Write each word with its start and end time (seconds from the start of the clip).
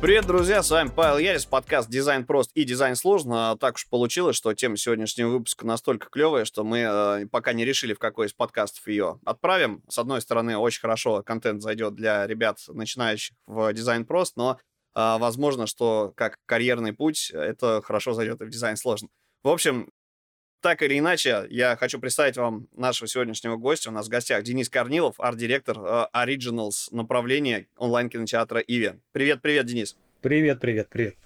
Привет, 0.00 0.26
друзья, 0.26 0.62
с 0.62 0.70
вами 0.70 0.92
Павел 0.94 1.18
Ярис, 1.18 1.44
подкаст 1.44 1.90
«Дизайн 1.90 2.24
прост» 2.24 2.52
и 2.54 2.62
«Дизайн 2.62 2.94
сложно». 2.94 3.56
Так 3.58 3.74
уж 3.74 3.88
получилось, 3.88 4.36
что 4.36 4.54
тема 4.54 4.76
сегодняшнего 4.76 5.28
выпуска 5.28 5.66
настолько 5.66 6.08
клевая, 6.08 6.44
что 6.44 6.62
мы 6.62 6.78
э, 6.78 7.26
пока 7.26 7.52
не 7.52 7.64
решили, 7.64 7.94
в 7.94 7.98
какой 7.98 8.28
из 8.28 8.32
подкастов 8.32 8.86
ее 8.86 9.18
отправим. 9.24 9.82
С 9.88 9.98
одной 9.98 10.20
стороны, 10.20 10.56
очень 10.56 10.82
хорошо 10.82 11.24
контент 11.24 11.62
зайдет 11.62 11.96
для 11.96 12.28
ребят, 12.28 12.58
начинающих 12.68 13.36
в 13.46 13.72
«Дизайн 13.72 14.06
прост», 14.06 14.36
но 14.36 14.52
э, 14.52 14.58
возможно, 14.94 15.66
что 15.66 16.12
как 16.14 16.36
карьерный 16.46 16.92
путь 16.92 17.32
это 17.34 17.82
хорошо 17.82 18.12
зайдет 18.12 18.40
и 18.40 18.44
в 18.44 18.50
«Дизайн 18.50 18.76
сложно». 18.76 19.08
В 19.42 19.48
общем, 19.48 19.90
так 20.60 20.82
или 20.82 20.98
иначе, 20.98 21.46
я 21.50 21.76
хочу 21.76 21.98
представить 21.98 22.36
вам 22.36 22.68
нашего 22.76 23.08
сегодняшнего 23.08 23.56
гостя. 23.56 23.90
У 23.90 23.92
нас 23.92 24.06
в 24.06 24.10
гостях 24.10 24.42
Денис 24.42 24.68
Корнилов, 24.68 25.14
арт-директор 25.18 25.78
э, 25.78 26.06
Originals 26.14 26.88
направления 26.90 27.66
онлайн-кинотеатра 27.76 28.60
Иви. 28.60 28.94
Привет, 29.12 29.40
привет, 29.40 29.66
Денис. 29.66 29.96
Привет, 30.20 30.60
привет, 30.60 30.88
привет. 30.88 31.16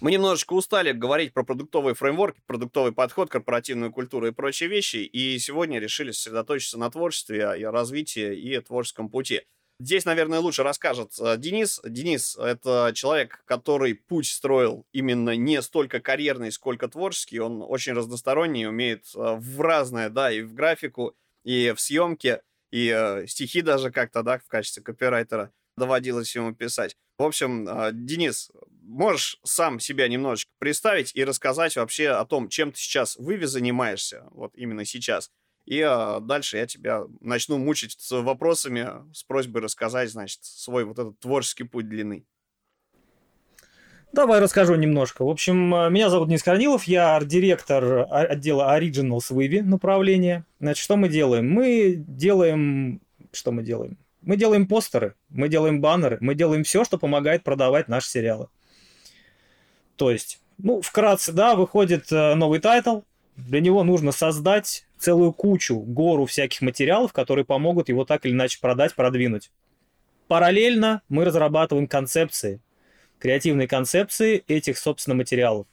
Мы 0.00 0.10
немножечко 0.10 0.54
устали 0.54 0.90
говорить 0.92 1.32
про 1.32 1.44
продуктовый 1.44 1.94
фреймворк, 1.94 2.36
продуктовый 2.46 2.92
подход, 2.92 3.30
корпоративную 3.30 3.92
культуру 3.92 4.26
и 4.26 4.32
прочие 4.32 4.68
вещи, 4.68 4.96
и 4.96 5.38
сегодня 5.38 5.78
решили 5.78 6.10
сосредоточиться 6.10 6.78
на 6.78 6.90
творчестве, 6.90 7.54
и 7.58 7.64
развитии 7.64 8.34
и 8.34 8.58
творческом 8.58 9.08
пути. 9.08 9.42
Здесь, 9.82 10.04
наверное, 10.04 10.38
лучше 10.38 10.62
расскажет 10.62 11.14
э, 11.18 11.36
Денис. 11.38 11.80
Денис— 11.84 12.36
это 12.38 12.92
человек, 12.94 13.42
который 13.46 13.96
путь 13.96 14.28
строил 14.28 14.86
именно 14.92 15.34
не 15.34 15.60
столько 15.60 15.98
карьерный, 15.98 16.52
сколько 16.52 16.86
творческий. 16.86 17.40
Он 17.40 17.64
очень 17.66 17.92
разносторонний, 17.92 18.68
умеет 18.68 19.06
э, 19.16 19.18
в 19.18 19.60
разное, 19.60 20.08
да, 20.08 20.30
и 20.30 20.42
в 20.42 20.54
графику, 20.54 21.16
и 21.42 21.72
в 21.76 21.80
съемке, 21.80 22.42
и 22.70 22.94
э, 22.94 23.26
стихи 23.26 23.60
даже 23.60 23.90
как-то, 23.90 24.22
да, 24.22 24.38
в 24.38 24.46
качестве 24.46 24.84
копирайтера 24.84 25.52
доводилось 25.76 26.32
ему 26.36 26.54
писать. 26.54 26.96
В 27.18 27.24
общем, 27.24 27.68
Денис, 28.06 28.52
можешь 28.82 29.38
сам 29.42 29.80
себя 29.80 30.06
немножечко 30.06 30.50
представить 30.58 31.10
и 31.16 31.24
рассказать 31.24 31.74
вообще 31.76 32.10
о 32.10 32.24
том, 32.24 32.48
чем 32.48 32.70
ты 32.70 32.78
сейчас 32.78 33.16
в 33.16 33.46
занимаешься, 33.46 34.28
вот 34.30 34.52
именно 34.54 34.84
сейчас, 34.84 35.30
и 35.64 35.80
а, 35.80 36.20
дальше 36.20 36.56
я 36.56 36.66
тебя 36.66 37.04
начну 37.20 37.58
мучить 37.58 37.96
с 37.98 38.10
вопросами, 38.10 38.88
с 39.12 39.22
просьбой 39.22 39.62
рассказать, 39.62 40.10
значит, 40.10 40.40
свой 40.42 40.84
вот 40.84 40.98
этот 40.98 41.18
творческий 41.20 41.64
путь 41.64 41.88
длины. 41.88 42.24
Давай 44.12 44.40
расскажу 44.40 44.74
немножко. 44.74 45.24
В 45.24 45.28
общем, 45.28 45.74
а, 45.74 45.88
меня 45.88 46.10
зовут 46.10 46.28
Денис 46.28 46.42
Корнилов, 46.42 46.84
я 46.84 47.16
арт-директор 47.16 48.06
отдела 48.10 48.76
Originals 48.78 49.32
Иви 49.32 49.62
направления. 49.62 50.44
Значит, 50.60 50.82
что 50.82 50.96
мы 50.96 51.08
делаем? 51.08 51.50
Мы 51.50 51.94
делаем... 51.96 53.00
Что 53.32 53.52
мы 53.52 53.62
делаем? 53.62 53.96
Мы 54.20 54.36
делаем 54.36 54.68
постеры, 54.68 55.14
мы 55.30 55.48
делаем 55.48 55.80
баннеры, 55.80 56.18
мы 56.20 56.34
делаем 56.34 56.62
все, 56.62 56.84
что 56.84 56.98
помогает 56.98 57.42
продавать 57.42 57.88
наши 57.88 58.08
сериалы. 58.08 58.48
То 59.96 60.10
есть, 60.10 60.40
ну, 60.58 60.80
вкратце, 60.80 61.32
да, 61.32 61.56
выходит 61.56 62.12
э, 62.12 62.34
новый 62.34 62.60
title, 62.60 63.00
для 63.36 63.60
него 63.60 63.82
нужно 63.84 64.12
создать 64.12 64.86
целую 64.98 65.32
кучу, 65.32 65.76
гору 65.78 66.26
всяких 66.26 66.60
материалов, 66.60 67.12
которые 67.12 67.44
помогут 67.44 67.88
его 67.88 68.04
так 68.04 68.24
или 68.26 68.32
иначе 68.32 68.58
продать, 68.60 68.94
продвинуть. 68.94 69.50
Параллельно 70.28 71.02
мы 71.08 71.24
разрабатываем 71.24 71.86
концепции, 71.86 72.60
креативные 73.18 73.68
концепции 73.68 74.44
этих, 74.46 74.78
собственно, 74.78 75.14
материалов. 75.14 75.66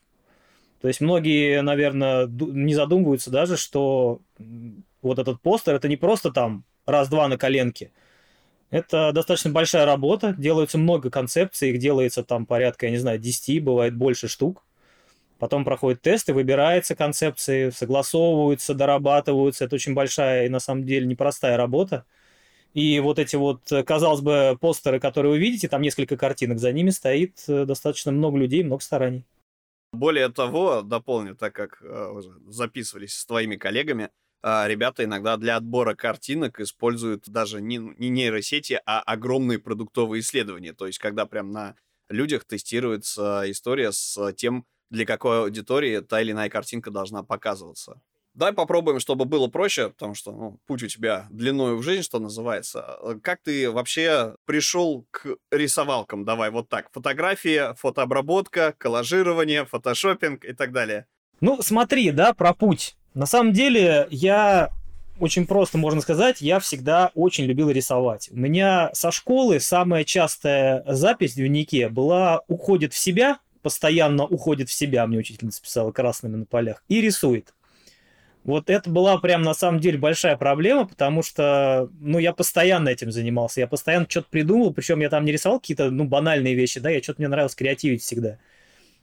То 0.81 0.87
есть 0.87 1.01
многие, 1.01 1.61
наверное, 1.61 2.27
не 2.27 2.73
задумываются 2.73 3.29
даже, 3.29 3.57
что 3.57 4.21
вот 5.01 5.19
этот 5.19 5.41
постер 5.41 5.75
это 5.75 5.87
не 5.87 5.97
просто 5.97 6.31
там 6.31 6.63
раз-два 6.85 7.27
на 7.27 7.37
коленке. 7.37 7.91
Это 8.69 9.11
достаточно 9.13 9.51
большая 9.51 9.85
работа, 9.85 10.35
делается 10.37 10.77
много 10.77 11.09
концепций, 11.09 11.71
их 11.71 11.79
делается 11.79 12.23
там 12.23 12.45
порядка, 12.45 12.85
я 12.85 12.91
не 12.91 12.97
знаю, 12.97 13.19
10, 13.19 13.63
бывает 13.63 13.95
больше 13.95 14.27
штук. 14.27 14.63
Потом 15.39 15.63
проходят 15.63 16.01
тесты, 16.01 16.33
выбираются 16.33 16.95
концепции, 16.95 17.69
согласовываются, 17.69 18.73
дорабатываются. 18.73 19.65
Это 19.65 19.75
очень 19.75 19.93
большая 19.93 20.45
и 20.45 20.49
на 20.49 20.59
самом 20.59 20.83
деле 20.83 21.07
непростая 21.07 21.55
работа. 21.55 22.05
И 22.73 22.99
вот 22.99 23.17
эти 23.17 23.37
вот, 23.37 23.61
казалось 23.87 24.21
бы, 24.21 24.57
постеры, 24.59 24.99
которые 24.99 25.31
вы 25.31 25.39
видите, 25.39 25.69
там 25.69 25.81
несколько 25.81 26.17
картинок, 26.17 26.59
за 26.59 26.71
ними 26.71 26.91
стоит 26.91 27.43
э, 27.47 27.65
достаточно 27.65 28.11
много 28.11 28.37
людей, 28.37 28.63
много 28.63 28.83
стараний. 28.83 29.25
Более 29.91 30.29
того, 30.29 30.83
дополню, 30.83 31.35
так 31.35 31.55
как 31.55 31.81
э, 31.81 32.09
уже 32.11 32.31
записывались 32.47 33.15
с 33.15 33.25
твоими 33.25 33.55
коллегами, 33.55 34.11
э, 34.43 34.67
ребята 34.67 35.03
иногда 35.03 35.37
для 35.37 35.55
отбора 35.55 35.95
картинок 35.95 36.59
используют 36.59 37.27
даже 37.27 37.59
не, 37.59 37.77
не 37.77 38.09
нейросети, 38.09 38.79
а 38.85 38.99
огромные 38.99 39.57
продуктовые 39.57 40.19
исследования. 40.19 40.73
То 40.73 40.85
есть, 40.85 40.99
когда 40.99 41.25
прям 41.25 41.51
на 41.51 41.75
людях 42.07 42.45
тестируется 42.45 43.45
история 43.47 43.91
с 43.91 44.31
тем, 44.33 44.65
для 44.89 45.05
какой 45.05 45.41
аудитории 45.41 45.99
та 45.99 46.21
или 46.21 46.31
иная 46.31 46.49
картинка 46.49 46.91
должна 46.91 47.23
показываться. 47.23 48.01
Давай 48.35 48.53
попробуем, 48.53 48.99
чтобы 48.99 49.25
было 49.25 49.47
проще, 49.47 49.89
потому 49.89 50.13
что 50.13 50.31
ну, 50.31 50.59
путь 50.65 50.83
у 50.83 50.87
тебя 50.87 51.27
длиною 51.29 51.77
в 51.77 51.83
жизнь, 51.83 52.03
что 52.03 52.19
называется. 52.19 52.97
Э, 53.01 53.15
как 53.21 53.41
ты 53.43 53.69
вообще 53.69 54.35
пришел 54.45 55.05
к 55.11 55.35
рисовалкам? 55.51 56.23
Давай 56.23 56.49
вот 56.51 56.69
так. 56.69 56.89
Фотография, 56.93 57.73
фотообработка, 57.73 58.73
коллажирование, 58.77 59.65
фотошопинг 59.65 60.45
и 60.45 60.53
так 60.53 60.71
далее. 60.71 61.05
Ну, 61.41 61.61
смотри, 61.61 62.11
да, 62.11 62.33
про 62.33 62.53
путь. 62.53 62.95
На 63.13 63.25
самом 63.25 63.51
деле, 63.51 64.07
я 64.11 64.69
очень 65.19 65.45
просто 65.45 65.77
можно 65.77 65.99
сказать, 65.99 66.39
я 66.39 66.59
всегда 66.59 67.11
очень 67.15 67.45
любил 67.45 67.69
рисовать. 67.69 68.29
У 68.31 68.37
меня 68.37 68.89
со 68.93 69.11
школы 69.11 69.59
самая 69.59 70.03
частая 70.03 70.83
запись 70.87 71.33
в 71.33 71.35
дневнике 71.35 71.89
была 71.89 72.41
«Уходит 72.47 72.93
в 72.93 72.97
себя», 72.97 73.39
постоянно 73.61 74.25
уходит 74.25 74.69
в 74.69 74.73
себя, 74.73 75.05
мне 75.07 75.17
учительница 75.17 75.61
писала 75.61 75.91
красными 75.91 76.35
на 76.35 76.45
полях, 76.45 76.83
и 76.87 77.01
рисует. 77.01 77.53
Вот 78.43 78.69
это 78.69 78.89
была 78.89 79.17
прям 79.17 79.41
на 79.41 79.53
самом 79.53 79.79
деле 79.79 79.97
большая 79.97 80.37
проблема, 80.37 80.87
потому 80.87 81.21
что, 81.21 81.89
ну, 81.99 82.19
я 82.19 82.33
постоянно 82.33 82.89
этим 82.89 83.11
занимался, 83.11 83.59
я 83.59 83.67
постоянно 83.67 84.07
что-то 84.09 84.29
придумывал, 84.29 84.73
причем 84.73 85.01
я 85.01 85.09
там 85.09 85.25
не 85.25 85.31
рисовал 85.31 85.59
какие-то, 85.59 85.91
ну, 85.91 86.05
банальные 86.05 86.55
вещи, 86.55 86.79
да, 86.79 86.89
я 86.89 87.03
что-то 87.03 87.21
мне 87.21 87.27
нравилось 87.27 87.55
креативить 87.55 88.01
всегда. 88.01 88.39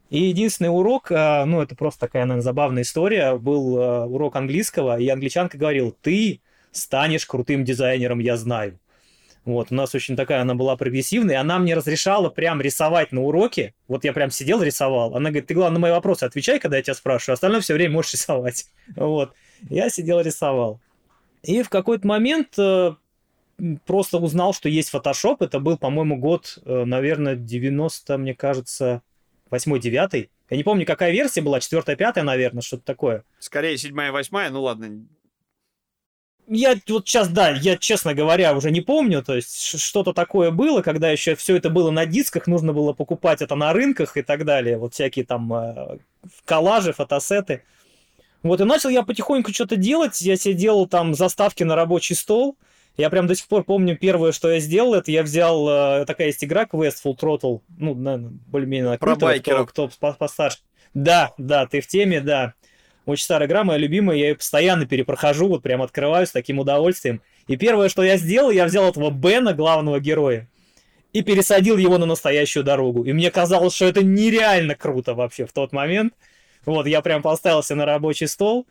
И 0.08 0.24
единственный 0.24 0.68
урок, 0.68 1.10
а, 1.10 1.44
ну, 1.44 1.60
это 1.60 1.74
просто 1.74 2.00
такая, 2.00 2.24
наверное, 2.24 2.42
забавная 2.42 2.82
история, 2.82 3.36
был 3.36 3.76
а, 3.78 4.06
урок 4.06 4.36
английского, 4.36 4.98
и 4.98 5.08
англичанка 5.08 5.58
говорила, 5.58 5.92
ты 6.00 6.40
станешь 6.70 7.26
крутым 7.26 7.64
дизайнером, 7.64 8.20
я 8.20 8.36
знаю. 8.36 8.78
Вот, 9.46 9.68
у 9.70 9.74
нас 9.76 9.94
очень 9.94 10.16
такая 10.16 10.42
она 10.42 10.56
была 10.56 10.76
прогрессивная, 10.76 11.40
она 11.40 11.60
мне 11.60 11.74
разрешала 11.74 12.30
прям 12.30 12.60
рисовать 12.60 13.12
на 13.12 13.22
уроке. 13.22 13.74
Вот 13.86 14.04
я 14.04 14.12
прям 14.12 14.32
сидел, 14.32 14.60
рисовал. 14.60 15.14
Она 15.14 15.30
говорит, 15.30 15.46
ты, 15.46 15.54
главное, 15.54 15.74
на 15.74 15.80
мои 15.80 15.92
вопросы 15.92 16.24
отвечай, 16.24 16.58
когда 16.58 16.78
я 16.78 16.82
тебя 16.82 16.94
спрашиваю, 16.94 17.34
остальное 17.34 17.60
все 17.60 17.74
время 17.74 17.94
можешь 17.94 18.12
рисовать. 18.14 18.66
Вот. 18.96 19.32
Я 19.70 19.88
сидел, 19.88 20.20
рисовал. 20.20 20.80
И 21.42 21.62
в 21.62 21.68
какой-то 21.68 22.06
момент 22.06 22.58
э, 22.58 22.94
просто 23.86 24.18
узнал, 24.18 24.52
что 24.52 24.68
есть 24.68 24.92
Photoshop. 24.92 25.36
Это 25.40 25.60
был, 25.60 25.78
по-моему, 25.78 26.16
год, 26.16 26.58
э, 26.64 26.84
наверное, 26.84 27.36
90, 27.36 28.18
мне 28.18 28.34
кажется, 28.34 29.02
8-9. 29.50 30.28
Я 30.50 30.56
не 30.56 30.64
помню, 30.64 30.84
какая 30.84 31.12
версия 31.12 31.40
была, 31.40 31.58
4-5, 31.58 32.22
наверное, 32.22 32.62
что-то 32.62 32.84
такое. 32.84 33.24
Скорее, 33.38 33.76
7-8, 33.76 34.50
ну 34.50 34.62
ладно, 34.62 35.06
я 36.48 36.76
вот 36.88 37.08
сейчас, 37.08 37.28
да, 37.28 37.50
я, 37.50 37.76
честно 37.76 38.14
говоря, 38.14 38.54
уже 38.54 38.70
не 38.70 38.80
помню, 38.80 39.22
то 39.22 39.34
есть 39.34 39.78
что-то 39.80 40.12
такое 40.12 40.50
было, 40.50 40.82
когда 40.82 41.10
еще 41.10 41.34
все 41.34 41.56
это 41.56 41.70
было 41.70 41.90
на 41.90 42.06
дисках, 42.06 42.46
нужно 42.46 42.72
было 42.72 42.92
покупать 42.92 43.42
это 43.42 43.54
на 43.54 43.72
рынках 43.72 44.16
и 44.16 44.22
так 44.22 44.44
далее, 44.44 44.78
вот 44.78 44.94
всякие 44.94 45.24
там 45.24 45.52
э, 45.52 45.98
коллажи, 46.44 46.92
фотосеты. 46.92 47.62
Вот, 48.42 48.60
и 48.60 48.64
начал 48.64 48.90
я 48.90 49.02
потихоньку 49.02 49.52
что-то 49.52 49.76
делать, 49.76 50.20
я 50.20 50.36
себе 50.36 50.54
делал 50.54 50.86
там 50.86 51.14
заставки 51.14 51.64
на 51.64 51.74
рабочий 51.74 52.14
стол, 52.14 52.56
я 52.96 53.10
прям 53.10 53.26
до 53.26 53.34
сих 53.34 53.46
пор 53.48 53.64
помню 53.64 53.96
первое, 53.96 54.32
что 54.32 54.50
я 54.50 54.60
сделал, 54.60 54.94
это 54.94 55.10
я 55.10 55.22
взял, 55.22 55.68
э, 55.68 56.04
такая 56.06 56.28
есть 56.28 56.44
игра 56.44 56.64
Quest 56.64 56.96
Full 57.04 57.18
Throttle, 57.18 57.60
ну, 57.76 57.94
более-менее 57.94 58.98
Про 58.98 59.16
байкеров. 59.16 59.68
Кто, 59.70 59.88
кто 59.88 60.14
постарше. 60.14 60.58
Да, 60.94 61.34
да, 61.36 61.66
ты 61.66 61.80
в 61.80 61.86
теме, 61.86 62.20
да. 62.20 62.54
Очень 63.06 63.22
старая 63.24 63.48
игра, 63.48 63.62
моя 63.62 63.78
любимая, 63.78 64.16
я 64.16 64.28
ее 64.28 64.34
постоянно 64.34 64.84
перепрохожу, 64.84 65.46
вот 65.46 65.62
прям 65.62 65.80
открываю 65.80 66.26
с 66.26 66.32
таким 66.32 66.58
удовольствием. 66.58 67.22
И 67.46 67.56
первое, 67.56 67.88
что 67.88 68.02
я 68.02 68.16
сделал, 68.16 68.50
я 68.50 68.64
взял 68.66 68.90
этого 68.90 69.10
Бена, 69.10 69.54
главного 69.54 70.00
героя, 70.00 70.48
и 71.12 71.22
пересадил 71.22 71.76
его 71.76 71.98
на 71.98 72.06
настоящую 72.06 72.64
дорогу. 72.64 73.04
И 73.04 73.12
мне 73.12 73.30
казалось, 73.30 73.76
что 73.76 73.84
это 73.86 74.02
нереально 74.02 74.74
круто 74.74 75.14
вообще 75.14 75.46
в 75.46 75.52
тот 75.52 75.72
момент. 75.72 76.14
Вот, 76.64 76.88
я 76.88 77.00
прям 77.00 77.22
поставился 77.22 77.76
на 77.76 77.86
рабочий 77.86 78.26
стол 78.26 78.66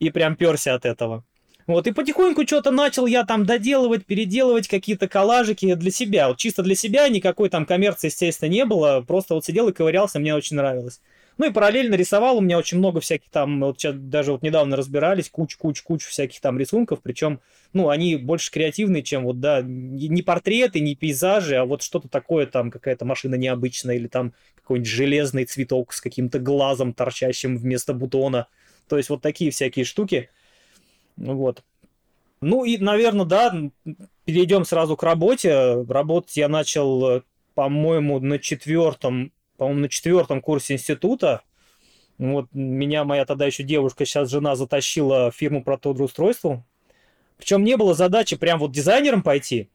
и 0.00 0.10
прям 0.10 0.34
перся 0.34 0.74
от 0.74 0.84
этого. 0.84 1.24
Вот, 1.68 1.86
и 1.86 1.92
потихоньку 1.92 2.44
что-то 2.44 2.72
начал 2.72 3.06
я 3.06 3.24
там 3.24 3.46
доделывать, 3.46 4.04
переделывать 4.04 4.66
какие-то 4.66 5.06
коллажики 5.06 5.74
для 5.74 5.92
себя. 5.92 6.26
Вот 6.26 6.38
чисто 6.38 6.64
для 6.64 6.74
себя, 6.74 7.08
никакой 7.08 7.48
там 7.48 7.64
коммерции, 7.64 8.08
естественно, 8.08 8.48
не 8.48 8.64
было. 8.64 9.04
Просто 9.06 9.34
вот 9.34 9.44
сидел 9.44 9.68
и 9.68 9.72
ковырялся, 9.72 10.18
мне 10.18 10.34
очень 10.34 10.56
нравилось. 10.56 11.00
Ну 11.40 11.46
и 11.46 11.52
параллельно 11.52 11.94
рисовал, 11.94 12.36
у 12.36 12.42
меня 12.42 12.58
очень 12.58 12.76
много 12.76 13.00
всяких 13.00 13.30
там, 13.30 13.60
вот 13.60 13.80
сейчас 13.80 13.94
даже 13.96 14.32
вот 14.32 14.42
недавно 14.42 14.76
разбирались, 14.76 15.30
куч-куч-куч 15.30 16.04
всяких 16.04 16.38
там 16.42 16.58
рисунков, 16.58 17.00
причем, 17.02 17.40
ну, 17.72 17.88
они 17.88 18.16
больше 18.16 18.50
креативные, 18.50 19.02
чем 19.02 19.24
вот, 19.24 19.40
да, 19.40 19.62
не 19.62 20.20
портреты, 20.20 20.80
не 20.80 20.94
пейзажи, 20.94 21.56
а 21.56 21.64
вот 21.64 21.80
что-то 21.80 22.08
такое 22.08 22.44
там, 22.44 22.70
какая-то 22.70 23.06
машина 23.06 23.36
необычная 23.36 23.94
или 23.94 24.06
там 24.06 24.34
какой-нибудь 24.54 24.90
железный 24.90 25.46
цветок 25.46 25.94
с 25.94 26.02
каким-то 26.02 26.40
глазом 26.40 26.92
торчащим 26.92 27.56
вместо 27.56 27.94
бутона. 27.94 28.46
То 28.86 28.98
есть 28.98 29.08
вот 29.08 29.22
такие 29.22 29.50
всякие 29.50 29.86
штуки. 29.86 30.28
Вот. 31.16 31.64
Ну 32.42 32.66
и, 32.66 32.76
наверное, 32.76 33.24
да, 33.24 33.58
перейдем 34.26 34.66
сразу 34.66 34.94
к 34.94 35.02
работе. 35.02 35.84
Работать 35.88 36.36
я 36.36 36.48
начал, 36.48 37.22
по-моему, 37.54 38.20
на 38.20 38.38
четвертом 38.38 39.32
по-моему, 39.60 39.82
на 39.82 39.88
четвертом 39.90 40.40
курсе 40.40 40.72
института. 40.72 41.42
Вот 42.16 42.46
меня 42.54 43.04
моя 43.04 43.26
тогда 43.26 43.44
еще 43.44 43.62
девушка, 43.62 44.06
сейчас 44.06 44.30
жена, 44.30 44.56
затащила 44.56 45.30
в 45.30 45.36
фирму 45.36 45.62
по 45.62 45.76
трудоустройству. 45.76 46.64
Причем 47.36 47.62
не 47.62 47.76
было 47.76 47.92
задачи 47.92 48.36
прям 48.36 48.58
вот 48.58 48.72
дизайнером 48.72 49.22
пойти. 49.22 49.68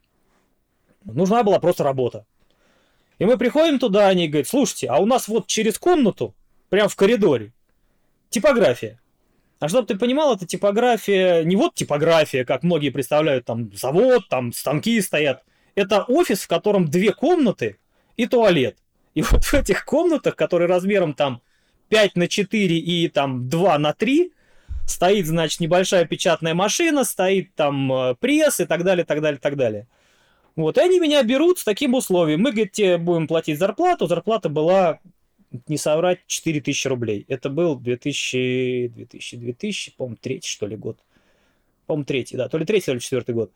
Нужна 1.03 1.43
была 1.43 1.59
просто 1.59 1.83
работа. 1.83 2.25
И 3.19 3.25
мы 3.25 3.37
приходим 3.37 3.77
туда, 3.77 4.07
они 4.07 4.27
говорят, 4.27 4.47
слушайте, 4.47 4.87
а 4.87 4.97
у 4.97 5.05
нас 5.05 5.27
вот 5.27 5.45
через 5.45 5.77
комнату, 5.77 6.33
прям 6.69 6.89
в 6.89 6.95
коридоре, 6.95 7.53
типография. 8.29 8.99
А 9.59 9.69
чтобы 9.69 9.85
ты 9.85 9.99
понимал, 9.99 10.33
это 10.33 10.47
типография, 10.47 11.43
не 11.43 11.55
вот 11.55 11.75
типография, 11.75 12.43
как 12.43 12.63
многие 12.63 12.89
представляют, 12.89 13.45
там 13.45 13.71
завод, 13.71 14.29
там 14.29 14.51
станки 14.51 14.99
стоят. 14.99 15.43
Это 15.75 16.05
офис, 16.05 16.41
в 16.41 16.47
котором 16.47 16.87
две 16.87 17.13
комнаты 17.13 17.77
и 18.17 18.25
туалет. 18.25 18.79
И 19.15 19.21
вот 19.21 19.45
в 19.45 19.53
этих 19.53 19.85
комнатах, 19.85 20.35
которые 20.35 20.67
размером 20.67 21.13
там 21.13 21.41
5 21.89 22.15
на 22.15 22.27
4 22.27 22.77
и 22.77 23.07
там 23.07 23.49
2 23.49 23.77
на 23.79 23.93
3, 23.93 24.31
стоит, 24.85 25.25
значит, 25.25 25.61
небольшая 25.61 26.05
печатная 26.05 26.53
машина, 26.53 27.03
стоит 27.03 27.55
там 27.55 27.91
э, 27.91 28.15
пресс 28.15 28.59
и 28.59 28.65
так 28.65 28.83
далее, 28.83 29.05
так 29.05 29.21
далее, 29.21 29.39
так 29.39 29.55
далее. 29.55 29.87
Вот, 30.55 30.77
и 30.77 30.81
они 30.81 30.99
меня 30.99 31.23
берут 31.23 31.59
с 31.59 31.63
таким 31.63 31.93
условием. 31.95 32.41
Мы, 32.41 32.51
говорит, 32.51 32.73
тебе 32.73 32.97
будем 32.97 33.27
платить 33.27 33.57
зарплату. 33.57 34.07
Зарплата 34.07 34.47
была, 34.47 34.99
не 35.67 35.77
соврать, 35.77 36.19
4000 36.27 36.87
рублей. 36.87 37.25
Это 37.27 37.49
был 37.49 37.75
2000, 37.75 38.89
2000, 38.89 39.37
2000, 39.37 39.95
по-моему, 39.97 40.17
третий, 40.21 40.49
что 40.49 40.67
ли, 40.67 40.75
год. 40.75 40.99
По-моему, 41.87 42.05
третий, 42.05 42.37
да, 42.37 42.47
то 42.47 42.57
ли 42.57 42.65
третий, 42.65 42.85
то 42.85 42.93
ли 42.93 42.99
четвертый 42.99 43.35
год. 43.35 43.51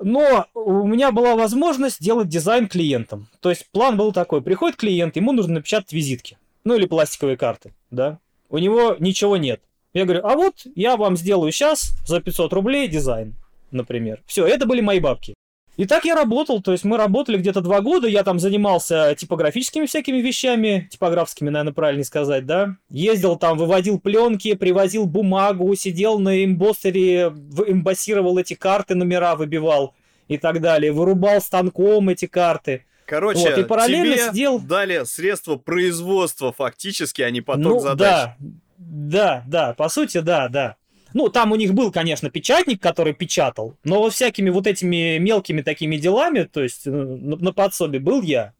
Но 0.00 0.46
у 0.54 0.86
меня 0.86 1.12
была 1.12 1.34
возможность 1.34 2.00
делать 2.00 2.28
дизайн 2.28 2.68
клиентам. 2.68 3.28
То 3.40 3.50
есть 3.50 3.68
план 3.70 3.96
был 3.96 4.12
такой. 4.12 4.42
Приходит 4.42 4.76
клиент, 4.76 5.16
ему 5.16 5.32
нужно 5.32 5.54
напечатать 5.54 5.92
визитки. 5.92 6.38
Ну 6.64 6.74
или 6.74 6.86
пластиковые 6.86 7.36
карты, 7.36 7.72
да. 7.90 8.18
У 8.48 8.58
него 8.58 8.96
ничего 8.98 9.36
нет. 9.36 9.60
Я 9.94 10.04
говорю, 10.04 10.24
а 10.24 10.34
вот 10.34 10.66
я 10.74 10.96
вам 10.96 11.16
сделаю 11.16 11.50
сейчас 11.50 11.92
за 12.06 12.20
500 12.20 12.52
рублей 12.52 12.88
дизайн, 12.88 13.34
например. 13.70 14.22
Все, 14.26 14.46
это 14.46 14.66
были 14.66 14.80
мои 14.80 15.00
бабки. 15.00 15.34
И 15.78 15.86
так 15.86 16.04
я 16.04 16.16
работал, 16.16 16.60
то 16.60 16.72
есть 16.72 16.82
мы 16.82 16.96
работали 16.96 17.38
где-то 17.38 17.60
два 17.60 17.80
года, 17.80 18.08
я 18.08 18.24
там 18.24 18.40
занимался 18.40 19.14
типографическими 19.16 19.86
всякими 19.86 20.16
вещами, 20.16 20.88
типографскими, 20.90 21.50
наверное, 21.50 21.72
правильно 21.72 22.02
сказать, 22.02 22.46
да. 22.46 22.74
Ездил 22.90 23.36
там, 23.36 23.56
выводил 23.56 24.00
пленки, 24.00 24.54
привозил 24.54 25.06
бумагу, 25.06 25.72
сидел 25.76 26.18
на 26.18 26.44
эмбоссере, 26.44 27.32
эмбоссировал 27.68 28.38
эти 28.38 28.54
карты, 28.54 28.96
номера 28.96 29.36
выбивал 29.36 29.94
и 30.26 30.36
так 30.36 30.60
далее, 30.60 30.90
вырубал 30.90 31.40
станком 31.40 32.08
эти 32.08 32.26
карты. 32.26 32.84
Короче, 33.06 33.48
вот, 33.48 33.58
и 33.58 33.62
параллельно 33.62 34.16
тебе 34.16 34.28
сидел... 34.30 34.58
дали 34.58 35.04
средства 35.04 35.54
производства 35.54 36.52
фактически, 36.52 37.22
а 37.22 37.30
не 37.30 37.40
поток 37.40 37.74
ну, 37.74 37.78
задач. 37.78 37.98
Да, 37.98 38.36
да, 38.78 39.44
да, 39.46 39.74
по 39.74 39.88
сути, 39.88 40.18
да, 40.18 40.48
да. 40.48 40.74
Ну, 41.14 41.28
там 41.28 41.52
у 41.52 41.56
них 41.56 41.74
был, 41.74 41.90
конечно, 41.90 42.30
печатник, 42.30 42.82
который 42.82 43.14
печатал, 43.14 43.76
но 43.82 44.00
вот 44.00 44.12
всякими 44.12 44.50
вот 44.50 44.66
этими 44.66 45.18
мелкими 45.18 45.62
такими 45.62 45.96
делами, 45.96 46.42
то 46.42 46.62
есть 46.62 46.86
э, 46.86 46.90
на, 46.90 47.36
на 47.36 47.52
подсобе 47.52 47.98
был 47.98 48.22
я. 48.22 48.52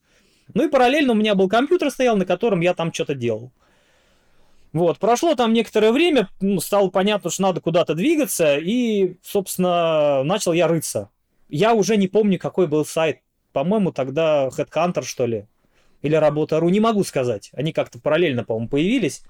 Ну 0.55 0.67
и 0.67 0.71
параллельно 0.71 1.13
у 1.13 1.17
меня 1.17 1.35
был 1.35 1.49
компьютер 1.49 1.91
стоял, 1.91 2.17
на 2.17 2.25
котором 2.25 2.61
я 2.61 2.73
там 2.73 2.93
что-то 2.93 3.15
делал. 3.15 3.53
Вот, 4.73 4.99
прошло 4.99 5.35
там 5.35 5.53
некоторое 5.53 5.93
время, 5.93 6.29
ну, 6.41 6.61
стало 6.61 6.89
понятно, 6.91 7.31
что 7.31 7.43
надо 7.43 7.61
куда-то 7.61 7.95
двигаться, 7.95 8.57
и, 8.59 9.17
собственно, 9.23 10.23
начал 10.25 10.53
я 10.53 10.69
рыться. 10.69 11.11
Я 11.49 11.73
уже 11.73 11.97
не 11.97 12.09
помню, 12.09 12.39
какой 12.39 12.67
был 12.67 12.85
сайт. 12.85 13.21
По-моему, 13.53 13.93
тогда 13.93 14.49
Headhunter, 14.49 15.03
что 15.03 15.25
ли, 15.27 15.47
или 16.03 16.15
Работа.ру, 16.15 16.69
не 16.69 16.81
могу 16.81 17.03
сказать. 17.03 17.51
Они 17.55 17.73
как-то 17.73 17.99
параллельно, 17.99 18.45
по-моему, 18.45 18.69
появились. 18.69 19.23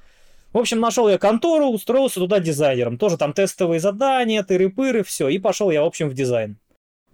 В 0.53 0.59
общем, 0.59 0.81
нашел 0.81 1.09
я 1.09 1.19
контору, 1.19 1.67
устроился 1.67 2.21
туда 2.21 2.41
дизайнером. 2.41 2.99
Тоже 2.99 3.17
там 3.19 3.33
тестовые 3.33 3.81
задания, 3.81 4.43
тыры-пыры, 4.43 5.03
все. 5.03 5.29
И 5.29 5.39
пошел 5.39 5.71
я, 5.71 5.83
в 5.83 5.87
общем, 5.87 6.09
в 6.09 6.15
дизайн. 6.15 6.57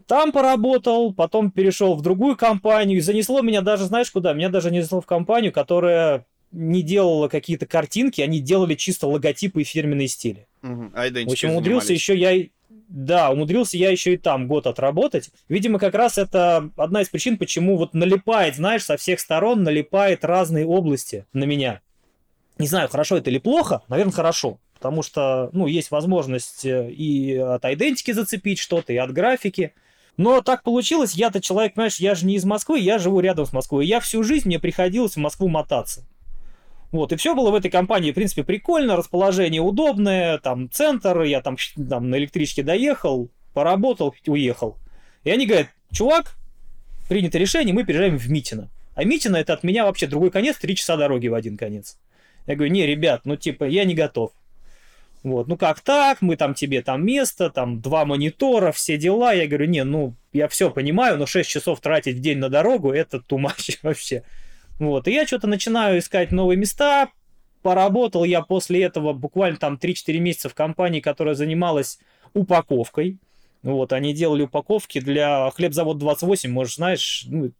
Там 0.06 0.32
поработал, 0.32 1.12
потом 1.12 1.50
перешел 1.50 1.94
в 1.96 2.02
другую 2.02 2.36
компанию. 2.36 2.98
И 2.98 3.00
занесло 3.00 3.40
меня 3.40 3.60
даже, 3.60 3.84
знаешь, 3.84 4.10
куда? 4.10 4.32
Меня 4.34 4.50
даже 4.50 4.68
занесло 4.68 5.00
в 5.00 5.06
компанию, 5.06 5.50
которая 5.50 6.26
не 6.52 6.82
делала 6.82 7.28
какие-то 7.28 7.66
картинки, 7.66 8.20
они 8.20 8.38
делали 8.38 8.74
чисто 8.76 9.08
логотипы 9.08 9.62
и 9.62 9.64
фирменные 9.64 10.08
стили. 10.08 10.46
Угу. 10.62 10.92
В 10.94 11.30
общем, 11.30 11.50
умудрился 11.50 11.92
еще 11.92 12.16
я... 12.16 12.46
Да, 12.88 13.30
умудрился 13.30 13.76
я 13.76 13.90
еще 13.90 14.14
и 14.14 14.16
там 14.16 14.46
год 14.46 14.66
отработать. 14.66 15.30
Видимо, 15.48 15.78
как 15.78 15.94
раз 15.94 16.16
это 16.16 16.70
одна 16.76 17.02
из 17.02 17.08
причин, 17.08 17.38
почему 17.38 17.76
вот 17.76 17.92
налипает, 17.92 18.54
знаешь, 18.56 18.84
со 18.84 18.96
всех 18.96 19.18
сторон 19.18 19.64
налипает 19.64 20.24
разные 20.24 20.66
области 20.66 21.26
на 21.32 21.44
меня. 21.44 21.80
Не 22.58 22.66
знаю, 22.66 22.88
хорошо 22.88 23.16
это 23.16 23.30
или 23.30 23.38
плохо, 23.38 23.82
наверное, 23.88 24.12
хорошо. 24.12 24.58
Потому 24.74 25.02
что, 25.02 25.50
ну, 25.52 25.66
есть 25.66 25.90
возможность 25.90 26.64
э, 26.64 26.90
и 26.90 27.36
от 27.36 27.64
идентики 27.64 28.12
зацепить 28.12 28.58
что-то, 28.58 28.92
и 28.92 28.96
от 28.96 29.12
графики. 29.12 29.72
Но 30.16 30.40
так 30.42 30.62
получилось, 30.62 31.14
я-то 31.14 31.40
человек, 31.40 31.74
понимаешь, 31.74 31.96
я 31.96 32.14
же 32.14 32.26
не 32.26 32.36
из 32.36 32.44
Москвы, 32.44 32.78
я 32.78 32.98
живу 32.98 33.20
рядом 33.20 33.46
с 33.46 33.52
Москвой. 33.52 33.86
Я 33.86 33.98
всю 34.00 34.22
жизнь 34.22 34.46
мне 34.46 34.58
приходилось 34.58 35.14
в 35.14 35.20
Москву 35.20 35.48
мотаться. 35.48 36.06
Вот, 36.92 37.12
и 37.12 37.16
все 37.16 37.34
было 37.34 37.50
в 37.50 37.56
этой 37.56 37.72
компании, 37.72 38.12
в 38.12 38.14
принципе, 38.14 38.44
прикольно, 38.44 38.94
расположение 38.94 39.60
удобное, 39.60 40.38
там 40.38 40.70
центр, 40.70 41.22
я 41.22 41.40
там, 41.40 41.56
там 41.88 42.08
на 42.08 42.16
электричке 42.16 42.62
доехал, 42.62 43.30
поработал, 43.52 44.14
уехал. 44.26 44.76
И 45.24 45.30
они 45.30 45.46
говорят, 45.46 45.68
чувак, 45.90 46.36
принято 47.08 47.36
решение, 47.38 47.74
мы 47.74 47.82
переезжаем 47.82 48.16
в 48.16 48.30
Митино. 48.30 48.70
А 48.94 49.02
Митино 49.02 49.36
это 49.36 49.54
от 49.54 49.64
меня 49.64 49.84
вообще 49.84 50.06
другой 50.06 50.30
конец, 50.30 50.56
три 50.58 50.76
часа 50.76 50.96
дороги 50.96 51.26
в 51.26 51.34
один 51.34 51.56
конец. 51.56 51.98
Я 52.46 52.56
говорю, 52.56 52.72
не, 52.72 52.86
ребят, 52.86 53.22
ну 53.24 53.36
типа, 53.36 53.64
я 53.64 53.84
не 53.84 53.94
готов. 53.94 54.32
Вот, 55.22 55.48
ну 55.48 55.56
как 55.56 55.80
так, 55.80 56.20
мы 56.20 56.36
там 56.36 56.52
тебе 56.52 56.82
там 56.82 57.04
место, 57.04 57.48
там 57.48 57.80
два 57.80 58.04
монитора, 58.04 58.72
все 58.72 58.98
дела. 58.98 59.32
Я 59.32 59.46
говорю, 59.46 59.66
не, 59.66 59.82
ну 59.82 60.14
я 60.34 60.48
все 60.48 60.70
понимаю, 60.70 61.16
но 61.16 61.24
6 61.24 61.48
часов 61.48 61.80
тратить 61.80 62.16
в 62.16 62.20
день 62.20 62.38
на 62.38 62.50
дорогу, 62.50 62.92
это 62.92 63.20
тумач 63.20 63.78
вообще. 63.82 64.22
Вот, 64.78 65.08
и 65.08 65.12
я 65.12 65.26
что-то 65.26 65.46
начинаю 65.46 65.98
искать 65.98 66.30
новые 66.30 66.58
места, 66.58 67.08
поработал 67.62 68.24
я 68.24 68.42
после 68.42 68.82
этого 68.82 69.14
буквально 69.14 69.56
там 69.56 69.78
3-4 69.82 70.18
месяца 70.18 70.48
в 70.50 70.54
компании, 70.54 71.00
которая 71.00 71.34
занималась 71.34 71.98
упаковкой. 72.34 73.16
Вот, 73.62 73.94
они 73.94 74.12
делали 74.12 74.42
упаковки 74.42 75.00
для 75.00 75.50
хлебзавод 75.52 75.96
28, 75.96 76.50
может, 76.50 76.74
знаешь, 76.74 77.24
ну, 77.28 77.50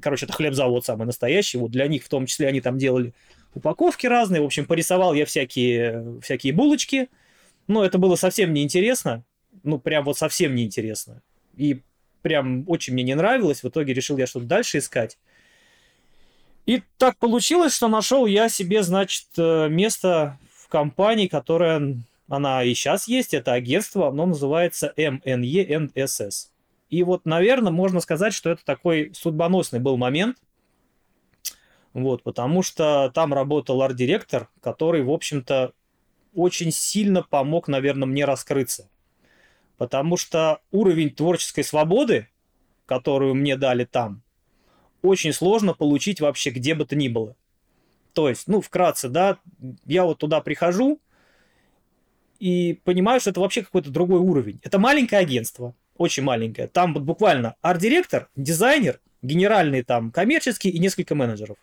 короче, 0.00 0.26
это 0.26 0.32
хлебзавод 0.32 0.84
самый 0.84 1.06
настоящий, 1.06 1.58
вот 1.58 1.72
для 1.72 1.88
них 1.88 2.04
в 2.04 2.08
том 2.08 2.26
числе 2.26 2.46
они 2.46 2.60
там 2.60 2.78
делали 2.78 3.14
упаковки 3.54 4.06
разные. 4.06 4.42
В 4.42 4.46
общем, 4.46 4.66
порисовал 4.66 5.14
я 5.14 5.24
всякие, 5.26 6.20
всякие 6.22 6.52
булочки. 6.52 7.08
Но 7.66 7.84
это 7.84 7.98
было 7.98 8.16
совсем 8.16 8.52
неинтересно. 8.52 9.24
Ну, 9.62 9.78
прям 9.78 10.04
вот 10.04 10.18
совсем 10.18 10.54
неинтересно. 10.54 11.22
И 11.56 11.82
прям 12.22 12.64
очень 12.68 12.94
мне 12.94 13.02
не 13.02 13.14
нравилось. 13.14 13.62
В 13.62 13.68
итоге 13.68 13.94
решил 13.94 14.18
я 14.18 14.26
что-то 14.26 14.46
дальше 14.46 14.78
искать. 14.78 15.18
И 16.66 16.82
так 16.98 17.16
получилось, 17.18 17.74
что 17.74 17.88
нашел 17.88 18.26
я 18.26 18.48
себе, 18.48 18.82
значит, 18.82 19.26
э, 19.36 19.68
место 19.68 20.38
в 20.54 20.68
компании, 20.68 21.26
которая, 21.26 21.96
она 22.28 22.62
и 22.62 22.74
сейчас 22.74 23.08
есть, 23.08 23.34
это 23.34 23.54
агентство, 23.54 24.08
оно 24.08 24.26
называется 24.26 24.92
MNE 24.96 25.90
И 26.90 27.02
вот, 27.02 27.24
наверное, 27.24 27.72
можно 27.72 28.00
сказать, 28.00 28.34
что 28.34 28.50
это 28.50 28.64
такой 28.64 29.12
судьбоносный 29.14 29.80
был 29.80 29.96
момент– 29.96 30.36
вот, 31.92 32.22
потому 32.22 32.62
что 32.62 33.10
там 33.14 33.34
работал 33.34 33.82
арт-директор, 33.82 34.48
который, 34.60 35.02
в 35.02 35.10
общем-то, 35.10 35.72
очень 36.34 36.70
сильно 36.70 37.22
помог, 37.22 37.68
наверное, 37.68 38.06
мне 38.06 38.24
раскрыться. 38.24 38.88
Потому 39.76 40.16
что 40.16 40.60
уровень 40.70 41.10
творческой 41.10 41.64
свободы, 41.64 42.28
которую 42.86 43.34
мне 43.34 43.56
дали 43.56 43.84
там, 43.84 44.22
очень 45.02 45.32
сложно 45.32 45.74
получить 45.74 46.20
вообще 46.20 46.50
где 46.50 46.74
бы 46.74 46.84
то 46.84 46.94
ни 46.94 47.08
было. 47.08 47.34
То 48.12 48.28
есть, 48.28 48.46
ну, 48.48 48.60
вкратце, 48.60 49.08
да, 49.08 49.38
я 49.86 50.04
вот 50.04 50.18
туда 50.18 50.40
прихожу 50.40 51.00
и 52.38 52.80
понимаю, 52.84 53.20
что 53.20 53.30
это 53.30 53.40
вообще 53.40 53.62
какой-то 53.62 53.90
другой 53.90 54.20
уровень. 54.20 54.60
Это 54.62 54.78
маленькое 54.78 55.20
агентство, 55.20 55.74
очень 55.96 56.22
маленькое. 56.22 56.68
Там 56.68 56.94
вот 56.94 57.02
буквально 57.02 57.56
арт-директор, 57.62 58.28
дизайнер, 58.36 59.00
генеральный 59.22 59.82
там 59.82 60.10
коммерческий 60.10 60.70
и 60.70 60.78
несколько 60.78 61.14
менеджеров. 61.14 61.56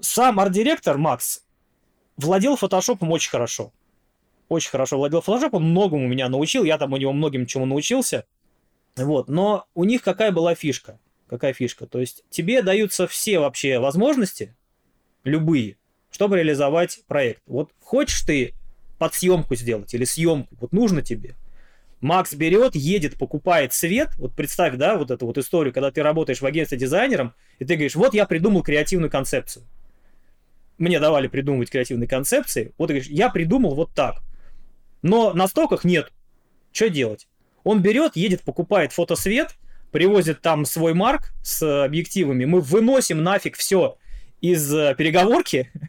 Сам 0.00 0.40
арт-директор 0.40 0.98
Макс 0.98 1.42
владел 2.16 2.56
фотошопом 2.56 3.10
очень 3.10 3.30
хорошо. 3.30 3.72
Очень 4.48 4.70
хорошо 4.70 4.98
владел 4.98 5.20
фотошопом, 5.20 5.64
многому 5.70 6.06
меня 6.06 6.28
научил, 6.28 6.64
я 6.64 6.78
там 6.78 6.92
у 6.92 6.96
него 6.96 7.12
многим 7.12 7.46
чему 7.46 7.66
научился. 7.66 8.24
Вот, 8.96 9.28
но 9.28 9.66
у 9.74 9.84
них 9.84 10.02
какая 10.02 10.30
была 10.30 10.54
фишка? 10.54 10.98
Какая 11.28 11.52
фишка? 11.52 11.86
То 11.86 12.00
есть 12.00 12.24
тебе 12.30 12.62
даются 12.62 13.06
все 13.06 13.38
вообще 13.40 13.78
возможности, 13.78 14.56
любые, 15.24 15.76
чтобы 16.10 16.36
реализовать 16.36 17.00
проект. 17.06 17.42
Вот 17.46 17.72
хочешь 17.80 18.22
ты 18.22 18.54
под 18.98 19.14
съемку 19.14 19.54
сделать 19.56 19.92
или 19.92 20.04
съемку, 20.04 20.56
вот 20.60 20.72
нужно 20.72 21.02
тебе. 21.02 21.34
Макс 22.00 22.34
берет, 22.34 22.74
едет, 22.76 23.18
покупает 23.18 23.72
свет. 23.72 24.10
Вот 24.18 24.34
представь, 24.34 24.76
да, 24.76 24.96
вот 24.96 25.10
эту 25.10 25.26
вот 25.26 25.38
историю, 25.38 25.72
когда 25.72 25.90
ты 25.90 26.02
работаешь 26.02 26.40
в 26.40 26.46
агентстве 26.46 26.78
дизайнером, 26.78 27.34
и 27.58 27.64
ты 27.64 27.74
говоришь, 27.74 27.96
вот 27.96 28.14
я 28.14 28.26
придумал 28.26 28.62
креативную 28.62 29.10
концепцию. 29.10 29.64
Мне 30.78 31.00
давали 31.00 31.26
придумывать 31.28 31.70
креативные 31.70 32.08
концепции. 32.08 32.72
Вот 32.78 32.88
говоришь, 32.88 33.08
я 33.08 33.30
придумал 33.30 33.74
вот 33.74 33.92
так. 33.94 34.22
Но 35.02 35.32
на 35.32 35.48
стоках 35.48 35.84
нет. 35.84 36.12
Что 36.72 36.90
делать? 36.90 37.28
Он 37.64 37.80
берет, 37.80 38.16
едет, 38.16 38.42
покупает 38.42 38.92
фотосвет, 38.92 39.56
привозит 39.90 40.42
там 40.42 40.64
свой 40.64 40.94
марк 40.94 41.32
с 41.42 41.84
объективами. 41.84 42.44
Мы 42.44 42.60
выносим 42.60 43.22
нафиг 43.22 43.56
все 43.56 43.96
из 44.40 44.72
э, 44.74 44.94
переговорки. 44.96 45.70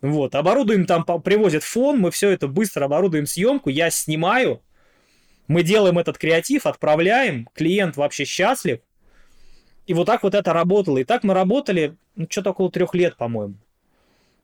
Вот, 0.00 0.36
оборудуем 0.36 0.86
там, 0.86 1.02
привозят 1.02 1.64
фон, 1.64 1.98
мы 1.98 2.12
все 2.12 2.30
это 2.30 2.46
быстро 2.46 2.84
оборудуем 2.84 3.26
съемку, 3.26 3.68
я 3.68 3.90
снимаю, 3.90 4.62
мы 5.48 5.64
делаем 5.64 5.98
этот 5.98 6.18
креатив, 6.18 6.66
отправляем, 6.66 7.48
клиент 7.52 7.96
вообще 7.96 8.24
счастлив. 8.24 8.80
И 9.86 9.94
вот 9.94 10.04
так 10.04 10.22
вот 10.22 10.34
это 10.34 10.52
работало. 10.52 10.98
И 10.98 11.04
так 11.04 11.24
мы 11.24 11.32
работали, 11.34 11.96
ну, 12.14 12.26
что-то 12.28 12.50
около 12.50 12.70
трех 12.70 12.94
лет, 12.94 13.16
по-моему. 13.16 13.54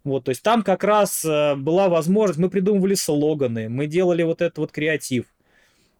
Вот, 0.04 0.24
то 0.24 0.30
есть 0.30 0.42
там 0.42 0.62
как 0.62 0.84
раз 0.84 1.24
э, 1.24 1.54
была 1.56 1.88
возможность, 1.88 2.38
мы 2.38 2.50
придумывали 2.50 2.94
слоганы, 2.94 3.70
мы 3.70 3.86
делали 3.86 4.22
вот 4.22 4.42
этот 4.42 4.58
вот 4.58 4.70
креатив. 4.70 5.24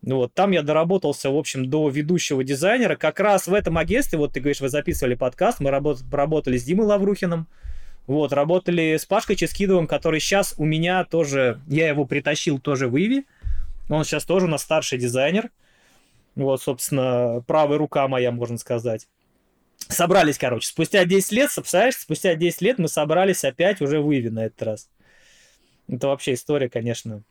Вот, 0.02 0.34
там 0.34 0.50
я 0.50 0.62
доработался, 0.62 1.30
в 1.30 1.36
общем, 1.36 1.70
до 1.70 1.88
ведущего 1.88 2.44
дизайнера. 2.44 2.96
Как 2.96 3.18
раз 3.18 3.46
в 3.46 3.54
этом 3.54 3.78
агентстве, 3.78 4.18
вот 4.18 4.34
ты 4.34 4.40
говоришь, 4.40 4.60
вы 4.60 4.68
записывали 4.68 5.14
подкаст, 5.14 5.60
мы 5.60 5.70
работ, 5.70 6.02
работали 6.12 6.58
с 6.58 6.64
Димой 6.64 6.86
Лаврухиным, 6.86 7.46
вот, 8.06 8.34
работали 8.34 8.98
с 8.98 9.06
Пашкой 9.06 9.36
Ческидовым, 9.36 9.86
который 9.86 10.20
сейчас 10.20 10.54
у 10.58 10.66
меня 10.66 11.04
тоже, 11.04 11.62
я 11.66 11.88
его 11.88 12.04
притащил 12.04 12.58
тоже 12.58 12.88
в 12.88 12.98
Иви. 12.98 13.24
Он 13.88 14.04
сейчас 14.04 14.24
тоже 14.24 14.44
у 14.44 14.50
нас 14.50 14.62
старший 14.62 14.98
дизайнер. 14.98 15.50
Вот, 16.34 16.60
собственно, 16.60 17.42
правая 17.46 17.78
рука 17.78 18.06
моя, 18.06 18.30
можно 18.30 18.58
сказать. 18.58 19.08
Собрались, 19.78 20.38
короче, 20.38 20.68
спустя 20.68 21.04
10 21.04 21.32
лет, 21.32 21.50
представляешь, 21.54 21.96
спустя 21.96 22.34
10 22.34 22.62
лет 22.62 22.78
мы 22.78 22.88
собрались 22.88 23.44
опять 23.44 23.80
уже 23.80 24.00
в 24.00 24.12
Иви 24.12 24.30
на 24.30 24.46
этот 24.46 24.62
раз. 24.62 24.90
Это 25.88 26.08
вообще 26.08 26.34
история, 26.34 26.68
конечно, 26.68 27.22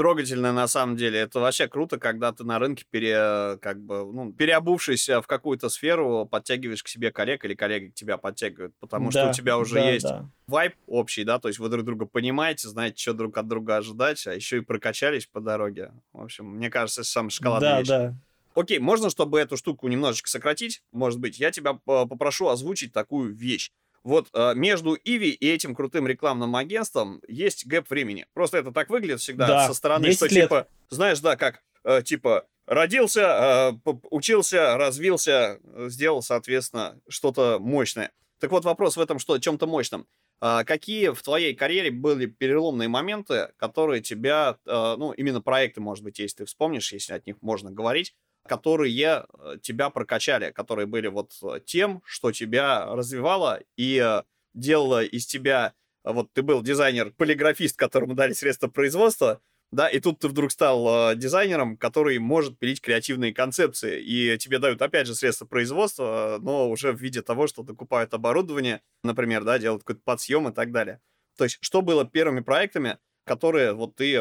трогательно 0.00 0.54
на 0.54 0.66
самом 0.66 0.96
деле. 0.96 1.18
Это 1.20 1.40
вообще 1.40 1.68
круто, 1.68 1.98
когда 1.98 2.32
ты 2.32 2.42
на 2.42 2.58
рынке, 2.58 2.86
пере, 2.90 3.58
как 3.60 3.82
бы, 3.82 4.10
ну, 4.10 4.32
переобувшись 4.32 5.06
в 5.10 5.24
какую-то 5.26 5.68
сферу, 5.68 6.24
подтягиваешь 6.24 6.82
к 6.82 6.88
себе 6.88 7.12
коллег 7.12 7.44
или 7.44 7.52
коллеги 7.52 7.88
к 7.90 7.94
тебя 7.94 8.16
подтягивают, 8.16 8.74
потому 8.80 9.10
да, 9.10 9.20
что 9.20 9.28
у 9.28 9.32
тебя 9.34 9.58
уже 9.58 9.74
да, 9.74 9.90
есть 9.90 10.08
да. 10.08 10.26
вайп 10.46 10.74
общий, 10.86 11.24
да, 11.24 11.38
то 11.38 11.48
есть 11.48 11.60
вы 11.60 11.68
друг 11.68 11.84
друга 11.84 12.06
понимаете, 12.06 12.68
знаете, 12.68 12.96
что 12.96 13.12
друг 13.12 13.36
от 13.36 13.46
друга 13.46 13.76
ожидать, 13.76 14.26
а 14.26 14.32
еще 14.32 14.56
и 14.56 14.60
прокачались 14.60 15.26
по 15.26 15.42
дороге. 15.42 15.92
В 16.14 16.22
общем, 16.22 16.46
мне 16.46 16.70
кажется, 16.70 17.02
это 17.02 17.10
самая 17.10 17.28
шоколадная 17.28 17.70
да, 17.70 17.78
вещь. 17.80 17.88
Да. 17.88 18.14
Окей, 18.60 18.78
можно, 18.78 19.08
чтобы 19.08 19.40
эту 19.40 19.56
штуку 19.56 19.88
немножечко 19.88 20.28
сократить, 20.28 20.82
может 20.92 21.18
быть, 21.18 21.38
я 21.38 21.50
тебя 21.50 21.74
попрошу 21.74 22.48
озвучить 22.48 22.92
такую 22.92 23.34
вещь. 23.34 23.70
Вот 24.02 24.28
э, 24.32 24.54
между 24.54 24.96
Иви 24.96 25.30
и 25.30 25.50
этим 25.50 25.74
крутым 25.74 26.06
рекламным 26.06 26.56
агентством 26.56 27.22
есть 27.26 27.66
гэп 27.66 27.88
времени. 27.88 28.26
Просто 28.34 28.58
это 28.58 28.72
так 28.72 28.90
выглядит 28.90 29.20
всегда 29.20 29.46
да, 29.46 29.66
со 29.66 29.74
стороны, 29.74 30.12
что 30.12 30.26
лет. 30.26 30.44
типа, 30.44 30.66
знаешь, 30.88 31.20
да, 31.20 31.36
как 31.36 31.62
э, 31.84 32.02
типа 32.02 32.46
родился, 32.66 33.72
э, 33.84 33.92
учился, 34.10 34.76
развился, 34.76 35.58
сделал, 35.88 36.22
соответственно, 36.22 36.98
что-то 37.08 37.58
мощное. 37.60 38.12
Так 38.40 38.52
вот 38.52 38.64
вопрос 38.64 38.96
в 38.96 39.00
этом, 39.00 39.18
что 39.18 39.38
чем-то 39.38 39.66
мощном. 39.66 40.06
А, 40.42 40.64
какие 40.64 41.10
в 41.10 41.22
твоей 41.22 41.54
карьере 41.54 41.90
были 41.90 42.24
переломные 42.24 42.88
моменты, 42.88 43.52
которые 43.58 44.00
тебя, 44.00 44.56
э, 44.64 44.94
ну, 44.96 45.12
именно 45.12 45.42
проекты, 45.42 45.82
может 45.82 46.02
быть, 46.02 46.18
если 46.18 46.38
ты 46.38 46.44
вспомнишь, 46.46 46.92
если 46.94 47.12
от 47.12 47.26
них 47.26 47.36
можно 47.42 47.70
говорить, 47.70 48.14
которые 48.46 48.92
э, 48.94 49.56
тебя 49.62 49.90
прокачали, 49.90 50.50
которые 50.50 50.86
были 50.86 51.08
вот 51.08 51.32
э, 51.42 51.60
тем, 51.64 52.02
что 52.04 52.32
тебя 52.32 52.86
развивало 52.86 53.60
и 53.76 54.02
э, 54.04 54.22
делало 54.54 55.04
из 55.04 55.26
тебя, 55.26 55.74
вот 56.04 56.32
ты 56.32 56.42
был 56.42 56.62
дизайнер-полиграфист, 56.62 57.76
которому 57.76 58.14
дали 58.14 58.32
средства 58.32 58.68
производства, 58.68 59.40
да, 59.70 59.88
и 59.88 60.00
тут 60.00 60.18
ты 60.18 60.28
вдруг 60.28 60.50
стал 60.50 61.14
дизайнером, 61.14 61.76
который 61.76 62.18
может 62.18 62.58
пилить 62.58 62.80
креативные 62.80 63.32
концепции, 63.32 64.02
и 64.02 64.36
тебе 64.36 64.58
дают, 64.58 64.82
опять 64.82 65.06
же, 65.06 65.14
средства 65.14 65.46
производства, 65.46 66.38
но 66.40 66.68
уже 66.68 66.90
в 66.92 67.00
виде 67.00 67.22
того, 67.22 67.46
что 67.46 67.62
докупают 67.62 68.12
оборудование, 68.12 68.82
например, 69.04 69.44
да, 69.44 69.60
делают 69.60 69.84
какой-то 69.84 70.02
подсъем 70.04 70.48
и 70.48 70.52
так 70.52 70.72
далее. 70.72 71.00
То 71.36 71.44
есть, 71.44 71.58
что 71.60 71.82
было 71.82 72.04
первыми 72.04 72.40
проектами, 72.40 72.98
которые 73.24 73.72
вот 73.72 73.94
ты 73.94 74.20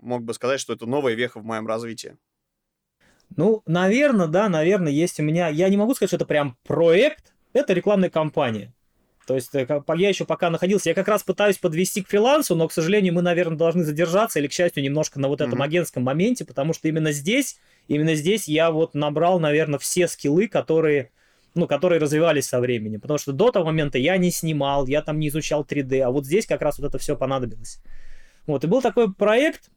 мог 0.00 0.22
бы 0.22 0.32
сказать, 0.32 0.58
что 0.58 0.72
это 0.72 0.86
новая 0.86 1.12
веха 1.14 1.38
в 1.38 1.44
моем 1.44 1.66
развитии? 1.66 2.16
Ну, 3.36 3.62
наверное, 3.66 4.26
да, 4.26 4.48
наверное, 4.48 4.92
есть 4.92 5.20
у 5.20 5.22
меня... 5.22 5.48
Я 5.48 5.68
не 5.68 5.76
могу 5.76 5.94
сказать, 5.94 6.10
что 6.10 6.16
это 6.16 6.26
прям 6.26 6.56
проект, 6.66 7.32
это 7.52 7.72
рекламная 7.72 8.10
кампания. 8.10 8.74
То 9.28 9.34
есть 9.34 9.54
э, 9.54 9.66
я 9.96 10.08
еще 10.08 10.24
пока 10.24 10.48
находился, 10.48 10.88
я 10.88 10.94
как 10.94 11.06
раз 11.06 11.22
пытаюсь 11.22 11.58
подвести 11.58 12.02
к 12.02 12.08
фрилансу, 12.08 12.56
но, 12.56 12.66
к 12.66 12.72
сожалению, 12.72 13.12
мы, 13.12 13.20
наверное, 13.20 13.58
должны 13.58 13.84
задержаться 13.84 14.38
или, 14.38 14.46
к 14.46 14.52
счастью, 14.52 14.82
немножко 14.82 15.20
на 15.20 15.28
вот 15.28 15.42
этом 15.42 15.60
mm-hmm. 15.60 15.64
агентском 15.64 16.02
моменте, 16.02 16.46
потому 16.46 16.72
что 16.72 16.88
именно 16.88 17.12
здесь, 17.12 17.58
именно 17.88 18.14
здесь 18.14 18.48
я 18.48 18.70
вот 18.70 18.94
набрал, 18.94 19.38
наверное, 19.38 19.78
все 19.78 20.08
скиллы, 20.08 20.48
которые, 20.48 21.10
ну, 21.54 21.66
которые 21.66 22.00
развивались 22.00 22.46
со 22.46 22.58
временем. 22.58 23.02
Потому 23.02 23.18
что 23.18 23.32
до 23.32 23.50
того 23.50 23.66
момента 23.66 23.98
я 23.98 24.16
не 24.16 24.30
снимал, 24.30 24.86
я 24.86 25.02
там 25.02 25.18
не 25.18 25.28
изучал 25.28 25.62
3D, 25.62 26.00
а 26.00 26.10
вот 26.10 26.24
здесь 26.24 26.46
как 26.46 26.62
раз 26.62 26.78
вот 26.78 26.88
это 26.88 26.96
все 26.96 27.14
понадобилось. 27.14 27.82
Вот, 28.46 28.64
и 28.64 28.66
был 28.66 28.80
такой 28.80 29.12
проект, 29.12 29.68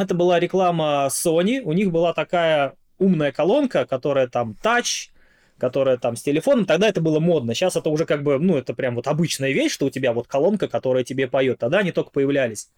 это 0.00 0.14
была 0.14 0.40
реклама 0.40 1.08
Sony. 1.10 1.60
У 1.60 1.72
них 1.72 1.90
была 1.90 2.12
такая 2.12 2.74
умная 2.98 3.32
колонка, 3.32 3.86
которая 3.86 4.26
там 4.26 4.56
Touch, 4.62 5.10
которая 5.58 5.96
там 5.96 6.16
с 6.16 6.22
телефоном. 6.22 6.64
Тогда 6.64 6.88
это 6.88 7.00
было 7.00 7.20
модно. 7.20 7.54
Сейчас 7.54 7.76
это 7.76 7.90
уже 7.90 8.06
как 8.06 8.22
бы, 8.22 8.38
ну, 8.38 8.56
это 8.56 8.74
прям 8.74 8.94
вот 8.94 9.06
обычная 9.06 9.52
вещь, 9.52 9.72
что 9.72 9.86
у 9.86 9.90
тебя 9.90 10.12
вот 10.12 10.26
колонка, 10.26 10.68
которая 10.68 11.04
тебе 11.04 11.28
поет. 11.28 11.58
Тогда 11.58 11.78
они 11.78 11.92
только 11.92 12.10
появлялись. 12.10 12.70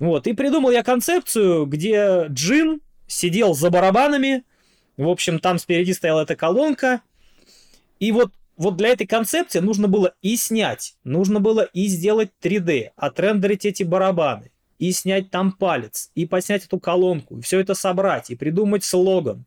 Вот, 0.00 0.26
и 0.26 0.32
придумал 0.32 0.70
я 0.70 0.82
концепцию, 0.82 1.66
где 1.66 2.24
Джин 2.28 2.80
сидел 3.06 3.54
за 3.54 3.70
барабанами, 3.70 4.44
в 4.96 5.08
общем, 5.08 5.38
там 5.38 5.58
спереди 5.58 5.92
стояла 5.92 6.22
эта 6.22 6.36
колонка, 6.36 7.02
и 7.98 8.10
вот, 8.10 8.32
вот 8.56 8.76
для 8.78 8.88
этой 8.88 9.06
концепции 9.06 9.58
нужно 9.58 9.88
было 9.88 10.14
и 10.22 10.36
снять, 10.36 10.94
нужно 11.04 11.38
было 11.38 11.68
и 11.74 11.86
сделать 11.86 12.30
3D, 12.42 12.92
отрендерить 12.96 13.66
эти 13.66 13.82
барабаны, 13.82 14.50
и 14.80 14.92
снять 14.92 15.30
там 15.30 15.52
палец, 15.52 16.10
и 16.14 16.24
поснять 16.24 16.64
эту 16.64 16.80
колонку, 16.80 17.36
и 17.36 17.42
все 17.42 17.60
это 17.60 17.74
собрать, 17.74 18.30
и 18.30 18.34
придумать 18.34 18.82
слоган. 18.82 19.44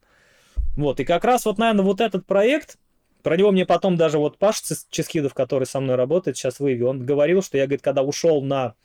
Вот, 0.78 1.00
и 1.00 1.06
как 1.06 1.26
раз 1.26 1.46
вот, 1.46 1.58
наверное, 1.58 1.84
вот 1.84 2.02
этот 2.02 2.28
проект, 2.28 2.78
про 3.24 3.36
него 3.36 3.52
мне 3.52 3.66
потом 3.66 3.98
даже 3.98 4.20
вот 4.20 4.38
Паш 4.38 4.62
Ческидов, 4.92 5.34
который 5.34 5.66
со 5.66 5.80
мной 5.80 5.96
работает, 5.96 6.38
сейчас 6.38 6.60
вывел, 6.60 6.90
он 6.90 7.04
говорил, 7.04 7.42
что 7.42 7.58
я, 7.58 7.66
говорит, 7.66 7.82
когда 7.82 8.04
ушел 8.04 8.44
на... 8.44 8.76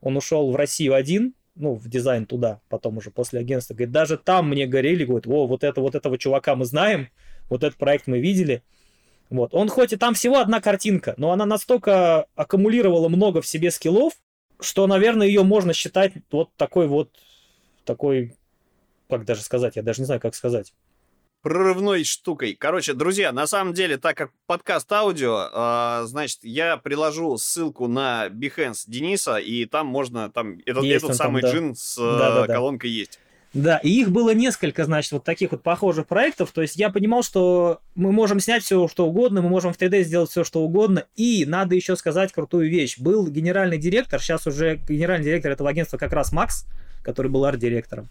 Он 0.00 0.16
ушел 0.16 0.52
в 0.52 0.54
Россию 0.54 0.94
один, 0.94 1.34
ну, 1.56 1.74
в 1.74 1.88
дизайн 1.88 2.24
туда, 2.24 2.60
потом 2.68 2.98
уже 2.98 3.10
после 3.10 3.40
агентства, 3.40 3.74
говорит, 3.74 3.90
даже 3.90 4.16
там 4.16 4.48
мне 4.48 4.66
горели, 4.66 5.04
говорит, 5.04 5.26
о, 5.26 5.48
вот 5.48 5.64
это, 5.64 5.80
вот 5.80 5.96
этого 5.96 6.18
чувака 6.18 6.54
мы 6.54 6.66
знаем, 6.66 7.08
вот 7.48 7.64
этот 7.64 7.78
проект 7.78 8.06
мы 8.06 8.20
видели. 8.20 8.62
Вот, 9.28 9.54
он 9.54 9.68
хоть 9.68 9.92
и 9.92 9.96
там 9.96 10.14
всего 10.14 10.38
одна 10.38 10.60
картинка, 10.60 11.14
но 11.16 11.32
она 11.32 11.46
настолько 11.46 12.26
аккумулировала 12.36 13.08
много 13.08 13.40
в 13.40 13.46
себе 13.46 13.72
скиллов, 13.72 14.12
что, 14.60 14.86
наверное, 14.86 15.26
ее 15.26 15.42
можно 15.42 15.72
считать 15.72 16.12
вот 16.30 16.50
такой 16.56 16.86
вот, 16.86 17.10
такой, 17.84 18.36
как 19.08 19.24
даже 19.24 19.42
сказать, 19.42 19.76
я 19.76 19.82
даже 19.82 20.00
не 20.00 20.06
знаю, 20.06 20.20
как 20.20 20.34
сказать. 20.34 20.72
Прорывной 21.42 22.02
штукой. 22.02 22.54
Короче, 22.54 22.92
друзья, 22.92 23.30
на 23.30 23.46
самом 23.46 23.72
деле, 23.72 23.98
так 23.98 24.16
как 24.16 24.32
подкаст 24.46 24.90
аудио, 24.90 25.48
э, 25.52 26.06
значит, 26.06 26.40
я 26.42 26.76
приложу 26.76 27.36
ссылку 27.38 27.86
на 27.86 28.26
Behance 28.26 28.84
Дениса, 28.88 29.36
и 29.36 29.64
там 29.66 29.86
можно, 29.86 30.30
там, 30.30 30.58
этот, 30.66 30.84
этот 30.84 31.14
самый 31.14 31.42
там, 31.42 31.50
да. 31.50 31.56
джин 31.56 31.74
с 31.76 31.96
да, 31.96 32.46
да, 32.46 32.52
колонкой 32.52 32.90
да. 32.90 32.96
есть. 32.96 33.20
Да, 33.56 33.78
и 33.78 33.88
их 33.88 34.10
было 34.10 34.34
несколько, 34.34 34.84
значит, 34.84 35.12
вот 35.12 35.24
таких 35.24 35.52
вот 35.52 35.62
похожих 35.62 36.06
проектов. 36.06 36.50
То 36.52 36.60
есть 36.60 36.76
я 36.76 36.90
понимал, 36.90 37.22
что 37.22 37.80
мы 37.94 38.12
можем 38.12 38.38
снять 38.38 38.62
все, 38.62 38.86
что 38.86 39.06
угодно, 39.06 39.40
мы 39.40 39.48
можем 39.48 39.72
в 39.72 39.78
3D 39.78 40.02
сделать 40.02 40.28
все, 40.28 40.44
что 40.44 40.60
угодно. 40.60 41.04
И 41.16 41.46
надо 41.46 41.74
еще 41.74 41.96
сказать 41.96 42.32
крутую 42.32 42.68
вещь. 42.68 42.98
Был 42.98 43.26
генеральный 43.28 43.78
директор, 43.78 44.20
сейчас 44.20 44.46
уже 44.46 44.76
генеральный 44.76 45.24
директор 45.24 45.52
этого 45.52 45.70
агентства 45.70 45.96
как 45.96 46.12
раз 46.12 46.32
Макс, 46.32 46.66
который 47.02 47.30
был 47.30 47.46
арт-директором. 47.46 48.10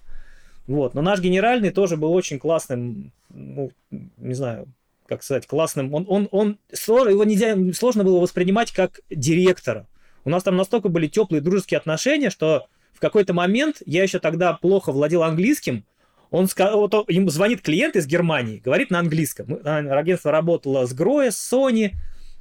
Вот, 0.66 0.96
но 0.96 1.04
наш 1.04 1.20
генеральный 1.20 1.70
тоже 1.70 1.96
был 1.96 2.12
очень 2.12 2.40
классным, 2.40 3.12
ну, 3.30 3.72
не 3.92 4.34
знаю, 4.34 4.66
как 5.06 5.22
сказать, 5.22 5.46
классным. 5.46 5.94
Он, 5.94 6.08
он, 6.10 6.28
он, 6.32 6.58
его 6.72 7.24
нельзя, 7.24 7.56
сложно 7.76 8.04
было 8.04 8.20
воспринимать 8.20 8.72
как 8.72 9.02
директора. 9.12 9.86
У 10.24 10.32
нас 10.32 10.42
там 10.42 10.56
настолько 10.56 10.90
были 10.90 11.06
теплые 11.06 11.40
дружеские 11.40 11.78
отношения, 11.78 12.32
что 12.32 12.66
в 12.96 13.00
какой-то 13.00 13.34
момент, 13.34 13.82
я 13.86 14.04
еще 14.04 14.20
тогда 14.20 14.54
плохо 14.54 14.92
владел 14.92 15.24
английским, 15.24 15.86
он 16.32 16.48
вот, 16.58 17.10
ему 17.10 17.30
звонит 17.30 17.62
клиент 17.62 17.96
из 17.96 18.08
Германии, 18.08 18.62
говорит 18.64 18.90
на 18.90 19.00
английском. 19.00 19.60
Агентство 19.64 20.32
работало 20.32 20.86
с 20.86 20.94
Гроя, 20.94 21.32
с 21.32 21.54
Sony. 21.54 21.92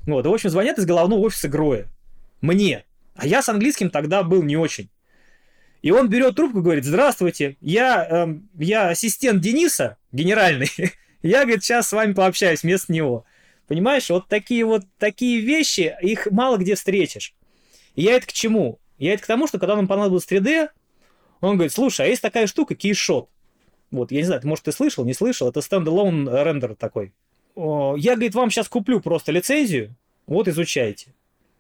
Вот, 0.07 0.25
и, 0.25 0.29
в 0.29 0.33
общем, 0.33 0.51
звонят 0.51 0.79
из 0.79 0.87
головного 0.87 1.21
офиса 1.21 1.49
Гроя. 1.49 1.87
Мне. 2.41 2.85
А 3.15 3.27
я 3.27 3.43
с 3.43 3.49
английским 3.49 3.91
тогда 3.91 4.23
был 4.23 4.43
не 4.43 4.57
очень. 4.57 4.91
И 5.83 5.91
он 5.91 6.09
берет 6.09 6.35
трубку 6.35 6.61
и 6.61 6.63
говорит, 6.63 6.85
здравствуйте, 6.85 7.57
я, 7.61 8.27
э, 8.27 8.35
я 8.59 8.89
ассистент 8.89 9.43
Дениса, 9.43 9.99
генеральный. 10.13 10.71
я, 11.23 11.43
говорит, 11.43 11.63
сейчас 11.63 11.89
с 11.89 11.93
вами 11.93 12.15
пообщаюсь 12.15 12.63
вместо 12.63 12.93
него. 12.93 13.27
Понимаешь, 13.67 14.09
вот 14.11 14.29
такие 14.29 14.65
вот 14.65 14.85
такие 14.99 15.41
вещи, 15.41 15.95
их 16.01 16.29
мало 16.31 16.57
где 16.57 16.75
встретишь. 16.75 17.35
И 17.95 18.03
я 18.03 18.15
это 18.17 18.27
к 18.27 18.33
чему? 18.33 18.79
Я 18.99 19.15
это 19.15 19.23
к 19.23 19.27
тому, 19.27 19.47
что 19.47 19.59
когда 19.59 19.77
нам 19.77 19.89
понадобилось 19.89 20.27
3D, 20.27 20.69
он 21.41 21.55
говорит, 21.55 21.73
слушай, 21.73 22.07
а 22.07 22.09
есть 22.09 22.23
такая 22.23 22.47
штука, 22.47 22.75
кейшот. 22.75 23.29
Вот, 23.91 24.11
я 24.13 24.19
не 24.19 24.25
знаю, 24.25 24.41
может, 24.45 24.65
ты 24.65 24.73
слышал, 24.73 25.05
не 25.05 25.15
слышал, 25.15 25.49
это 25.49 25.61
стендалон 25.61 26.29
рендер 26.29 26.75
такой. 26.75 27.13
Я, 27.57 28.15
говорит, 28.15 28.35
вам 28.35 28.51
сейчас 28.51 28.69
куплю 28.69 29.01
просто 29.01 29.31
лицензию, 29.31 29.95
вот 30.27 30.49
изучайте. 30.49 31.15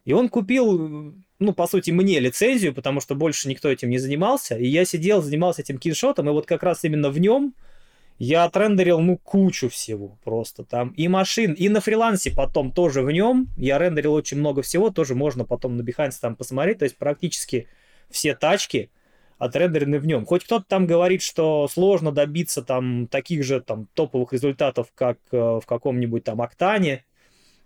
И 0.04 0.12
он 0.12 0.28
купил, 0.28 1.14
ну, 1.38 1.52
по 1.54 1.66
сути, 1.66 1.90
мне 1.90 2.18
лицензию, 2.20 2.74
потому 2.74 3.00
что 3.00 3.14
больше 3.14 3.48
никто 3.48 3.68
этим 3.70 3.90
не 3.90 3.98
занимался. 3.98 4.56
И 4.56 4.66
я 4.66 4.84
сидел, 4.84 5.22
занимался 5.22 5.62
этим 5.62 5.78
киншотом, 5.78 6.28
и 6.28 6.32
вот 6.32 6.46
как 6.46 6.62
раз 6.62 6.84
именно 6.84 7.10
в 7.10 7.18
нем 7.18 7.54
я 8.18 8.44
отрендерил, 8.44 9.00
ну, 9.00 9.18
кучу 9.18 9.68
всего 9.68 10.18
просто 10.24 10.64
там. 10.64 10.90
И 10.90 11.08
машин, 11.08 11.52
и 11.52 11.68
на 11.68 11.80
фрилансе 11.80 12.30
потом 12.30 12.72
тоже 12.72 13.02
в 13.02 13.10
нем. 13.10 13.48
Я 13.56 13.78
рендерил 13.78 14.14
очень 14.14 14.38
много 14.38 14.62
всего, 14.62 14.90
тоже 14.90 15.14
можно 15.14 15.44
потом 15.44 15.76
на 15.76 15.82
Behance 15.82 16.14
там 16.20 16.36
посмотреть. 16.36 16.78
То 16.78 16.84
есть 16.84 16.96
практически 16.96 17.68
все 18.10 18.34
тачки 18.34 18.90
отрендерены 19.38 19.98
в 19.98 20.06
нем. 20.06 20.26
Хоть 20.26 20.44
кто-то 20.44 20.64
там 20.68 20.86
говорит, 20.86 21.22
что 21.22 21.66
сложно 21.68 22.12
добиться 22.12 22.62
там 22.62 23.08
таких 23.08 23.42
же 23.42 23.60
там 23.60 23.88
топовых 23.94 24.32
результатов, 24.32 24.88
как 24.94 25.18
э, 25.32 25.36
в 25.36 25.64
каком-нибудь 25.66 26.22
там 26.22 26.40
Октане, 26.40 27.04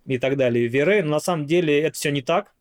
и 0.08 0.18
так 0.18 0.36
далее, 0.36 0.66
Вере, 0.66 1.02
но 1.02 1.10
на 1.10 1.20
самом 1.20 1.46
деле 1.46 1.80
это 1.82 1.94
все 1.94 2.10
не 2.10 2.22
так. 2.22 2.54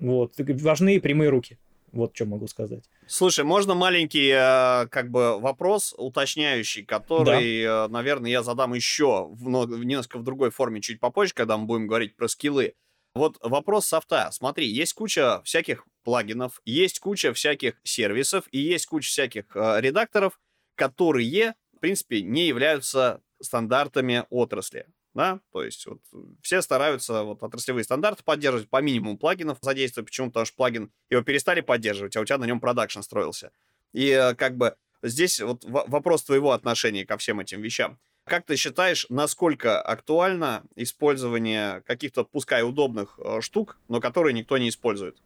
Вот. 0.00 0.34
Важны 0.38 1.00
прямые 1.00 1.30
руки. 1.30 1.56
Вот 1.92 2.14
что 2.14 2.24
могу 2.24 2.46
сказать. 2.46 2.84
Слушай, 3.06 3.44
можно 3.44 3.74
маленький 3.74 4.30
э, 4.30 4.86
как 4.88 5.10
бы 5.10 5.40
вопрос 5.40 5.94
уточняющий, 5.96 6.84
который, 6.84 7.64
да. 7.64 7.86
э, 7.86 7.88
наверное, 7.88 8.30
я 8.30 8.42
задам 8.42 8.74
еще 8.74 9.26
в, 9.30 9.66
в 9.66 9.84
несколько 9.84 10.18
в 10.18 10.22
другой 10.22 10.50
форме 10.50 10.80
чуть 10.80 11.00
попозже, 11.00 11.34
когда 11.34 11.56
мы 11.56 11.66
будем 11.66 11.86
говорить 11.86 12.16
про 12.16 12.28
скиллы. 12.28 12.74
Вот 13.14 13.38
вопрос 13.42 13.86
софта. 13.86 14.30
Смотри, 14.32 14.68
есть 14.68 14.92
куча 14.92 15.42
всяких 15.44 15.84
плагинов, 16.04 16.60
есть 16.64 17.00
куча 17.00 17.32
всяких 17.32 17.80
сервисов 17.82 18.44
и 18.52 18.58
есть 18.58 18.86
куча 18.86 19.08
всяких 19.08 19.44
э, 19.56 19.80
редакторов, 19.80 20.38
которые, 20.76 21.54
в 21.76 21.80
принципе, 21.80 22.22
не 22.22 22.46
являются 22.46 23.20
стандартами 23.40 24.24
отрасли 24.30 24.86
да, 25.14 25.40
то 25.52 25.64
есть 25.64 25.86
вот 25.86 26.00
все 26.40 26.62
стараются 26.62 27.24
вот 27.24 27.42
отраслевые 27.42 27.84
стандарты 27.84 28.22
поддерживать, 28.22 28.68
по 28.68 28.80
минимуму 28.80 29.18
плагинов 29.18 29.58
задействовать, 29.60 30.08
почему? 30.08 30.28
Потому 30.28 30.46
что 30.46 30.56
плагин 30.56 30.92
его 31.08 31.22
перестали 31.22 31.60
поддерживать, 31.60 32.16
а 32.16 32.20
у 32.20 32.24
тебя 32.24 32.38
на 32.38 32.44
нем 32.44 32.60
продакшн 32.60 33.00
строился. 33.00 33.50
И 33.92 34.08
э, 34.08 34.34
как 34.34 34.56
бы 34.56 34.76
здесь 35.02 35.40
вот 35.40 35.64
вопрос 35.64 36.22
твоего 36.22 36.52
отношения 36.52 37.04
ко 37.04 37.16
всем 37.18 37.40
этим 37.40 37.60
вещам. 37.60 37.98
Как 38.24 38.46
ты 38.46 38.54
считаешь, 38.54 39.06
насколько 39.08 39.80
актуально 39.80 40.62
использование 40.76 41.80
каких-то, 41.82 42.24
пускай 42.24 42.62
удобных 42.62 43.18
э, 43.18 43.40
штук, 43.40 43.78
но 43.88 44.00
которые 44.00 44.32
никто 44.32 44.58
не 44.58 44.68
использует 44.68 45.20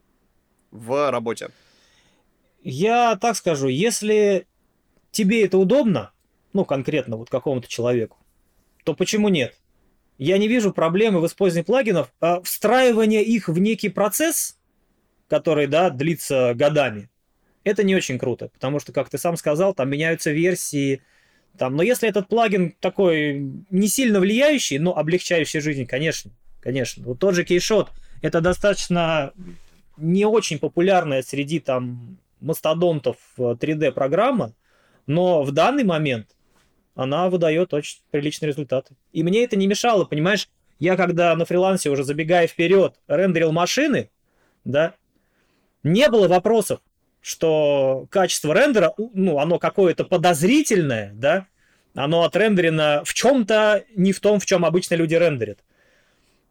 в 0.71 1.11
работе? 1.11 1.51
Я 2.63 3.17
так 3.17 3.37
скажу, 3.37 3.69
если 3.69 4.47
тебе 5.11 5.45
это 5.45 5.59
удобно, 5.59 6.13
ну, 6.55 6.65
конкретно 6.65 7.19
вот 7.19 7.29
какому-то 7.29 7.69
человеку, 7.69 8.17
то 8.85 8.95
почему 8.95 9.29
нет? 9.29 9.55
Я 10.19 10.39
не 10.39 10.49
вижу 10.49 10.73
проблемы 10.73 11.21
в 11.21 11.27
использовании 11.27 11.65
плагинов. 11.65 12.13
А 12.21 12.41
встраивание 12.43 13.23
их 13.23 13.49
в 13.49 13.59
некий 13.59 13.89
процесс, 13.89 14.59
который, 15.29 15.67
да, 15.67 15.91
длится 15.91 16.53
годами, 16.55 17.11
это 17.65 17.83
не 17.83 17.97
очень 17.97 18.19
круто, 18.19 18.49
потому 18.49 18.79
что, 18.79 18.93
как 18.93 19.09
ты 19.09 19.19
сам 19.19 19.37
сказал, 19.37 19.75
там 19.75 19.89
меняются 19.89 20.31
версии, 20.31 21.03
там, 21.57 21.77
но 21.77 21.83
если 21.83 22.09
этот 22.09 22.29
плагин 22.29 22.75
такой 22.81 23.51
не 23.71 23.89
сильно 23.89 24.21
влияющий, 24.21 24.79
но 24.79 24.97
облегчающий 24.97 25.61
жизнь, 25.61 25.87
конечно, 25.87 26.31
конечно. 26.61 27.05
Вот 27.05 27.21
тот 27.21 27.35
же 27.35 27.45
кейшот, 27.45 27.91
это 28.23 28.41
достаточно 28.41 29.33
не 29.97 30.27
очень 30.27 30.59
популярная 30.59 31.23
среди 31.23 31.61
там 31.61 32.19
мастодонтов 32.41 33.17
3D 33.39 33.93
программа, 33.93 34.53
но 35.07 35.43
в 35.43 35.53
данный 35.53 35.85
момент 35.85 36.34
она 36.95 37.29
выдает 37.29 37.75
очень 37.75 37.99
приличные 38.11 38.49
результаты. 38.49 38.95
И 39.13 39.23
мне 39.23 39.45
это 39.45 39.57
не 39.57 39.67
мешало, 39.67 40.05
понимаешь? 40.05 40.49
Я 40.79 40.97
когда 40.97 41.35
на 41.35 41.45
фрилансе 41.45 41.91
уже 41.91 42.05
забегая 42.05 42.47
вперед 42.47 42.97
рендерил 43.07 43.53
машины, 43.53 44.11
да, 44.65 44.95
не 45.83 46.09
было 46.09 46.29
вопросов, 46.29 46.81
что 47.21 48.07
качество 48.11 48.53
рендера, 48.53 48.93
ну, 48.97 49.39
оно 49.39 49.59
какое-то 49.59 50.05
подозрительное, 50.05 51.13
да, 51.15 51.47
оно 51.95 52.25
отрендерено 52.25 53.03
в 53.05 53.15
чем-то 53.15 53.85
не 53.95 54.13
в 54.13 54.21
том, 54.21 54.41
в 54.41 54.47
чем 54.47 54.65
обычно 54.65 54.95
люди 54.95 55.15
рендерят. 55.15 55.59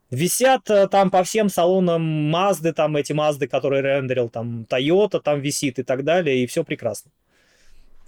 Висят 0.09 0.69
э, 0.69 0.87
там 0.87 1.09
по 1.09 1.23
всем 1.23 1.49
салонам 1.49 2.01
Мазды, 2.03 2.71
там 2.71 2.95
эти 2.95 3.13
Мазды, 3.13 3.47
которые 3.47 3.81
рендерил, 3.81 4.29
там 4.29 4.65
Toyota 4.69 5.19
там 5.19 5.41
висит 5.41 5.79
и 5.79 5.83
так 5.83 6.03
далее, 6.03 6.43
и 6.43 6.47
все 6.47 6.63
прекрасно. 6.63 7.11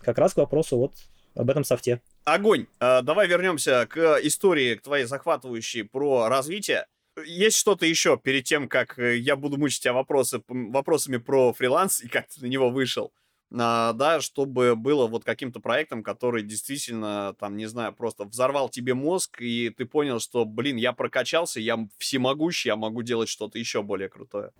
Как 0.01 0.19
раз 0.19 0.33
к 0.33 0.37
вопросу 0.37 0.77
вот 0.77 0.93
об 1.35 1.49
этом 1.49 1.63
софте. 1.63 2.01
Огонь. 2.23 2.67
А, 2.79 3.01
давай 3.01 3.27
вернемся 3.27 3.85
к 3.87 4.19
истории, 4.23 4.75
к 4.75 4.81
твоей 4.81 5.05
захватывающей 5.05 5.83
про 5.83 6.27
развитие. 6.29 6.87
Есть 7.25 7.57
что-то 7.57 7.85
еще 7.85 8.17
перед 8.17 8.43
тем, 8.43 8.67
как 8.67 8.99
э, 8.99 9.17
я 9.17 9.35
буду 9.35 9.57
мучить 9.57 9.81
тебя 9.81 9.93
вопросы, 9.93 10.41
вопросами 10.47 11.17
про 11.17 11.53
фриланс 11.53 12.01
и 12.01 12.09
как 12.09 12.27
ты 12.27 12.41
на 12.41 12.47
него 12.47 12.69
вышел? 12.69 13.13
А, 13.57 13.93
да, 13.93 14.19
чтобы 14.21 14.75
было 14.75 15.07
вот 15.07 15.23
каким-то 15.23 15.59
проектом, 15.59 16.03
который 16.03 16.43
действительно, 16.43 17.35
там, 17.39 17.55
не 17.55 17.67
знаю, 17.67 17.93
просто 17.93 18.25
взорвал 18.25 18.69
тебе 18.69 18.93
мозг, 18.93 19.41
и 19.41 19.69
ты 19.69 19.85
понял, 19.85 20.19
что, 20.19 20.45
блин, 20.45 20.77
я 20.77 20.93
прокачался, 20.93 21.59
я 21.59 21.87
всемогущий, 21.97 22.69
я 22.69 22.75
могу 22.75 23.01
делать 23.01 23.29
что-то 23.29 23.59
еще 23.59 23.81
более 23.81 24.09
крутое. 24.09 24.51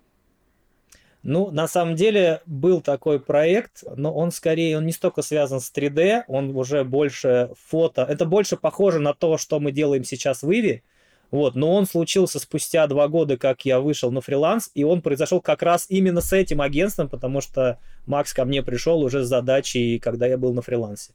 Ну, 1.28 1.50
на 1.50 1.66
самом 1.66 1.96
деле 1.96 2.40
был 2.46 2.80
такой 2.80 3.18
проект, 3.18 3.82
но 3.96 4.14
он 4.14 4.30
скорее, 4.30 4.78
он 4.78 4.86
не 4.86 4.92
столько 4.92 5.22
связан 5.22 5.60
с 5.60 5.72
3D, 5.72 6.22
он 6.28 6.56
уже 6.56 6.84
больше 6.84 7.50
фото. 7.68 8.02
Это 8.08 8.24
больше 8.26 8.56
похоже 8.56 9.00
на 9.00 9.12
то, 9.12 9.36
что 9.36 9.58
мы 9.58 9.72
делаем 9.72 10.04
сейчас 10.04 10.44
в 10.44 10.52
Иви. 10.52 10.84
Вот, 11.32 11.56
но 11.56 11.74
он 11.74 11.86
случился 11.86 12.38
спустя 12.38 12.86
два 12.86 13.08
года, 13.08 13.36
как 13.36 13.64
я 13.64 13.80
вышел 13.80 14.12
на 14.12 14.20
фриланс, 14.20 14.70
и 14.74 14.84
он 14.84 15.02
произошел 15.02 15.40
как 15.40 15.62
раз 15.62 15.86
именно 15.88 16.20
с 16.20 16.32
этим 16.32 16.60
агентством, 16.60 17.08
потому 17.08 17.40
что 17.40 17.80
Макс 18.06 18.32
ко 18.32 18.44
мне 18.44 18.62
пришел 18.62 19.00
уже 19.00 19.24
с 19.24 19.28
задачей, 19.28 19.98
когда 19.98 20.28
я 20.28 20.38
был 20.38 20.54
на 20.54 20.62
фрилансе. 20.62 21.12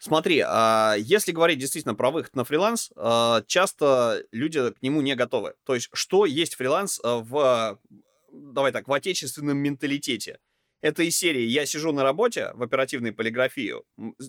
Смотри, 0.00 0.42
а 0.44 0.96
если 0.98 1.30
говорить 1.30 1.60
действительно 1.60 1.94
про 1.94 2.10
выход 2.10 2.34
на 2.34 2.42
фриланс, 2.42 2.90
а, 2.96 3.42
часто 3.46 4.24
люди 4.32 4.72
к 4.72 4.82
нему 4.82 5.02
не 5.02 5.14
готовы. 5.14 5.54
То 5.64 5.76
есть, 5.76 5.88
что 5.92 6.26
есть 6.26 6.56
фриланс 6.56 7.00
а, 7.04 7.18
в 7.18 7.78
давай 8.36 8.72
так, 8.72 8.88
в 8.88 8.92
отечественном 8.92 9.58
менталитете. 9.58 10.38
Это 10.82 11.02
из 11.02 11.16
серии 11.16 11.42
«Я 11.42 11.64
сижу 11.64 11.92
на 11.92 12.02
работе 12.02 12.52
в 12.54 12.62
оперативной 12.62 13.12
полиграфии, 13.12 13.74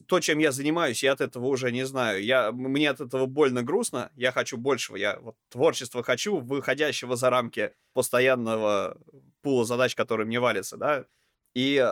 то, 0.08 0.20
чем 0.20 0.40
я 0.40 0.52
занимаюсь, 0.52 1.04
я 1.04 1.12
от 1.12 1.22
этого 1.22 1.46
уже 1.48 1.72
не 1.72 1.86
знаю. 1.86 2.24
Я, 2.24 2.52
мне 2.52 2.90
от 2.90 3.02
этого 3.02 3.26
больно 3.26 3.64
грустно, 3.64 4.12
я 4.16 4.32
хочу 4.32 4.58
большего, 4.58 4.96
я 4.96 5.20
вот 5.20 5.36
творчество 5.50 6.04
хочу, 6.04 6.40
выходящего 6.40 7.16
за 7.16 7.30
рамки 7.30 7.74
постоянного 7.94 8.98
пула 9.42 9.66
задач, 9.66 9.94
которые 9.94 10.26
мне 10.26 10.40
валятся, 10.40 10.78
да. 10.78 11.06
И 11.54 11.86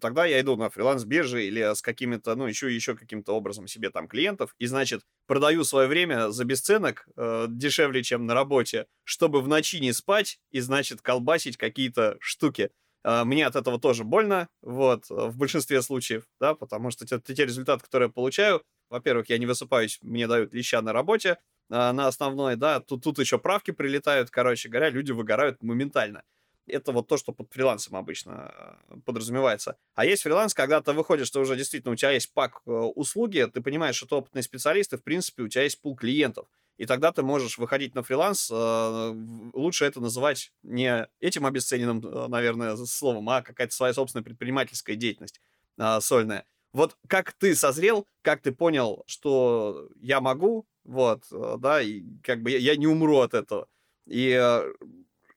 тогда 0.00 0.24
я 0.26 0.40
иду 0.40 0.56
на 0.56 0.70
фриланс-биржи 0.70 1.44
или 1.44 1.74
с 1.74 1.82
какими-то, 1.82 2.34
ну, 2.34 2.46
еще, 2.46 2.74
еще 2.74 2.96
каким-то 2.96 3.32
образом 3.34 3.66
себе 3.66 3.90
там 3.90 4.08
клиентов, 4.08 4.54
и, 4.58 4.66
значит, 4.66 5.02
продаю 5.26 5.64
свое 5.64 5.86
время 5.88 6.30
за 6.30 6.44
бесценок, 6.44 7.06
э, 7.16 7.46
дешевле, 7.48 8.02
чем 8.02 8.26
на 8.26 8.34
работе, 8.34 8.86
чтобы 9.04 9.40
в 9.40 9.48
ночи 9.48 9.80
не 9.80 9.92
спать 9.92 10.38
и, 10.50 10.60
значит, 10.60 11.02
колбасить 11.02 11.56
какие-то 11.56 12.16
штуки. 12.20 12.70
Э, 13.04 13.24
мне 13.24 13.46
от 13.46 13.56
этого 13.56 13.80
тоже 13.80 14.04
больно, 14.04 14.48
вот, 14.62 15.04
в 15.08 15.36
большинстве 15.36 15.82
случаев, 15.82 16.24
да, 16.40 16.54
потому 16.54 16.90
что 16.90 17.06
те, 17.06 17.18
те 17.20 17.44
результаты, 17.44 17.84
которые 17.84 18.08
я 18.08 18.12
получаю, 18.12 18.62
во-первых, 18.90 19.28
я 19.30 19.38
не 19.38 19.46
высыпаюсь, 19.46 19.98
мне 20.02 20.26
дают 20.26 20.52
леща 20.52 20.82
на 20.82 20.92
работе, 20.92 21.30
э, 21.70 21.92
на 21.92 22.06
основной, 22.08 22.56
да, 22.56 22.80
тут, 22.80 23.04
тут 23.04 23.18
еще 23.18 23.38
правки 23.38 23.70
прилетают, 23.70 24.30
короче 24.30 24.68
говоря, 24.68 24.90
люди 24.90 25.12
выгорают 25.12 25.62
моментально. 25.62 26.22
Это 26.66 26.92
вот 26.92 27.08
то, 27.08 27.16
что 27.16 27.32
под 27.32 27.52
фрилансом 27.52 27.96
обычно 27.96 28.78
э, 28.88 28.96
подразумевается. 29.04 29.76
А 29.94 30.04
есть 30.04 30.22
фриланс, 30.22 30.54
когда 30.54 30.80
ты 30.80 30.92
выходишь, 30.92 31.26
что 31.26 31.40
уже 31.40 31.56
действительно 31.56 31.92
у 31.92 31.96
тебя 31.96 32.12
есть 32.12 32.32
пак 32.32 32.62
э, 32.66 32.70
услуги, 32.70 33.46
ты 33.52 33.60
понимаешь, 33.60 33.96
что 33.96 34.06
ты 34.06 34.14
опытный 34.14 34.42
специалист, 34.42 34.92
и, 34.92 34.96
в 34.96 35.02
принципе, 35.02 35.42
у 35.42 35.48
тебя 35.48 35.62
есть 35.64 35.80
пул 35.80 35.96
клиентов. 35.96 36.46
и 36.76 36.86
тогда 36.86 37.12
ты 37.12 37.22
можешь 37.22 37.58
выходить 37.58 37.94
на 37.94 38.02
фриланс. 38.02 38.50
Э, 38.50 39.12
лучше 39.52 39.84
это 39.84 40.00
называть 40.00 40.52
не 40.62 41.08
этим 41.20 41.44
обесцененным, 41.46 42.00
наверное, 42.30 42.76
словом, 42.76 43.28
а 43.28 43.42
какая-то 43.42 43.74
своя 43.74 43.92
собственная 43.92 44.24
предпринимательская 44.24 44.96
деятельность 44.96 45.40
э, 45.78 46.00
сольная. 46.00 46.46
Вот 46.72 46.96
как 47.08 47.32
ты 47.32 47.54
созрел, 47.54 48.06
как 48.22 48.42
ты 48.42 48.52
понял, 48.52 49.02
что 49.06 49.88
я 50.00 50.20
могу, 50.20 50.66
вот, 50.84 51.24
да, 51.30 51.82
и 51.82 52.02
как 52.22 52.42
бы 52.42 52.50
я, 52.50 52.58
я 52.58 52.76
не 52.76 52.86
умру 52.86 53.18
от 53.18 53.34
этого. 53.34 53.66
И 54.06 54.62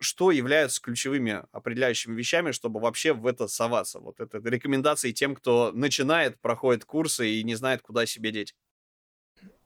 что 0.03 0.31
являются 0.31 0.81
ключевыми 0.81 1.43
определяющими 1.51 2.15
вещами, 2.15 2.51
чтобы 2.51 2.79
вообще 2.79 3.13
в 3.13 3.25
это 3.25 3.47
соваться? 3.47 3.99
Вот 3.99 4.19
это 4.19 4.37
рекомендации 4.37 5.11
тем, 5.11 5.35
кто 5.35 5.71
начинает, 5.73 6.39
проходит 6.39 6.85
курсы 6.85 7.29
и 7.29 7.43
не 7.43 7.55
знает, 7.55 7.81
куда 7.81 8.05
себе 8.05 8.31
деть. 8.31 8.55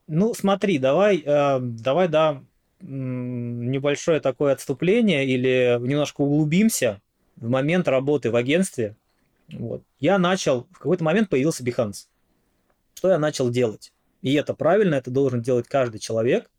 Ну, 0.06 0.32
смотри, 0.32 0.78
давай, 0.78 1.18
э, 1.18 1.58
давай, 1.60 2.08
да, 2.08 2.42
небольшое 2.80 4.20
такое 4.20 4.52
отступление 4.52 5.26
или 5.26 5.78
немножко 5.80 6.22
углубимся 6.22 7.02
в 7.36 7.48
момент 7.48 7.88
работы 7.88 8.30
в 8.30 8.36
агентстве. 8.36 8.96
Вот. 9.48 9.82
Я 9.98 10.18
начал, 10.18 10.66
в 10.70 10.78
какой-то 10.78 11.04
момент 11.04 11.28
появился 11.28 11.64
Behance. 11.64 12.06
Что 12.94 13.10
я 13.10 13.18
начал 13.18 13.50
делать? 13.50 13.92
И 14.22 14.34
это 14.34 14.54
правильно, 14.54 14.96
это 14.96 15.10
должен 15.10 15.42
делать 15.42 15.68
каждый 15.68 15.98
человек 15.98 16.50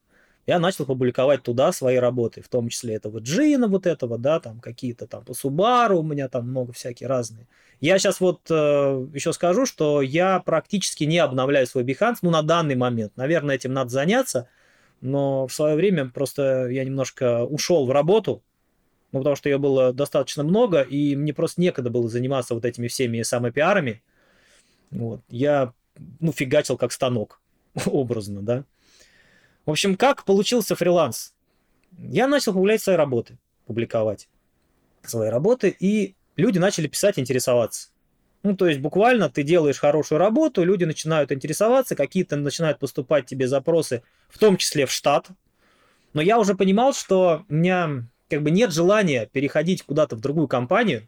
я 0.50 0.58
начал 0.58 0.88
публиковать 0.88 1.44
туда 1.44 1.72
свои 1.72 1.98
работы, 1.98 2.42
в 2.42 2.48
том 2.48 2.70
числе 2.70 2.96
этого 2.96 3.20
Джина 3.20 3.68
вот 3.68 3.86
этого, 3.86 4.18
да, 4.18 4.40
там 4.40 4.60
какие-то 4.60 5.06
там 5.06 5.24
по 5.24 5.36
Субару, 5.36 6.00
у 6.00 6.04
меня 6.04 6.28
там 6.28 6.50
много 6.50 6.74
всякие 6.74 7.08
разные. 7.08 7.48
Я 7.82 8.00
сейчас 8.00 8.20
вот 8.20 8.42
э, 8.50 8.54
еще 9.14 9.32
скажу, 9.32 9.68
что 9.68 10.02
я 10.02 10.40
практически 10.40 11.04
не 11.04 11.20
обновляю 11.20 11.68
свой 11.68 11.84
Behance, 11.84 12.18
ну, 12.24 12.32
на 12.32 12.42
данный 12.42 12.76
момент. 12.76 13.14
Наверное, 13.16 13.58
этим 13.58 13.74
надо 13.74 13.92
заняться, 13.92 14.50
но 15.02 15.46
в 15.46 15.54
свое 15.54 15.76
время 15.76 16.10
просто 16.10 16.68
я 16.70 16.84
немножко 16.84 17.44
ушел 17.44 17.86
в 17.86 17.92
работу, 17.92 18.42
ну, 19.12 19.20
потому 19.20 19.36
что 19.36 19.50
ее 19.50 19.60
было 19.60 19.94
достаточно 19.94 20.44
много, 20.44 20.82
и 20.82 21.16
мне 21.16 21.32
просто 21.32 21.62
некогда 21.62 21.92
было 21.92 22.10
заниматься 22.10 22.56
вот 22.56 22.66
этими 22.66 22.88
всеми 22.88 23.22
самопиарами. 23.22 24.02
Вот. 24.90 25.22
Я, 25.30 25.74
ну, 26.20 26.32
фигачил 26.32 26.76
как 26.76 26.92
станок, 26.92 27.40
образно, 27.86 28.42
да. 28.42 28.66
В 29.70 29.72
общем, 29.72 29.98
как 29.98 30.26
получился 30.26 30.76
фриланс? 30.76 31.36
Я 32.00 32.28
начал 32.28 32.54
публиковать 32.54 32.82
свои 32.82 32.96
работы, 32.96 33.38
публиковать 33.68 34.28
свои 35.04 35.30
работы, 35.30 35.70
и 35.70 36.16
люди 36.38 36.58
начали 36.58 36.88
писать, 36.88 37.20
интересоваться. 37.20 37.90
Ну, 38.42 38.56
то 38.58 38.66
есть 38.66 38.80
буквально 38.80 39.30
ты 39.30 39.44
делаешь 39.44 39.78
хорошую 39.78 40.18
работу, 40.18 40.64
люди 40.64 40.86
начинают 40.86 41.32
интересоваться, 41.32 41.96
какие-то 41.96 42.36
начинают 42.36 42.80
поступать 42.80 43.28
тебе 43.28 43.48
запросы, 43.48 44.02
в 44.28 44.40
том 44.40 44.58
числе 44.58 44.88
в 44.88 44.92
штат. 44.92 45.28
Но 46.14 46.24
я 46.24 46.40
уже 46.40 46.56
понимал, 46.56 46.96
что 46.96 47.46
у 47.48 47.54
меня 47.54 48.08
как 48.28 48.42
бы 48.42 48.50
нет 48.50 48.74
желания 48.74 49.28
переходить 49.28 49.84
куда-то 49.84 50.16
в 50.16 50.20
другую 50.20 50.48
компанию. 50.48 51.08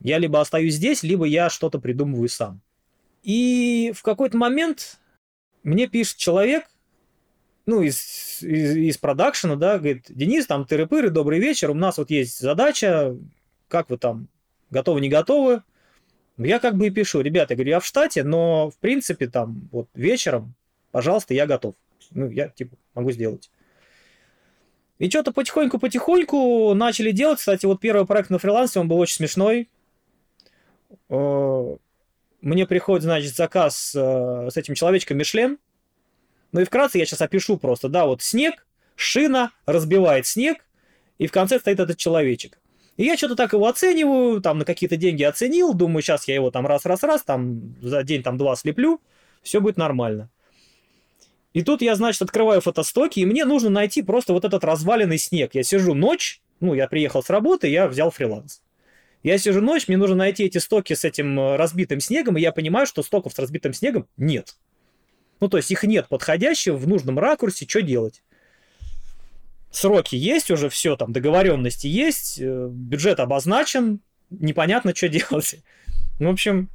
Я 0.00 0.16
либо 0.16 0.40
остаюсь 0.40 0.76
здесь, 0.76 1.02
либо 1.02 1.26
я 1.26 1.50
что-то 1.50 1.78
придумываю 1.78 2.30
сам. 2.30 2.62
И 3.24 3.92
в 3.94 4.02
какой-то 4.02 4.38
момент 4.38 5.00
мне 5.64 5.86
пишет 5.86 6.16
человек, 6.16 6.64
ну, 7.68 7.82
из, 7.82 8.42
из, 8.42 8.76
из 8.76 8.96
продакшена, 8.96 9.56
да, 9.56 9.76
говорит, 9.76 10.06
Денис, 10.08 10.46
там, 10.46 10.64
тыры-пыры, 10.64 11.10
добрый 11.10 11.38
вечер, 11.38 11.70
у 11.70 11.74
нас 11.74 11.98
вот 11.98 12.08
есть 12.08 12.40
задача, 12.40 13.14
как 13.68 13.90
вы 13.90 13.98
там, 13.98 14.28
готовы, 14.70 15.02
не 15.02 15.10
готовы? 15.10 15.62
Я 16.38 16.60
как 16.60 16.76
бы 16.78 16.86
и 16.86 16.90
пишу, 16.90 17.20
ребята, 17.20 17.52
я 17.52 17.56
говорю, 17.56 17.70
я 17.72 17.80
в 17.80 17.84
штате, 17.84 18.24
но, 18.24 18.70
в 18.70 18.78
принципе, 18.78 19.26
там, 19.26 19.68
вот 19.70 19.86
вечером, 19.92 20.54
пожалуйста, 20.92 21.34
я 21.34 21.46
готов. 21.46 21.74
Ну, 22.12 22.30
я, 22.30 22.48
типа, 22.48 22.74
могу 22.94 23.12
сделать. 23.12 23.50
И 24.98 25.10
что-то 25.10 25.32
потихоньку-потихоньку 25.32 26.72
начали 26.72 27.10
делать. 27.10 27.38
Кстати, 27.38 27.66
вот 27.66 27.80
первый 27.80 28.06
проект 28.06 28.30
на 28.30 28.38
фрилансе, 28.38 28.80
он 28.80 28.88
был 28.88 28.96
очень 28.96 29.16
смешной. 29.16 29.68
Э, 31.10 31.76
мне 32.40 32.66
приходит, 32.66 33.02
значит, 33.02 33.34
заказ 33.34 33.94
э, 33.94 34.48
с 34.50 34.56
этим 34.56 34.74
человечком 34.74 35.18
Мишлен. 35.18 35.58
Ну 36.52 36.60
и 36.60 36.64
вкратце 36.64 36.98
я 36.98 37.06
сейчас 37.06 37.20
опишу 37.20 37.58
просто, 37.58 37.88
да, 37.88 38.06
вот 38.06 38.22
снег, 38.22 38.66
шина 38.96 39.52
разбивает 39.66 40.26
снег, 40.26 40.64
и 41.18 41.26
в 41.26 41.32
конце 41.32 41.58
стоит 41.58 41.80
этот 41.80 41.98
человечек. 41.98 42.58
И 42.96 43.04
я 43.04 43.16
что-то 43.16 43.36
так 43.36 43.52
его 43.52 43.66
оцениваю, 43.66 44.40
там 44.40 44.58
на 44.58 44.64
какие-то 44.64 44.96
деньги 44.96 45.22
оценил, 45.22 45.72
думаю, 45.72 46.02
сейчас 46.02 46.26
я 46.26 46.34
его 46.34 46.50
там 46.50 46.66
раз-раз-раз, 46.66 47.22
там 47.22 47.76
за 47.80 48.02
день 48.02 48.22
там 48.22 48.36
два 48.36 48.56
слеплю, 48.56 49.00
все 49.42 49.60
будет 49.60 49.76
нормально. 49.76 50.30
И 51.52 51.62
тут 51.62 51.80
я, 51.80 51.94
значит, 51.94 52.22
открываю 52.22 52.60
фотостоки, 52.60 53.20
и 53.20 53.26
мне 53.26 53.44
нужно 53.44 53.70
найти 53.70 54.02
просто 54.02 54.32
вот 54.32 54.44
этот 54.44 54.64
разваленный 54.64 55.18
снег. 55.18 55.54
Я 55.54 55.62
сижу 55.62 55.94
ночь, 55.94 56.42
ну, 56.60 56.74
я 56.74 56.88
приехал 56.88 57.22
с 57.22 57.30
работы, 57.30 57.68
я 57.68 57.88
взял 57.88 58.10
фриланс. 58.10 58.62
Я 59.22 59.38
сижу 59.38 59.60
ночь, 59.60 59.88
мне 59.88 59.96
нужно 59.96 60.16
найти 60.16 60.44
эти 60.44 60.58
стоки 60.58 60.94
с 60.94 61.04
этим 61.04 61.38
э, 61.38 61.56
разбитым 61.56 62.00
снегом, 62.00 62.36
и 62.36 62.40
я 62.40 62.52
понимаю, 62.52 62.86
что 62.86 63.02
стоков 63.02 63.32
с 63.32 63.38
разбитым 63.38 63.72
снегом 63.72 64.06
нет. 64.16 64.56
Ну, 65.40 65.48
то 65.48 65.56
есть 65.56 65.70
их 65.70 65.84
нет 65.84 66.08
подходящего 66.08 66.76
в 66.76 66.88
нужном 66.88 67.18
ракурсе, 67.18 67.66
что 67.68 67.82
делать? 67.82 68.22
Сроки 69.70 70.16
есть 70.16 70.50
уже, 70.50 70.68
все, 70.68 70.96
там, 70.96 71.12
договоренности 71.12 71.86
есть, 71.86 72.40
э, 72.40 72.68
бюджет 72.70 73.20
обозначен, 73.20 74.00
непонятно, 74.30 74.94
что 74.94 75.08
делать. 75.08 75.56
В 76.18 76.26
общем, 76.26 76.68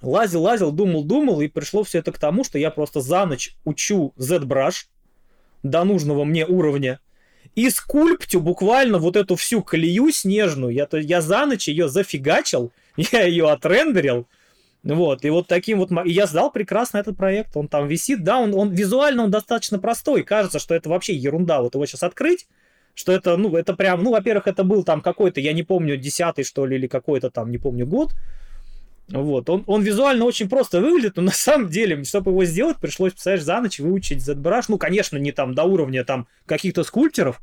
лазил, 0.00 0.42
лазил, 0.42 0.72
думал, 0.72 1.04
думал, 1.04 1.40
и 1.40 1.48
пришло 1.48 1.82
все 1.82 1.98
это 1.98 2.12
к 2.12 2.18
тому, 2.18 2.44
что 2.44 2.58
я 2.58 2.70
просто 2.70 3.00
за 3.00 3.26
ночь 3.26 3.56
учу 3.64 4.14
ZBrush 4.16 4.86
до 5.62 5.84
нужного 5.84 6.24
мне 6.24 6.46
уровня 6.46 7.00
и 7.54 7.68
скульптю 7.70 8.40
буквально 8.40 8.98
вот 8.98 9.16
эту 9.16 9.36
всю 9.36 9.62
колею 9.62 10.10
снежную. 10.10 10.72
Я, 10.72 10.86
то, 10.86 10.98
я 10.98 11.20
за 11.20 11.46
ночь 11.46 11.68
ее 11.68 11.88
зафигачил, 11.88 12.72
я 12.96 13.24
ее 13.24 13.50
отрендерил, 13.50 14.26
вот, 14.82 15.24
и 15.24 15.30
вот 15.30 15.46
таким 15.46 15.78
вот... 15.78 15.90
И 16.06 16.10
я 16.10 16.26
сдал 16.26 16.50
прекрасно 16.50 16.98
этот 16.98 17.16
проект, 17.16 17.56
он 17.56 17.68
там 17.68 17.86
висит, 17.86 18.24
да, 18.24 18.38
он, 18.38 18.54
он 18.54 18.70
визуально 18.70 19.24
он 19.24 19.30
достаточно 19.30 19.78
простой, 19.78 20.22
кажется, 20.22 20.58
что 20.58 20.74
это 20.74 20.88
вообще 20.88 21.14
ерунда, 21.14 21.60
вот 21.60 21.74
его 21.74 21.84
сейчас 21.84 22.02
открыть, 22.02 22.46
что 22.94 23.12
это, 23.12 23.36
ну, 23.36 23.54
это 23.56 23.74
прям, 23.74 24.02
ну, 24.02 24.12
во-первых, 24.12 24.46
это 24.46 24.64
был 24.64 24.82
там 24.82 25.02
какой-то, 25.02 25.40
я 25.40 25.52
не 25.52 25.62
помню, 25.62 25.96
десятый, 25.96 26.44
что 26.44 26.64
ли, 26.64 26.76
или 26.76 26.86
какой-то 26.86 27.30
там, 27.30 27.50
не 27.50 27.58
помню, 27.58 27.86
год, 27.86 28.12
вот, 29.08 29.50
он, 29.50 29.64
он 29.66 29.82
визуально 29.82 30.24
очень 30.24 30.48
просто 30.48 30.80
выглядит, 30.80 31.16
но 31.16 31.22
на 31.22 31.32
самом 31.32 31.68
деле, 31.68 32.02
чтобы 32.04 32.30
его 32.30 32.44
сделать, 32.44 32.78
пришлось, 32.78 33.12
представляешь, 33.12 33.44
за 33.44 33.60
ночь 33.60 33.80
выучить 33.80 34.26
ZBrush, 34.26 34.66
ну, 34.68 34.78
конечно, 34.78 35.18
не 35.18 35.32
там 35.32 35.54
до 35.54 35.64
уровня 35.64 36.04
там 36.04 36.26
каких-то 36.46 36.84
скульпторов, 36.84 37.40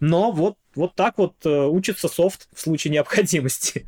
но 0.00 0.32
вот, 0.32 0.56
вот 0.74 0.94
так 0.94 1.18
вот 1.18 1.34
э, 1.44 1.66
учится 1.66 2.08
софт 2.08 2.48
в 2.54 2.60
случае 2.60 2.92
необходимости. 2.92 3.86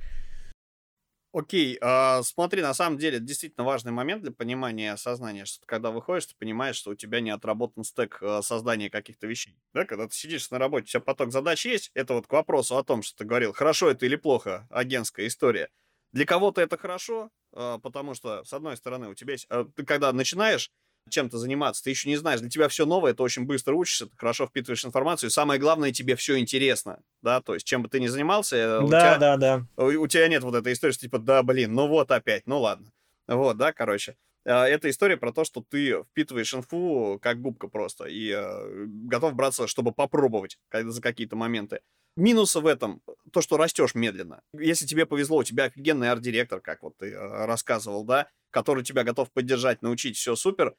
Окей, 1.34 1.78
а, 1.80 2.22
смотри, 2.22 2.60
на 2.60 2.74
самом 2.74 2.98
деле, 2.98 3.16
это 3.16 3.24
действительно 3.24 3.64
важный 3.64 3.90
момент 3.90 4.22
для 4.22 4.32
понимания 4.32 4.84
и 4.84 4.88
осознания, 4.88 5.46
что 5.46 5.64
когда 5.66 5.90
выходишь, 5.90 6.26
ты 6.26 6.34
понимаешь, 6.38 6.76
что 6.76 6.90
у 6.90 6.94
тебя 6.94 7.20
не 7.20 7.30
отработан 7.30 7.84
стек 7.84 8.18
а, 8.22 8.42
создания 8.42 8.90
каких-то 8.90 9.26
вещей. 9.26 9.56
Да, 9.72 9.86
когда 9.86 10.06
ты 10.06 10.14
сидишь 10.14 10.50
на 10.50 10.58
работе, 10.58 10.84
у 10.84 10.86
тебя 10.88 11.00
поток 11.00 11.32
задач 11.32 11.64
есть, 11.64 11.90
это 11.94 12.12
вот 12.14 12.26
к 12.26 12.32
вопросу 12.32 12.76
о 12.76 12.84
том, 12.84 13.02
что 13.02 13.16
ты 13.16 13.24
говорил, 13.24 13.54
хорошо 13.54 13.90
это 13.90 14.04
или 14.04 14.16
плохо, 14.16 14.66
агентская 14.70 15.26
история. 15.26 15.70
Для 16.12 16.26
кого-то 16.26 16.60
это 16.60 16.76
хорошо, 16.76 17.30
а, 17.54 17.78
потому 17.78 18.12
что, 18.12 18.44
с 18.44 18.52
одной 18.52 18.76
стороны, 18.76 19.08
у 19.08 19.14
тебя 19.14 19.32
есть... 19.32 19.46
А, 19.48 19.64
ты 19.64 19.86
когда 19.86 20.12
начинаешь, 20.12 20.70
чем-то 21.10 21.38
заниматься, 21.38 21.82
ты 21.82 21.90
еще 21.90 22.08
не 22.08 22.16
знаешь, 22.16 22.40
для 22.40 22.50
тебя 22.50 22.68
все 22.68 22.86
новое, 22.86 23.14
ты 23.14 23.22
очень 23.22 23.44
быстро 23.44 23.74
учишься, 23.74 24.06
ты 24.06 24.16
хорошо 24.16 24.46
впитываешь 24.46 24.84
информацию, 24.84 25.28
и 25.28 25.32
самое 25.32 25.60
главное, 25.60 25.92
тебе 25.92 26.16
все 26.16 26.38
интересно, 26.38 27.00
да, 27.22 27.40
то 27.40 27.54
есть 27.54 27.66
чем 27.66 27.82
бы 27.82 27.88
ты 27.88 28.00
ни 28.00 28.06
занимался, 28.06 28.56
э, 28.56 28.80
у 28.80 28.88
да, 28.88 29.00
тебя, 29.00 29.18
да, 29.18 29.36
да. 29.36 29.66
У, 29.76 30.02
у 30.02 30.06
тебя 30.06 30.28
нет 30.28 30.42
вот 30.42 30.54
этой 30.54 30.72
истории, 30.72 30.92
что 30.92 31.02
типа, 31.02 31.18
да, 31.18 31.42
блин, 31.42 31.74
ну 31.74 31.88
вот 31.88 32.10
опять, 32.10 32.46
ну 32.46 32.60
ладно, 32.60 32.92
вот, 33.26 33.56
да, 33.56 33.72
короче. 33.72 34.16
А, 34.44 34.66
это 34.66 34.90
история 34.90 35.16
про 35.16 35.32
то, 35.32 35.44
что 35.44 35.62
ты 35.62 36.02
впитываешь 36.10 36.52
инфу 36.54 37.18
как 37.22 37.40
губка 37.40 37.68
просто 37.68 38.06
и 38.06 38.30
э, 38.34 38.86
готов 38.86 39.34
браться, 39.34 39.66
чтобы 39.66 39.92
попробовать 39.92 40.58
за 40.72 41.00
какие-то 41.00 41.36
моменты. 41.36 41.80
Минусы 42.16 42.60
в 42.60 42.66
этом 42.66 43.02
то, 43.32 43.40
что 43.40 43.56
растешь 43.56 43.94
медленно. 43.94 44.42
Если 44.52 44.84
тебе 44.84 45.06
повезло, 45.06 45.38
у 45.38 45.44
тебя 45.44 45.64
офигенный 45.64 46.10
арт-директор, 46.10 46.60
как 46.60 46.82
вот 46.82 46.96
ты 46.98 47.12
э, 47.12 47.46
рассказывал, 47.46 48.04
да, 48.04 48.28
который 48.50 48.84
тебя 48.84 49.04
готов 49.04 49.30
поддержать, 49.30 49.80
научить, 49.80 50.16
все 50.16 50.34
супер, 50.34 50.74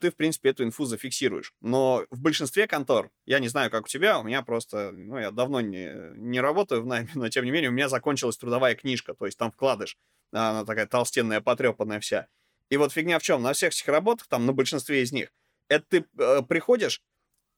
ты, 0.00 0.10
в 0.10 0.16
принципе, 0.16 0.50
эту 0.50 0.64
инфу 0.64 0.84
зафиксируешь. 0.84 1.54
Но 1.60 2.04
в 2.10 2.20
большинстве 2.20 2.66
контор, 2.66 3.10
я 3.26 3.38
не 3.38 3.48
знаю, 3.48 3.70
как 3.70 3.84
у 3.84 3.88
тебя, 3.88 4.18
у 4.18 4.24
меня 4.24 4.42
просто, 4.42 4.90
ну, 4.92 5.18
я 5.18 5.30
давно 5.30 5.60
не, 5.60 5.92
не 6.16 6.40
работаю 6.40 6.82
в 6.82 6.86
найме, 6.86 7.08
но, 7.14 7.28
тем 7.28 7.44
не 7.44 7.50
менее, 7.52 7.70
у 7.70 7.72
меня 7.72 7.88
закончилась 7.88 8.36
трудовая 8.36 8.74
книжка, 8.74 9.14
то 9.14 9.26
есть 9.26 9.38
там 9.38 9.52
вкладыш, 9.52 9.96
она 10.32 10.64
такая 10.64 10.86
толстенная, 10.86 11.40
потрепанная 11.40 12.00
вся. 12.00 12.26
И 12.70 12.76
вот 12.76 12.92
фигня 12.92 13.18
в 13.18 13.22
чем? 13.22 13.42
На 13.42 13.52
всех 13.52 13.72
этих 13.72 13.86
работах, 13.86 14.26
там, 14.26 14.46
на 14.46 14.52
большинстве 14.52 15.02
из 15.02 15.12
них, 15.12 15.32
это 15.68 15.84
ты 15.88 16.06
э, 16.18 16.42
приходишь, 16.42 17.02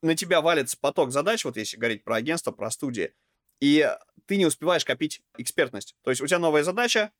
на 0.03 0.15
тебя 0.15 0.41
валится 0.41 0.77
поток 0.79 1.13
задач, 1.13 1.45
вот 1.45 1.57
если 1.57 1.77
говорить 1.77 2.05
про 2.05 2.17
агентство, 2.17 2.53
про 2.53 2.71
студии, 2.71 3.15
и 3.61 3.89
ты 4.27 4.37
не 4.37 4.47
успеваешь 4.47 4.85
копить 4.85 5.23
экспертность. 5.37 5.97
То 6.03 6.11
есть 6.11 6.23
у 6.23 6.27
тебя 6.27 6.39
новая 6.39 6.63
задача, 6.65 7.13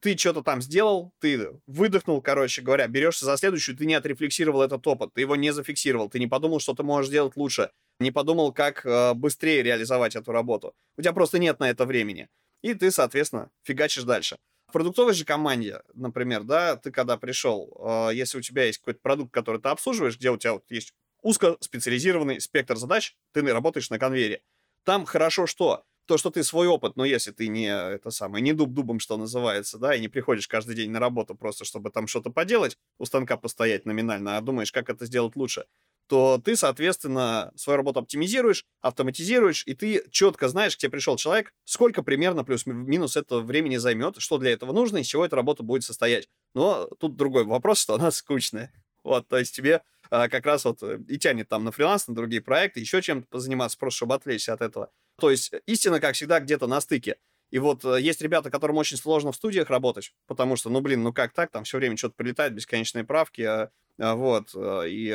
ты 0.00 0.16
что-то 0.16 0.42
там 0.42 0.60
сделал, 0.62 1.12
ты 1.20 1.50
выдохнул, 1.66 2.20
короче 2.22 2.62
говоря, 2.62 2.86
берешься 2.86 3.24
за 3.24 3.36
следующую, 3.36 3.76
ты 3.76 3.86
не 3.86 3.94
отрефлексировал 3.94 4.62
этот 4.62 4.86
опыт, 4.86 5.14
ты 5.14 5.22
его 5.22 5.36
не 5.36 5.52
зафиксировал, 5.52 6.08
ты 6.08 6.18
не 6.18 6.26
подумал, 6.26 6.60
что 6.60 6.74
ты 6.74 6.82
можешь 6.82 7.08
сделать 7.08 7.36
лучше, 7.36 7.70
не 8.00 8.10
подумал, 8.10 8.52
как 8.52 8.84
э, 8.84 9.14
быстрее 9.14 9.62
реализовать 9.62 10.16
эту 10.16 10.32
работу. 10.32 10.74
У 10.96 11.02
тебя 11.02 11.12
просто 11.12 11.38
нет 11.38 11.60
на 11.60 11.70
это 11.70 11.84
времени. 11.86 12.28
И 12.62 12.74
ты, 12.74 12.90
соответственно, 12.90 13.50
фигачишь 13.62 14.04
дальше. 14.04 14.38
В 14.68 14.72
продуктовой 14.72 15.14
же 15.14 15.24
команде, 15.24 15.80
например, 15.94 16.42
да, 16.42 16.76
ты 16.76 16.90
когда 16.90 17.16
пришел, 17.16 17.74
э, 17.78 18.10
если 18.14 18.38
у 18.38 18.42
тебя 18.42 18.64
есть 18.64 18.78
какой-то 18.78 19.00
продукт, 19.00 19.32
который 19.32 19.60
ты 19.60 19.68
обслуживаешь, 19.68 20.18
где 20.18 20.30
у 20.30 20.36
тебя 20.36 20.54
вот 20.54 20.64
есть 20.68 20.92
узкоспециализированный 21.22 22.40
спектр 22.40 22.76
задач, 22.76 23.16
ты 23.32 23.42
работаешь 23.42 23.90
на 23.90 23.98
конвейере. 23.98 24.42
Там 24.84 25.04
хорошо 25.04 25.46
что? 25.46 25.84
То, 26.08 26.16
что 26.16 26.30
ты 26.30 26.42
свой 26.42 26.66
опыт, 26.66 26.96
но 26.96 27.04
если 27.04 27.32
ты 27.32 27.48
не 27.48 27.66
это 27.66 28.10
самое, 28.10 28.42
не 28.42 28.54
дуб-дубом, 28.54 28.98
что 28.98 29.18
называется, 29.18 29.76
да, 29.76 29.94
и 29.94 30.00
не 30.00 30.08
приходишь 30.08 30.48
каждый 30.48 30.74
день 30.74 30.90
на 30.90 31.00
работу 31.00 31.34
просто, 31.34 31.66
чтобы 31.66 31.90
там 31.90 32.06
что-то 32.06 32.30
поделать, 32.30 32.78
у 32.96 33.04
станка 33.04 33.36
постоять 33.36 33.84
номинально, 33.84 34.38
а 34.38 34.40
думаешь, 34.40 34.72
как 34.72 34.88
это 34.88 35.04
сделать 35.04 35.36
лучше, 35.36 35.66
то 36.06 36.40
ты, 36.42 36.56
соответственно, 36.56 37.52
свою 37.56 37.76
работу 37.76 38.00
оптимизируешь, 38.00 38.64
автоматизируешь, 38.80 39.64
и 39.66 39.74
ты 39.74 40.02
четко 40.10 40.48
знаешь, 40.48 40.76
к 40.76 40.78
тебе 40.78 40.92
пришел 40.92 41.16
человек, 41.16 41.52
сколько 41.64 42.02
примерно 42.02 42.42
плюс-минус 42.42 43.18
это 43.18 43.40
времени 43.40 43.76
займет, 43.76 44.16
что 44.16 44.38
для 44.38 44.52
этого 44.52 44.72
нужно, 44.72 44.96
из 44.96 45.06
чего 45.06 45.26
эта 45.26 45.36
работа 45.36 45.62
будет 45.62 45.84
состоять. 45.84 46.26
Но 46.54 46.86
тут 46.98 47.16
другой 47.16 47.44
вопрос, 47.44 47.80
что 47.80 47.94
она 47.94 48.10
скучная. 48.12 48.72
Вот, 49.04 49.28
то 49.28 49.36
есть 49.36 49.54
тебе 49.54 49.82
а, 50.10 50.28
как 50.28 50.46
раз 50.46 50.64
вот 50.64 50.82
э, 50.82 51.00
и 51.06 51.18
тянет 51.18 51.48
там 51.48 51.64
на 51.64 51.70
фриланс, 51.70 52.08
на 52.08 52.14
другие 52.14 52.40
проекты, 52.40 52.80
еще 52.80 53.02
чем-то 53.02 53.28
позаниматься, 53.28 53.76
просто 53.76 53.98
чтобы 53.98 54.14
отвлечься 54.14 54.54
от 54.54 54.62
этого. 54.62 54.90
То 55.18 55.30
есть 55.30 55.52
истина, 55.66 56.00
как 56.00 56.14
всегда, 56.14 56.40
где-то 56.40 56.66
на 56.66 56.80
стыке. 56.80 57.16
И 57.50 57.58
вот 57.58 57.84
э, 57.84 58.00
есть 58.00 58.20
ребята, 58.20 58.50
которым 58.50 58.76
очень 58.76 58.96
сложно 58.96 59.32
в 59.32 59.36
студиях 59.36 59.70
работать, 59.70 60.12
потому 60.26 60.56
что, 60.56 60.68
ну, 60.70 60.80
блин, 60.80 61.02
ну 61.02 61.12
как 61.12 61.32
так, 61.32 61.50
там 61.50 61.64
все 61.64 61.78
время 61.78 61.96
что-то 61.96 62.14
прилетает, 62.14 62.52
бесконечные 62.54 63.04
правки, 63.04 63.40
а, 63.40 63.70
а, 63.98 64.14
вот, 64.14 64.50
э, 64.54 64.82
и 64.86 65.10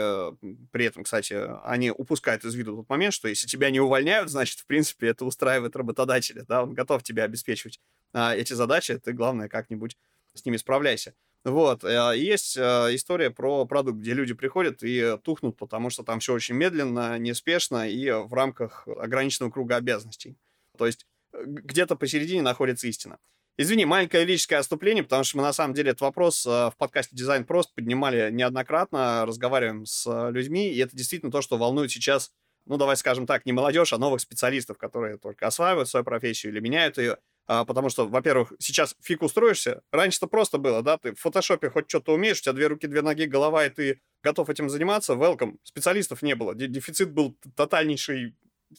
при 0.72 0.86
этом, 0.86 1.04
кстати, 1.04 1.36
они 1.63 1.92
упускают 1.92 2.44
из 2.44 2.56
виду 2.56 2.76
тот 2.78 2.89
момент, 2.89 3.13
что 3.13 3.28
если 3.28 3.48
тебя 3.48 3.70
не 3.70 3.80
увольняют, 3.80 4.30
значит, 4.30 4.60
в 4.60 4.66
принципе, 4.66 5.08
это 5.08 5.26
устраивает 5.26 5.76
работодателя, 5.76 6.44
да, 6.48 6.63
он 6.63 6.74
готов 6.74 7.04
тебя 7.04 7.24
обеспечивать 7.24 7.80
а, 8.13 8.36
эти 8.36 8.54
задачи, 8.54 8.98
ты, 8.98 9.13
главное, 9.13 9.48
как-нибудь 9.48 9.96
с 10.34 10.44
ними 10.44 10.58
справляйся. 10.58 11.13
Вот, 11.45 11.84
э, 11.84 12.13
есть 12.15 12.56
э, 12.56 12.62
история 12.95 13.29
про 13.29 13.65
продукт, 13.65 13.99
где 13.99 14.13
люди 14.13 14.34
приходят 14.34 14.82
и 14.82 15.17
тухнут, 15.23 15.58
потому 15.58 15.89
что 15.89 16.03
там 16.03 16.21
все 16.21 16.34
очень 16.34 16.56
медленно, 16.56 17.19
неспешно 17.19 17.89
и 17.89 18.10
в 18.12 18.34
рамках 18.34 18.88
ограниченного 18.88 19.51
круга 19.51 19.75
обязанностей. 19.75 20.38
То 20.77 20.86
есть 20.86 21.06
э, 21.34 21.43
где-то 21.45 21.97
посередине 21.97 22.41
находится 22.41 22.88
истина. 22.88 23.19
Извини, 23.58 23.84
маленькое 23.84 24.23
лирическое 24.23 24.60
отступление, 24.60 25.03
потому 25.03 25.25
что 25.25 25.38
мы 25.38 25.43
на 25.43 25.51
самом 25.53 25.73
деле 25.73 25.91
этот 25.91 26.01
вопрос 26.01 26.43
в 26.43 26.73
подкасте 26.77 27.15
«Дизайн 27.15 27.45
прост» 27.45 27.75
поднимали 27.75 28.32
неоднократно, 28.32 29.25
разговариваем 29.27 29.86
с 29.86 30.29
людьми, 30.32 30.71
и 30.71 30.79
это 30.79 30.95
действительно 30.95 31.32
то, 31.32 31.43
что 31.43 31.58
волнует 31.58 31.91
сейчас, 31.91 32.32
ну, 32.65 32.77
давай 32.77 32.97
скажем 32.97 33.27
так, 33.27 33.45
не 33.45 33.51
молодежь, 33.51 33.93
а 33.93 33.99
новых 33.99 34.21
специалистов, 34.21 34.79
которые 34.79 35.19
только 35.19 35.45
осваивают 35.45 35.88
свою 35.88 36.03
профессию 36.03 36.51
или 36.51 36.62
меняют 36.62 36.97
ее. 36.97 37.19
А, 37.45 37.65
потому 37.65 37.89
что, 37.89 38.08
во-первых, 38.08 38.53
сейчас 38.60 38.95
фиг 39.01 39.21
устроишься. 39.21 39.82
Раньше-то 39.91 40.27
просто 40.27 40.58
было, 40.58 40.82
да, 40.82 40.97
ты 40.97 41.13
в 41.13 41.19
фотошопе 41.19 41.69
хоть 41.69 41.89
что-то 41.89 42.13
умеешь, 42.13 42.39
у 42.39 42.43
тебя 42.43 42.53
две 42.53 42.67
руки, 42.67 42.88
две 42.88 43.01
ноги, 43.01 43.25
голова, 43.25 43.65
и 43.65 43.69
ты 43.69 44.01
готов 44.21 44.49
этим 44.49 44.69
заниматься. 44.69 45.13
Welcome. 45.13 45.58
Специалистов 45.63 46.21
не 46.21 46.36
было. 46.36 46.56
Дефицит 46.56 47.12
был 47.12 47.38
тотальнейший 47.56 48.36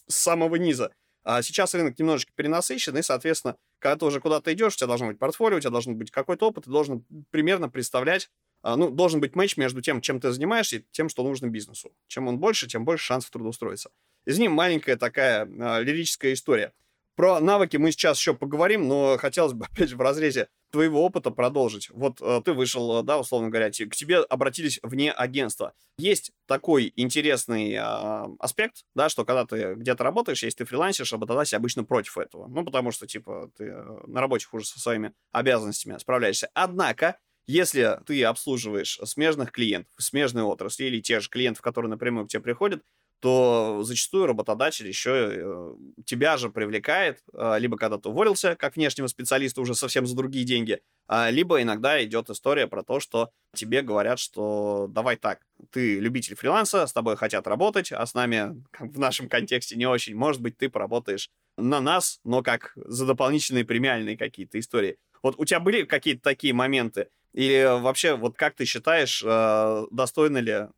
с 0.07 0.17
самого 0.17 0.57
низа. 0.57 0.93
А 1.25 1.43
сейчас 1.43 1.75
рынок 1.75 1.99
немножечко 1.99 2.33
перенасыщен, 2.35 2.97
и, 2.97 3.03
соответственно, 3.03 3.57
когда 3.79 3.97
ты 3.97 4.05
уже 4.07 4.21
куда-то 4.21 4.53
идешь, 4.53 4.75
у 4.75 4.77
тебя 4.77 4.89
должно 4.89 5.09
быть 5.09 5.19
портфолио, 5.19 5.57
у 5.57 5.61
тебя 5.61 5.71
должен 5.71 5.97
быть 5.97 6.11
какой-то 6.11 6.49
опыт, 6.49 6.65
ты 6.65 6.71
должен 6.71 7.05
примерно 7.31 7.71
представлять, 7.71 8.31
а, 8.63 8.77
ну, 8.77 8.91
должен 8.91 9.21
быть 9.21 9.35
матч 9.35 9.57
между 9.57 9.81
тем, 9.81 10.03
чем 10.03 10.21
ты 10.21 10.33
занимаешься, 10.33 10.77
и 10.77 10.85
тем, 10.91 11.09
что 11.09 11.23
нужно 11.23 11.47
бизнесу. 11.49 11.93
Чем 12.09 12.29
он 12.29 12.39
больше, 12.39 12.67
тем 12.67 12.85
больше 12.85 13.05
шансов 13.05 13.31
трудоустроиться. 13.31 13.91
Из 14.27 14.39
них 14.39 14.51
маленькая 14.51 14.97
такая 14.97 15.49
а, 15.61 15.81
лирическая 15.81 16.33
история– 16.35 16.73
про 17.17 17.41
навыки 17.41 17.77
мы 17.77 17.93
сейчас 17.93 18.19
еще 18.19 18.35
поговорим, 18.35 18.89
но 18.89 19.17
хотелось 19.19 19.53
бы, 19.53 19.67
опять 19.71 19.93
в 19.93 20.01
разрезе 20.01 20.49
твоего 20.71 21.05
опыта 21.05 21.31
продолжить. 21.31 21.89
Вот 21.91 22.21
э, 22.21 22.43
ты 22.45 22.53
вышел, 22.53 23.01
э, 23.01 23.03
да, 23.03 23.19
условно 23.19 23.49
говоря, 23.49 23.71
к 23.71 23.73
тебе 23.73 24.19
обратились 24.19 24.81
вне 24.83 25.13
агентства. 25.13 25.73
Есть 25.97 26.33
такой 26.47 26.93
интересный 26.97 27.75
э, 27.75 28.37
аспект, 28.41 28.85
да, 28.95 29.09
что 29.09 29.25
когда 29.25 29.47
ты 29.47 29.75
где-то 29.75 30.03
работаешь, 30.03 30.43
если 30.43 30.59
ты 30.59 30.65
фрилансишь, 30.65 31.13
работодатель 31.13 31.57
обычно 31.57 31.85
против 31.85 32.19
этого. 32.19 32.49
Ну, 32.49 32.65
потому 32.65 32.91
что, 32.91 33.07
типа, 33.07 33.51
ты 33.57 33.67
э, 33.67 34.01
на 34.07 34.21
работе 34.21 34.47
хуже 34.47 34.67
со 34.67 34.81
своими 34.81 35.13
обязанностями 35.31 35.97
справляешься. 35.99 36.51
Однако, 36.55 37.19
если 37.47 38.01
ты 38.07 38.25
обслуживаешь 38.25 38.99
смежных 39.05 39.53
клиентов, 39.53 39.93
смежной 39.99 40.43
отрасли 40.43 40.87
или 40.87 41.01
тех 41.01 41.23
же 41.23 41.29
клиентов, 41.29 41.63
которые 41.63 41.91
напрямую 41.91 42.27
к 42.27 42.31
тебе 42.31 42.43
приходят, 42.43 42.83
то 43.25 43.81
зачастую 43.85 44.27
работодатель 44.27 44.87
еще 44.87 45.31
э, 45.33 45.75
тебя 46.05 46.37
же 46.37 46.51
привлекает, 46.51 47.23
э, 47.33 47.59
либо 47.59 47.79
когда 47.79 47.97
ты 47.97 48.11
уволился 48.11 48.55
как 48.55 48.77
внешнего 48.77 49.07
специалиста 49.07 49.63
уже 49.63 49.75
совсем 49.75 50.07
за 50.07 50.15
другие 50.15 50.45
деньги, 50.45 50.83
а, 51.07 51.31
либо 51.31 51.63
иногда 51.63 52.05
идет 52.05 52.29
история 52.29 52.67
про 52.67 52.83
то, 52.83 53.01
что 53.01 53.31
тебе 53.55 53.81
говорят, 53.81 54.19
что 54.19 54.89
давай 54.91 55.17
так, 55.17 55.41
ты 55.71 56.01
любитель 56.01 56.37
фриланса, 56.37 56.87
с 56.87 56.93
тобой 56.93 57.17
хотят 57.17 57.47
работать, 57.47 57.93
а 57.93 58.05
с 58.05 58.13
нами 58.13 58.63
в 58.79 58.99
нашем 58.99 59.31
контексте 59.31 59.75
не 59.77 59.87
очень. 59.87 60.15
Может 60.15 60.43
быть, 60.43 60.59
ты 60.59 60.69
поработаешь 60.69 61.31
на 61.57 61.81
нас, 61.81 62.21
но 62.25 62.43
как 62.43 62.73
за 62.77 63.07
дополнительные 63.07 63.65
премиальные 63.65 64.19
какие-то 64.19 64.59
истории. 64.59 64.99
Вот 65.23 65.37
у 65.39 65.47
тебя 65.47 65.61
были 65.61 65.85
какие-то 65.85 66.21
такие 66.21 66.53
моменты? 66.53 67.09
Или 67.33 67.81
вообще, 67.81 68.17
вот 68.17 68.37
как 68.37 68.55
ты 68.55 68.67
считаешь, 68.67 69.23
э, 69.25 69.87
достойна 69.91 70.39
ли 70.39 70.69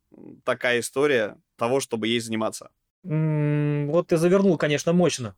такая 0.45 0.79
история 0.79 1.39
того, 1.57 1.81
чтобы 1.81 2.09
ей 2.09 2.21
заниматься? 2.21 2.71
вот 3.09 4.09
ты 4.09 4.17
завернул, 4.17 4.57
конечно, 4.59 4.93
мощно. 4.93 5.37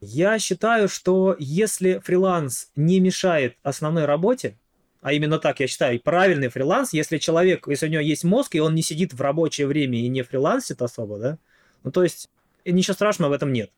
Я 0.00 0.38
считаю, 0.38 0.88
что 0.88 1.36
если 1.38 1.98
фриланс 1.98 2.70
не 2.74 3.00
мешает 3.00 3.56
основной 3.62 4.06
работе, 4.06 4.56
а 5.02 5.12
именно 5.12 5.38
так 5.38 5.60
я 5.60 5.66
считаю, 5.66 6.00
правильный 6.00 6.48
фриланс, 6.48 6.92
если 6.92 7.18
человек, 7.18 7.68
если 7.68 7.86
у 7.86 7.90
него 7.90 8.02
есть 8.02 8.24
мозг, 8.24 8.54
и 8.54 8.60
он 8.60 8.74
не 8.74 8.82
сидит 8.82 9.12
в 9.12 9.20
рабочее 9.20 9.66
время 9.66 9.98
и 9.98 10.08
не 10.08 10.22
фрилансит 10.22 10.82
особо, 10.82 11.18
да, 11.18 11.38
ну 11.84 11.90
то 11.90 12.02
есть 12.02 12.28
ничего 12.64 12.94
страшного 12.94 13.30
в 13.30 13.34
этом 13.34 13.52
нет. 13.52 13.70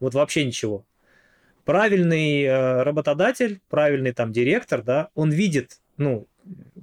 Вот 0.00 0.14
вообще 0.14 0.44
ничего. 0.44 0.84
Правильный 1.64 2.42
э, 2.42 2.82
работодатель, 2.82 3.60
правильный 3.68 4.12
там 4.12 4.32
директор, 4.32 4.82
да, 4.82 5.08
он 5.14 5.30
видит, 5.30 5.80
ну, 5.96 6.28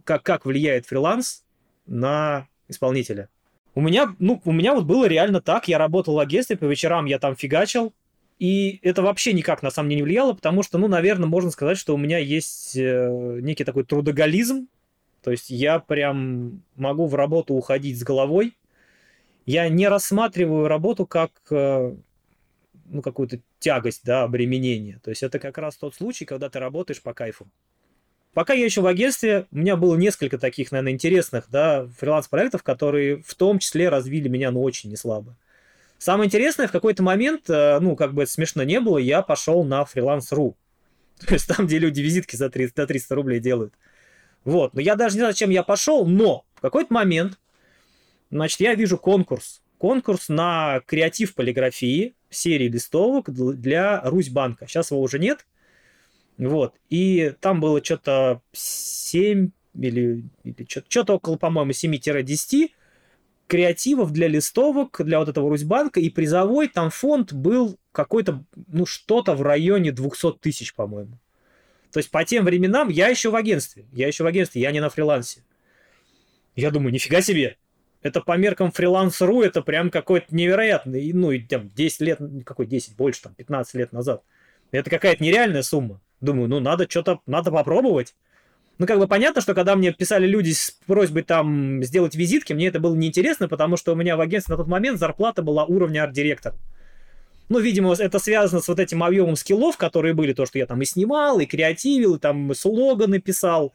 как, 0.04 0.24
как 0.24 0.46
влияет 0.46 0.88
фриланс 0.88 1.46
на 1.86 2.48
исполнителя. 2.68 3.30
У 3.74 3.82
меня, 3.82 4.16
ну, 4.20 4.42
у 4.44 4.52
меня 4.52 4.76
вот 4.76 4.86
было 4.86 5.06
реально 5.06 5.42
так, 5.42 5.68
я 5.68 5.78
работал 5.78 6.16
в 6.16 6.20
агентстве, 6.20 6.58
по 6.58 6.66
вечерам 6.66 7.06
я 7.06 7.20
там 7.20 7.36
фигачил, 7.36 7.94
и 8.38 8.80
это 8.82 9.02
вообще 9.02 9.34
никак 9.34 9.64
на 9.64 9.72
самом 9.72 9.90
деле 9.90 10.02
не 10.02 10.04
влияло, 10.04 10.34
потому 10.34 10.64
что, 10.64 10.78
ну, 10.78 10.88
наверное, 10.88 11.30
можно 11.30 11.52
сказать, 11.52 11.78
что 11.78 11.94
у 11.94 11.98
меня 11.98 12.18
есть 12.18 12.76
э, 12.76 13.40
некий 13.42 13.64
такой 13.64 13.86
трудоголизм, 13.86 14.68
то 15.24 15.32
есть 15.32 15.50
я 15.50 15.80
прям 15.80 16.64
могу 16.76 17.06
в 17.06 17.16
работу 17.16 17.54
уходить 17.54 18.00
с 18.00 18.04
головой, 18.04 18.58
я 19.46 19.70
не 19.70 19.88
рассматриваю 19.88 20.68
работу 20.68 21.06
как 21.06 21.32
э, 21.50 21.96
ну, 22.86 23.02
какую-то 23.02 23.40
тягость, 23.60 24.02
да, 24.04 24.24
обременение. 24.24 25.00
То 25.04 25.10
есть 25.10 25.24
это 25.24 25.40
как 25.40 25.58
раз 25.58 25.78
тот 25.78 25.96
случай, 25.96 26.26
когда 26.26 26.50
ты 26.50 26.60
работаешь 26.60 27.02
по 27.02 27.14
кайфу. 27.14 27.48
Пока 28.34 28.54
я 28.54 28.64
еще 28.64 28.82
в 28.82 28.88
агентстве, 28.88 29.48
у 29.52 29.58
меня 29.58 29.76
было 29.76 29.96
несколько 29.96 30.38
таких, 30.38 30.72
наверное, 30.72 30.94
интересных 30.94 31.46
да, 31.50 31.88
фриланс-проектов, 32.00 32.64
которые 32.64 33.22
в 33.24 33.36
том 33.36 33.60
числе 33.60 33.90
развили 33.90 34.30
меня, 34.30 34.52
ну, 34.52 34.62
очень 34.62 34.90
неслабо. 34.90 35.36
Самое 35.98 36.28
интересное, 36.28 36.68
в 36.68 36.72
какой-то 36.72 37.04
момент, 37.04 37.50
э, 37.50 37.80
ну, 37.80 37.96
как 37.96 38.14
бы 38.14 38.24
это 38.24 38.32
смешно 38.32 38.64
не 38.64 38.80
было, 38.80 38.98
я 38.98 39.22
пошел 39.22 39.64
на 39.64 39.84
фриланс.ру. 39.84 40.56
То 41.28 41.34
есть 41.34 41.48
там, 41.48 41.68
где 41.68 41.78
люди 41.78 42.00
визитки 42.02 42.36
за 42.36 42.50
300, 42.50 42.84
за 42.84 42.88
300 42.88 43.16
рублей 43.16 43.40
делают. 43.40 43.74
Вот, 44.46 44.74
но 44.74 44.82
я 44.82 44.96
даже 44.96 45.16
не 45.16 45.20
знаю, 45.20 45.34
зачем 45.34 45.50
я 45.50 45.62
пошел, 45.62 46.06
но 46.06 46.46
в 46.56 46.62
какой-то 46.62 46.94
момент, 46.94 47.38
значит, 48.32 48.60
я 48.62 48.74
вижу 48.76 48.98
конкурс. 48.98 49.62
Конкурс 49.78 50.30
на 50.30 50.82
креатив 50.86 51.36
полиграфии 51.36 52.16
серии 52.30 52.68
листовок 52.68 53.30
для 53.30 54.02
Русь-банка. 54.02 54.68
Сейчас 54.68 54.92
его 54.92 55.02
уже 55.02 55.20
нет, 55.20 55.46
вот. 56.48 56.76
И 56.90 57.34
там 57.40 57.60
было 57.60 57.84
что-то 57.84 58.42
7 58.52 59.52
или, 59.80 60.24
или 60.44 60.68
что-то 60.68 61.16
около, 61.16 61.38
по-моему, 61.38 61.72
7-10 61.72 62.70
креативов 63.48 64.12
для 64.12 64.28
листовок, 64.28 65.02
для 65.04 65.20
вот 65.20 65.30
этого 65.30 65.50
Русьбанка, 65.50 66.00
и 66.00 66.10
призовой 66.10 66.68
там 66.68 66.90
фонд 66.90 67.34
был 67.34 67.78
какой-то, 67.92 68.44
ну, 68.68 68.86
что-то 68.86 69.36
в 69.36 69.42
районе 69.42 69.92
200 69.92 70.40
тысяч, 70.40 70.74
по-моему. 70.74 71.20
То 71.92 72.00
есть 72.00 72.10
по 72.10 72.24
тем 72.24 72.46
временам 72.46 72.88
я 72.88 73.10
еще 73.10 73.30
в 73.30 73.36
агентстве, 73.36 73.86
я 73.92 74.08
еще 74.08 74.24
в 74.24 74.28
агентстве, 74.28 74.62
я 74.62 74.72
не 74.72 74.80
на 74.80 74.90
фрилансе. 74.90 75.44
Я 76.56 76.72
думаю, 76.72 76.94
нифига 76.94 77.22
себе, 77.22 77.58
это 78.02 78.22
по 78.22 78.38
меркам 78.38 78.72
фриланс.ру, 78.72 79.42
это 79.42 79.62
прям 79.62 79.92
какой-то 79.92 80.34
невероятный, 80.34 81.12
ну, 81.14 81.32
и 81.32 81.40
там 81.40 81.70
10 81.76 82.02
лет, 82.02 82.20
какой 82.46 82.66
10, 82.66 82.96
больше, 82.96 83.24
там, 83.24 83.36
15 83.36 83.76
лет 83.76 83.92
назад. 83.92 84.24
Это 84.72 84.90
какая-то 84.90 85.22
нереальная 85.24 85.62
сумма. 85.62 86.02
Думаю, 86.22 86.48
ну 86.48 86.60
надо 86.60 86.88
что-то, 86.90 87.20
надо 87.26 87.52
попробовать. 87.52 88.16
Ну, 88.78 88.88
как 88.88 88.98
бы 88.98 89.08
понятно, 89.08 89.42
что 89.42 89.54
когда 89.54 89.76
мне 89.76 89.92
писали 89.92 90.26
люди 90.26 90.52
с 90.52 90.72
просьбой 90.88 91.24
там 91.24 91.84
сделать 91.84 92.16
визитки, 92.16 92.54
мне 92.54 92.68
это 92.68 92.80
было 92.80 92.96
неинтересно, 92.96 93.48
потому 93.48 93.78
что 93.78 93.94
у 93.94 93.96
меня 93.96 94.18
в 94.18 94.22
агентстве 94.22 94.54
на 94.54 94.58
тот 94.58 94.68
момент 94.68 94.98
зарплата 94.98 95.44
была 95.44 95.66
уровня 95.66 96.04
арт-директор. 96.04 96.56
Ну, 97.50 97.60
видимо, 97.60 97.94
это 97.94 98.18
связано 98.18 98.62
с 98.62 98.68
вот 98.68 98.80
этим 98.80 99.04
объемом 99.04 99.36
скиллов, 99.36 99.78
которые 99.78 100.14
были, 100.14 100.34
то, 100.34 100.46
что 100.46 100.58
я 100.58 100.66
там 100.66 100.82
и 100.82 100.86
снимал, 100.86 101.40
и 101.40 101.46
креативил, 101.46 102.16
и 102.16 102.20
там 102.20 102.56
слоганы 102.56 103.20
писал. 103.20 103.74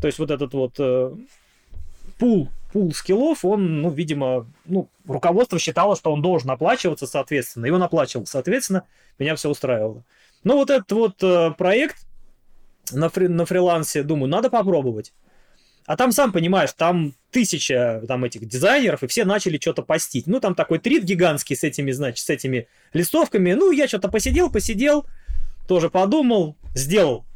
То 0.00 0.06
есть 0.06 0.18
вот 0.18 0.30
этот 0.30 0.52
вот 0.52 0.74
э, 0.78 1.12
пул, 2.18 2.48
пул 2.72 2.92
скиллов, 2.92 3.44
он, 3.44 3.80
ну, 3.80 3.90
видимо, 3.90 4.46
ну, 4.66 4.88
руководство 5.06 5.58
считало, 5.58 5.96
что 5.96 6.12
он 6.12 6.20
должен 6.20 6.50
оплачиваться, 6.50 7.06
соответственно, 7.06 7.66
и 7.66 7.70
он 7.70 7.82
оплачивал, 7.82 8.26
соответственно, 8.26 8.84
меня 9.18 9.34
все 9.34 9.48
устраивало. 9.48 10.04
Ну, 10.46 10.54
вот 10.54 10.70
этот 10.70 10.92
вот 10.92 11.20
э, 11.24 11.50
проект 11.58 12.06
на, 12.92 13.08
фри, 13.08 13.26
на 13.26 13.44
фрилансе, 13.46 14.04
думаю, 14.04 14.30
надо 14.30 14.48
попробовать. 14.48 15.12
А 15.86 15.96
там, 15.96 16.12
сам 16.12 16.30
понимаешь, 16.30 16.72
там 16.72 17.14
тысяча 17.32 18.00
там 18.06 18.22
этих 18.22 18.46
дизайнеров, 18.46 19.02
и 19.02 19.08
все 19.08 19.24
начали 19.24 19.58
что-то 19.58 19.82
постить. 19.82 20.28
Ну, 20.28 20.38
там 20.38 20.54
такой 20.54 20.78
трит 20.78 21.02
гигантский 21.02 21.56
с 21.56 21.64
этими, 21.64 21.90
значит, 21.90 22.24
с 22.24 22.30
этими 22.30 22.68
листовками. 22.92 23.54
Ну, 23.54 23.72
я 23.72 23.88
что-то 23.88 24.08
посидел, 24.08 24.48
посидел, 24.48 25.04
тоже 25.66 25.90
подумал, 25.90 26.56
сделал. 26.76 27.26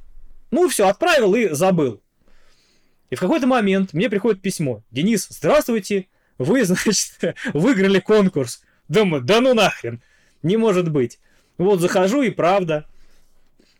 Ну, 0.52 0.68
все, 0.68 0.86
отправил 0.86 1.34
и 1.34 1.48
забыл. 1.48 2.00
И 3.10 3.16
в 3.16 3.18
какой-то 3.18 3.48
момент 3.48 3.92
мне 3.92 4.08
приходит 4.08 4.40
письмо. 4.40 4.84
Денис, 4.92 5.26
здравствуйте, 5.28 6.06
вы, 6.38 6.64
значит, 6.64 7.18
выиграли 7.54 7.98
конкурс. 7.98 8.62
Думаю, 8.86 9.20
да 9.20 9.40
ну 9.40 9.52
нахрен, 9.52 10.00
не 10.44 10.56
может 10.56 10.92
быть. 10.92 11.18
Вот 11.58 11.80
захожу 11.80 12.22
и 12.22 12.30
правда. 12.30 12.86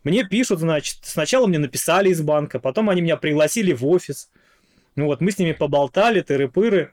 Мне 0.03 0.25
пишут, 0.25 0.61
значит, 0.61 0.99
сначала 1.03 1.47
мне 1.47 1.59
написали 1.59 2.09
из 2.09 2.23
банка, 2.23 2.59
потом 2.59 2.89
они 2.89 3.03
меня 3.03 3.17
пригласили 3.17 3.73
в 3.73 3.87
офис. 3.87 4.31
Ну 4.97 5.07
вот, 5.07 5.21
мы 5.21 5.31
с 5.31 5.39
ними 5.39 5.53
поболтали, 5.53 6.23
тыры-пыры. 6.23 6.93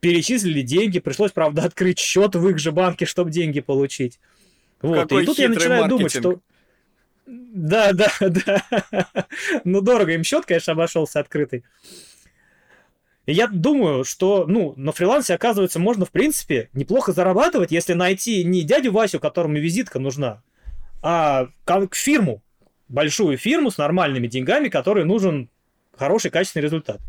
Перечислили 0.00 0.62
деньги. 0.62 1.00
Пришлось, 1.00 1.32
правда, 1.32 1.62
открыть 1.64 1.98
счет 1.98 2.34
в 2.34 2.48
их 2.48 2.58
же 2.58 2.72
банке, 2.72 3.06
чтобы 3.06 3.30
деньги 3.30 3.60
получить. 3.60 4.20
Вот. 4.82 5.02
Какой 5.02 5.22
и 5.22 5.26
тут 5.26 5.38
я 5.38 5.48
начинаю 5.48 5.82
маркетинг. 5.88 5.98
думать, 5.98 6.12
что... 6.12 6.40
Да, 7.26 7.92
да, 7.94 8.10
да. 8.20 8.62
ну, 9.64 9.80
дорого 9.80 10.12
им 10.12 10.22
счет, 10.22 10.46
конечно, 10.46 10.74
обошелся 10.74 11.18
открытый. 11.18 11.64
И 13.24 13.32
я 13.32 13.48
думаю, 13.48 14.04
что, 14.04 14.46
ну, 14.46 14.74
на 14.76 14.92
фрилансе, 14.92 15.34
оказывается, 15.34 15.80
можно, 15.80 16.04
в 16.04 16.12
принципе, 16.12 16.70
неплохо 16.72 17.12
зарабатывать, 17.12 17.72
если 17.72 17.94
найти 17.94 18.44
не 18.44 18.62
дядю 18.62 18.92
Васю, 18.92 19.18
которому 19.18 19.56
визитка 19.56 19.98
нужна, 19.98 20.42
а 21.02 21.48
как 21.64 21.94
фирму, 21.94 22.42
большую 22.88 23.36
фирму 23.36 23.70
с 23.70 23.78
нормальными 23.78 24.26
деньгами, 24.26 24.68
которой 24.68 25.04
нужен 25.04 25.50
хороший, 25.96 26.30
качественный 26.30 26.64
результат. 26.64 27.00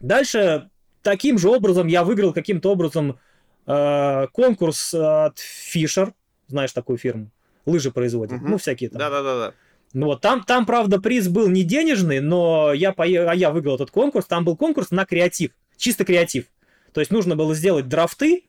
Дальше 0.00 0.70
таким 1.02 1.38
же 1.38 1.48
образом 1.48 1.86
я 1.86 2.04
выиграл 2.04 2.32
каким-то 2.32 2.72
образом 2.72 3.18
э, 3.66 4.26
конкурс 4.32 4.94
от 4.94 5.38
Fisher, 5.38 6.12
знаешь 6.48 6.72
такую 6.72 6.98
фирму, 6.98 7.30
лыжи 7.66 7.90
производят, 7.90 8.40
угу. 8.40 8.48
ну 8.48 8.58
всякие 8.58 8.90
там. 8.90 8.98
Да-да-да. 8.98 9.54
Ну 9.94 10.06
вот 10.06 10.20
там, 10.20 10.42
там, 10.42 10.66
правда, 10.66 11.00
приз 11.00 11.28
был 11.28 11.48
не 11.48 11.62
денежный, 11.62 12.18
но 12.18 12.72
я, 12.72 12.92
пое... 12.92 13.30
а 13.30 13.34
я 13.34 13.50
выиграл 13.52 13.76
этот 13.76 13.92
конкурс. 13.92 14.26
Там 14.26 14.44
был 14.44 14.56
конкурс 14.56 14.90
на 14.90 15.06
креатив, 15.06 15.52
чисто 15.76 16.04
креатив. 16.04 16.46
То 16.92 17.00
есть 17.00 17.12
нужно 17.12 17.36
было 17.36 17.54
сделать 17.54 17.88
драфты 17.88 18.44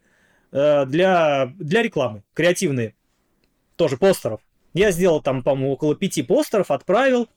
э, 0.52 0.86
для, 0.88 1.54
для 1.60 1.84
рекламы, 1.84 2.24
креативные, 2.34 2.96
тоже 3.76 3.98
постеров. 3.98 4.42
Я 4.74 4.92
сделал 4.92 5.22
там, 5.22 5.44
по-моему, 5.44 5.74
около 5.74 5.96
пяти 5.96 6.22
постеров, 6.22 6.72
отправил. 6.72 7.30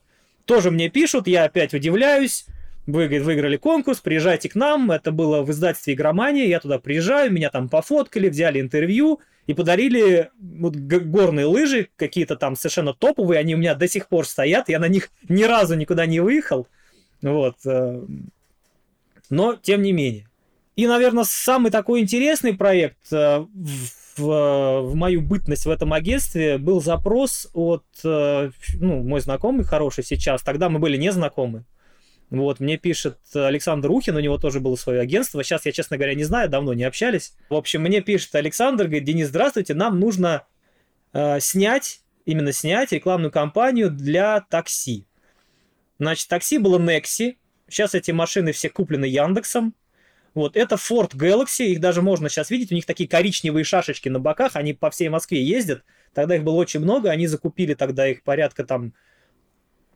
Тоже 0.45 0.71
мне 0.71 0.89
пишут, 0.89 1.27
я 1.27 1.45
опять 1.45 1.73
удивляюсь. 1.73 2.45
Вы 2.85 3.07
выиграли 3.07 3.55
конкурс, 3.55 3.99
приезжайте 3.99 4.49
к 4.49 4.55
нам. 4.55 4.91
Это 4.91 5.11
было 5.11 5.43
в 5.43 5.51
издательстве 5.51 5.93
«Игромания». 5.93 6.47
Я 6.47 6.59
туда 6.59 6.79
приезжаю, 6.79 7.31
меня 7.31 7.49
там 7.49 7.69
пофоткали, 7.69 8.29
взяли 8.29 8.59
интервью 8.59 9.19
и 9.45 9.53
подарили 9.53 10.31
вот 10.39 10.75
горные 10.75 11.45
лыжи, 11.45 11.89
какие-то 11.95 12.35
там 12.35 12.55
совершенно 12.55 12.93
топовые. 12.93 13.39
Они 13.39 13.55
у 13.55 13.57
меня 13.57 13.75
до 13.75 13.87
сих 13.87 14.07
пор 14.07 14.27
стоят. 14.27 14.69
Я 14.69 14.79
на 14.79 14.87
них 14.87 15.11
ни 15.27 15.43
разу 15.43 15.75
никуда 15.75 16.05
не 16.07 16.19
выехал. 16.19 16.67
Вот. 17.21 17.57
Э, 17.65 18.01
но, 19.29 19.55
тем 19.55 19.81
не 19.81 19.91
менее. 19.91 20.27
И, 20.75 20.87
наверное, 20.87 21.25
самый 21.25 21.71
такой 21.71 22.01
интересный 22.01 22.55
проект 22.55 23.11
э, 23.11 23.45
в, 24.19 24.81
в 24.81 24.95
мою 24.95 25.21
бытность 25.21 25.65
в 25.65 25.69
этом 25.69 25.93
агентстве 25.93 26.57
был 26.57 26.81
запрос 26.81 27.49
от, 27.53 27.85
э, 28.03 28.51
ну, 28.73 29.03
мой 29.03 29.21
знакомый 29.21 29.63
хороший 29.63 30.03
сейчас, 30.03 30.43
тогда 30.43 30.69
мы 30.69 30.79
были 30.79 30.97
не 30.97 31.11
знакомы. 31.11 31.65
Вот, 32.29 32.59
мне 32.59 32.77
пишет 32.77 33.17
Александр 33.33 33.89
Ухин, 33.89 34.15
у 34.15 34.19
него 34.19 34.37
тоже 34.37 34.59
было 34.59 34.75
свое 34.75 35.01
агентство. 35.01 35.43
Сейчас 35.43 35.65
я, 35.65 35.71
честно 35.71 35.97
говоря, 35.97 36.13
не 36.13 36.23
знаю, 36.25 36.47
давно 36.47 36.73
не 36.73 36.83
общались. 36.83 37.33
В 37.49 37.55
общем, 37.55 37.81
мне 37.81 38.01
пишет 38.01 38.35
Александр, 38.35 38.83
говорит, 38.83 39.05
Денис, 39.05 39.29
здравствуйте, 39.29 39.73
нам 39.73 39.99
нужно 39.99 40.43
э, 41.13 41.39
снять, 41.39 42.01
именно 42.25 42.51
снять 42.51 42.91
рекламную 42.91 43.31
кампанию 43.31 43.89
для 43.89 44.41
такси. 44.41 45.07
Значит, 45.97 46.27
такси 46.27 46.59
было 46.59 46.77
Nexi. 46.77 47.37
Сейчас 47.67 47.95
эти 47.95 48.11
машины 48.11 48.51
все 48.51 48.69
куплены 48.69 49.05
Яндексом. 49.05 49.73
Вот, 50.35 50.55
это 50.55 50.75
Ford 50.75 51.15
Galaxy, 51.15 51.65
их 51.65 51.79
даже 51.79 52.01
можно 52.01 52.29
сейчас 52.29 52.49
видеть, 52.49 52.71
у 52.71 52.75
них 52.75 52.85
такие 52.85 53.09
коричневые 53.09 53.63
шашечки 53.63 54.09
на 54.09 54.19
боках, 54.19 54.55
они 54.55 54.73
по 54.73 54.89
всей 54.91 55.09
Москве 55.09 55.43
ездят, 55.43 55.83
тогда 56.13 56.35
их 56.35 56.43
было 56.43 56.55
очень 56.55 56.79
много, 56.79 57.09
они 57.09 57.27
закупили 57.27 57.73
тогда 57.73 58.07
их 58.07 58.23
порядка 58.23 58.63
там 58.63 58.93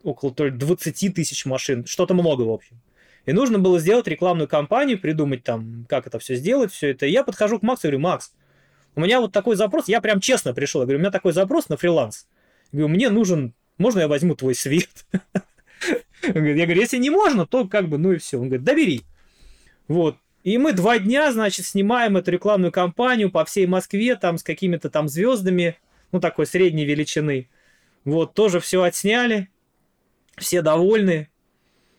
около 0.02 0.34
20 0.34 1.14
тысяч 1.14 1.46
машин, 1.46 1.86
что-то 1.86 2.14
много, 2.14 2.42
в 2.42 2.52
общем. 2.52 2.82
И 3.26 3.32
нужно 3.32 3.58
было 3.58 3.80
сделать 3.80 4.08
рекламную 4.08 4.48
кампанию, 4.48 5.00
придумать 5.00 5.44
там, 5.44 5.86
как 5.88 6.08
это 6.08 6.20
все 6.20 6.36
сделать, 6.36 6.74
все 6.74 6.90
это. 6.90 7.06
И 7.06 7.12
я 7.12 7.24
подхожу 7.24 7.60
к 7.60 7.62
Максу 7.62 7.88
и 7.88 7.92
говорю, 7.92 8.04
Макс, 8.04 8.34
у 8.96 9.02
меня 9.02 9.22
вот 9.22 9.32
такой 9.32 9.56
запрос, 9.56 9.88
я 9.88 10.02
прям 10.02 10.20
честно 10.20 10.54
пришел, 10.54 10.82
я 10.82 10.86
говорю, 10.86 11.00
у 11.00 11.02
меня 11.02 11.12
такой 11.12 11.32
запрос 11.32 11.70
на 11.70 11.78
фриланс. 11.78 12.28
Я 12.72 12.80
говорю, 12.80 12.96
мне 12.96 13.10
нужен, 13.10 13.54
можно 13.78 14.02
я 14.02 14.08
возьму 14.08 14.36
твой 14.36 14.56
свет? 14.56 14.90
Я 16.24 16.32
говорю, 16.32 16.80
если 16.80 16.98
не 16.98 17.10
можно, 17.10 17.46
то 17.46 17.68
как 17.68 17.90
бы, 17.90 17.98
ну 17.98 18.14
и 18.14 18.18
все. 18.18 18.38
Он 18.38 18.48
говорит, 18.48 18.64
да 18.64 18.74
бери. 18.74 19.02
Вот. 19.90 20.16
И 20.44 20.58
мы 20.58 20.74
два 20.74 21.00
дня, 21.00 21.32
значит, 21.32 21.66
снимаем 21.66 22.18
эту 22.18 22.32
рекламную 22.32 22.72
кампанию 22.72 23.32
по 23.32 23.46
всей 23.46 23.66
Москве, 23.66 24.16
там, 24.16 24.38
с 24.38 24.44
какими-то 24.44 24.90
там 24.90 25.08
звездами, 25.08 25.78
ну, 26.12 26.20
такой 26.20 26.46
средней 26.46 26.86
величины. 26.86 27.50
Вот, 28.04 28.34
тоже 28.34 28.60
все 28.60 28.84
отсняли, 28.84 29.50
все 30.38 30.62
довольны. 30.62 31.30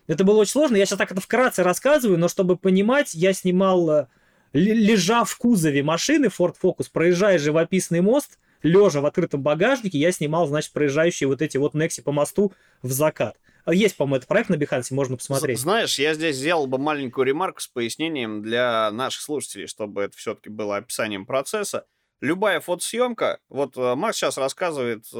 Это 0.07 0.23
было 0.23 0.37
очень 0.37 0.51
сложно, 0.51 0.75
я 0.75 0.85
сейчас 0.85 0.99
так 0.99 1.11
это 1.11 1.21
вкратце 1.21 1.63
рассказываю, 1.63 2.19
но 2.19 2.27
чтобы 2.27 2.57
понимать, 2.57 3.15
я 3.15 3.33
снимал, 3.33 3.89
э, 3.89 4.07
лежа 4.53 5.23
в 5.23 5.35
кузове 5.37 5.81
машины 5.81 6.25
Ford 6.25 6.55
Focus, 6.61 6.89
проезжая 6.93 7.39
живописный 7.39 8.01
мост, 8.01 8.37
лежа 8.61 9.01
в 9.01 9.07
открытом 9.07 9.41
багажнике, 9.41 9.97
я 9.97 10.11
снимал, 10.11 10.45
значит, 10.45 10.71
проезжающие 10.71 11.27
вот 11.27 11.41
эти 11.41 11.57
вот 11.57 11.73
Некси 11.73 12.01
по 12.01 12.11
мосту 12.11 12.53
в 12.83 12.91
закат. 12.91 13.37
Есть, 13.67 13.97
по-моему, 13.97 14.17
этот 14.17 14.27
проект 14.27 14.49
на 14.49 14.55
Behance, 14.55 14.87
можно 14.91 15.17
посмотреть. 15.17 15.59
Знаешь, 15.59 15.97
я 15.97 16.13
здесь 16.13 16.35
сделал 16.35 16.67
бы 16.67 16.77
маленькую 16.77 17.25
ремарку 17.25 17.61
с 17.61 17.67
пояснением 17.67 18.41
для 18.41 18.91
наших 18.91 19.21
слушателей, 19.21 19.67
чтобы 19.67 20.03
это 20.03 20.15
все-таки 20.15 20.49
было 20.49 20.77
описанием 20.77 21.25
процесса. 21.25 21.85
Любая 22.21 22.59
фотосъемка, 22.61 23.39
вот 23.49 23.75
э, 23.75 23.95
Макс 23.95 24.17
сейчас 24.17 24.37
рассказывает 24.37 25.05
э, 25.13 25.17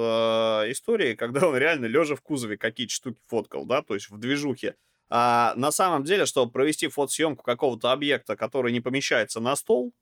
истории, 0.72 1.14
когда 1.14 1.48
он 1.48 1.58
реально 1.58 1.86
лежа 1.88 2.16
в 2.16 2.22
кузове 2.22 2.58
какие-то 2.58 2.94
штуки 2.94 3.20
фоткал, 3.28 3.66
да, 3.66 3.82
то 3.82 3.96
есть 3.96 4.10
в 4.10 4.18
движухе. 4.18 4.76
А 5.10 5.54
на 5.56 5.72
самом 5.72 6.04
деле, 6.04 6.26
чтобы 6.26 6.52
провести 6.52 6.88
фотосъемку 6.88 7.44
какого-то 7.44 7.92
объекта, 7.92 8.36
который 8.36 8.72
не 8.72 8.80
помещается 8.80 9.40
на 9.40 9.56
стол, 9.56 9.94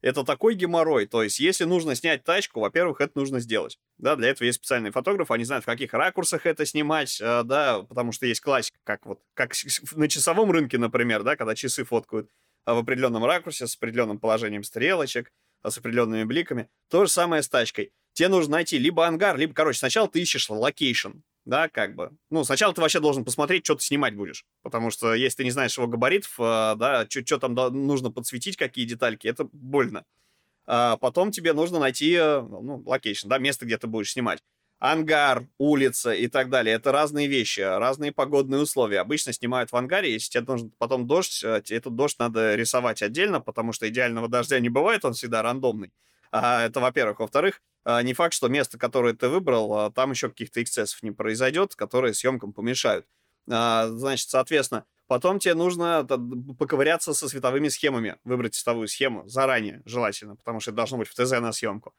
это 0.00 0.24
такой 0.24 0.54
геморрой. 0.54 1.06
То 1.06 1.22
есть, 1.22 1.40
если 1.40 1.64
нужно 1.64 1.94
снять 1.94 2.24
тачку, 2.24 2.60
во-первых, 2.60 3.00
это 3.00 3.12
нужно 3.16 3.40
сделать. 3.40 3.78
Да, 3.98 4.16
для 4.16 4.28
этого 4.28 4.46
есть 4.46 4.58
специальные 4.58 4.92
фотографы, 4.92 5.34
они 5.34 5.44
знают, 5.44 5.64
в 5.64 5.66
каких 5.66 5.92
ракурсах 5.92 6.46
это 6.46 6.64
снимать, 6.64 7.20
э, 7.20 7.42
да, 7.44 7.82
потому 7.82 8.12
что 8.12 8.26
есть 8.26 8.40
классика, 8.40 8.78
как 8.84 9.06
вот, 9.06 9.20
как 9.34 9.52
на 9.92 10.08
часовом 10.08 10.50
рынке, 10.50 10.78
например, 10.78 11.22
да, 11.22 11.36
когда 11.36 11.54
часы 11.54 11.84
фоткают 11.84 12.30
э, 12.66 12.72
в 12.72 12.78
определенном 12.78 13.24
ракурсе, 13.24 13.66
с 13.66 13.76
определенным 13.76 14.18
положением 14.18 14.62
стрелочек, 14.62 15.30
э, 15.64 15.70
с 15.70 15.78
определенными 15.78 16.24
бликами. 16.24 16.68
То 16.90 17.06
же 17.06 17.10
самое 17.10 17.42
с 17.42 17.48
тачкой. 17.48 17.92
Тебе 18.12 18.28
нужно 18.28 18.52
найти 18.52 18.78
либо 18.78 19.06
ангар, 19.06 19.36
либо, 19.36 19.52
короче, 19.54 19.78
сначала 19.78 20.08
ты 20.08 20.20
ищешь 20.20 20.48
location, 20.50 21.18
да, 21.48 21.68
как 21.70 21.94
бы. 21.94 22.10
Ну, 22.28 22.44
сначала 22.44 22.74
ты 22.74 22.82
вообще 22.82 23.00
должен 23.00 23.24
посмотреть, 23.24 23.64
что 23.64 23.74
ты 23.74 23.82
снимать 23.82 24.14
будешь, 24.14 24.44
потому 24.62 24.90
что 24.90 25.14
если 25.14 25.38
ты 25.38 25.44
не 25.44 25.50
знаешь 25.50 25.78
его 25.78 25.86
габаритов, 25.86 26.38
э, 26.38 26.74
да, 26.76 27.06
что 27.08 27.38
там 27.38 27.54
нужно 27.54 28.10
подсветить, 28.10 28.58
какие 28.58 28.84
детальки, 28.84 29.26
это 29.26 29.48
больно. 29.50 30.04
А 30.66 30.98
потом 30.98 31.30
тебе 31.30 31.54
нужно 31.54 31.78
найти, 31.78 32.12
э, 32.12 32.42
ну, 32.42 32.82
location, 32.84 33.28
да, 33.28 33.38
место, 33.38 33.64
где 33.64 33.78
ты 33.78 33.86
будешь 33.86 34.12
снимать. 34.12 34.40
Ангар, 34.78 35.48
улица 35.56 36.12
и 36.12 36.28
так 36.28 36.50
далее. 36.50 36.76
Это 36.76 36.92
разные 36.92 37.26
вещи, 37.26 37.60
разные 37.60 38.12
погодные 38.12 38.60
условия. 38.60 39.00
Обычно 39.00 39.32
снимают 39.32 39.72
в 39.72 39.76
ангаре, 39.76 40.12
если 40.12 40.30
тебе 40.30 40.44
нужен 40.46 40.70
потом 40.76 41.06
дождь, 41.06 41.42
э, 41.42 41.62
этот 41.70 41.96
дождь 41.96 42.18
надо 42.18 42.56
рисовать 42.56 43.00
отдельно, 43.00 43.40
потому 43.40 43.72
что 43.72 43.88
идеального 43.88 44.28
дождя 44.28 44.60
не 44.60 44.68
бывает, 44.68 45.06
он 45.06 45.14
всегда 45.14 45.40
рандомный. 45.40 45.94
А, 46.30 46.66
это, 46.66 46.80
во-первых. 46.80 47.20
Во-вторых, 47.20 47.62
не 48.02 48.12
факт, 48.12 48.34
что 48.34 48.48
место, 48.48 48.78
которое 48.78 49.14
ты 49.14 49.28
выбрал, 49.28 49.72
а, 49.74 49.90
там 49.90 50.10
еще 50.10 50.28
каких-то 50.28 50.62
эксцессов 50.62 51.02
не 51.02 51.10
произойдет, 51.10 51.74
которые 51.74 52.12
съемкам 52.12 52.52
помешают. 52.52 53.06
А, 53.50 53.88
значит, 53.88 54.28
соответственно, 54.28 54.84
потом 55.06 55.38
тебе 55.38 55.54
нужно 55.54 56.06
поковыряться 56.58 57.14
со 57.14 57.28
световыми 57.28 57.68
схемами, 57.68 58.16
выбрать 58.24 58.54
цветовую 58.54 58.88
схему 58.88 59.26
заранее, 59.26 59.82
желательно, 59.86 60.36
потому 60.36 60.60
что 60.60 60.70
это 60.70 60.76
должно 60.76 60.98
быть 60.98 61.08
в 61.08 61.14
ТЗ 61.14 61.30
на 61.40 61.52
съемку. 61.52 61.94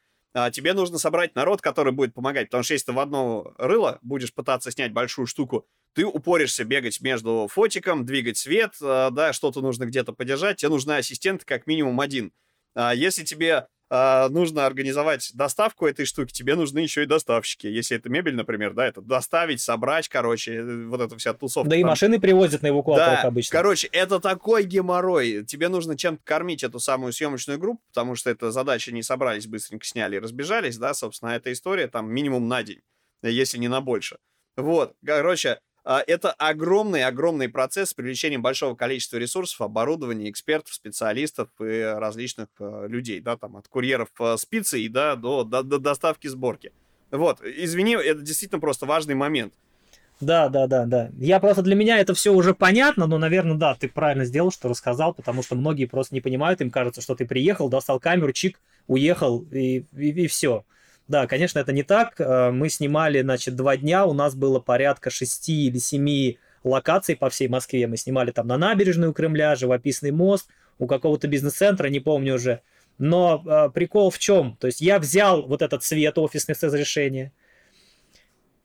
Тебе 0.52 0.74
нужно 0.74 0.98
собрать 0.98 1.34
народ, 1.34 1.60
который 1.60 1.92
будет 1.92 2.14
помогать, 2.14 2.46
потому 2.46 2.62
что 2.62 2.74
если 2.74 2.86
ты 2.86 2.92
в 2.92 3.00
одно 3.00 3.52
рыло 3.58 3.98
будешь 4.00 4.32
пытаться 4.32 4.70
снять 4.70 4.92
большую 4.92 5.26
штуку, 5.26 5.66
ты 5.92 6.06
упоришься 6.06 6.62
бегать 6.62 7.00
между 7.00 7.48
фотиком, 7.50 8.06
двигать 8.06 8.38
свет, 8.38 8.74
да, 8.80 9.32
что-то 9.32 9.60
нужно 9.60 9.86
где-то 9.86 10.12
подержать, 10.12 10.58
тебе 10.58 10.68
нужны 10.68 10.92
ассистенты 10.92 11.44
как 11.44 11.66
минимум 11.66 11.98
один. 11.98 12.32
Если 12.76 13.24
тебе 13.24 13.66
э, 13.90 14.28
нужно 14.28 14.66
организовать 14.66 15.30
доставку 15.34 15.86
этой 15.86 16.06
штуки, 16.06 16.32
тебе 16.32 16.54
нужны 16.54 16.78
еще 16.78 17.02
и 17.02 17.06
доставщики. 17.06 17.66
Если 17.66 17.96
это 17.96 18.08
мебель, 18.08 18.34
например, 18.34 18.72
да, 18.72 18.86
это 18.86 19.00
доставить, 19.00 19.60
собрать, 19.60 20.08
короче, 20.08 20.54
э, 20.54 20.86
вот 20.86 21.00
эта 21.00 21.16
вся 21.18 21.34
тусовка. 21.34 21.68
Да 21.68 21.74
там. 21.74 21.80
и 21.80 21.84
машины 21.84 22.20
привозят 22.20 22.62
на 22.62 22.68
эвакуаторах 22.68 23.22
да, 23.22 23.28
обычно. 23.28 23.56
Короче, 23.56 23.88
это 23.88 24.20
такой 24.20 24.64
геморрой. 24.64 25.44
Тебе 25.44 25.68
нужно 25.68 25.96
чем-то 25.96 26.22
кормить 26.24 26.62
эту 26.62 26.78
самую 26.78 27.12
съемочную 27.12 27.58
группу, 27.58 27.82
потому 27.88 28.14
что 28.14 28.30
это 28.30 28.50
задача 28.50 28.92
не 28.92 29.02
собрались, 29.02 29.46
быстренько 29.46 29.84
сняли 29.84 30.16
и 30.16 30.18
разбежались, 30.20 30.78
да, 30.78 30.94
собственно, 30.94 31.30
эта 31.30 31.52
история 31.52 31.88
там 31.88 32.10
минимум 32.10 32.48
на 32.48 32.62
день, 32.62 32.80
если 33.22 33.58
не 33.58 33.68
на 33.68 33.80
больше. 33.80 34.18
Вот, 34.56 34.94
короче, 35.04 35.50
а, 35.50 35.58
это 35.84 36.32
огромный-огромный 36.32 37.48
процесс 37.48 37.90
с 37.90 37.94
привлечением 37.94 38.42
большого 38.42 38.74
количества 38.74 39.16
ресурсов, 39.16 39.60
оборудования, 39.60 40.30
экспертов, 40.30 40.74
специалистов 40.74 41.48
и 41.60 41.80
различных 41.82 42.48
э, 42.58 42.86
людей, 42.88 43.20
да, 43.20 43.36
там, 43.36 43.56
от 43.56 43.68
курьеров 43.68 44.08
э, 44.20 44.36
спицы 44.36 44.80
и 44.80 44.88
да, 44.88 45.16
до, 45.16 45.44
до, 45.44 45.62
до 45.62 45.78
доставки 45.78 46.26
сборки. 46.26 46.72
Вот, 47.10 47.40
извини, 47.42 47.94
это 47.94 48.20
действительно 48.20 48.60
просто 48.60 48.86
важный 48.86 49.14
момент. 49.14 49.54
Да, 50.20 50.50
да, 50.50 50.66
да, 50.66 50.84
да. 50.84 51.10
Я 51.18 51.40
просто 51.40 51.62
для 51.62 51.74
меня 51.74 51.98
это 51.98 52.12
все 52.12 52.32
уже 52.32 52.54
понятно, 52.54 53.06
но, 53.06 53.16
наверное, 53.16 53.56
да, 53.56 53.74
ты 53.74 53.88
правильно 53.88 54.26
сделал, 54.26 54.52
что 54.52 54.68
рассказал, 54.68 55.14
потому 55.14 55.42
что 55.42 55.56
многие 55.56 55.86
просто 55.86 56.14
не 56.14 56.20
понимают, 56.20 56.60
им 56.60 56.70
кажется, 56.70 57.00
что 57.00 57.14
ты 57.14 57.26
приехал, 57.26 57.70
достал 57.70 57.98
камеру, 57.98 58.32
чик, 58.32 58.60
уехал 58.86 59.46
и, 59.50 59.86
и, 59.96 60.10
и 60.10 60.26
все. 60.26 60.64
Да, 61.10 61.26
конечно, 61.26 61.58
это 61.58 61.72
не 61.72 61.82
так. 61.82 62.20
Э, 62.20 62.52
мы 62.52 62.68
снимали, 62.68 63.20
значит, 63.20 63.56
два 63.56 63.76
дня. 63.76 64.06
У 64.06 64.12
нас 64.12 64.36
было 64.36 64.60
порядка 64.60 65.10
шести 65.10 65.66
или 65.66 65.78
семи 65.78 66.38
локаций 66.62 67.16
по 67.16 67.28
всей 67.30 67.48
Москве. 67.48 67.88
Мы 67.88 67.96
снимали 67.96 68.30
там 68.30 68.46
на 68.46 68.56
набережной 68.56 69.08
у 69.08 69.12
Кремля, 69.12 69.56
живописный 69.56 70.12
мост, 70.12 70.48
у 70.78 70.86
какого-то 70.86 71.26
бизнес-центра, 71.26 71.88
не 71.88 71.98
помню 71.98 72.36
уже. 72.36 72.60
Но 72.98 73.42
э, 73.44 73.70
прикол 73.70 74.10
в 74.10 74.20
чем? 74.20 74.56
То 74.60 74.68
есть 74.68 74.80
я 74.80 75.00
взял 75.00 75.44
вот 75.48 75.62
этот 75.62 75.82
цвет 75.82 76.16
офисных 76.16 76.62
разрешения, 76.62 77.32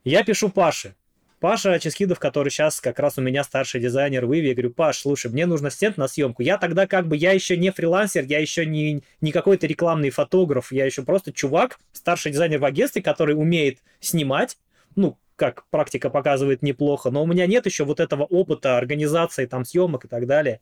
я 0.04 0.24
пишу 0.24 0.50
Паше, 0.50 0.94
Паша 1.40 1.80
Ческидов, 1.80 2.20
который 2.20 2.50
сейчас 2.50 2.80
как 2.80 3.00
раз 3.00 3.18
у 3.18 3.22
меня 3.22 3.44
старший 3.44 3.82
дизайнер 3.82 4.26
в 4.26 4.34
Иве, 4.34 4.50
я 4.50 4.54
говорю, 4.54 4.72
Паш, 4.72 5.00
слушай, 5.00 5.30
мне 5.30 5.46
нужно 5.46 5.70
стенд 5.70 5.98
на 5.98 6.08
съемку. 6.08 6.42
Я 6.42 6.58
тогда 6.58 6.88
как 6.88 7.08
бы, 7.08 7.18
я 7.18 7.32
еще 7.32 7.58
не 7.58 7.72
фрилансер, 7.72 8.24
я 8.26 8.40
еще 8.40 8.66
не, 8.66 9.04
не 9.22 9.32
какой-то 9.32 9.68
рекламный 9.68 10.10
фотограф, 10.10 10.72
я 10.72 10.86
еще 10.86 11.04
просто 11.04 11.34
чувак, 11.34 11.80
старший 11.92 12.32
дизайнер 12.32 12.60
в 12.60 12.66
агентстве, 12.66 13.02
который 13.02 13.34
умеет 13.34 13.80
снимать, 14.00 14.58
ну, 14.96 15.18
как 15.36 15.66
практика 15.70 16.10
показывает 16.10 16.62
неплохо, 16.62 17.10
но 17.10 17.24
у 17.24 17.28
меня 17.28 17.46
нет 17.46 17.66
еще 17.66 17.84
вот 17.84 18.00
этого 18.00 18.24
опыта 18.24 18.78
организации 18.78 19.46
там 19.46 19.66
съемок 19.66 20.06
и 20.06 20.08
так 20.08 20.28
далее. 20.28 20.62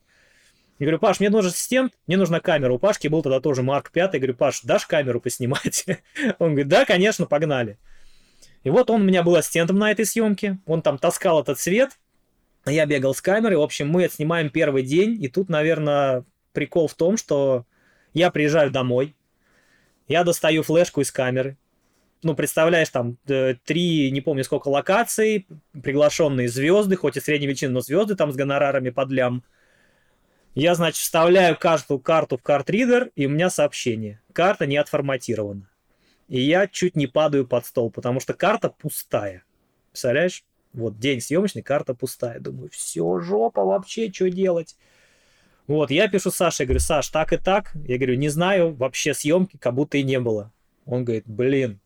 Я 0.80 0.88
говорю, 0.88 0.99
Паш, 0.99 1.19
мне 1.19 1.30
нужен 1.30 1.51
ассистент, 1.51 1.93
мне 2.07 2.17
нужна 2.17 2.39
камера. 2.39 2.74
У 2.74 2.80
Пашки 2.80 3.07
был 3.07 3.21
тогда 3.21 3.39
тоже 3.39 3.61
Марк 3.61 3.91
5. 3.91 4.13
Я 4.13 4.19
говорю, 4.19 4.34
Паш, 4.34 4.61
дашь 4.63 4.88
камеру 4.88 5.21
поснимать? 5.21 5.86
Он 6.39 6.49
говорит, 6.49 6.67
да, 6.67 6.86
конечно, 6.86 7.28
погнали. 7.28 7.78
И 8.64 8.70
вот 8.70 8.89
он 8.89 9.01
у 9.01 9.03
меня 9.05 9.24
был 9.24 9.36
ассистентом 9.36 9.78
на 9.78 9.91
этой 9.91 10.05
съемке, 10.05 10.59
он 10.66 10.82
там 10.82 10.97
таскал 10.97 11.41
этот 11.41 11.59
цвет, 11.59 11.99
я 12.66 12.86
бегал 12.86 13.14
с 13.14 13.22
камерой, 13.22 13.57
в 13.57 13.61
общем, 13.61 13.89
мы 13.89 14.05
отснимаем 14.05 14.49
первый 14.49 14.84
день, 14.84 15.22
и 15.22 15.28
тут, 15.28 15.49
наверное, 15.49 16.24
прикол 16.53 16.88
в 16.88 16.93
том, 16.93 17.18
что 17.18 17.66
я 18.14 18.32
приезжаю 18.32 18.72
домой, 18.72 19.16
я 20.07 20.24
достаю 20.24 20.64
флешку 20.64 21.01
из 21.01 21.11
камеры, 21.11 21.57
ну, 22.24 22.36
представляешь, 22.36 22.89
там 22.89 23.18
э, 23.28 23.55
три, 23.66 24.09
не 24.11 24.22
помню 24.22 24.43
сколько 24.43 24.70
локаций, 24.70 25.45
приглашенные 25.74 26.47
звезды, 26.47 26.95
хоть 26.95 27.18
и 27.18 27.20
средней 27.20 27.47
величины, 27.47 27.74
но 27.74 27.82
звезды 27.82 28.16
там 28.16 28.32
с 28.32 28.36
гонорарами 28.36 28.89
под 28.89 29.11
лям. 29.11 29.43
Я, 30.55 30.76
значит, 30.76 31.01
вставляю 31.01 31.57
каждую 31.57 31.99
карту 31.99 32.38
в 32.38 32.43
картридер, 32.43 33.11
и 33.16 33.26
у 33.26 33.30
меня 33.30 33.49
сообщение. 33.49 34.22
Карта 34.32 34.66
не 34.66 34.78
отформатирована. 34.78 35.70
И 36.34 36.41
я 36.41 36.65
чуть 36.65 36.95
не 36.95 37.05
падаю 37.05 37.45
под 37.45 37.63
стол, 37.63 37.91
потому 37.91 38.19
что 38.19 38.34
карта 38.34 38.71
пустая. 38.71 39.43
Представляешь? 39.91 40.43
Вот 40.73 40.97
день 40.97 41.21
съемочный, 41.21 41.61
карта 41.61 41.93
пустая. 41.93 42.39
Думаю, 42.39 42.71
все, 42.71 43.19
жопа 43.19 43.63
вообще, 43.63 44.11
что 44.11 44.31
делать? 44.31 44.75
Вот, 45.67 45.91
я 45.91 46.07
пишу 46.07 46.31
Саше, 46.31 46.63
я 46.63 46.65
говорю, 46.65 46.79
Саш, 46.79 47.09
так 47.09 47.34
и 47.34 47.38
так. 47.38 47.73
Я 47.88 47.97
говорю, 47.97 48.15
не 48.15 48.29
знаю, 48.29 48.73
вообще 48.73 49.13
съемки 49.13 49.57
как 49.57 49.75
будто 49.75 49.99
и 49.99 50.01
не 50.01 50.19
было. 50.19 50.51
Он 50.88 51.05
говорит, 51.05 51.25
блин, 51.27 51.79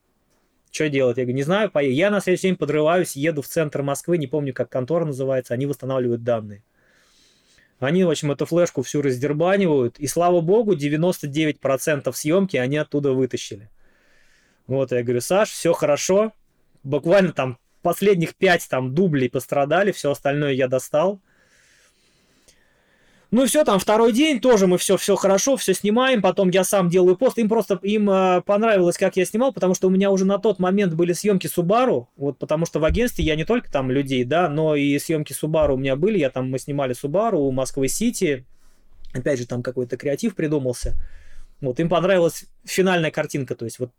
что 0.71 0.87
делать? 0.87 1.17
Я 1.17 1.25
говорю, 1.25 1.35
не 1.35 1.43
знаю, 1.43 1.69
поеду. 1.69 1.93
Я 1.95 2.09
на 2.09 2.21
следующий 2.21 2.47
день 2.47 2.55
подрываюсь, 2.55 3.17
еду 3.17 3.41
в 3.41 3.47
центр 3.47 3.81
Москвы, 3.81 4.17
не 4.17 4.27
помню, 4.27 4.53
как 4.53 4.69
контора 4.69 5.03
называется, 5.03 5.55
они 5.55 5.65
восстанавливают 5.65 6.23
данные. 6.23 6.63
Они, 7.79 8.05
в 8.05 8.09
общем, 8.09 8.31
эту 8.31 8.45
флешку 8.45 8.81
всю 8.81 9.01
раздербанивают, 9.01 9.99
и 9.99 10.07
слава 10.07 10.39
богу, 10.39 10.73
99% 10.73 12.13
съемки 12.13 12.55
они 12.55 12.77
оттуда 12.77 13.11
вытащили. 13.11 13.69
Вот, 14.67 14.91
я 14.91 15.01
говорю, 15.03 15.21
Саш, 15.21 15.49
все 15.49 15.73
хорошо. 15.73 16.33
Буквально 16.83 17.31
там 17.31 17.57
последних 17.81 18.35
пять 18.35 18.67
там 18.69 18.93
дублей 18.93 19.29
пострадали, 19.29 19.91
все 19.91 20.11
остальное 20.11 20.53
я 20.53 20.67
достал. 20.67 21.21
Ну 23.29 23.43
и 23.43 23.47
все, 23.47 23.65
там 23.65 23.77
второй 23.77 24.13
день 24.13 24.39
тоже 24.39 24.67
мы 24.67 24.77
все, 24.77 24.95
все 24.95 25.17
хорошо, 25.17 25.57
все 25.57 25.73
снимаем, 25.73 26.21
потом 26.21 26.49
я 26.49 26.63
сам 26.63 26.87
делаю 26.87 27.17
пост, 27.17 27.37
им 27.37 27.49
просто 27.49 27.77
им 27.81 28.09
э, 28.09 28.41
понравилось, 28.45 28.97
как 28.97 29.17
я 29.17 29.25
снимал, 29.25 29.51
потому 29.51 29.73
что 29.73 29.87
у 29.87 29.89
меня 29.89 30.11
уже 30.11 30.23
на 30.23 30.37
тот 30.37 30.59
момент 30.59 30.93
были 30.93 31.11
съемки 31.11 31.47
Субару, 31.47 32.09
вот 32.15 32.37
потому 32.37 32.65
что 32.65 32.79
в 32.79 32.85
агентстве 32.85 33.25
я 33.25 33.35
не 33.35 33.43
только 33.43 33.69
там 33.69 33.91
людей, 33.91 34.23
да, 34.23 34.47
но 34.47 34.75
и 34.75 34.97
съемки 34.97 35.33
Субару 35.33 35.75
у 35.75 35.77
меня 35.77 35.97
были, 35.97 36.19
я 36.19 36.29
там, 36.29 36.49
мы 36.49 36.57
снимали 36.57 36.93
Субару 36.93 37.39
у 37.39 37.51
Москвы-Сити, 37.51 38.45
опять 39.13 39.39
же 39.39 39.45
там 39.45 39.61
какой-то 39.61 39.97
креатив 39.97 40.33
придумался, 40.33 40.93
вот 41.59 41.81
им 41.81 41.89
понравилась 41.89 42.45
финальная 42.63 43.11
картинка, 43.11 43.55
то 43.55 43.65
есть 43.65 43.79
вот 43.79 43.91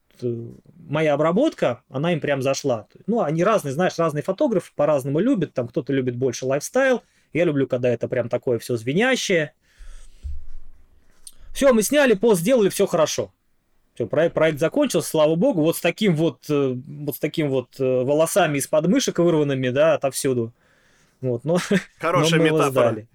моя 0.89 1.15
обработка, 1.15 1.83
она 1.89 2.13
им 2.13 2.21
прям 2.21 2.43
зашла. 2.43 2.87
Ну, 3.07 3.23
они 3.23 3.45
разные, 3.45 3.73
знаешь, 3.73 3.99
разные 3.99 4.23
фотографы 4.23 4.73
по-разному 4.75 5.19
любят. 5.19 5.55
Там 5.55 5.69
кто-то 5.69 5.93
любит 5.93 6.17
больше 6.17 6.47
лайфстайл. 6.47 7.03
Я 7.33 7.45
люблю, 7.45 7.67
когда 7.67 7.89
это 7.89 8.09
прям 8.09 8.29
такое 8.29 8.59
все 8.59 8.77
звенящее. 8.77 9.53
Все, 11.55 11.73
мы 11.73 11.83
сняли, 11.83 12.15
пост 12.15 12.41
сделали, 12.41 12.69
все 12.69 12.87
хорошо. 12.87 13.33
Все, 13.95 14.07
проект, 14.07 14.35
проект 14.35 14.61
закончился, 14.61 15.09
слава 15.09 15.35
богу. 15.35 15.63
Вот 15.63 15.77
с 15.77 15.81
таким 15.81 16.15
вот, 16.15 16.45
э, 16.49 16.75
вот 16.87 17.17
с 17.17 17.19
таким 17.19 17.51
вот 17.51 17.81
э, 17.81 17.85
волосами 17.85 18.59
из 18.59 18.69
подмышек 18.69 19.19
вырванными, 19.19 19.71
да, 19.71 19.95
отовсюду. 19.95 20.53
Вот, 21.21 21.45
но, 21.45 21.59
Хорошая 21.99 22.39
но 22.39 22.45
мы 22.45 22.51
метафора. 22.51 23.07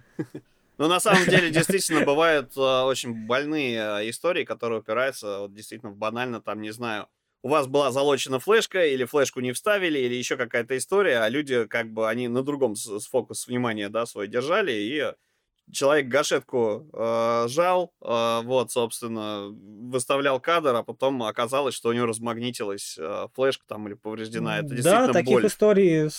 Ну, 0.78 0.88
на 0.88 1.00
самом 1.00 1.26
деле, 1.26 1.50
действительно, 1.50 2.04
бывают 2.06 2.58
э, 2.58 2.60
очень 2.60 3.28
больные 3.28 3.78
э, 3.78 4.10
истории, 4.10 4.44
которые 4.44 4.80
упираются 4.80 5.40
вот, 5.42 5.54
действительно 5.54 5.92
в 5.92 5.98
банально, 5.98 6.42
там, 6.42 6.62
не 6.62 6.72
знаю, 6.72 7.08
у 7.44 7.50
вас 7.50 7.68
была 7.68 7.92
залочена 7.92 8.40
флешка, 8.40 8.86
или 8.86 9.04
флешку 9.06 9.40
не 9.42 9.52
вставили, 9.52 10.00
или 10.00 10.16
еще 10.16 10.38
какая-то 10.38 10.78
история, 10.78 11.20
а 11.20 11.30
люди, 11.30 11.66
как 11.66 11.92
бы, 11.92 12.10
они 12.10 12.28
на 12.28 12.42
другом 12.42 12.76
с, 12.76 13.00
с 13.00 13.08
фокус 13.08 13.48
внимания, 13.48 13.90
да, 13.90 14.06
свой 14.06 14.28
держали, 14.28 14.72
и 14.72 15.14
человек 15.72 16.08
гашетку 16.08 16.90
э, 16.94 17.46
жал, 17.50 17.94
э, 18.02 18.42
вот, 18.44 18.72
собственно, 18.72 19.50
выставлял 19.52 20.40
кадр, 20.40 20.76
а 20.76 20.84
потом 20.84 21.22
оказалось, 21.24 21.76
что 21.76 21.90
у 21.90 21.94
него 21.94 22.06
размагнитилась 22.06 22.98
э, 23.00 23.28
флешка 23.36 23.66
там 23.68 23.88
или 23.88 23.94
повреждена. 23.96 24.60
Это 24.60 24.70
действительно 24.70 25.08
Да, 25.08 25.14
таких 25.14 25.34
боль. 25.34 25.48
историй 25.48 26.10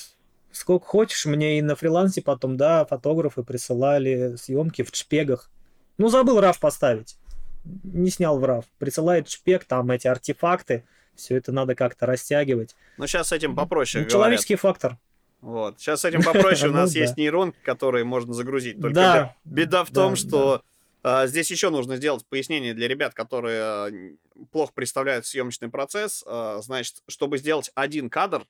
сколько 0.55 0.87
хочешь, 0.87 1.27
мне 1.27 1.59
и 1.59 1.63
на 1.63 1.77
фрилансе 1.77 2.23
потом, 2.23 2.57
да, 2.57 2.85
фотографы 2.85 3.43
присылали 3.43 4.37
съемки 4.37 4.83
в 4.83 4.91
шпегах. 4.95 5.51
Ну, 5.99 6.09
забыл 6.09 6.39
RAW 6.41 6.57
поставить. 6.61 7.17
Не 7.83 8.11
снял 8.11 8.39
в 8.39 8.45
RAW. 8.45 8.65
Присылает 8.79 9.29
шпег, 9.29 9.65
там 9.65 9.91
эти 9.91 10.07
артефакты. 10.07 10.85
Все 11.15 11.37
это 11.37 11.53
надо 11.53 11.75
как-то 11.75 12.07
растягивать. 12.07 12.75
Ну, 12.99 13.07
сейчас 13.07 13.29
с 13.29 13.33
этим 13.33 13.55
попроще 13.55 14.05
ну, 14.05 14.11
Человеческий 14.11 14.57
фактор. 14.57 14.99
Вот. 15.41 15.79
Сейчас 15.79 16.01
с 16.01 16.05
этим 16.05 16.23
попроще. 16.23 16.71
У 16.71 16.73
Ну 16.75 16.81
нас 16.81 16.93
да. 16.93 16.99
есть 17.01 17.17
нейронки, 17.17 17.59
которые 17.65 18.05
можно 18.05 18.33
загрузить. 18.33 18.81
Только 18.81 18.95
Да. 18.95 19.37
бе- 19.45 19.63
беда 19.63 19.85
в 19.85 19.91
том, 19.91 20.17
что 20.17 20.63
а, 21.03 21.27
здесь 21.27 21.51
еще 21.51 21.71
нужно 21.71 21.97
сделать 21.97 22.25
пояснение 22.27 22.75
для 22.75 22.89
ребят, 22.89 23.13
которые 23.15 23.61
а, 23.63 23.91
плохо 24.51 24.73
представляют 24.75 25.27
съемочный 25.27 25.69
процесс. 25.69 26.25
А, 26.27 26.61
Значит, 26.63 27.03
чтобы 27.09 27.39
сделать 27.39 27.71
один 27.75 28.09
кадр, 28.11 28.47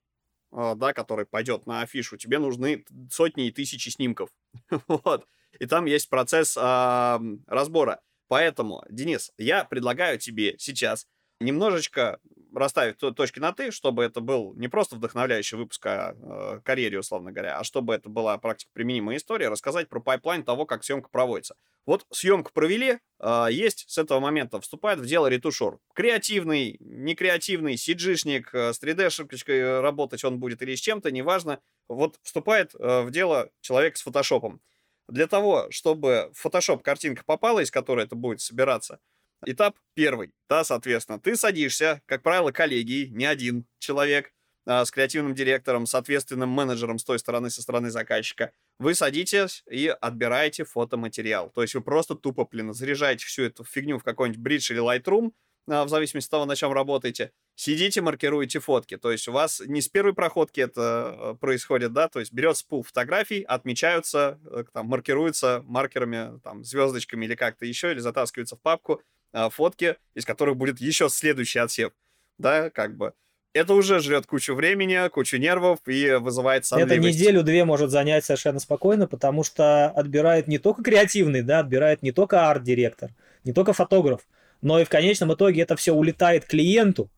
да, 0.55 0.93
который 0.93 1.27
пойдет 1.27 1.67
на 1.67 1.83
афишу, 1.83 2.17
тебе 2.17 2.39
нужны 2.39 2.85
сотни 3.11 3.49
и 3.49 3.53
тысячи 3.53 3.89
снимков. 3.89 4.31
Вот. 4.89 5.27
И 5.61 5.67
там 5.67 5.85
есть 5.85 6.09
процесс 6.09 6.57
а, 6.61 7.21
разбора. 7.47 8.01
Поэтому, 8.29 8.83
Денис, 8.91 9.33
я 9.39 9.65
предлагаю 9.65 10.19
тебе 10.19 10.57
сейчас 10.59 11.07
немножечко 11.45 12.21
расставить 12.55 12.99
точки 12.99 13.39
над 13.39 13.53
«и», 13.53 13.71
чтобы 13.71 14.05
это 14.05 14.21
был 14.21 14.55
не 14.55 14.69
просто 14.69 14.97
вдохновляющий 14.97 15.57
выпуск 15.57 15.85
о 15.87 16.15
э, 16.15 16.61
карьере, 16.65 17.01
условно 17.01 17.33
говоря, 17.33 17.59
а 17.59 17.65
чтобы 17.65 17.95
это 17.95 18.09
была 18.09 18.39
практика 18.39 18.71
применимая 18.73 19.17
история, 19.17 19.49
рассказать 19.49 19.89
про 19.89 20.01
pipeline 20.01 20.45
того, 20.45 20.67
как 20.67 20.85
съемка 20.85 21.09
проводится. 21.09 21.57
Вот 21.87 22.07
съемку 22.13 22.53
провели, 22.53 22.99
э, 23.21 23.47
есть 23.51 23.85
с 23.89 23.99
этого 23.99 24.21
момента 24.21 24.61
вступает 24.61 25.01
в 25.01 25.07
дело 25.07 25.27
ретушер. 25.27 25.79
Креативный, 25.95 26.77
некреативный, 26.81 27.77
сиджишник, 27.77 28.55
э, 28.55 28.73
с 28.73 28.81
3D-шапкой 28.81 29.81
работать 29.81 30.25
он 30.25 30.39
будет 30.39 30.63
или 30.63 30.75
с 30.75 30.81
чем-то, 30.81 31.11
неважно. 31.11 31.61
Вот 31.89 32.19
вступает 32.23 32.75
э, 32.75 33.03
в 33.03 33.11
дело 33.11 33.51
человек 33.61 33.97
с 33.97 34.03
фотошопом. 34.03 34.61
Для 35.09 35.27
того, 35.27 35.67
чтобы 35.71 36.31
в 36.33 36.47
Photoshop 36.47 36.81
картинка 36.81 37.25
попала, 37.27 37.61
из 37.61 37.71
которой 37.71 38.07
это 38.07 38.17
будет 38.17 38.41
собираться, 38.41 39.01
этап 39.47 39.77
первый, 39.95 40.33
да, 40.49 40.65
соответственно, 40.65 41.19
ты 41.19 41.37
садишься, 41.37 42.03
как 42.07 42.23
правило, 42.23 42.53
коллегией, 42.53 43.11
не 43.11 43.25
один 43.27 43.67
человек, 43.79 44.33
а, 44.67 44.85
с 44.85 44.91
креативным 44.91 45.35
директором, 45.35 45.87
соответственным 45.87 46.49
менеджером 46.49 46.99
с 46.99 47.05
той 47.05 47.19
стороны, 47.19 47.51
со 47.51 47.61
стороны 47.61 47.91
заказчика. 47.91 48.53
Вы 48.79 48.95
садитесь 48.95 49.63
и 49.71 49.89
отбираете 49.89 50.65
фотоматериал. 50.65 51.51
То 51.51 51.63
есть 51.63 51.75
вы 51.75 51.83
просто 51.83 52.15
тупо, 52.15 52.47
блин, 52.51 52.73
заряжаете 52.73 53.27
всю 53.27 53.43
эту 53.43 53.65
фигню 53.65 53.99
в 53.99 54.05
какой-нибудь 54.05 54.41
Bridge 54.41 54.73
или 54.73 54.81
Lightroom, 54.81 55.33
а, 55.69 55.85
в 55.85 55.91
зависимости 55.91 56.29
от 56.29 56.31
того, 56.31 56.45
на 56.47 56.57
чем 56.57 56.73
работаете. 56.73 57.33
Сидите, 57.57 58.01
маркируете 58.01 58.59
фотки. 58.59 58.97
То 58.97 59.13
есть 59.13 59.29
у 59.29 59.33
вас 59.33 59.61
не 59.67 59.83
с 59.83 59.89
первой 59.89 60.15
проходки 60.15 60.61
это 60.61 61.15
э, 61.17 61.35
происходит, 61.39 61.93
да, 61.93 62.09
то 62.09 62.21
есть 62.21 62.33
берется 62.33 62.67
пул 62.67 62.83
фотографий, 62.83 63.43
отмечаются, 63.43 64.41
э, 64.51 64.65
там, 64.73 64.87
маркируются 64.87 65.63
маркерами, 65.67 66.41
там, 66.41 66.65
звездочками 66.65 67.27
или 67.27 67.35
как-то 67.35 67.65
еще, 67.67 67.93
или 67.93 68.01
затаскиваются 68.01 68.57
в 68.57 68.61
папку 68.61 69.03
фотки, 69.51 69.97
из 70.15 70.25
которых 70.25 70.57
будет 70.57 70.81
еще 70.81 71.09
следующий 71.09 71.59
отсев, 71.59 71.93
да, 72.39 72.71
как 72.71 72.97
бы. 72.97 73.13
Это 73.53 73.75
уже 73.75 74.01
жрет 74.01 74.27
кучу 74.27 74.55
времени, 74.55 75.09
кучу 75.11 75.37
нервов 75.37 75.79
и 75.87 76.15
вызывает 76.15 76.67
сонливость. 76.67 76.97
Это 76.97 77.07
неделю-две 77.07 77.65
может 77.65 77.91
занять 77.91 78.25
совершенно 78.25 78.59
спокойно, 78.59 79.07
потому 79.07 79.45
что 79.45 79.91
отбирает 79.91 80.49
не 80.49 80.59
только 80.59 80.83
креативный, 80.83 81.43
да, 81.43 81.61
отбирает 81.61 82.03
не 82.03 82.11
только 82.11 82.51
арт-директор, 82.51 83.11
не 83.45 83.53
только 83.53 83.73
фотограф, 83.73 84.23
но 84.61 84.81
и 84.81 84.85
в 84.85 84.89
конечном 84.89 85.33
итоге 85.35 85.63
это 85.63 85.77
все 85.77 85.93
улетает 85.93 86.47
клиенту, 86.47 87.11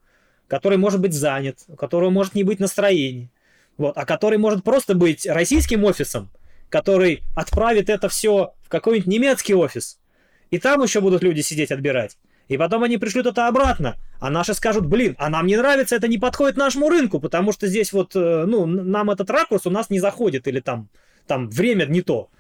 который 0.47 0.77
может 0.77 1.01
быть 1.01 1.15
занят, 1.15 1.61
у 1.69 1.77
которого 1.77 2.11
может 2.11 2.35
не 2.35 2.45
быть 2.45 2.61
настроения, 2.61 3.31
вот, 3.79 3.97
а 3.97 4.05
который 4.05 4.37
может 4.37 4.63
просто 4.63 4.95
быть 4.95 5.27
российским 5.27 5.85
офисом, 5.85 6.31
который 6.69 7.23
отправит 7.35 7.89
это 7.89 8.11
все 8.11 8.55
в 8.63 8.69
какой-нибудь 8.69 9.07
немецкий 9.07 9.55
офис, 9.55 9.99
и 10.51 10.59
там 10.59 10.83
еще 10.83 11.01
будут 11.01 11.23
люди 11.23 11.41
сидеть 11.41 11.71
отбирать. 11.71 12.17
И 12.49 12.57
потом 12.57 12.85
они 12.85 12.97
пришлют 12.97 13.27
это 13.27 13.49
обратно, 13.49 13.97
а 14.21 14.31
наши 14.31 14.55
скажут, 14.55 14.87
блин, 14.87 15.17
а 15.19 15.29
нам 15.29 15.47
не 15.47 15.57
нравится, 15.57 15.97
это 15.97 16.07
не 16.07 16.19
подходит 16.19 16.57
нашему 16.57 16.89
рынку, 16.89 17.19
потому 17.19 17.53
что 17.53 17.67
здесь 17.67 17.93
вот, 17.93 18.15
э, 18.15 18.45
ну, 18.47 18.67
нам 18.67 19.11
этот 19.11 19.29
ракурс 19.31 19.67
у 19.67 19.71
нас 19.71 19.91
не 19.91 19.99
заходит, 19.99 20.47
или 20.47 20.61
там, 20.61 20.89
там 21.27 21.51
время 21.51 21.87
не 21.87 22.03
то. 22.03 22.31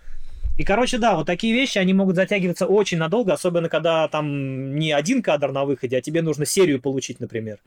И, 0.59 0.65
короче, 0.65 0.99
да, 0.99 1.17
вот 1.17 1.27
такие 1.27 1.53
вещи, 1.53 1.79
они 1.79 1.93
могут 1.93 2.17
затягиваться 2.17 2.67
очень 2.67 2.99
надолго, 2.99 3.33
особенно 3.33 3.69
когда 3.69 4.09
там 4.09 4.77
не 4.77 4.93
один 4.93 5.23
кадр 5.23 5.51
на 5.53 5.65
выходе, 5.65 5.99
а 5.99 6.01
тебе 6.01 6.23
нужно 6.23 6.47
серию 6.47 6.81
получить, 6.81 7.21
например. 7.21 7.59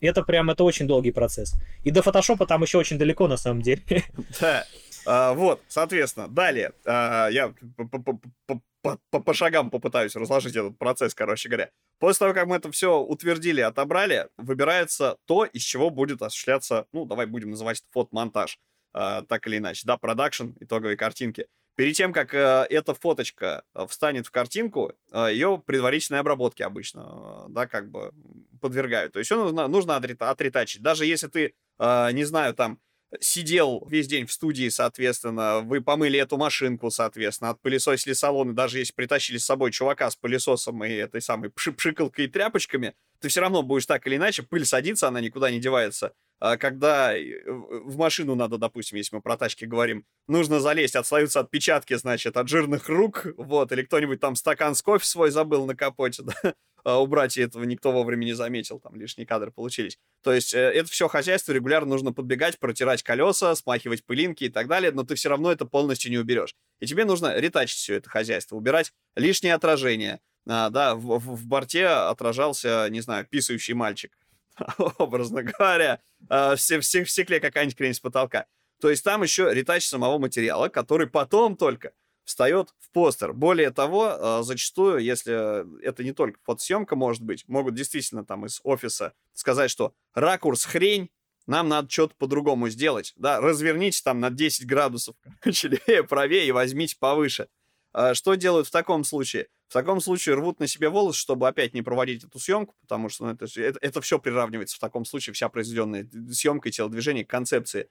И 0.00 0.06
это 0.06 0.22
прям, 0.22 0.50
это 0.50 0.64
очень 0.64 0.86
долгий 0.86 1.12
процесс. 1.12 1.54
И 1.84 1.90
до 1.90 2.02
фотошопа 2.02 2.46
там 2.46 2.62
еще 2.62 2.78
очень 2.78 2.98
далеко, 2.98 3.28
на 3.28 3.36
самом 3.36 3.62
деле. 3.62 3.82
Да. 4.40 4.64
А, 5.06 5.34
вот, 5.34 5.60
соответственно, 5.68 6.28
далее. 6.28 6.72
А, 6.84 7.28
я 7.28 7.52
по 9.10 9.34
шагам 9.34 9.70
попытаюсь 9.70 10.14
разложить 10.14 10.56
этот 10.56 10.78
процесс, 10.78 11.14
короче 11.14 11.48
говоря. 11.48 11.70
После 11.98 12.20
того, 12.20 12.34
как 12.34 12.46
мы 12.46 12.56
это 12.56 12.70
все 12.70 12.98
утвердили, 12.98 13.60
отобрали, 13.60 14.28
выбирается 14.36 15.16
то, 15.26 15.44
из 15.44 15.62
чего 15.62 15.90
будет 15.90 16.22
осуществляться, 16.22 16.86
ну, 16.92 17.06
давай 17.06 17.26
будем 17.26 17.50
называть 17.50 17.78
это 17.78 17.88
фотомонтаж, 17.92 18.58
а, 18.92 19.22
так 19.22 19.46
или 19.46 19.58
иначе, 19.58 19.82
да, 19.84 19.96
продакшн, 19.96 20.50
итоговые 20.60 20.96
картинки. 20.96 21.46
Перед 21.76 21.96
тем, 21.96 22.12
как 22.12 22.32
э, 22.34 22.66
эта 22.70 22.94
фоточка 22.94 23.64
э, 23.74 23.84
встанет 23.88 24.28
в 24.28 24.30
картинку, 24.30 24.92
э, 25.10 25.30
ее 25.32 25.60
предварительной 25.66 26.20
обработке 26.20 26.64
обычно, 26.64 27.46
э, 27.46 27.46
да, 27.48 27.66
как 27.66 27.90
бы 27.90 28.12
подвергают. 28.60 29.12
То 29.12 29.18
есть 29.18 29.32
ее 29.32 29.38
нужно, 29.38 29.66
нужно 29.66 29.96
отретачить. 29.96 30.82
Даже 30.82 31.04
если 31.04 31.26
ты, 31.26 31.54
э, 31.80 32.12
не 32.12 32.22
знаю, 32.22 32.54
там, 32.54 32.78
сидел 33.20 33.86
весь 33.88 34.06
день 34.06 34.26
в 34.26 34.32
студии, 34.32 34.68
соответственно, 34.68 35.60
вы 35.60 35.80
помыли 35.80 36.18
эту 36.18 36.36
машинку, 36.36 36.90
соответственно, 36.90 37.50
отпылесосили 37.50 38.12
салон, 38.12 38.50
и 38.50 38.54
даже 38.54 38.78
если 38.78 38.92
притащили 38.92 39.38
с 39.38 39.44
собой 39.44 39.72
чувака 39.72 40.10
с 40.10 40.16
пылесосом 40.16 40.84
и 40.84 40.90
этой 40.90 41.20
самой 41.20 41.50
пшикалкой 41.50 42.26
и 42.26 42.28
тряпочками, 42.28 42.94
ты 43.20 43.28
все 43.28 43.40
равно 43.40 43.62
будешь 43.62 43.86
так 43.86 44.06
или 44.06 44.16
иначе, 44.16 44.42
пыль 44.42 44.66
садится, 44.66 45.08
она 45.08 45.20
никуда 45.20 45.50
не 45.50 45.58
девается. 45.58 46.12
А 46.40 46.56
когда 46.56 47.16
э, 47.16 47.42
в 47.46 47.96
машину 47.96 48.34
надо, 48.34 48.58
допустим, 48.58 48.98
если 48.98 49.16
мы 49.16 49.22
про 49.22 49.36
тачки 49.36 49.64
говорим, 49.64 50.04
нужно 50.26 50.60
залезть, 50.60 50.96
отстаются 50.96 51.40
отпечатки, 51.40 51.94
значит, 51.94 52.36
от 52.36 52.48
жирных 52.48 52.88
рук, 52.88 53.26
вот, 53.36 53.72
или 53.72 53.82
кто-нибудь 53.82 54.20
там 54.20 54.36
стакан 54.36 54.74
с 54.74 54.82
кофе 54.82 55.06
свой 55.06 55.30
забыл 55.30 55.64
на 55.64 55.74
капоте, 55.74 56.22
да, 56.42 56.54
убрать, 56.92 57.36
и 57.36 57.42
этого 57.42 57.64
никто 57.64 57.92
вовремя 57.92 58.24
не 58.24 58.34
заметил, 58.34 58.78
там 58.78 58.94
лишние 58.94 59.26
кадры 59.26 59.50
получились. 59.50 59.98
То 60.22 60.32
есть 60.32 60.54
э, 60.54 60.58
это 60.58 60.90
все 60.90 61.08
хозяйство 61.08 61.52
регулярно 61.52 61.90
нужно 61.90 62.12
подбегать, 62.12 62.58
протирать 62.58 63.02
колеса, 63.02 63.54
смахивать 63.54 64.04
пылинки 64.04 64.44
и 64.44 64.48
так 64.48 64.68
далее, 64.68 64.92
но 64.92 65.02
ты 65.04 65.14
все 65.14 65.28
равно 65.28 65.50
это 65.50 65.64
полностью 65.64 66.10
не 66.10 66.18
уберешь. 66.18 66.54
И 66.80 66.86
тебе 66.86 67.04
нужно 67.04 67.38
ретачить 67.38 67.78
все 67.78 67.94
это 67.94 68.10
хозяйство, 68.10 68.56
убирать 68.56 68.92
лишние 69.16 69.54
отражения. 69.54 70.20
А, 70.46 70.68
да, 70.68 70.94
в, 70.94 71.18
в, 71.18 71.36
в 71.36 71.46
борте 71.46 71.86
отражался, 71.86 72.88
не 72.90 73.00
знаю, 73.00 73.26
писающий 73.26 73.74
мальчик, 73.74 74.16
образно 74.98 75.42
говоря, 75.42 76.00
а, 76.28 76.56
в, 76.56 76.60
в, 76.60 76.80
в 76.80 77.10
стекле 77.10 77.40
какая-нибудь 77.40 77.76
крень 77.76 77.94
с 77.94 78.00
потолка. 78.00 78.46
То 78.80 78.90
есть 78.90 79.02
там 79.02 79.22
еще 79.22 79.52
ретач 79.54 79.86
самого 79.86 80.18
материала, 80.18 80.68
который 80.68 81.06
потом 81.06 81.56
только 81.56 81.92
встает 82.24 82.74
в 82.78 82.90
постер. 82.90 83.32
Более 83.32 83.70
того, 83.70 84.16
а, 84.18 84.42
зачастую, 84.42 84.98
если 84.98 85.82
это 85.84 86.02
не 86.02 86.12
только 86.12 86.38
фотосъемка 86.42 86.96
может 86.96 87.22
быть, 87.22 87.46
могут 87.48 87.74
действительно 87.74 88.24
там 88.24 88.46
из 88.46 88.60
офиса 88.64 89.14
сказать, 89.34 89.70
что 89.70 89.94
ракурс 90.14 90.64
хрень, 90.64 91.10
нам 91.46 91.68
надо 91.68 91.90
что-то 91.90 92.14
по-другому 92.16 92.68
сделать. 92.70 93.12
Да, 93.16 93.40
разверните 93.40 94.00
там 94.02 94.20
на 94.20 94.30
10 94.30 94.66
градусов, 94.66 95.16
короче, 95.40 95.68
левее, 95.68 96.04
правее 96.04 96.46
и 96.46 96.52
возьмите 96.52 96.96
повыше. 96.98 97.48
А, 97.92 98.14
что 98.14 98.34
делают 98.34 98.66
в 98.66 98.70
таком 98.70 99.04
случае? 99.04 99.48
В 99.68 99.72
таком 99.72 100.00
случае 100.00 100.36
рвут 100.36 100.60
на 100.60 100.66
себе 100.66 100.88
волосы, 100.88 101.18
чтобы 101.18 101.48
опять 101.48 101.74
не 101.74 101.82
проводить 101.82 102.24
эту 102.24 102.38
съемку, 102.38 102.74
потому 102.80 103.08
что 103.08 103.24
ну, 103.24 103.32
это, 103.32 103.46
это, 103.60 103.78
это 103.80 104.00
все 104.00 104.18
приравнивается 104.18 104.76
в 104.76 104.78
таком 104.78 105.04
случае, 105.04 105.34
вся 105.34 105.48
произведенная 105.48 106.08
съемка 106.30 106.68
и 106.68 106.72
телодвижение 106.72 107.24
к 107.24 107.30
концепции. 107.30 107.88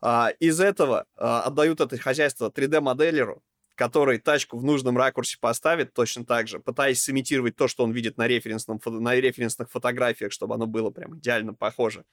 А, 0.00 0.30
из 0.40 0.60
этого 0.60 1.06
а, 1.16 1.42
отдают 1.42 1.80
это 1.80 1.96
хозяйство 1.98 2.50
3D-моделеру, 2.50 3.42
который 3.76 4.18
тачку 4.18 4.58
в 4.58 4.64
нужном 4.64 4.96
ракурсе 4.96 5.36
поставит 5.38 5.92
точно 5.92 6.24
так 6.24 6.48
же, 6.48 6.58
пытаясь 6.58 7.02
сымитировать 7.02 7.56
то, 7.56 7.68
что 7.68 7.84
он 7.84 7.92
видит 7.92 8.16
на, 8.16 8.26
референсном, 8.26 8.80
на 8.84 9.14
референсных 9.14 9.70
фотографиях, 9.70 10.32
чтобы 10.32 10.54
оно 10.54 10.66
было 10.66 10.90
прям 10.90 11.18
идеально 11.18 11.54
похоже. 11.54 12.04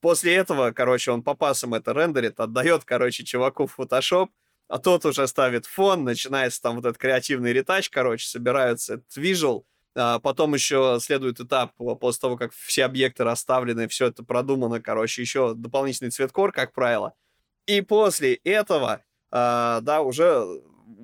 После 0.00 0.34
этого, 0.34 0.72
короче, 0.72 1.10
он 1.10 1.22
по 1.22 1.34
пасам 1.34 1.74
это 1.74 1.92
рендерит, 1.92 2.38
отдает, 2.38 2.84
короче, 2.84 3.24
чуваку 3.24 3.66
в 3.66 3.78
Photoshop, 3.78 4.28
а 4.68 4.78
тот 4.78 5.06
уже 5.06 5.26
ставит 5.26 5.64
фон, 5.64 6.04
начинается 6.04 6.60
там 6.60 6.76
вот 6.76 6.84
этот 6.84 6.98
креативный 6.98 7.52
ретач, 7.52 7.88
короче, 7.88 8.26
собираются 8.26 8.94
этот 8.94 9.16
visual, 9.16 9.62
а 9.94 10.18
потом 10.18 10.52
еще 10.52 10.98
следует 11.00 11.40
этап 11.40 11.72
после 11.76 12.20
того, 12.20 12.36
как 12.36 12.52
все 12.52 12.84
объекты 12.84 13.24
расставлены, 13.24 13.88
все 13.88 14.08
это 14.08 14.22
продумано, 14.22 14.82
короче, 14.82 15.22
еще 15.22 15.54
дополнительный 15.54 16.10
цветкор, 16.10 16.52
как 16.52 16.72
правило. 16.74 17.14
И 17.66 17.80
после 17.80 18.34
этого, 18.34 19.02
а, 19.30 19.80
да, 19.80 20.02
уже 20.02 20.46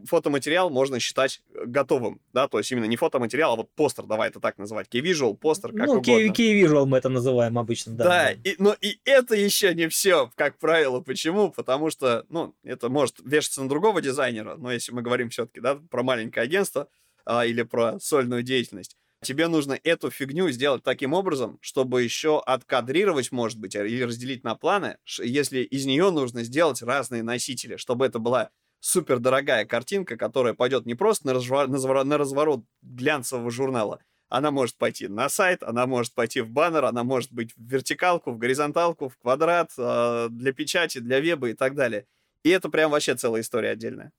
фотоматериал 0.07 0.71
можно 0.71 0.99
считать 1.01 1.43
э, 1.55 1.65
готовым, 1.67 2.21
да, 2.33 2.49
то 2.49 2.59
есть 2.59 2.71
именно 2.73 2.85
не 2.85 2.97
фотоматериал, 2.97 3.55
а 3.55 3.57
вот 3.57 3.71
постер, 3.75 4.07
давай 4.07 4.29
это 4.29 4.41
так 4.41 4.59
называть, 4.59 4.89
key-visual, 4.93 5.37
постер, 5.37 5.73
как 5.73 5.87
ну, 5.87 5.93
угодно. 5.95 6.27
Ну, 6.27 6.33
key-visual 6.33 6.87
мы 6.87 6.99
это 6.99 7.09
называем 7.09 7.59
обычно, 7.59 7.95
да. 7.95 8.05
Да, 8.05 8.31
И, 8.33 8.57
но 8.59 8.75
и 8.81 8.99
это 9.05 9.35
еще 9.35 9.75
не 9.75 9.89
все, 9.89 10.31
как 10.35 10.59
правило. 10.59 11.01
Почему? 11.01 11.51
Потому 11.51 11.91
что, 11.91 12.25
ну, 12.29 12.55
это 12.63 12.89
может 12.89 13.17
вешаться 13.25 13.63
на 13.63 13.69
другого 13.69 14.01
дизайнера, 14.01 14.57
но 14.57 14.73
если 14.73 14.93
мы 14.93 15.03
говорим 15.03 15.31
все-таки, 15.31 15.61
да, 15.61 15.77
про 15.91 16.03
маленькое 16.03 16.45
агентство 16.45 16.89
а, 17.25 17.47
или 17.47 17.63
про 17.63 17.99
сольную 18.01 18.43
деятельность, 18.43 18.97
тебе 19.23 19.49
нужно 19.49 19.79
эту 19.83 20.11
фигню 20.11 20.51
сделать 20.51 20.83
таким 20.83 21.13
образом, 21.13 21.59
чтобы 21.61 22.03
еще 22.03 22.41
откадрировать, 22.41 23.33
может 23.33 23.59
быть, 23.59 23.75
или 23.75 24.03
разделить 24.03 24.45
на 24.45 24.55
планы, 24.55 24.99
если 25.21 25.61
из 25.61 25.87
нее 25.87 26.11
нужно 26.11 26.43
сделать 26.43 26.83
разные 26.83 27.23
носители, 27.23 27.77
чтобы 27.77 28.07
это 28.07 28.19
была 28.19 28.51
супер 28.83 29.21
дорогая 29.21 29.65
картинка, 29.65 30.17
которая 30.17 30.55
пойдет 30.55 30.87
не 30.87 30.95
просто 30.95 31.29
на, 31.29 31.35
разворот, 31.35 31.71
на 32.05 32.19
разворот 32.19 32.65
глянцевого 32.83 33.51
журнала, 33.51 34.01
она 34.29 34.51
может 34.51 34.77
пойти 34.77 35.09
на 35.09 35.29
сайт, 35.29 35.63
она 35.63 35.87
может 35.87 36.15
пойти 36.15 36.41
в 36.41 36.51
баннер, 36.51 36.85
она 36.85 37.05
может 37.05 37.33
быть 37.33 37.53
в 37.57 37.71
вертикалку, 37.71 38.33
в 38.33 38.39
горизонталку, 38.39 39.09
в 39.09 39.17
квадрат, 39.19 39.71
э, 39.79 40.29
для 40.31 40.53
печати, 40.53 40.99
для 40.99 41.21
веба 41.21 41.51
и 41.51 41.55
так 41.55 41.75
далее. 41.75 42.07
И 42.43 42.51
это 42.51 42.69
прям 42.69 42.91
вообще 42.91 43.15
целая 43.15 43.43
история 43.43 43.71
отдельная. 43.71 44.11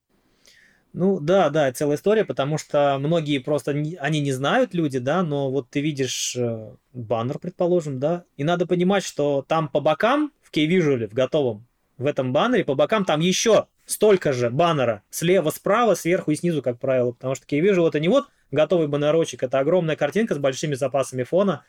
Ну 0.93 1.19
да, 1.19 1.49
да, 1.49 1.71
целая 1.73 1.97
история, 1.97 2.23
потому 2.23 2.57
что 2.57 2.97
многие 2.99 3.39
просто, 3.39 3.73
не, 3.73 3.95
они 3.95 4.21
не 4.21 4.31
знают 4.31 4.73
люди, 4.73 4.99
да, 4.99 5.23
но 5.23 5.51
вот 5.51 5.69
ты 5.71 5.81
видишь 5.81 6.35
э, 6.37 6.75
баннер, 6.93 7.39
предположим, 7.39 7.99
да, 7.99 8.23
и 8.37 8.43
надо 8.43 8.65
понимать, 8.65 9.03
что 9.03 9.43
там 9.45 9.67
по 9.67 9.81
бокам 9.81 10.31
в 10.41 10.51
K-Visual, 10.51 11.09
в 11.09 11.13
готовом, 11.13 11.67
в 11.97 12.05
этом 12.05 12.31
баннере, 12.31 12.63
по 12.63 12.75
бокам 12.75 13.03
там 13.03 13.19
еще 13.19 13.67
столько 13.85 14.33
же 14.33 14.49
баннера, 14.49 15.03
слева, 15.09 15.49
справа, 15.49 15.95
сверху 15.95 16.31
и 16.31 16.35
снизу, 16.35 16.61
как 16.61 16.79
правило, 16.79 17.11
потому 17.11 17.35
что 17.35 17.45
K-Visual 17.45 17.87
это 17.87 17.99
не 17.99 18.07
вот 18.07 18.27
готовый 18.51 18.87
баннерочек, 18.87 19.43
это 19.43 19.59
огромная 19.59 19.95
картинка 19.95 20.35
с 20.35 20.37
большими 20.37 20.75
запасами 20.75 21.23
фона, 21.23 21.63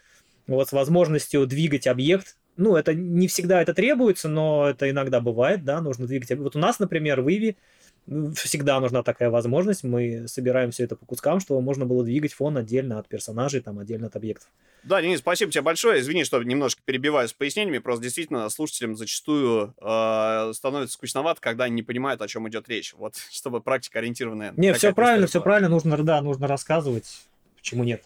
вот 0.47 0.69
с 0.69 0.73
возможностью 0.73 1.47
двигать 1.47 1.87
объект, 1.87 2.37
ну, 2.57 2.77
это 2.77 2.95
не 2.95 3.27
всегда 3.27 3.61
это 3.61 3.75
требуется, 3.75 4.29
но 4.29 4.69
это 4.69 4.89
иногда 4.89 5.21
бывает, 5.21 5.65
да, 5.65 5.81
нужно 5.81 6.07
двигать. 6.07 6.31
Вот 6.39 6.55
у 6.55 6.59
нас, 6.59 6.79
например, 6.79 7.21
в 7.21 7.29
Иви 7.29 7.57
всегда 8.07 8.81
нужна 8.81 9.03
такая 9.03 9.31
возможность. 9.31 9.85
Мы 9.85 10.29
собираем 10.29 10.71
все 10.71 10.85
это 10.85 10.97
по 10.97 11.07
кускам, 11.07 11.41
чтобы 11.41 11.63
можно 11.63 11.87
было 11.87 12.05
двигать 12.05 12.35
фон 12.35 12.57
отдельно 12.57 12.99
от 12.99 13.09
персонажей, 13.09 13.61
там 13.61 13.79
отдельно 13.79 14.09
от 14.09 14.17
объектов. 14.17 14.49
Да, 14.83 15.01
Денис, 15.01 15.21
спасибо 15.21 15.51
тебе 15.51 15.63
большое. 15.63 16.01
Извини, 16.01 16.25
что 16.25 16.43
немножко 16.43 16.83
перебиваю 16.85 17.27
с 17.27 17.33
пояснениями. 17.33 17.79
Просто 17.79 18.03
действительно 18.03 18.49
слушателям 18.51 18.97
зачастую 18.97 19.75
э, 19.81 20.53
становится 20.53 20.95
скучновато, 20.95 21.41
когда 21.41 21.65
они 21.65 21.77
не 21.77 21.83
понимают, 21.83 22.21
о 22.21 22.29
чем 22.29 22.47
идет 22.49 22.69
речь. 22.69 22.93
Вот, 22.95 23.17
чтобы 23.31 23.63
практика 23.63 24.01
ориентированная. 24.01 24.53
Не, 24.57 24.75
все 24.75 24.93
правильно, 24.93 25.27
все 25.27 25.41
правильно. 25.41 25.71
Нужно, 25.71 25.97
да, 26.03 26.21
нужно 26.21 26.47
рассказывать. 26.47 27.23
Почему 27.57 27.85
нет? 27.85 28.05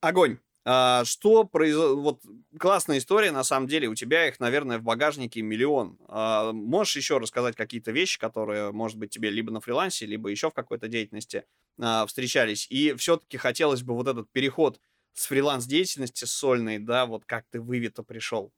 Огонь. 0.00 0.38
А, 0.64 1.04
что 1.04 1.44
произошло? 1.44 1.96
Вот 1.96 2.22
классная 2.58 2.98
история, 2.98 3.32
на 3.32 3.44
самом 3.44 3.68
деле. 3.68 3.88
У 3.88 3.94
тебя 3.94 4.28
их, 4.28 4.40
наверное, 4.40 4.78
в 4.78 4.82
багажнике 4.82 5.42
миллион. 5.42 5.98
А, 6.08 6.52
можешь 6.52 6.96
еще 6.96 7.18
рассказать 7.18 7.54
какие-то 7.54 7.90
вещи, 7.90 8.18
которые, 8.18 8.72
может 8.72 8.96
быть, 8.96 9.10
тебе 9.10 9.30
либо 9.30 9.52
на 9.52 9.60
фрилансе, 9.60 10.06
либо 10.06 10.30
еще 10.30 10.50
в 10.50 10.54
какой-то 10.54 10.88
деятельности 10.88 11.44
а, 11.78 12.06
встречались? 12.06 12.66
И 12.70 12.94
все-таки 12.94 13.36
хотелось 13.36 13.82
бы 13.82 13.94
вот 13.94 14.08
этот 14.08 14.30
переход 14.30 14.80
с 15.12 15.26
фриланс-деятельности 15.26 16.24
сольной, 16.24 16.78
да, 16.78 17.06
вот 17.06 17.24
как 17.24 17.44
ты 17.50 17.60
в 17.60 17.72
Иви-то 17.76 18.02
пришел 18.02 18.52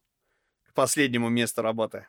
к 0.64 0.74
последнему 0.74 1.28
месту 1.28 1.62
работы? 1.62 2.07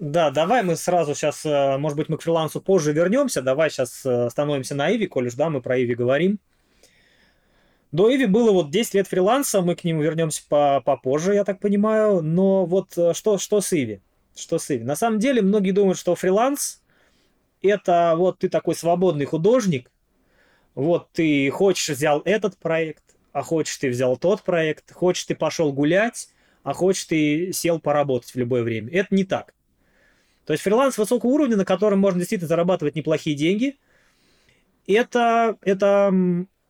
Да, 0.00 0.30
давай 0.30 0.64
мы 0.64 0.74
сразу 0.74 1.14
сейчас, 1.14 1.46
э, 1.46 1.78
может 1.78 1.96
быть, 1.96 2.08
мы 2.08 2.18
к 2.18 2.22
фрилансу 2.22 2.60
позже 2.60 2.92
вернемся. 2.92 3.42
Давай 3.42 3.70
сейчас 3.70 4.04
э, 4.04 4.28
становимся 4.28 4.74
на 4.74 4.92
Иви, 4.92 5.06
коль 5.06 5.28
уж, 5.28 5.34
да, 5.34 5.50
мы 5.50 5.62
про 5.62 5.80
Иви 5.80 5.94
говорим. 5.94 6.40
До 7.94 8.12
Иви 8.12 8.26
было 8.26 8.50
вот 8.50 8.72
10 8.72 8.94
лет 8.94 9.06
фриланса, 9.06 9.62
мы 9.62 9.76
к 9.76 9.84
нему 9.84 10.02
вернемся 10.02 10.42
по 10.48 10.82
попозже, 10.84 11.34
я 11.34 11.44
так 11.44 11.60
понимаю. 11.60 12.22
Но 12.22 12.66
вот 12.66 12.98
э, 12.98 13.14
что, 13.14 13.38
что 13.38 13.60
с 13.60 13.72
Иви? 13.72 14.00
Что 14.34 14.58
с 14.58 14.68
Иви? 14.72 14.82
На 14.82 14.96
самом 14.96 15.20
деле 15.20 15.42
многие 15.42 15.70
думают, 15.70 15.96
что 15.96 16.16
фриланс 16.16 16.82
это 17.62 18.14
вот 18.16 18.40
ты 18.40 18.48
такой 18.48 18.74
свободный 18.74 19.26
художник, 19.26 19.92
вот 20.74 21.12
ты 21.12 21.48
хочешь 21.50 21.88
взял 21.88 22.20
этот 22.24 22.58
проект, 22.58 23.04
а 23.30 23.42
хочешь 23.42 23.76
ты 23.76 23.90
взял 23.90 24.16
тот 24.16 24.42
проект, 24.42 24.92
хочешь 24.92 25.22
ты 25.22 25.36
пошел 25.36 25.72
гулять, 25.72 26.30
а 26.64 26.72
хочешь 26.72 27.04
ты 27.04 27.52
сел 27.52 27.78
поработать 27.78 28.34
в 28.34 28.36
любое 28.36 28.64
время. 28.64 28.90
Это 28.90 29.14
не 29.14 29.22
так. 29.22 29.54
То 30.46 30.52
есть 30.52 30.64
фриланс 30.64 30.98
высокого 30.98 31.30
уровня, 31.30 31.56
на 31.56 31.64
котором 31.64 32.00
можно 32.00 32.18
действительно 32.18 32.48
зарабатывать 32.48 32.96
неплохие 32.96 33.36
деньги, 33.36 33.78
это, 34.84 35.56
это 35.62 36.12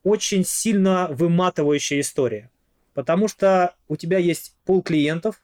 очень 0.05 0.45
сильно 0.45 1.09
выматывающая 1.11 2.01
история. 2.01 2.51
Потому 2.93 3.27
что 3.27 3.75
у 3.89 3.97
тебя 3.97 4.19
есть 4.19 4.57
пул 4.65 4.83
клиентов, 4.83 5.43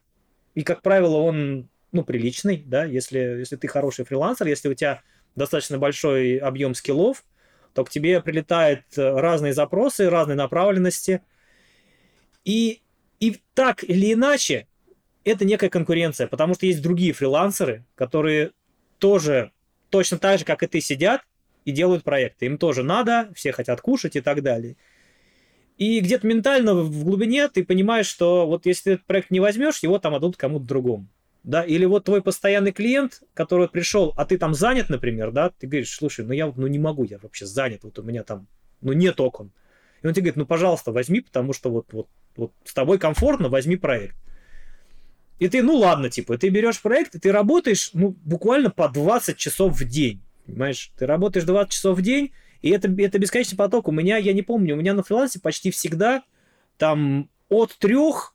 и, 0.55 0.63
как 0.63 0.83
правило, 0.83 1.17
он 1.17 1.69
ну, 1.91 2.05
приличный, 2.05 2.63
да, 2.65 2.85
если, 2.85 3.19
если 3.19 3.57
ты 3.57 3.67
хороший 3.67 4.05
фрилансер, 4.05 4.47
если 4.47 4.69
у 4.69 4.75
тебя 4.75 5.03
достаточно 5.35 5.79
большой 5.79 6.37
объем 6.37 6.75
скиллов, 6.75 7.25
то 7.75 7.85
к 7.85 7.91
тебе 7.91 8.21
прилетают 8.21 8.85
разные 8.97 9.53
запросы, 9.53 10.11
разные 10.11 10.37
направленности. 10.37 11.23
И, 12.45 12.83
и 13.19 13.41
так 13.55 13.83
или 13.83 14.13
иначе, 14.13 14.67
это 15.25 15.45
некая 15.45 15.71
конкуренция, 15.71 16.27
потому 16.27 16.55
что 16.55 16.67
есть 16.67 16.83
другие 16.83 17.13
фрилансеры, 17.13 17.85
которые 17.95 18.53
тоже 18.99 19.53
точно 19.89 20.19
так 20.19 20.39
же, 20.39 20.45
как 20.45 20.63
и 20.63 20.67
ты, 20.67 20.81
сидят 20.81 21.23
и 21.65 21.73
делают 21.73 22.05
проекты. 22.05 22.47
Им 22.47 22.59
тоже 22.59 22.83
надо, 22.83 23.31
все 23.35 23.53
хотят 23.53 23.81
кушать 23.81 24.17
и 24.17 24.21
так 24.21 24.43
далее. 24.43 24.77
И 25.77 26.01
где-то 26.01 26.27
ментально 26.27 26.75
в 26.75 27.05
глубине 27.05 27.49
ты 27.49 27.65
понимаешь, 27.65 28.07
что 28.07 28.47
вот 28.47 28.67
если 28.67 28.83
ты 28.83 28.91
этот 28.93 29.07
проект 29.07 29.31
не 29.31 29.41
возьмешь, 29.41 29.83
его 29.83 29.99
там 29.99 30.15
отдадут 30.15 30.37
кому-то 30.37 30.67
другому. 30.67 31.09
Да, 31.43 31.63
или 31.63 31.87
вот 31.87 32.05
твой 32.05 32.23
постоянный 32.23 32.71
клиент, 32.73 33.23
который 33.33 33.67
пришел, 33.67 34.13
а 34.19 34.27
ты 34.27 34.37
там 34.37 34.53
занят, 34.53 34.91
например, 34.91 35.31
да, 35.31 35.49
ты 35.49 35.67
говоришь, 35.67 35.97
слушай, 35.97 36.23
ну 36.23 36.35
я 36.35 36.53
ну 36.55 36.67
не 36.67 36.79
могу, 36.79 37.05
я 37.05 37.19
вообще 37.19 37.47
занят, 37.47 37.83
вот 37.83 37.99
у 37.99 38.03
меня 38.03 38.25
там, 38.25 38.47
ну 38.83 38.93
нет 38.93 39.19
окон. 39.21 39.51
И 40.03 40.07
он 40.07 40.13
тебе 40.13 40.25
говорит, 40.25 40.37
ну 40.37 40.45
пожалуйста, 40.45 40.93
возьми, 40.93 41.21
потому 41.21 41.55
что 41.55 41.71
вот, 41.71 41.87
вот, 41.93 42.09
вот 42.37 42.53
с 42.65 42.75
тобой 42.75 42.99
комфортно, 42.99 43.49
возьми 43.49 43.77
проект. 43.77 44.17
И 45.39 45.49
ты, 45.49 45.63
ну 45.63 45.77
ладно, 45.77 46.11
типа, 46.11 46.37
ты 46.37 46.51
берешь 46.51 46.81
проект, 46.83 47.15
и 47.15 47.19
ты 47.19 47.33
работаешь, 47.33 47.91
ну, 47.95 48.15
буквально 48.25 48.69
по 48.69 48.91
20 48.91 49.39
часов 49.39 49.81
в 49.81 49.85
день. 49.89 50.21
Понимаешь, 50.51 50.93
ты 50.99 51.07
работаешь 51.07 51.45
20 51.45 51.73
часов 51.73 51.99
в 51.99 52.03
день, 52.03 52.33
и 52.63 52.71
это, 52.71 52.89
это 52.99 53.19
бесконечный 53.19 53.57
поток. 53.57 53.89
У 53.89 53.93
меня, 53.93 54.17
я 54.17 54.33
не 54.33 54.43
помню, 54.43 54.75
у 54.75 54.79
меня 54.79 54.95
на 54.95 55.03
фрилансе 55.03 55.41
почти 55.41 55.71
всегда 55.71 56.23
там 56.77 57.29
от 57.49 57.77
трех 57.79 58.35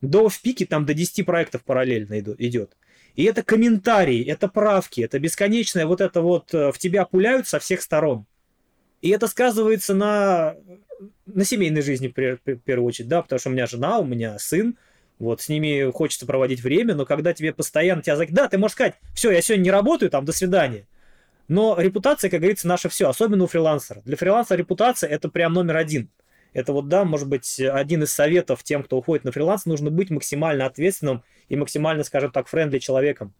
до 0.00 0.28
в 0.28 0.40
пике 0.40 0.66
там 0.66 0.86
до 0.86 0.94
10 0.94 1.26
проектов 1.26 1.64
параллельно 1.64 2.20
идет. 2.20 2.76
И 3.14 3.24
это 3.24 3.42
комментарии, 3.42 4.24
это 4.24 4.46
правки, 4.46 5.00
это 5.00 5.18
бесконечное 5.18 5.86
вот 5.86 6.00
это 6.00 6.22
вот 6.22 6.54
э, 6.54 6.70
в 6.70 6.78
тебя 6.78 7.04
пуляют 7.04 7.48
со 7.48 7.58
всех 7.58 7.82
сторон. 7.82 8.26
И 9.02 9.10
это 9.10 9.26
сказывается 9.26 9.94
на, 9.94 10.54
на 11.26 11.44
семейной 11.44 11.82
жизни, 11.82 12.08
в 12.08 12.56
первую 12.58 12.86
очередь, 12.86 13.08
да, 13.08 13.22
потому 13.22 13.38
что 13.40 13.48
у 13.48 13.52
меня 13.52 13.66
жена, 13.66 13.98
у 13.98 14.04
меня 14.04 14.38
сын, 14.38 14.76
вот, 15.18 15.40
с 15.40 15.48
ними 15.48 15.90
хочется 15.90 16.26
проводить 16.26 16.62
время, 16.62 16.94
но 16.94 17.06
когда 17.06 17.32
тебе 17.32 17.52
постоянно 17.52 18.02
тебя 18.02 18.16
да, 18.30 18.48
ты 18.48 18.58
можешь 18.58 18.74
сказать, 18.74 18.94
все, 19.14 19.32
я 19.32 19.42
сегодня 19.42 19.64
не 19.64 19.70
работаю, 19.70 20.10
там, 20.10 20.24
до 20.24 20.32
свидания. 20.32 20.86
Но 21.48 21.76
репутация, 21.78 22.30
как 22.30 22.40
говорится, 22.40 22.68
наше 22.68 22.88
все, 22.88 23.08
особенно 23.08 23.44
у 23.44 23.46
фрилансера. 23.46 24.02
Для 24.04 24.16
фрилансера 24.16 24.58
репутация 24.58 25.08
это 25.08 25.28
прям 25.28 25.54
номер 25.54 25.76
один. 25.78 26.10
Это 26.52 26.72
вот, 26.72 26.88
да, 26.88 27.04
может 27.04 27.28
быть, 27.28 27.60
один 27.60 28.02
из 28.02 28.12
советов 28.12 28.62
тем, 28.62 28.82
кто 28.82 28.98
уходит 28.98 29.24
на 29.24 29.32
фриланс, 29.32 29.66
нужно 29.66 29.90
быть 29.90 30.10
максимально 30.10 30.66
ответственным 30.66 31.22
и 31.48 31.56
максимально, 31.56 32.04
скажем 32.04 32.30
так, 32.30 32.48
френдли 32.48 32.78
человеком. 32.78 33.34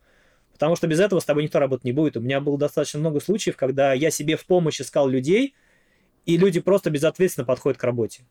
Потому 0.53 0.77
что 0.77 0.87
без 0.87 1.01
этого 1.01 1.21
с 1.21 1.25
тобой 1.25 1.45
никто 1.45 1.59
работать 1.59 1.85
не 1.85 1.93
будет. 1.93 2.17
У 2.17 2.21
меня 2.21 2.41
было 2.41 2.59
достаточно 2.59 2.99
много 2.99 3.21
случаев, 3.21 3.57
когда 3.57 3.93
я 3.93 4.11
себе 4.11 4.37
в 4.37 4.45
помощь 4.45 4.81
искал 4.81 5.09
людей, 5.09 5.55
и 6.27 6.37
люди 6.37 6.61
просто 6.61 6.91
безответственно 6.91 7.45
подходят 7.45 7.79
к 7.79 7.85
работе. 7.85 8.25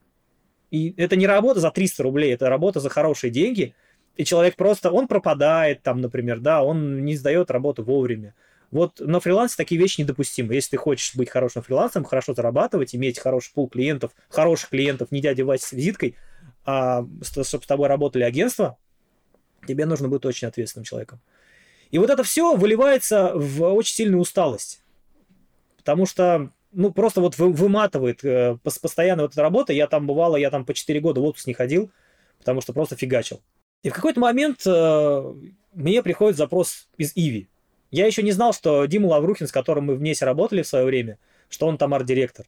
И 0.70 0.94
это 0.98 1.16
не 1.16 1.26
работа 1.26 1.60
за 1.60 1.72
300 1.72 2.04
рублей, 2.04 2.34
это 2.34 2.50
работа 2.50 2.80
за 2.80 2.90
хорошие 2.90 3.32
деньги, 3.32 3.74
и 4.16 4.26
человек 4.26 4.56
просто, 4.56 4.92
он 4.92 5.08
пропадает 5.08 5.84
там, 5.84 6.02
например, 6.02 6.40
да, 6.40 6.64
он 6.64 7.06
не 7.06 7.16
сдает 7.16 7.50
работу 7.50 7.84
вовремя. 7.84 8.36
Вот 8.78 9.00
на 9.00 9.20
фрилансе 9.20 9.56
такие 9.58 9.82
вещи 9.82 10.02
недопустимы. 10.02 10.54
Если 10.54 10.72
ты 10.72 10.78
хочешь 10.78 11.16
быть 11.16 11.32
хорошим 11.32 11.64
фрилансом, 11.64 12.04
хорошо 12.04 12.36
зарабатывать, 12.36 12.94
иметь 12.94 13.18
хороший 13.18 13.52
пул 13.52 13.68
клиентов, 13.68 14.12
хороших 14.30 14.70
клиентов, 14.70 15.12
не 15.12 15.20
дядя 15.20 15.46
Вася 15.46 15.66
с 15.66 15.72
визиткой, 15.72 16.16
а 16.64 17.04
чтобы 17.24 17.44
с 17.44 17.66
тобой 17.66 17.88
работали 17.88 18.22
агентства, 18.22 18.78
тебе 19.68 19.88
нужно 19.88 20.10
быть 20.10 20.24
очень 20.26 20.48
ответственным 20.48 20.84
человеком. 20.84 21.20
И 21.90 21.98
вот 21.98 22.12
это 22.12 22.22
все 22.22 22.56
выливается 22.56 23.32
в 23.34 23.64
очень 23.74 23.96
сильную 23.96 24.22
усталость. 24.22 24.84
Потому 25.78 26.06
что, 26.06 26.52
ну, 26.72 26.92
просто 26.92 27.20
вот 27.20 27.36
выматывает 27.40 28.24
э, 28.24 28.60
постоянно 28.64 29.24
вот 29.24 29.32
эта 29.32 29.42
работа. 29.42 29.74
Я 29.74 29.88
там 29.88 30.06
бывало, 30.06 30.36
я 30.36 30.52
там 30.52 30.66
по 30.66 30.76
4 30.76 31.00
года 31.00 31.20
в 31.20 31.24
отпуск 31.24 31.48
не 31.48 31.56
ходил, 31.56 31.90
потому 32.38 32.62
что 32.62 32.74
просто 32.74 32.96
фигачил. 32.96 33.42
И 33.82 33.90
в 33.90 33.94
какой-то 33.96 34.20
момент 34.20 34.62
э, 34.68 35.34
мне 35.74 36.04
приходит 36.04 36.38
запрос 36.38 36.90
из 36.98 37.14
Иви. 37.16 37.50
Я 37.92 38.06
еще 38.06 38.22
не 38.24 38.32
знал, 38.32 38.54
что 38.54 38.86
Дима 38.86 39.08
Лаврухин, 39.08 39.48
с 39.48 39.52
которым 39.52 39.86
мы 39.86 39.96
вместе 39.96 40.26
работали 40.26 40.62
в 40.62 40.68
свое 40.68 40.86
время, 40.86 41.18
что 41.50 41.68
он 41.68 41.78
там 41.78 41.94
арт-директор. 41.94 42.46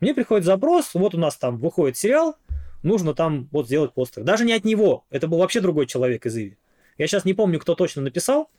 Мне 0.00 0.14
приходит 0.14 0.44
запрос, 0.44 0.94
вот 0.94 1.14
у 1.14 1.18
нас 1.18 1.36
там 1.36 1.58
выходит 1.58 1.96
сериал, 1.96 2.36
нужно 2.82 3.14
там 3.14 3.48
вот 3.52 3.66
сделать 3.66 3.92
постер. 3.92 4.24
Даже 4.24 4.44
не 4.44 4.52
от 4.52 4.64
него, 4.64 5.04
это 5.10 5.28
был 5.28 5.38
вообще 5.38 5.60
другой 5.60 5.86
человек 5.86 6.26
из 6.26 6.36
Иви. 6.36 6.56
Я 6.98 7.06
сейчас 7.06 7.24
не 7.24 7.34
помню, 7.34 7.60
кто 7.60 7.74
точно 7.74 8.02
написал. 8.02 8.50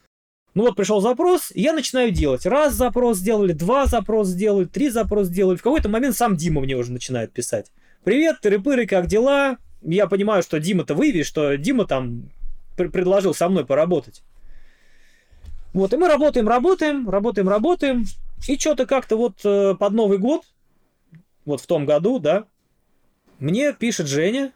Ну 0.54 0.64
вот 0.64 0.76
пришел 0.76 1.00
запрос, 1.00 1.52
и 1.54 1.62
я 1.62 1.74
начинаю 1.74 2.12
делать. 2.12 2.46
Раз 2.46 2.74
запрос 2.74 3.18
сделали, 3.18 3.54
два 3.54 3.86
запрос 3.86 4.28
сделали, 4.28 4.66
три 4.66 4.90
запрос 4.90 5.28
сделали. 5.28 5.58
В 5.58 5.64
какой-то 5.64 5.90
момент 5.90 6.16
сам 6.16 6.36
Дима 6.36 6.62
мне 6.62 6.76
уже 6.76 6.92
начинает 6.92 7.32
писать. 7.32 7.72
Привет, 8.04 8.40
тыры-пыры, 8.44 8.86
как 8.86 9.08
дела? 9.08 9.58
Я 9.82 10.08
понимаю, 10.08 10.44
что 10.44 10.60
Дима-то 10.60 10.94
выявит, 10.94 11.26
что 11.26 11.56
Дима 11.56 11.86
там 11.86 12.30
предложил 12.76 13.34
со 13.34 13.48
мной 13.48 13.66
поработать. 13.66 14.24
Вот, 15.74 15.94
и 15.94 15.98
мы 15.98 16.08
работаем, 16.08 16.48
работаем, 16.48 17.10
работаем, 17.10 17.48
работаем. 17.50 18.06
И 18.48 18.58
что-то 18.58 18.86
как-то 18.86 19.16
вот 19.16 19.46
э, 19.46 19.76
под 19.76 19.94
Новый 19.94 20.18
год, 20.18 20.44
вот 21.46 21.62
в 21.62 21.68
том 21.68 21.86
году, 21.86 22.20
да, 22.20 22.46
мне 23.40 23.74
пишет 23.74 24.08
Женя. 24.08 24.52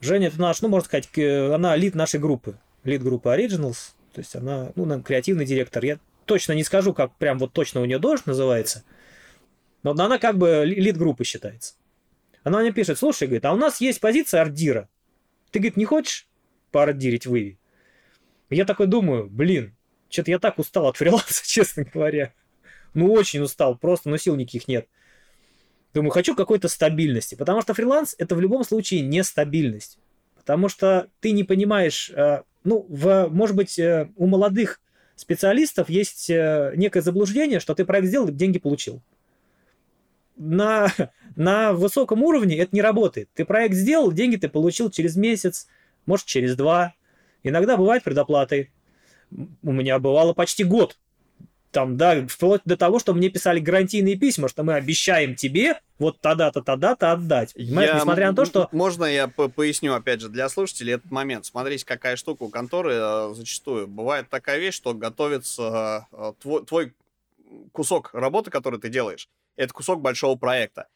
Женя 0.00 0.28
это 0.28 0.40
наш, 0.40 0.62
ну, 0.62 0.68
можно 0.68 0.86
сказать, 0.86 1.08
она 1.52 1.76
лид 1.76 1.94
нашей 1.94 2.20
группы. 2.20 2.58
Лид 2.84 3.02
группы 3.02 3.28
Originals. 3.28 3.94
То 4.12 4.20
есть 4.20 4.34
она, 4.34 4.72
ну, 4.74 5.02
креативный 5.02 5.44
директор. 5.44 5.84
Я 5.84 5.98
точно 6.24 6.52
не 6.52 6.64
скажу, 6.64 6.92
как 6.92 7.14
прям 7.16 7.38
вот 7.38 7.52
точно 7.52 7.80
у 7.80 7.84
нее 7.84 7.98
должность 7.98 8.26
называется, 8.26 8.84
но 9.82 9.92
она 9.92 10.18
как 10.18 10.36
бы 10.36 10.64
лид 10.64 10.96
группы 10.96 11.24
считается. 11.24 11.74
Она 12.42 12.60
мне 12.60 12.72
пишет, 12.72 12.98
слушай, 12.98 13.26
говорит, 13.26 13.44
а 13.44 13.52
у 13.52 13.56
нас 13.56 13.80
есть 13.80 14.00
позиция 14.00 14.40
ардира. 14.40 14.88
Ты, 15.50 15.58
говорит, 15.58 15.76
не 15.76 15.84
хочешь 15.84 16.28
поардирить 16.72 17.26
вы? 17.26 17.58
Я 18.50 18.64
такой 18.64 18.86
думаю, 18.86 19.28
блин, 19.28 19.75
что-то 20.08 20.30
я 20.30 20.38
так 20.38 20.58
устал 20.58 20.86
от 20.86 20.96
фриланса, 20.96 21.42
честно 21.46 21.84
говоря. 21.84 22.32
Ну, 22.94 23.12
очень 23.12 23.40
устал, 23.40 23.76
просто, 23.76 24.08
ну, 24.08 24.16
сил 24.16 24.36
никаких 24.36 24.68
нет. 24.68 24.88
Думаю, 25.92 26.10
хочу 26.10 26.34
какой-то 26.34 26.68
стабильности, 26.68 27.34
потому 27.34 27.62
что 27.62 27.74
фриланс 27.74 28.14
это 28.18 28.34
в 28.34 28.40
любом 28.40 28.64
случае 28.64 29.00
нестабильность. 29.00 29.98
Потому 30.36 30.68
что 30.68 31.08
ты 31.20 31.32
не 31.32 31.42
понимаешь, 31.42 32.10
э, 32.10 32.42
ну, 32.64 32.86
в, 32.88 33.28
может 33.30 33.56
быть, 33.56 33.78
э, 33.78 34.10
у 34.16 34.26
молодых 34.26 34.80
специалистов 35.14 35.88
есть 35.88 36.30
э, 36.30 36.72
некое 36.76 37.00
заблуждение, 37.00 37.60
что 37.60 37.74
ты 37.74 37.84
проект 37.84 38.08
сделал, 38.08 38.28
деньги 38.28 38.58
получил. 38.58 39.02
На, 40.36 40.92
на 41.36 41.72
высоком 41.72 42.22
уровне 42.22 42.58
это 42.58 42.76
не 42.76 42.82
работает. 42.82 43.28
Ты 43.34 43.44
проект 43.44 43.74
сделал, 43.74 44.12
деньги 44.12 44.36
ты 44.36 44.48
получил 44.48 44.90
через 44.90 45.16
месяц, 45.16 45.66
может, 46.04 46.26
через 46.26 46.54
два. 46.56 46.94
Иногда 47.42 47.76
бывает 47.76 48.04
предоплаты. 48.04 48.70
У 49.30 49.72
меня 49.72 49.98
бывало 49.98 50.32
почти 50.32 50.64
год 50.64 50.96
там, 51.76 51.98
да, 51.98 52.26
вплоть 52.26 52.62
до 52.64 52.78
того, 52.78 52.98
что 52.98 53.12
мне 53.12 53.28
писали 53.28 53.60
гарантийные 53.60 54.16
письма, 54.16 54.48
что 54.48 54.62
мы 54.62 54.76
обещаем 54.76 55.34
тебе 55.34 55.78
вот 55.98 56.18
тогда-то, 56.22 56.62
тогда-то 56.62 57.12
отдать. 57.12 57.52
Понимаешь, 57.52 57.90
я, 57.90 57.96
несмотря 57.96 58.30
на 58.30 58.34
то, 58.34 58.46
что... 58.46 58.68
Можно 58.72 59.04
я 59.04 59.28
поясню, 59.28 59.92
опять 59.92 60.22
же, 60.22 60.30
для 60.30 60.48
слушателей 60.48 60.94
этот 60.94 61.10
момент. 61.10 61.44
Смотрите, 61.44 61.84
какая 61.84 62.16
штука 62.16 62.44
у 62.44 62.48
конторы 62.48 62.94
э, 62.94 63.34
зачастую. 63.34 63.88
Бывает 63.88 64.30
такая 64.30 64.58
вещь, 64.58 64.74
что 64.74 64.94
готовится 64.94 66.08
э, 66.12 66.32
твой, 66.40 66.64
твой 66.64 66.94
кусок 67.72 68.08
работы, 68.14 68.50
который 68.50 68.80
ты 68.80 68.88
делаешь, 68.88 69.28
это 69.56 69.74
кусок 69.74 70.00
большого 70.00 70.36
проекта. 70.36 70.88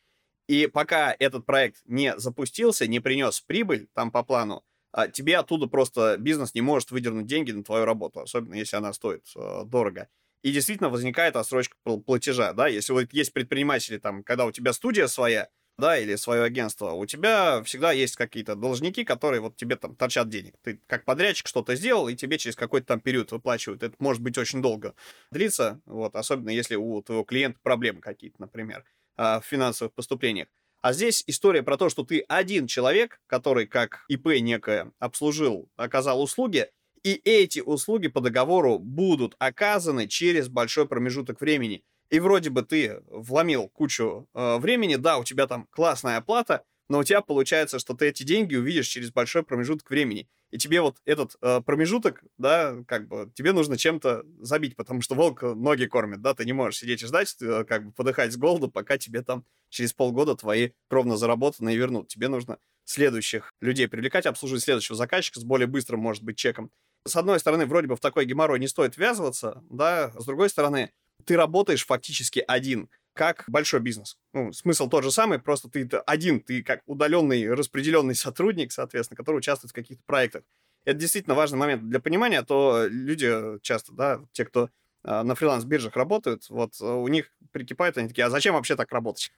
И 0.49 0.66
пока 0.66 1.14
этот 1.18 1.45
проект 1.45 1.83
не 1.85 2.18
запустился, 2.18 2.87
не 2.87 3.01
принес 3.01 3.43
прибыль 3.43 3.87
там 3.93 4.11
по 4.11 4.22
плану, 4.22 4.64
а 4.93 5.09
тебе 5.09 5.38
оттуда 5.38 5.66
просто 5.66 6.16
бизнес 6.18 6.55
не 6.55 6.61
может 6.62 6.91
выдернуть 6.91 7.26
деньги 7.26 7.53
на 7.53 7.64
твою 7.64 7.84
работу, 7.84 8.20
особенно 8.20 8.55
если 8.55 8.76
она 8.76 8.93
стоит 8.93 9.24
э, 9.36 9.64
дорого 9.66 10.09
и 10.43 10.53
действительно 10.53 10.88
возникает 10.88 11.36
отсрочка 11.36 11.76
платежа, 12.07 12.53
да, 12.53 12.66
если 12.66 12.93
вот 12.93 13.12
есть 13.12 13.32
предприниматели, 13.32 13.99
там, 13.99 14.22
когда 14.22 14.47
у 14.47 14.53
тебя 14.53 14.72
студия 14.72 15.07
своя, 15.07 15.49
да, 15.78 15.99
или 15.99 16.14
свое 16.16 16.43
агентство, 16.43 16.93
у 16.93 17.07
тебя 17.07 17.62
всегда 17.64 17.93
есть 17.93 18.16
какие-то 18.16 18.55
должники, 18.55 19.05
которые 19.05 19.41
вот 19.41 19.57
тебе 19.57 19.76
там 19.76 19.97
торчат 19.97 20.28
денег. 20.28 20.55
Ты 20.62 20.80
как 20.86 21.05
подрядчик 21.05 21.47
что-то 21.47 21.74
сделал, 21.74 22.09
и 22.09 22.16
тебе 22.16 22.38
через 22.38 22.57
какой-то 22.57 22.86
там 22.88 23.01
период 23.01 23.32
выплачивают. 23.32 23.82
Это 23.82 23.95
может 23.99 24.22
быть 24.22 24.36
очень 24.38 24.62
долго 24.62 24.95
длиться, 25.30 25.80
вот, 25.86 26.16
особенно 26.16 26.51
если 26.51 26.76
у 26.76 27.03
твоего 27.03 27.24
клиента 27.24 27.59
проблемы 27.62 28.01
какие-то, 28.01 28.36
например, 28.41 28.84
а, 29.16 29.41
в 29.41 29.47
финансовых 29.47 29.93
поступлениях. 29.95 30.49
А 30.83 30.93
здесь 30.95 31.22
история 31.26 31.62
про 31.62 31.76
то, 31.76 31.91
что 31.91 32.05
ты 32.05 32.24
один 32.28 32.66
человек, 32.66 33.20
который 33.26 33.66
как 33.66 34.05
ИП 34.09 34.28
некое 34.41 34.93
обслужил, 34.99 35.68
оказал 35.76 36.22
услуги, 36.22 36.68
и 37.03 37.20
эти 37.24 37.61
услуги 37.61 38.09
по 38.09 38.20
договору 38.20 38.78
будут 38.78 39.35
оказаны 39.39 40.07
через 40.07 40.49
большой 40.49 40.87
промежуток 40.87 41.41
времени. 41.41 41.83
И 42.11 42.18
вроде 42.18 42.51
бы 42.51 42.62
ты 42.62 43.03
вломил 43.09 43.68
кучу 43.68 44.28
э, 44.35 44.59
времени, 44.59 44.97
да, 44.97 45.18
у 45.18 45.24
тебя 45.24 45.47
там 45.47 45.66
классная 45.70 46.16
оплата, 46.16 46.64
но 46.89 46.99
у 46.99 47.05
тебя 47.05 47.20
получается, 47.20 47.78
что 47.78 47.95
ты 47.95 48.09
эти 48.09 48.24
деньги 48.24 48.57
увидишь 48.57 48.89
через 48.89 49.12
большой 49.12 49.45
промежуток 49.45 49.89
времени. 49.91 50.28
И 50.51 50.59
тебе 50.59 50.80
вот 50.80 50.98
этот 51.05 51.36
э, 51.40 51.61
промежуток, 51.61 52.22
да, 52.38 52.76
как 52.86 53.09
бы, 53.09 53.30
тебе 53.34 53.53
нужно 53.53 53.76
чем-то 53.76 54.24
забить, 54.40 54.76
потому 54.76 55.01
что 55.01 55.14
волк 55.14 55.42
ноги 55.42 55.86
кормит, 55.86 56.22
да, 56.22 56.34
ты 56.34 56.44
не 56.44 56.53
можешь 56.53 56.80
сидеть 56.80 57.03
и 57.03 57.07
ждать, 57.07 57.36
э, 57.40 57.64
как 57.64 57.86
бы 57.86 57.92
подыхать 57.92 58.32
с 58.32 58.36
голоду, 58.36 58.68
пока 58.68 58.98
тебе 58.98 59.22
там 59.22 59.44
через 59.68 59.92
полгода 59.92 60.34
твои 60.34 60.70
кровно 60.88 61.16
заработанные 61.16 61.76
вернут. 61.76 62.09
Тебе 62.09 62.28
нужно 62.28 62.59
следующих 62.84 63.53
людей 63.61 63.86
привлекать, 63.88 64.26
обслуживать 64.26 64.64
следующего 64.64 64.96
заказчика 64.96 65.38
с 65.38 65.44
более 65.44 65.68
быстрым, 65.68 66.01
может 66.01 66.24
быть, 66.24 66.36
чеком 66.36 66.70
с 67.07 67.16
одной 67.16 67.40
стороны, 67.40 67.66
вроде 67.66 67.86
бы 67.86 67.96
в 67.96 68.01
такой 68.01 68.26
геморрой 68.26 68.59
не 68.59 68.68
стоит 68.68 68.96
ввязываться, 68.96 69.62
да, 69.70 70.12
с 70.18 70.24
другой 70.24 70.51
стороны, 70.51 70.92
ты 71.24 71.36
работаешь 71.36 71.86
фактически 71.86 72.42
один, 72.46 72.90
как 73.14 73.44
большой 73.48 73.80
бизнес. 73.80 74.16
Ну, 74.32 74.52
смысл 74.52 74.88
тот 74.88 75.04
же 75.04 75.11
самый, 75.11 75.38
просто 75.38 75.68
ты 75.68 75.88
один, 76.06 76.40
ты 76.40 76.62
как 76.62 76.82
удаленный, 76.86 77.52
распределенный 77.52 78.14
сотрудник, 78.14 78.72
соответственно, 78.72 79.16
который 79.16 79.36
участвует 79.36 79.72
в 79.72 79.74
каких-то 79.74 80.02
проектах. 80.06 80.42
Это 80.84 80.98
действительно 80.98 81.34
важный 81.34 81.58
момент 81.58 81.88
для 81.88 82.00
понимания, 82.00 82.38
а 82.38 82.44
то 82.44 82.86
люди 82.88 83.58
часто, 83.61 83.92
да, 83.92 84.20
те, 84.32 84.44
кто 84.44 84.70
э, 85.04 85.22
на 85.22 85.34
фриланс-биржах 85.34 85.94
работают, 85.94 86.48
вот 86.48 86.80
у 86.80 87.06
них 87.08 87.30
прикипают, 87.52 87.98
они 87.98 88.08
такие, 88.08 88.24
а 88.24 88.30
зачем 88.30 88.54
вообще 88.54 88.76
так 88.76 88.90
работать? 88.92 89.30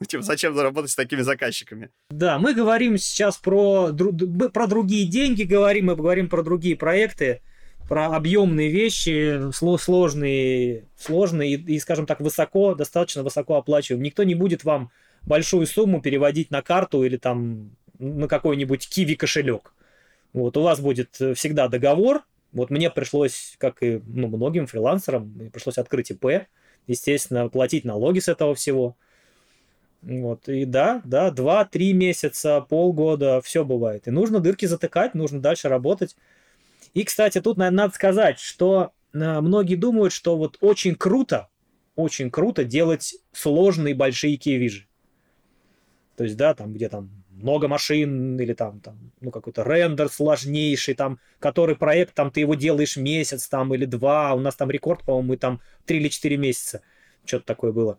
Типа, 0.06 0.22
зачем 0.22 0.54
заработать 0.54 0.90
с 0.90 0.96
такими 0.96 1.20
заказчиками? 1.20 1.90
Да, 2.10 2.38
мы 2.38 2.54
говорим 2.54 2.98
сейчас 2.98 3.36
про, 3.36 3.92
про 3.92 4.66
другие 4.66 5.06
деньги, 5.06 5.42
говорим, 5.42 5.86
мы 5.86 5.96
говорим 5.96 6.28
про 6.28 6.42
другие 6.42 6.76
проекты, 6.76 7.42
про 7.90 8.06
объемные 8.06 8.70
вещи, 8.70 9.50
сложные, 9.50 10.84
сложные 10.96 11.54
и, 11.54 11.74
и, 11.74 11.78
скажем 11.80 12.06
так, 12.06 12.20
высоко, 12.20 12.76
достаточно 12.76 13.24
высоко 13.24 13.56
оплачиваемые. 13.56 14.10
Никто 14.10 14.22
не 14.22 14.36
будет 14.36 14.62
вам 14.62 14.92
большую 15.22 15.66
сумму 15.66 16.00
переводить 16.00 16.52
на 16.52 16.62
карту 16.62 17.02
или 17.02 17.16
там 17.16 17.72
на 17.98 18.28
какой-нибудь 18.28 18.88
киви 18.88 19.16
кошелек. 19.16 19.74
Вот, 20.32 20.56
у 20.56 20.62
вас 20.62 20.78
будет 20.78 21.16
всегда 21.34 21.66
договор. 21.66 22.22
Вот 22.52 22.70
мне 22.70 22.90
пришлось, 22.90 23.56
как 23.58 23.82
и 23.82 24.00
ну, 24.06 24.28
многим 24.28 24.68
фрилансерам, 24.68 25.50
пришлось 25.52 25.78
открыть 25.78 26.12
ИП, 26.12 26.46
естественно, 26.86 27.48
платить 27.48 27.84
налоги 27.84 28.20
с 28.20 28.28
этого 28.28 28.54
всего. 28.54 28.94
Вот, 30.02 30.48
и 30.48 30.64
да, 30.64 31.02
да, 31.04 31.32
два-три 31.32 31.92
месяца, 31.92 32.60
полгода, 32.60 33.40
все 33.40 33.64
бывает. 33.64 34.06
И 34.06 34.12
нужно 34.12 34.38
дырки 34.38 34.66
затыкать, 34.66 35.14
нужно 35.14 35.40
дальше 35.40 35.68
работать. 35.68 36.14
И, 36.94 37.04
кстати, 37.04 37.40
тут 37.40 37.56
надо 37.56 37.94
сказать, 37.94 38.38
что 38.38 38.92
э, 39.12 39.40
многие 39.40 39.76
думают, 39.76 40.12
что 40.12 40.36
вот 40.36 40.58
очень 40.60 40.94
круто, 40.94 41.48
очень 41.94 42.30
круто 42.30 42.64
делать 42.64 43.14
сложные 43.32 43.94
большие 43.94 44.36
киевижи. 44.36 44.86
То 46.16 46.24
есть, 46.24 46.36
да, 46.36 46.54
там, 46.54 46.72
где 46.72 46.88
там 46.88 47.10
много 47.30 47.68
машин 47.68 48.38
или 48.38 48.52
там, 48.52 48.80
там 48.80 49.12
ну, 49.20 49.30
какой-то 49.30 49.62
рендер 49.62 50.08
сложнейший, 50.08 50.94
там, 50.94 51.18
который 51.38 51.76
проект, 51.76 52.14
там, 52.14 52.30
ты 52.30 52.40
его 52.40 52.54
делаешь 52.54 52.96
месяц 52.96 53.48
там 53.48 53.74
или 53.74 53.86
два, 53.86 54.34
у 54.34 54.40
нас 54.40 54.56
там 54.56 54.70
рекорд, 54.70 55.04
по-моему, 55.04 55.36
там 55.36 55.60
три 55.86 55.98
или 55.98 56.08
четыре 56.08 56.36
месяца, 56.36 56.82
что-то 57.24 57.46
такое 57.46 57.72
было. 57.72 57.98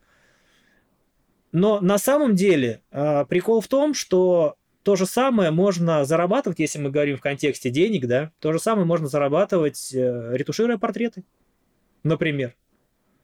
Но 1.52 1.82
на 1.82 1.98
самом 1.98 2.36
деле 2.36 2.82
э, 2.92 3.26
прикол 3.26 3.62
в 3.62 3.68
том, 3.68 3.94
что 3.94 4.56
то 4.84 4.95
же 4.95 5.05
самое 5.05 5.51
можно 5.51 6.05
зарабатывать, 6.05 6.59
если 6.59 6.79
мы 6.79 6.89
говорим 6.89 7.17
в 7.17 7.21
контексте 7.21 7.69
денег, 7.69 8.07
да, 8.07 8.32
то 8.39 8.51
же 8.51 8.59
самое 8.59 8.86
можно 8.86 9.07
зарабатывать, 9.07 9.93
э, 9.93 10.32
ретушируя 10.34 10.77
портреты, 10.77 11.23
например. 12.03 12.55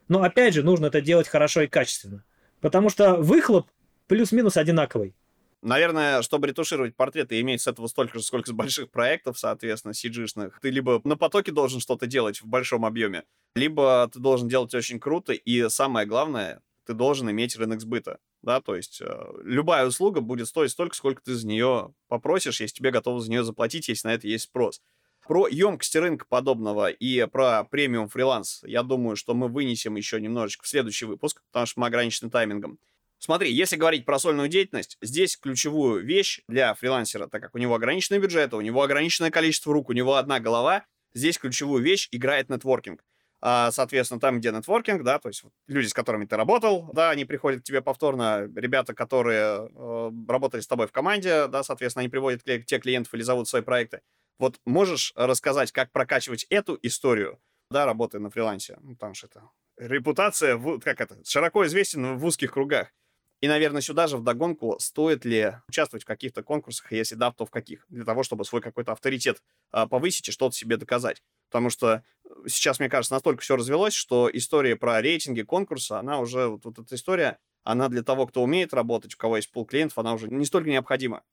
Но 0.08 0.22
опять 0.22 0.54
же, 0.54 0.64
нужно 0.64 0.88
это 0.88 1.02
делать 1.02 1.28
хорошо 1.28 1.62
и 1.62 1.68
качественно. 1.68 2.24
Потому 2.62 2.90
что 2.90 3.16
выхлоп 3.16 3.68
плюс-минус 4.08 4.58
одинаковый. 4.58 5.16
Наверное, 5.64 6.22
чтобы 6.22 6.48
ретушировать 6.48 6.96
портреты, 6.96 7.42
иметь 7.42 7.62
с 7.62 7.68
этого 7.68 7.88
столько 7.88 8.20
же, 8.20 8.24
сколько 8.24 8.50
с 8.50 8.54
больших 8.54 8.92
проектов, 8.92 9.40
соответственно, 9.40 9.94
cg 9.94 10.52
Ты 10.62 10.70
либо 10.70 11.02
на 11.04 11.18
потоке 11.18 11.52
должен 11.52 11.80
что-то 11.80 12.06
делать 12.06 12.42
в 12.42 12.46
большом 12.46 12.86
объеме, 12.86 13.24
либо 13.56 14.10
ты 14.14 14.20
должен 14.20 14.48
делать 14.48 14.74
очень 14.76 15.00
круто, 15.00 15.34
и 15.34 15.68
самое 15.70 16.06
главное, 16.06 16.62
ты 16.86 16.94
должен 16.94 17.30
иметь 17.32 17.58
рынок 17.58 17.82
сбыта. 17.82 18.20
Да, 18.48 18.62
то 18.62 18.78
есть 18.78 19.02
э, 19.02 19.24
любая 19.44 19.86
услуга 19.86 20.22
будет 20.22 20.48
стоить 20.48 20.72
столько, 20.72 20.96
сколько 20.96 21.22
ты 21.22 21.36
за 21.36 21.46
нее 21.46 21.94
попросишь, 22.08 22.62
если 22.62 22.76
тебе 22.76 22.92
готовы 22.92 23.20
за 23.20 23.30
нее 23.30 23.44
заплатить, 23.44 23.90
если 23.90 24.08
на 24.08 24.14
это 24.14 24.26
есть 24.26 24.46
спрос. 24.46 24.80
Про 25.28 25.50
емкости 25.50 25.98
рынка 25.98 26.26
подобного 26.30 26.90
и 26.90 27.26
про 27.26 27.66
премиум 27.66 28.08
фриланс, 28.08 28.62
я 28.64 28.84
думаю, 28.84 29.18
что 29.18 29.34
мы 29.34 29.50
вынесем 29.50 29.98
еще 29.98 30.22
немножечко 30.22 30.64
в 30.64 30.68
следующий 30.70 31.04
выпуск, 31.04 31.44
потому 31.52 31.66
что 31.66 31.82
мы 31.82 31.88
ограничены 31.88 32.32
таймингом. 32.32 32.80
Смотри, 33.20 33.52
если 33.52 33.76
говорить 33.76 34.06
про 34.06 34.18
сольную 34.18 34.48
деятельность, 34.48 34.98
здесь 35.02 35.36
ключевую 35.36 36.06
вещь 36.06 36.40
для 36.48 36.74
фрилансера, 36.74 37.28
так 37.28 37.42
как 37.42 37.54
у 37.54 37.58
него 37.58 37.76
ограниченный 37.76 38.20
бюджет, 38.20 38.54
у 38.54 38.62
него 38.62 38.82
ограниченное 38.82 39.30
количество 39.30 39.74
рук, 39.74 39.90
у 39.90 39.94
него 39.94 40.16
одна 40.16 40.40
голова, 40.40 40.86
здесь 41.14 41.38
ключевую 41.38 41.84
вещь 41.84 42.08
играет 42.14 42.48
нетворкинг. 42.48 43.04
А, 43.40 43.72
соответственно, 43.72 44.20
там, 44.20 44.40
где 44.40 44.52
нетворкинг, 44.52 45.04
да, 45.04 45.20
то 45.20 45.30
есть 45.30 45.44
люди, 45.68 45.88
с 45.88 45.94
которыми 45.94 46.26
ты 46.26 46.36
работал, 46.36 46.90
да, 46.94 47.12
они 47.12 47.24
приходят 47.26 47.62
к 47.62 47.64
тебе 47.64 47.82
повторно, 47.82 48.50
ребята, 48.56 48.96
которые 48.96 49.70
э, 49.70 50.12
работали 50.28 50.62
с 50.62 50.68
тобой 50.68 50.88
в 50.88 50.92
команде, 50.92 51.48
да, 51.48 51.64
соответственно, 51.64 52.02
они 52.02 52.10
приводят 52.10 52.44
те 52.44 52.80
клиентов 52.80 53.14
или 53.14 53.22
зовут 53.22 53.48
свои 53.48 53.62
проекты. 53.62 54.02
Вот 54.40 54.60
можешь 54.66 55.14
рассказать, 55.16 55.72
как 55.72 55.92
прокачивать 55.92 56.46
эту 56.50 56.80
историю, 56.82 57.40
да, 57.70 57.86
работая 57.86 58.20
на 58.20 58.30
фрилансе? 58.32 58.78
Ну, 58.82 58.96
там 58.96 59.14
что 59.14 59.28
это 59.28 59.50
репутация, 59.78 60.60
как 60.80 61.02
это, 61.02 61.18
широко 61.24 61.66
известен 61.66 62.18
в 62.18 62.26
узких 62.26 62.54
кругах. 62.54 62.92
И, 63.40 63.48
наверное, 63.48 63.82
сюда 63.82 64.08
же 64.08 64.18
вдогонку, 64.18 64.78
стоит 64.80 65.24
ли 65.24 65.54
участвовать 65.68 66.04
в 66.04 66.08
каких-то 66.08 66.42
конкурсах, 66.42 66.92
если 66.92 67.14
да, 67.14 67.32
то 67.32 67.46
в 67.46 67.52
каких, 67.52 67.86
для 67.88 68.04
того, 68.04 68.24
чтобы 68.24 68.46
свой 68.46 68.62
какой-то 68.62 68.94
авторитет 68.94 69.44
а, 69.70 69.86
повысить 69.86 70.28
и 70.28 70.32
что-то 70.32 70.56
себе 70.56 70.78
доказать. 70.78 71.22
Потому 71.58 71.72
что 71.72 72.04
сейчас, 72.46 72.78
мне 72.78 72.88
кажется, 72.88 73.16
настолько 73.16 73.42
все 73.42 73.56
развелось, 73.58 73.96
что 73.96 74.30
история 74.32 74.76
про 74.76 75.02
рейтинги 75.02 75.42
конкурса, 75.42 75.98
она 75.98 76.20
уже, 76.20 76.46
вот, 76.50 76.66
вот 76.66 76.78
эта 76.78 76.94
история, 76.94 77.40
она 77.64 77.90
для 77.90 78.04
того, 78.04 78.28
кто 78.28 78.44
умеет 78.44 78.76
работать, 78.76 79.16
у 79.16 79.18
кого 79.18 79.38
есть 79.38 79.52
пул 79.52 79.66
клиентов, 79.66 79.98
она 79.98 80.14
уже 80.14 80.28
не 80.28 80.46
столько 80.46 80.70
необходима. 80.70 81.24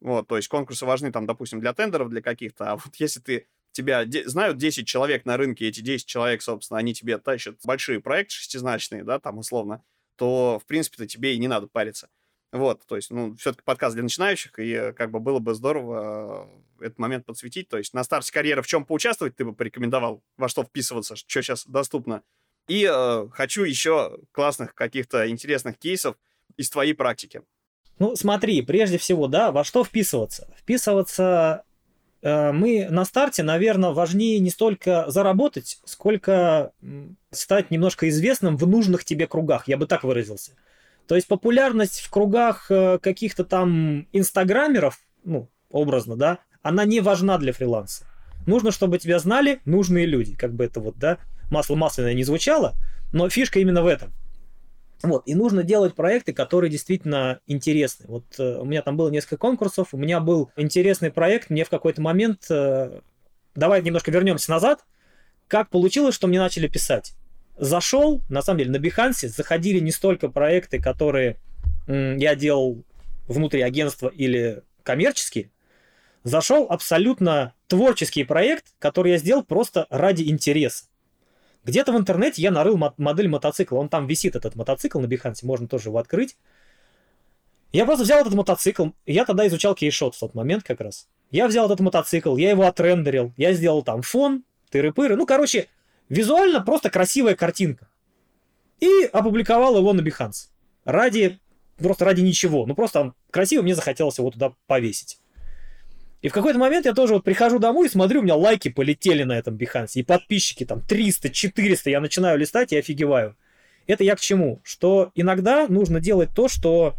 Вот, 0.00 0.28
то 0.28 0.36
есть 0.36 0.48
конкурсы 0.48 0.86
важны 0.86 1.12
там, 1.12 1.26
допустим, 1.26 1.60
для 1.60 1.74
тендеров, 1.74 2.10
для 2.10 2.22
каких-то, 2.22 2.72
а 2.72 2.76
вот 2.76 2.96
если 2.96 3.20
ты 3.20 3.46
тебя 3.72 4.04
де- 4.04 4.28
знают 4.28 4.58
10 4.58 4.86
человек 4.86 5.26
на 5.26 5.36
рынке, 5.36 5.68
эти 5.68 5.80
10 5.80 6.06
человек, 6.06 6.42
собственно, 6.42 6.78
они 6.78 6.94
тебе 6.94 7.18
тащат 7.18 7.56
большие 7.64 8.00
проекты 8.00 8.34
шестизначные, 8.34 9.04
да, 9.04 9.20
там 9.20 9.38
условно, 9.38 9.84
то, 10.16 10.60
в 10.62 10.66
принципе-то, 10.66 11.06
тебе 11.06 11.34
и 11.34 11.38
не 11.38 11.48
надо 11.48 11.68
париться. 11.68 12.08
Вот, 12.52 12.82
то 12.86 12.96
есть, 12.96 13.10
ну, 13.10 13.34
все-таки 13.36 13.62
подкаст 13.64 13.94
для 13.94 14.02
начинающих, 14.02 14.58
и 14.58 14.72
э, 14.72 14.92
как 14.92 15.10
бы 15.10 15.20
было 15.20 15.38
бы 15.38 15.54
здорово 15.54 16.46
э, 16.80 16.84
этот 16.84 16.98
момент 16.98 17.24
подсветить. 17.24 17.68
То 17.68 17.78
есть 17.78 17.94
на 17.94 18.04
старте 18.04 18.30
карьеры 18.30 18.60
в 18.60 18.66
чем 18.66 18.84
поучаствовать 18.84 19.34
ты 19.34 19.46
бы 19.46 19.54
порекомендовал, 19.54 20.22
во 20.36 20.48
что 20.50 20.62
вписываться, 20.62 21.16
что 21.16 21.42
сейчас 21.42 21.66
доступно. 21.66 22.22
И 22.68 22.86
э, 22.90 23.28
хочу 23.32 23.64
еще 23.64 24.18
классных 24.32 24.74
каких-то 24.74 25.28
интересных 25.30 25.78
кейсов 25.78 26.16
из 26.58 26.68
твоей 26.68 26.92
практики. 26.92 27.40
Ну, 27.98 28.16
смотри, 28.16 28.60
прежде 28.60 28.98
всего, 28.98 29.28
да, 29.28 29.50
во 29.50 29.64
что 29.64 29.82
вписываться? 29.82 30.52
Вписываться 30.58 31.64
э, 32.20 32.52
мы 32.52 32.86
на 32.90 33.06
старте, 33.06 33.42
наверное, 33.42 33.90
важнее 33.90 34.38
не 34.40 34.50
столько 34.50 35.10
заработать, 35.10 35.80
сколько 35.86 36.72
стать 37.30 37.70
немножко 37.70 38.10
известным 38.10 38.58
в 38.58 38.66
нужных 38.66 39.06
тебе 39.06 39.26
кругах, 39.26 39.68
я 39.68 39.78
бы 39.78 39.86
так 39.86 40.04
выразился. 40.04 40.52
То 41.06 41.16
есть 41.16 41.26
популярность 41.26 42.00
в 42.00 42.10
кругах 42.10 42.70
э, 42.70 42.98
каких-то 42.98 43.44
там 43.44 44.06
инстаграмеров, 44.12 44.98
ну, 45.24 45.48
образно, 45.70 46.16
да, 46.16 46.38
она 46.62 46.84
не 46.84 47.00
важна 47.00 47.38
для 47.38 47.52
фриланса. 47.52 48.06
Нужно, 48.46 48.70
чтобы 48.70 48.98
тебя 48.98 49.18
знали 49.18 49.60
нужные 49.64 50.06
люди, 50.06 50.34
как 50.34 50.54
бы 50.54 50.64
это 50.64 50.80
вот, 50.80 50.96
да, 50.98 51.18
масло 51.50 51.74
масляное 51.74 52.14
не 52.14 52.24
звучало, 52.24 52.74
но 53.12 53.28
фишка 53.28 53.60
именно 53.60 53.82
в 53.82 53.86
этом. 53.86 54.12
Вот, 55.02 55.24
и 55.26 55.34
нужно 55.34 55.64
делать 55.64 55.94
проекты, 55.96 56.32
которые 56.32 56.70
действительно 56.70 57.40
интересны. 57.48 58.06
Вот 58.08 58.24
э, 58.38 58.58
у 58.58 58.64
меня 58.64 58.82
там 58.82 58.96
было 58.96 59.10
несколько 59.10 59.36
конкурсов, 59.36 59.88
у 59.92 59.96
меня 59.96 60.20
был 60.20 60.50
интересный 60.56 61.10
проект, 61.10 61.50
мне 61.50 61.64
в 61.64 61.70
какой-то 61.70 62.00
момент, 62.00 62.46
э, 62.48 63.00
давай 63.56 63.82
немножко 63.82 64.12
вернемся 64.12 64.52
назад, 64.52 64.84
как 65.48 65.70
получилось, 65.70 66.14
что 66.14 66.28
мне 66.28 66.38
начали 66.38 66.68
писать 66.68 67.14
зашел, 67.56 68.22
на 68.28 68.42
самом 68.42 68.58
деле, 68.58 68.70
на 68.70 68.76
Behance 68.76 69.28
заходили 69.28 69.78
не 69.78 69.90
столько 69.90 70.28
проекты, 70.28 70.80
которые 70.80 71.36
я 71.86 72.34
делал 72.34 72.82
внутри 73.28 73.62
агентства 73.62 74.08
или 74.08 74.62
коммерческие, 74.82 75.50
зашел 76.24 76.66
абсолютно 76.68 77.54
творческий 77.66 78.24
проект, 78.24 78.74
который 78.78 79.12
я 79.12 79.18
сделал 79.18 79.42
просто 79.44 79.86
ради 79.90 80.22
интереса. 80.24 80.84
Где-то 81.64 81.92
в 81.92 81.96
интернете 81.96 82.42
я 82.42 82.50
нарыл 82.50 82.76
модель 82.96 83.28
мотоцикла, 83.28 83.78
он 83.78 83.88
там 83.88 84.06
висит, 84.06 84.34
этот 84.34 84.56
мотоцикл 84.56 84.98
на 84.98 85.06
Behance, 85.06 85.38
можно 85.42 85.68
тоже 85.68 85.90
его 85.90 85.98
открыть. 85.98 86.36
Я 87.72 87.86
просто 87.86 88.04
взял 88.04 88.20
этот 88.20 88.34
мотоцикл, 88.34 88.88
я 89.06 89.24
тогда 89.24 89.46
изучал 89.46 89.74
кейшот 89.74 90.14
в 90.14 90.20
тот 90.20 90.34
момент 90.34 90.64
как 90.64 90.80
раз. 90.80 91.08
Я 91.30 91.48
взял 91.48 91.66
этот 91.66 91.80
мотоцикл, 91.80 92.36
я 92.36 92.50
его 92.50 92.66
отрендерил, 92.66 93.32
я 93.36 93.52
сделал 93.54 93.82
там 93.82 94.02
фон, 94.02 94.44
тыры-пыры. 94.70 95.16
Ну, 95.16 95.24
короче, 95.24 95.68
Визуально 96.08 96.60
просто 96.60 96.90
красивая 96.90 97.34
картинка. 97.34 97.88
И 98.80 99.04
опубликовал 99.12 99.76
его 99.76 99.92
на 99.92 100.00
Behance. 100.00 100.48
Ради, 100.84 101.40
просто 101.78 102.04
ради 102.04 102.20
ничего. 102.20 102.66
Ну 102.66 102.74
просто 102.74 103.00
он 103.00 103.14
красиво, 103.30 103.62
мне 103.62 103.74
захотелось 103.74 104.18
его 104.18 104.30
туда 104.30 104.54
повесить. 104.66 105.18
И 106.22 106.28
в 106.28 106.32
какой-то 106.32 106.58
момент 106.58 106.86
я 106.86 106.94
тоже 106.94 107.14
вот 107.14 107.24
прихожу 107.24 107.58
домой 107.58 107.86
и 107.88 107.90
смотрю, 107.90 108.20
у 108.20 108.22
меня 108.22 108.36
лайки 108.36 108.68
полетели 108.68 109.24
на 109.24 109.36
этом 109.36 109.56
Behance. 109.56 109.92
И 109.94 110.02
подписчики 110.04 110.64
там 110.64 110.80
300, 110.80 111.30
400. 111.30 111.90
Я 111.90 112.00
начинаю 112.00 112.38
листать 112.38 112.72
и 112.72 112.76
офигеваю. 112.76 113.36
Это 113.88 114.04
я 114.04 114.14
к 114.14 114.20
чему? 114.20 114.60
Что 114.62 115.10
иногда 115.16 115.66
нужно 115.66 115.98
делать 116.00 116.30
то, 116.34 116.48
что 116.48 116.94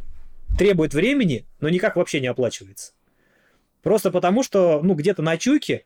требует 0.58 0.94
времени, 0.94 1.46
но 1.62 1.70
никак 1.70 1.96
вообще 1.96 2.20
не 2.20 2.28
оплачивается. 2.28 2.92
Просто 3.82 4.12
потому, 4.12 4.44
что, 4.44 4.82
ну, 4.84 4.94
где-то 4.94 5.22
на 5.22 5.38
чуйке 5.38 5.86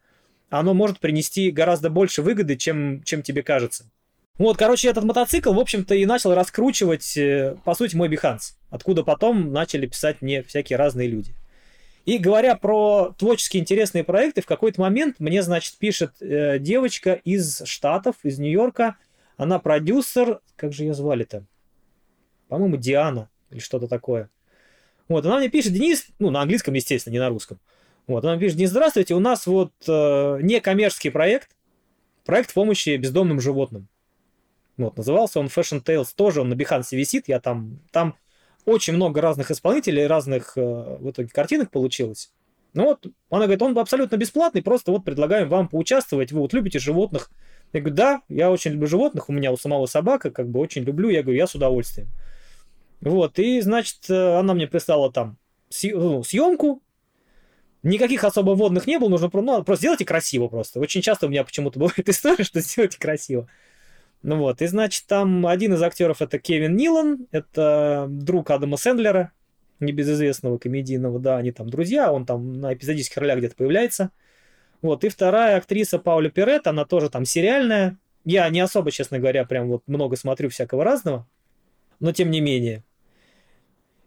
оно 0.49 0.73
может 0.73 0.99
принести 0.99 1.51
гораздо 1.51 1.89
больше 1.89 2.21
выгоды, 2.21 2.55
чем, 2.55 3.03
чем 3.03 3.21
тебе 3.21 3.43
кажется. 3.43 3.85
Вот, 4.37 4.57
короче, 4.57 4.87
этот 4.87 5.03
мотоцикл, 5.03 5.51
в 5.51 5.59
общем-то, 5.59 5.95
и 5.95 6.05
начал 6.05 6.33
раскручивать, 6.35 7.17
э, 7.17 7.55
по 7.63 7.73
сути, 7.73 7.95
мой 7.95 8.07
Behance, 8.07 8.53
откуда 8.69 9.03
потом 9.03 9.51
начали 9.51 9.87
писать 9.87 10.21
мне 10.21 10.43
всякие 10.43 10.77
разные 10.77 11.07
люди. 11.07 11.33
И 12.05 12.19
говоря 12.19 12.55
про 12.55 13.13
творческие 13.17 13.61
интересные 13.61 14.03
проекты, 14.03 14.41
в 14.41 14.45
какой-то 14.45 14.79
момент 14.79 15.15
мне, 15.19 15.41
значит, 15.41 15.77
пишет 15.77 16.13
э, 16.21 16.59
девочка 16.59 17.13
из 17.13 17.63
Штатов, 17.65 18.15
из 18.23 18.37
Нью-Йорка. 18.39 18.95
Она 19.35 19.59
продюсер, 19.59 20.39
как 20.55 20.71
же 20.71 20.83
ее 20.83 20.93
звали-то? 20.93 21.43
По-моему, 22.47 22.77
Диана 22.77 23.29
или 23.49 23.59
что-то 23.59 23.87
такое. 23.87 24.29
Вот, 25.09 25.25
она 25.25 25.39
мне 25.39 25.49
пишет, 25.49 25.73
Денис, 25.73 26.07
ну, 26.19 26.29
на 26.29 26.41
английском, 26.41 26.73
естественно, 26.75 27.13
не 27.13 27.19
на 27.19 27.29
русском. 27.29 27.59
Вот, 28.07 28.23
она 28.23 28.37
пишет, 28.37 28.57
не 28.57 28.67
здравствуйте, 28.67 29.13
у 29.15 29.19
нас 29.19 29.45
вот 29.47 29.73
э, 29.85 30.39
некоммерческий 30.41 31.11
проект, 31.11 31.49
проект 32.25 32.53
помощи 32.53 32.95
бездомным 32.95 33.41
животным. 33.41 33.89
Вот, 34.77 34.95
назывался 34.95 35.39
он 35.39 35.47
Fashion 35.47 35.83
Tales, 35.83 36.07
тоже 36.15 36.41
он 36.41 36.49
на 36.49 36.53
Behance 36.53 36.95
висит, 36.95 37.27
я 37.27 37.41
там, 37.41 37.79
там 37.91 38.15
очень 38.63 38.93
много 38.93 39.19
разных 39.19 39.51
исполнителей, 39.51 40.07
разных 40.07 40.57
э, 40.57 40.61
в 40.61 41.09
итоге 41.09 41.27
картинок 41.27 41.69
получилось. 41.69 42.31
Ну 42.73 42.85
вот, 42.85 43.07
она 43.29 43.43
говорит, 43.45 43.61
он 43.61 43.77
абсолютно 43.77 44.15
бесплатный, 44.15 44.61
просто 44.61 44.91
вот 44.91 45.03
предлагаем 45.03 45.49
вам 45.49 45.67
поучаствовать, 45.67 46.31
вы 46.31 46.39
вот 46.39 46.53
любите 46.53 46.79
животных. 46.79 47.29
Я 47.73 47.81
говорю, 47.81 47.95
да, 47.95 48.21
я 48.29 48.49
очень 48.51 48.71
люблю 48.71 48.87
животных, 48.87 49.27
у 49.27 49.33
меня 49.33 49.51
у 49.51 49.57
самого 49.57 49.85
собака, 49.85 50.31
как 50.31 50.47
бы 50.47 50.61
очень 50.61 50.83
люблю, 50.83 51.09
я 51.09 51.23
говорю, 51.23 51.37
я 51.37 51.47
с 51.47 51.55
удовольствием. 51.55 52.07
Вот, 53.01 53.37
и, 53.39 53.59
значит, 53.59 54.09
э, 54.09 54.37
она 54.37 54.53
мне 54.53 54.67
прислала 54.67 55.11
там 55.11 55.37
ну, 55.83 56.23
съемку, 56.23 56.81
Никаких 57.87 58.25
особо 58.25 58.51
водных 58.51 58.85
не 58.85 58.99
было, 58.99 59.07
нужно 59.07 59.29
ну, 59.31 59.63
просто 59.63 59.83
сделайте 59.83 60.03
красиво 60.03 60.49
просто. 60.49 60.81
Очень 60.81 61.01
часто 61.01 61.25
у 61.25 61.29
меня 61.29 61.45
почему-то 61.45 61.79
бывает 61.79 61.97
история, 62.09 62.43
что 62.43 62.59
сделайте 62.59 62.99
красиво. 62.99 63.47
Ну 64.23 64.39
вот, 64.39 64.61
и 64.61 64.67
значит, 64.67 65.05
там 65.07 65.47
один 65.47 65.73
из 65.73 65.81
актеров 65.81 66.21
это 66.21 66.37
Кевин 66.37 66.75
Нилан, 66.75 67.27
это 67.31 68.07
друг 68.09 68.51
Адама 68.51 68.75
Сэндлера, 68.75 69.31
небезызвестного 69.79 70.57
комедийного, 70.57 71.17
да, 71.19 71.37
они 71.37 71.53
там 71.53 71.69
друзья, 71.69 72.11
он 72.11 72.25
там 72.25 72.59
на 72.59 72.73
эпизодических 72.73 73.19
ролях 73.19 73.37
где-то 73.37 73.55
появляется. 73.55 74.11
Вот, 74.81 75.05
и 75.05 75.09
вторая 75.09 75.55
актриса 75.55 75.97
Пауля 75.97 76.29
Перет, 76.29 76.67
она 76.67 76.83
тоже 76.83 77.09
там 77.09 77.23
сериальная. 77.23 77.97
Я 78.25 78.49
не 78.49 78.59
особо, 78.59 78.91
честно 78.91 79.17
говоря, 79.19 79.45
прям 79.45 79.69
вот 79.69 79.83
много 79.87 80.17
смотрю 80.17 80.49
всякого 80.49 80.83
разного, 80.83 81.25
но 82.01 82.11
тем 82.11 82.31
не 82.31 82.41
менее. 82.41 82.83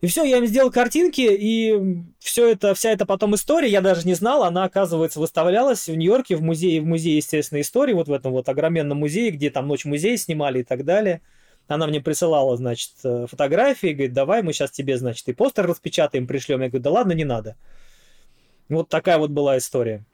И 0.01 0.07
все, 0.07 0.25
я 0.25 0.39
им 0.39 0.47
сделал 0.47 0.71
картинки, 0.71 1.21
и 1.21 2.03
все 2.19 2.49
это, 2.49 2.75
вся 2.75 2.91
эта 2.91 3.05
потом 3.05 3.35
история, 3.35 3.69
я 3.69 3.83
даже 3.83 4.07
не 4.07 4.15
знал, 4.15 4.45
она, 4.45 4.65
оказывается, 4.65 5.21
выставлялась 5.21 5.89
в 5.89 5.95
Нью-Йорке, 5.95 6.37
в 6.37 6.43
музее, 6.43 6.81
в 6.81 6.87
музее 6.87 7.19
естественной 7.19 7.61
истории, 7.61 7.93
вот 7.93 8.09
в 8.09 8.13
этом 8.13 8.33
вот 8.33 8.49
огроменном 8.49 8.99
музее, 8.99 9.31
где 9.31 9.51
там 9.51 9.69
Ночь 9.69 9.85
музея 9.85 10.17
снимали 10.17 10.61
и 10.61 10.63
так 10.63 10.85
далее. 10.85 11.21
Она 11.69 11.87
мне 11.87 12.01
присылала, 12.01 12.57
значит, 12.57 12.93
э, 13.05 13.27
фотографии, 13.29 13.89
говорит, 13.89 14.15
давай 14.15 14.43
мы 14.43 14.53
сейчас 14.55 14.71
тебе, 14.71 14.97
значит, 14.97 15.29
и 15.29 15.35
постер 15.35 15.67
распечатаем, 15.67 16.27
пришлем. 16.27 16.63
Я 16.63 16.69
говорю, 16.69 16.83
да 16.83 16.91
ладно, 16.91 17.13
не 17.13 17.25
надо. 17.25 17.57
Вот 18.69 18.89
такая 18.89 19.19
вот 19.19 19.31
была 19.31 19.59
история. 19.59 20.05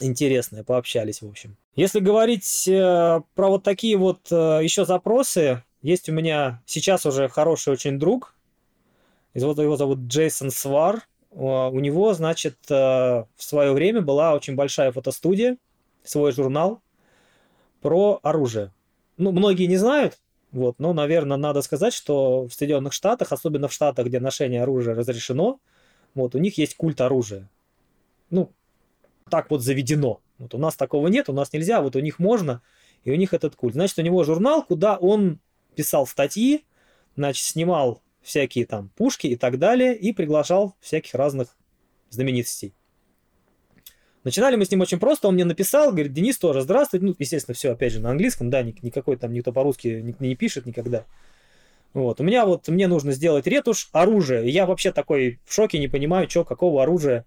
Интересная, 0.00 0.64
пообщались, 0.64 1.22
в 1.22 1.28
общем. 1.28 1.56
Если 1.76 2.00
говорить 2.00 2.66
э, 2.66 3.20
про 3.34 3.48
вот 3.48 3.62
такие 3.62 3.96
вот 3.96 4.20
э, 4.32 4.60
еще 4.62 4.84
запросы, 4.84 5.62
есть 5.82 6.08
у 6.08 6.12
меня 6.12 6.62
сейчас 6.66 7.06
уже 7.06 7.28
хороший 7.28 7.72
очень 7.72 7.98
друг, 7.98 8.34
его 9.34 9.76
зовут 9.76 10.00
Джейсон 10.00 10.50
Свар. 10.50 11.06
У 11.30 11.80
него, 11.80 12.12
значит, 12.12 12.58
э, 12.68 12.74
в 12.74 13.26
свое 13.38 13.72
время 13.72 14.02
была 14.02 14.34
очень 14.34 14.54
большая 14.54 14.92
фотостудия, 14.92 15.56
свой 16.04 16.32
журнал 16.32 16.82
про 17.80 18.20
оружие. 18.22 18.70
Ну, 19.16 19.32
многие 19.32 19.64
не 19.64 19.78
знают, 19.78 20.18
вот, 20.50 20.78
но, 20.78 20.92
наверное, 20.92 21.38
надо 21.38 21.62
сказать, 21.62 21.94
что 21.94 22.46
в 22.46 22.52
Соединенных 22.52 22.92
Штатах, 22.92 23.32
особенно 23.32 23.68
в 23.68 23.72
Штатах, 23.72 24.06
где 24.06 24.20
ношение 24.20 24.62
оружия 24.62 24.94
разрешено, 24.94 25.58
вот, 26.14 26.34
у 26.34 26.38
них 26.38 26.58
есть 26.58 26.76
культ 26.76 27.00
оружия. 27.00 27.48
Ну, 28.28 28.52
так 29.30 29.50
вот 29.50 29.62
заведено. 29.62 30.20
Вот 30.38 30.54
у 30.54 30.58
нас 30.58 30.76
такого 30.76 31.08
нет, 31.08 31.30
у 31.30 31.32
нас 31.32 31.50
нельзя, 31.54 31.80
вот 31.80 31.96
у 31.96 32.00
них 32.00 32.18
можно, 32.18 32.60
и 33.04 33.10
у 33.10 33.14
них 33.14 33.32
этот 33.32 33.56
культ. 33.56 33.72
Значит, 33.72 33.98
у 33.98 34.02
него 34.02 34.22
журнал, 34.24 34.62
куда 34.62 34.96
он 34.96 35.40
писал 35.74 36.06
статьи, 36.06 36.66
значит, 37.16 37.42
снимал 37.42 38.02
всякие 38.22 38.66
там 38.66 38.90
пушки 38.96 39.26
и 39.26 39.36
так 39.36 39.58
далее, 39.58 39.96
и 39.96 40.12
приглашал 40.12 40.76
всяких 40.80 41.14
разных 41.14 41.56
знаменитостей. 42.10 42.74
Начинали 44.24 44.54
мы 44.54 44.64
с 44.64 44.70
ним 44.70 44.80
очень 44.80 45.00
просто, 45.00 45.26
он 45.26 45.34
мне 45.34 45.44
написал, 45.44 45.90
говорит, 45.90 46.12
Денис 46.12 46.38
тоже, 46.38 46.60
здравствуйте, 46.60 47.06
ну, 47.06 47.14
естественно, 47.18 47.54
все, 47.54 47.72
опять 47.72 47.92
же, 47.92 48.00
на 48.00 48.10
английском, 48.10 48.50
да, 48.50 48.62
никакой 48.62 49.16
там 49.16 49.32
никто 49.32 49.52
по-русски 49.52 50.14
не, 50.20 50.36
пишет 50.36 50.64
никогда. 50.64 51.06
Вот, 51.92 52.20
у 52.20 52.24
меня 52.24 52.46
вот, 52.46 52.68
мне 52.68 52.86
нужно 52.86 53.12
сделать 53.12 53.48
ретушь 53.48 53.88
оружия, 53.92 54.44
я 54.44 54.64
вообще 54.64 54.92
такой 54.92 55.40
в 55.44 55.52
шоке, 55.52 55.80
не 55.80 55.88
понимаю, 55.88 56.30
что, 56.30 56.44
какого 56.44 56.84
оружия, 56.84 57.26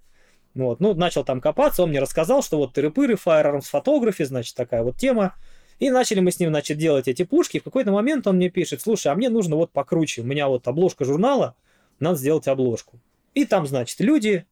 Вот, 0.54 0.80
ну, 0.80 0.94
начал 0.94 1.26
там 1.26 1.42
копаться, 1.42 1.84
он 1.84 1.90
мне 1.90 2.00
рассказал, 2.00 2.42
что 2.42 2.58
вот 2.58 2.78
тыры-пыры, 2.78 3.18
Firearms 3.24 3.66
Photography, 3.72 4.24
значит, 4.24 4.56
такая 4.56 4.82
вот 4.82 4.96
тема. 4.96 5.36
И 5.80 5.90
начали 5.90 6.22
мы 6.22 6.32
с 6.32 6.40
ним, 6.40 6.50
значит, 6.50 6.78
делать 6.78 7.08
эти 7.08 7.24
пушки. 7.24 7.60
В 7.60 7.64
какой-то 7.64 7.92
момент 7.92 8.28
он 8.28 8.38
мне 8.38 8.50
пишет, 8.50 8.82
слушай, 8.82 9.12
а 9.12 9.16
мне 9.16 9.30
нужно 9.30 9.56
вот 9.56 9.72
покруче. 9.72 10.22
У 10.22 10.26
меня 10.26 10.48
вот 10.48 10.68
обложка 10.68 11.04
журнала, 11.04 11.56
надо 12.00 12.18
сделать 12.18 12.48
обложку. 12.48 13.00
И 13.34 13.46
там, 13.46 13.68
значит, 13.68 14.00
люди 14.00 14.46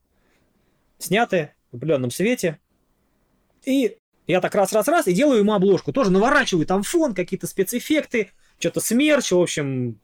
сняты 0.97 1.51
в 1.71 1.78
определенном 1.78 2.11
свете. 2.11 2.59
И 3.65 3.97
я 4.28 4.41
так 4.41 4.53
раз-раз-раз 4.55 5.07
и 5.07 5.13
делаю 5.13 5.39
ему 5.39 5.53
обложку. 5.53 5.93
Тоже 5.93 6.11
наворачиваю 6.11 6.65
там 6.65 6.84
фон, 6.84 7.13
какие-то 7.13 7.47
спецэффекты, 7.47 8.32
что-то 8.59 8.82
смерч, 8.82 9.32
в 9.32 9.39
общем, 9.39 9.99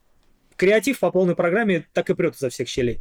креатив 0.56 1.00
по 1.00 1.12
полной 1.12 1.36
программе 1.36 1.86
так 1.94 2.10
и 2.10 2.14
прет 2.14 2.36
изо 2.36 2.50
всех 2.50 2.68
щелей. 2.68 3.00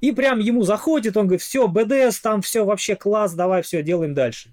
И 0.00 0.12
прям 0.12 0.40
ему 0.40 0.62
заходит, 0.62 1.16
он 1.16 1.26
говорит, 1.26 1.42
все, 1.42 1.68
БДС, 1.68 2.20
там 2.20 2.42
все 2.42 2.64
вообще 2.64 2.96
класс, 2.96 3.34
давай 3.34 3.62
все, 3.62 3.82
делаем 3.82 4.14
дальше. 4.14 4.52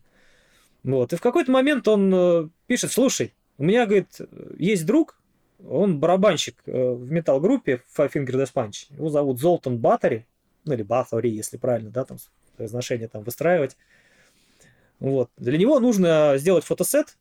Вот. 0.84 1.14
И 1.14 1.16
в 1.16 1.22
какой-то 1.22 1.52
момент 1.52 1.88
он 1.88 2.14
э, 2.14 2.50
пишет, 2.68 2.92
слушай, 2.92 3.34
у 3.58 3.64
меня, 3.64 3.86
говорит, 3.86 4.20
есть 4.58 4.86
друг, 4.86 5.20
он 5.68 6.00
барабанщик 6.00 6.56
э, 6.66 6.92
в 6.94 7.12
метал-группе 7.12 7.84
Five 7.96 8.14
Finger 8.14 8.32
Death 8.32 8.54
Punch. 8.54 8.88
Его 8.96 9.10
зовут 9.10 9.40
Золтан 9.40 9.78
Баттери, 9.78 10.26
ну 10.66 10.74
или 10.74 10.84
Баттери, 10.84 11.30
если 11.30 11.58
правильно, 11.58 11.90
да, 11.90 12.06
там 12.06 12.18
произношение 12.56 13.08
там 13.08 13.24
выстраивать. 13.24 13.76
Вот. 15.00 15.30
Для 15.38 15.58
него 15.58 15.80
нужно 15.80 16.34
сделать 16.38 16.64
фотосет 16.64 17.18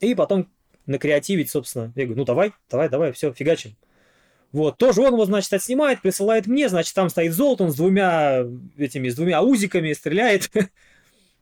и 0.00 0.14
потом 0.14 0.48
накреативить, 0.86 1.50
собственно. 1.50 1.92
Я 1.94 2.04
говорю, 2.04 2.20
ну 2.20 2.24
давай, 2.24 2.52
давай, 2.70 2.88
давай, 2.88 3.12
все, 3.12 3.32
фигачим. 3.32 3.76
Вот, 4.50 4.78
тоже 4.78 5.02
он 5.02 5.12
его, 5.12 5.26
значит, 5.26 5.52
отснимает, 5.52 6.00
присылает 6.00 6.46
мне, 6.46 6.70
значит, 6.70 6.94
там 6.94 7.10
стоит 7.10 7.34
Золтан 7.34 7.70
с 7.70 7.76
двумя 7.76 8.46
этими, 8.78 9.10
с 9.10 9.14
двумя 9.14 9.42
узиками, 9.42 9.92
стреляет. 9.92 10.50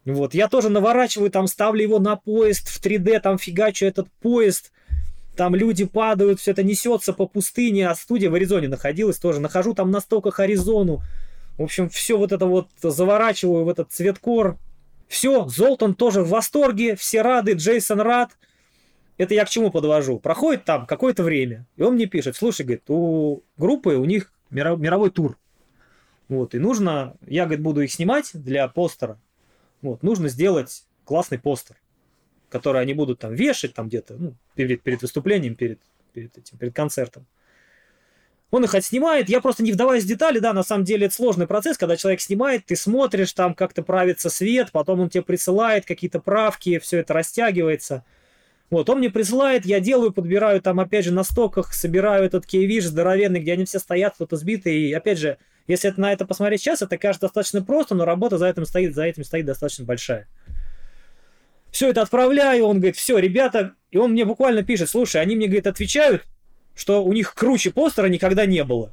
Вот, 0.07 0.34
я 0.34 0.46
тоже 0.46 0.68
наворачиваю, 0.68 1.32
там 1.32 1.48
ставлю 1.48 1.82
его 1.82 1.98
на 1.98 2.14
поезд 2.14 2.68
в 2.68 2.80
3D, 2.80 3.18
там 3.18 3.38
фигачу 3.38 3.86
этот 3.86 4.09
поезд, 4.20 4.70
там 5.36 5.57
люди 5.57 5.84
падают, 5.84 6.38
все 6.38 6.52
это 6.52 6.62
несется 6.62 7.12
по 7.12 7.26
пустыне, 7.26 7.88
а 7.88 7.94
студия 7.96 8.30
в 8.30 8.34
Аризоне 8.34 8.68
находилась 8.68 9.18
тоже, 9.18 9.40
нахожу 9.40 9.74
там 9.74 9.90
на 9.90 10.00
стоках 10.00 10.38
Аризону, 10.38 11.02
в 11.59 11.62
общем, 11.62 11.88
все 11.88 12.16
вот 12.16 12.30
это 12.30 12.46
вот 12.46 12.68
заворачиваю 12.80 13.64
в 13.64 13.68
этот 13.68 13.90
цветкор, 13.90 14.57
все, 15.09 15.48
Золтан 15.48 15.94
тоже 15.94 16.22
в 16.22 16.28
восторге, 16.28 16.94
все 16.94 17.22
рады, 17.22 17.54
Джейсон 17.54 18.00
рад, 18.00 18.30
это 19.18 19.34
я 19.34 19.44
к 19.44 19.48
чему 19.48 19.72
подвожу? 19.72 20.20
Проходит 20.20 20.64
там 20.64 20.86
какое-то 20.86 21.24
время, 21.24 21.66
и 21.76 21.82
он 21.82 21.94
мне 21.94 22.07
пишет, 22.07 22.36
слушай, 22.36 22.62
говорит, 22.62 22.84
у 22.86 23.42
группы, 23.57 23.96
у 23.96 24.04
них 24.04 24.32
мировой 24.50 25.11
тур. 25.11 25.36
Вот, 26.28 26.54
и 26.54 26.61
нужно, 26.61 27.14
я, 27.26 27.46
говорит, 27.46 27.64
буду 27.64 27.80
их 27.80 27.90
снимать 27.90 28.30
для 28.34 28.68
постера. 28.68 29.18
Вот, 29.82 30.02
нужно 30.02 30.28
сделать 30.28 30.84
классный 31.04 31.38
постер, 31.38 31.76
который 32.48 32.80
они 32.80 32.94
будут 32.94 33.18
там 33.18 33.34
вешать 33.34 33.74
там 33.74 33.88
где-то, 33.88 34.14
ну, 34.18 34.34
перед, 34.54 34.82
перед 34.82 35.02
выступлением, 35.02 35.54
перед, 35.54 35.80
перед 36.12 36.36
этим, 36.36 36.58
перед 36.58 36.74
концертом. 36.74 37.26
Он 38.50 38.64
их 38.64 38.74
отснимает, 38.74 39.28
я 39.28 39.40
просто 39.40 39.62
не 39.62 39.72
вдаваясь 39.72 40.04
в 40.04 40.08
детали, 40.08 40.38
да, 40.38 40.52
на 40.52 40.62
самом 40.62 40.84
деле 40.84 41.06
это 41.06 41.14
сложный 41.14 41.46
процесс, 41.46 41.76
когда 41.76 41.96
человек 41.96 42.20
снимает, 42.20 42.64
ты 42.64 42.76
смотришь, 42.76 43.32
там 43.32 43.54
как-то 43.54 43.82
правится 43.82 44.30
свет, 44.30 44.70
потом 44.72 45.00
он 45.00 45.10
тебе 45.10 45.22
присылает 45.22 45.84
какие-то 45.84 46.20
правки, 46.20 46.78
все 46.78 46.98
это 46.98 47.12
растягивается– 47.12 48.04
вот, 48.68 48.90
он 48.90 48.98
мне 48.98 49.10
присылает, 49.10 49.64
я 49.64 49.78
делаю, 49.78 50.12
подбираю 50.12 50.60
там, 50.60 50.80
опять 50.80 51.04
же, 51.04 51.12
на 51.12 51.22
стоках, 51.22 51.72
собираю 51.72 52.24
этот 52.24 52.46
кейвиш 52.46 52.86
здоровенный, 52.86 53.40
где 53.40 53.52
они 53.52 53.64
все 53.64 53.78
стоят, 53.78 54.14
кто-то 54.14 54.36
сбитый. 54.36 54.76
И, 54.76 54.92
опять 54.92 55.18
же, 55.18 55.38
если 55.66 55.90
это, 55.90 56.00
на 56.00 56.12
это 56.12 56.26
посмотреть 56.26 56.60
сейчас, 56.60 56.82
это 56.82 56.96
кажется 56.98 57.26
достаточно 57.26 57.62
просто, 57.62 57.94
но 57.94 58.04
работа 58.04 58.38
за 58.38 58.46
этим 58.46 58.66
стоит, 58.66 58.94
за 58.94 59.04
этим 59.04 59.24
стоит 59.24 59.46
достаточно 59.46 59.84
большая. 59.84 60.28
Все 61.70 61.90
это 61.90 62.02
отправляю, 62.02 62.64
он 62.64 62.76
говорит, 62.76 62.96
все, 62.96 63.18
ребята, 63.18 63.74
и 63.90 63.98
он 63.98 64.12
мне 64.12 64.24
буквально 64.24 64.62
пишет, 64.62 64.88
слушай, 64.88 65.20
они 65.20 65.36
мне, 65.36 65.46
говорит, 65.46 65.66
отвечают, 65.66 66.24
что 66.74 67.04
у 67.04 67.12
них 67.12 67.34
круче 67.34 67.70
постера 67.70 68.06
никогда 68.06 68.46
не 68.46 68.62
было. 68.64 68.92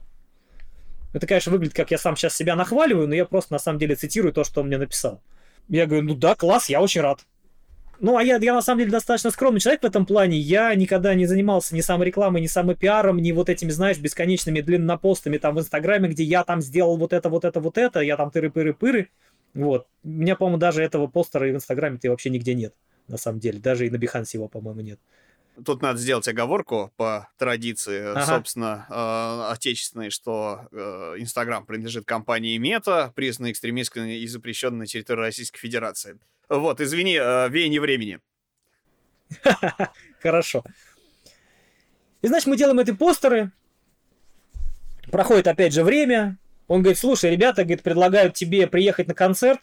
Это, 1.13 1.27
конечно, 1.27 1.51
выглядит, 1.51 1.75
как 1.75 1.91
я 1.91 1.97
сам 1.97 2.15
сейчас 2.15 2.35
себя 2.35 2.55
нахваливаю, 2.55 3.07
но 3.07 3.13
я 3.13 3.25
просто 3.25 3.53
на 3.53 3.59
самом 3.59 3.79
деле 3.79 3.95
цитирую 3.95 4.33
то, 4.33 4.43
что 4.43 4.61
он 4.61 4.67
мне 4.67 4.77
написал. 4.77 5.21
Я 5.69 5.85
говорю, 5.85 6.03
ну 6.05 6.15
да, 6.15 6.35
класс, 6.35 6.69
я 6.69 6.81
очень 6.81 7.01
рад. 7.01 7.19
Ну, 7.99 8.17
а 8.17 8.23
я, 8.23 8.37
я 8.37 8.53
на 8.53 8.61
самом 8.61 8.79
деле 8.79 8.91
достаточно 8.91 9.31
скромный 9.31 9.59
человек 9.59 9.81
в 9.81 9.85
этом 9.85 10.05
плане. 10.05 10.37
Я 10.37 10.73
никогда 10.75 11.13
не 11.13 11.25
занимался 11.25 11.75
ни 11.75 11.81
саморекламой, 11.81 12.41
ни 12.41 12.47
самопиаром, 12.47 13.17
ни 13.17 13.31
вот 13.31 13.49
этими, 13.49 13.69
знаешь, 13.69 13.97
бесконечными 13.97 14.61
длиннопостами 14.61 15.37
там 15.37 15.55
в 15.55 15.59
Инстаграме, 15.59 16.09
где 16.09 16.23
я 16.23 16.43
там 16.43 16.61
сделал 16.61 16.97
вот 16.97 17.13
это, 17.13 17.29
вот 17.29 17.45
это, 17.45 17.59
вот 17.59 17.77
это, 17.77 17.99
я 18.01 18.17
там 18.17 18.29
тыры-пыры-пыры. 18.29 19.07
Вот. 19.53 19.87
У 20.03 20.09
меня, 20.09 20.35
по-моему, 20.35 20.57
даже 20.57 20.83
этого 20.83 21.07
постера 21.07 21.45
в 21.45 21.51
Инстаграме-то 21.51 22.09
вообще 22.09 22.29
нигде 22.29 22.55
нет, 22.55 22.73
на 23.07 23.17
самом 23.17 23.39
деле. 23.39 23.59
Даже 23.59 23.85
и 23.87 23.89
на 23.89 23.97
Behance 23.97 24.29
его, 24.33 24.47
по-моему, 24.47 24.81
нет. 24.81 24.99
Тут 25.63 25.83
надо 25.83 25.99
сделать 25.99 26.27
оговорку 26.27 26.91
по 26.97 27.29
традиции, 27.37 28.11
ага. 28.11 28.25
собственно, 28.25 28.87
э, 28.89 29.51
отечественной, 29.53 30.09
что 30.09 30.67
э, 30.71 31.15
Инстаграм 31.19 31.63
принадлежит 31.63 32.05
компании 32.05 32.57
Мета, 32.57 33.13
признанной 33.15 33.51
экстремистской 33.51 34.17
и 34.17 34.27
запрещенной 34.27 34.79
на 34.79 34.85
территории 34.87 35.19
Российской 35.19 35.59
Федерации. 35.59 36.17
Вот, 36.49 36.81
извини, 36.81 37.17
э, 37.21 37.49
веяние 37.49 37.81
времени. 37.81 38.19
Хорошо. 40.21 40.63
И 42.23 42.27
значит, 42.27 42.47
мы 42.47 42.57
делаем 42.57 42.79
эти 42.79 42.91
постеры. 42.91 43.51
Проходит 45.11 45.47
опять 45.47 45.73
же 45.73 45.83
время. 45.83 46.39
Он 46.67 46.81
говорит, 46.81 46.97
слушай, 46.97 47.29
ребята, 47.29 47.63
говорит, 47.63 47.83
предлагают 47.83 48.33
тебе 48.33 48.65
приехать 48.65 49.07
на 49.07 49.13
концерт. 49.13 49.59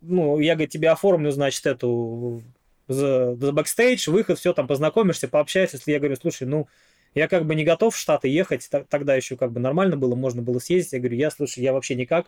Ну, 0.00 0.38
я, 0.38 0.54
говорит, 0.54 0.70
тебе 0.70 0.90
оформлю, 0.90 1.30
значит, 1.30 1.66
эту 1.66 2.42
за, 2.88 3.34
за 3.36 3.52
бэкстейдж, 3.52 4.10
выход, 4.10 4.38
все, 4.38 4.52
там 4.52 4.66
познакомишься, 4.66 5.28
пообщаешься. 5.28 5.76
Если 5.76 5.92
я 5.92 5.98
говорю, 5.98 6.16
слушай, 6.16 6.46
ну, 6.46 6.68
я 7.14 7.28
как 7.28 7.46
бы 7.46 7.54
не 7.54 7.64
готов 7.64 7.94
в 7.94 7.98
Штаты 7.98 8.28
ехать, 8.28 8.68
тогда 8.88 9.14
еще 9.14 9.36
как 9.36 9.52
бы 9.52 9.60
нормально 9.60 9.96
было, 9.96 10.14
можно 10.14 10.42
было 10.42 10.58
съездить. 10.58 10.92
Я 10.92 10.98
говорю, 10.98 11.16
я, 11.16 11.30
слушай, 11.30 11.60
я 11.60 11.72
вообще 11.72 11.94
никак. 11.94 12.26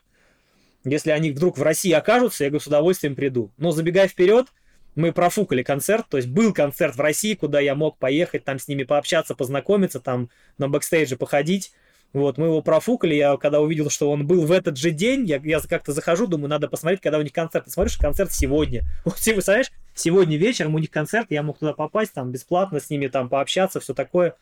Если 0.85 1.11
они 1.11 1.33
вдруг 1.33 1.59
в 1.59 1.63
России 1.63 1.91
окажутся, 1.91 2.45
я 2.45 2.51
говорю, 2.51 2.63
с 2.63 2.67
удовольствием 2.69 3.17
приду. 3.17 3.51
Но 3.57 3.73
забегая 3.73 4.07
вперед, 4.07 4.47
мы 4.95 5.13
профукали 5.13 5.63
концерт, 5.63 6.07
то 6.09 6.17
есть 6.17 6.29
был 6.29 6.55
концерт 6.55 6.97
в 6.97 7.01
России, 7.01 7.35
куда 7.35 7.61
я 7.61 7.75
мог 7.75 7.99
поехать, 7.99 8.45
там 8.45 8.59
с 8.59 8.69
ними 8.69 8.85
пообщаться, 8.85 9.35
познакомиться, 9.35 10.01
там 10.01 10.31
на 10.59 10.69
бэкстейдже 10.69 11.17
походить. 11.17 11.73
Вот, 12.13 12.39
мы 12.39 12.47
его 12.47 12.63
профукали, 12.63 13.15
я 13.15 13.37
когда 13.37 13.61
увидел, 13.61 13.91
что 13.91 14.11
он 14.11 14.27
был 14.27 14.47
в 14.47 14.53
этот 14.53 14.79
же 14.79 14.91
день, 14.91 15.27
я, 15.27 15.41
я 15.45 15.61
как-то 15.61 15.93
захожу, 15.93 16.27
думаю, 16.27 16.49
надо 16.49 16.69
посмотреть, 16.69 17.03
когда 17.03 17.19
у 17.19 17.23
них 17.23 17.33
концерт. 17.33 17.67
Ты 17.67 17.71
смотришь, 17.71 17.99
концерт 17.99 18.33
сегодня. 18.33 18.85
Вот 19.05 19.17
ты 19.17 19.33
представляешь, 19.33 19.71
сегодня 19.97 20.37
вечером 20.37 20.75
у 20.75 20.79
них 20.79 20.91
концерт, 20.91 21.27
я 21.31 21.43
мог 21.43 21.59
туда 21.59 21.73
попасть, 21.73 22.13
там 22.13 22.31
бесплатно 22.31 22.79
с 22.79 22.91
ними 22.91 23.09
там 23.09 23.29
пообщаться, 23.29 23.81
все 23.81 23.95
такое. 23.95 24.37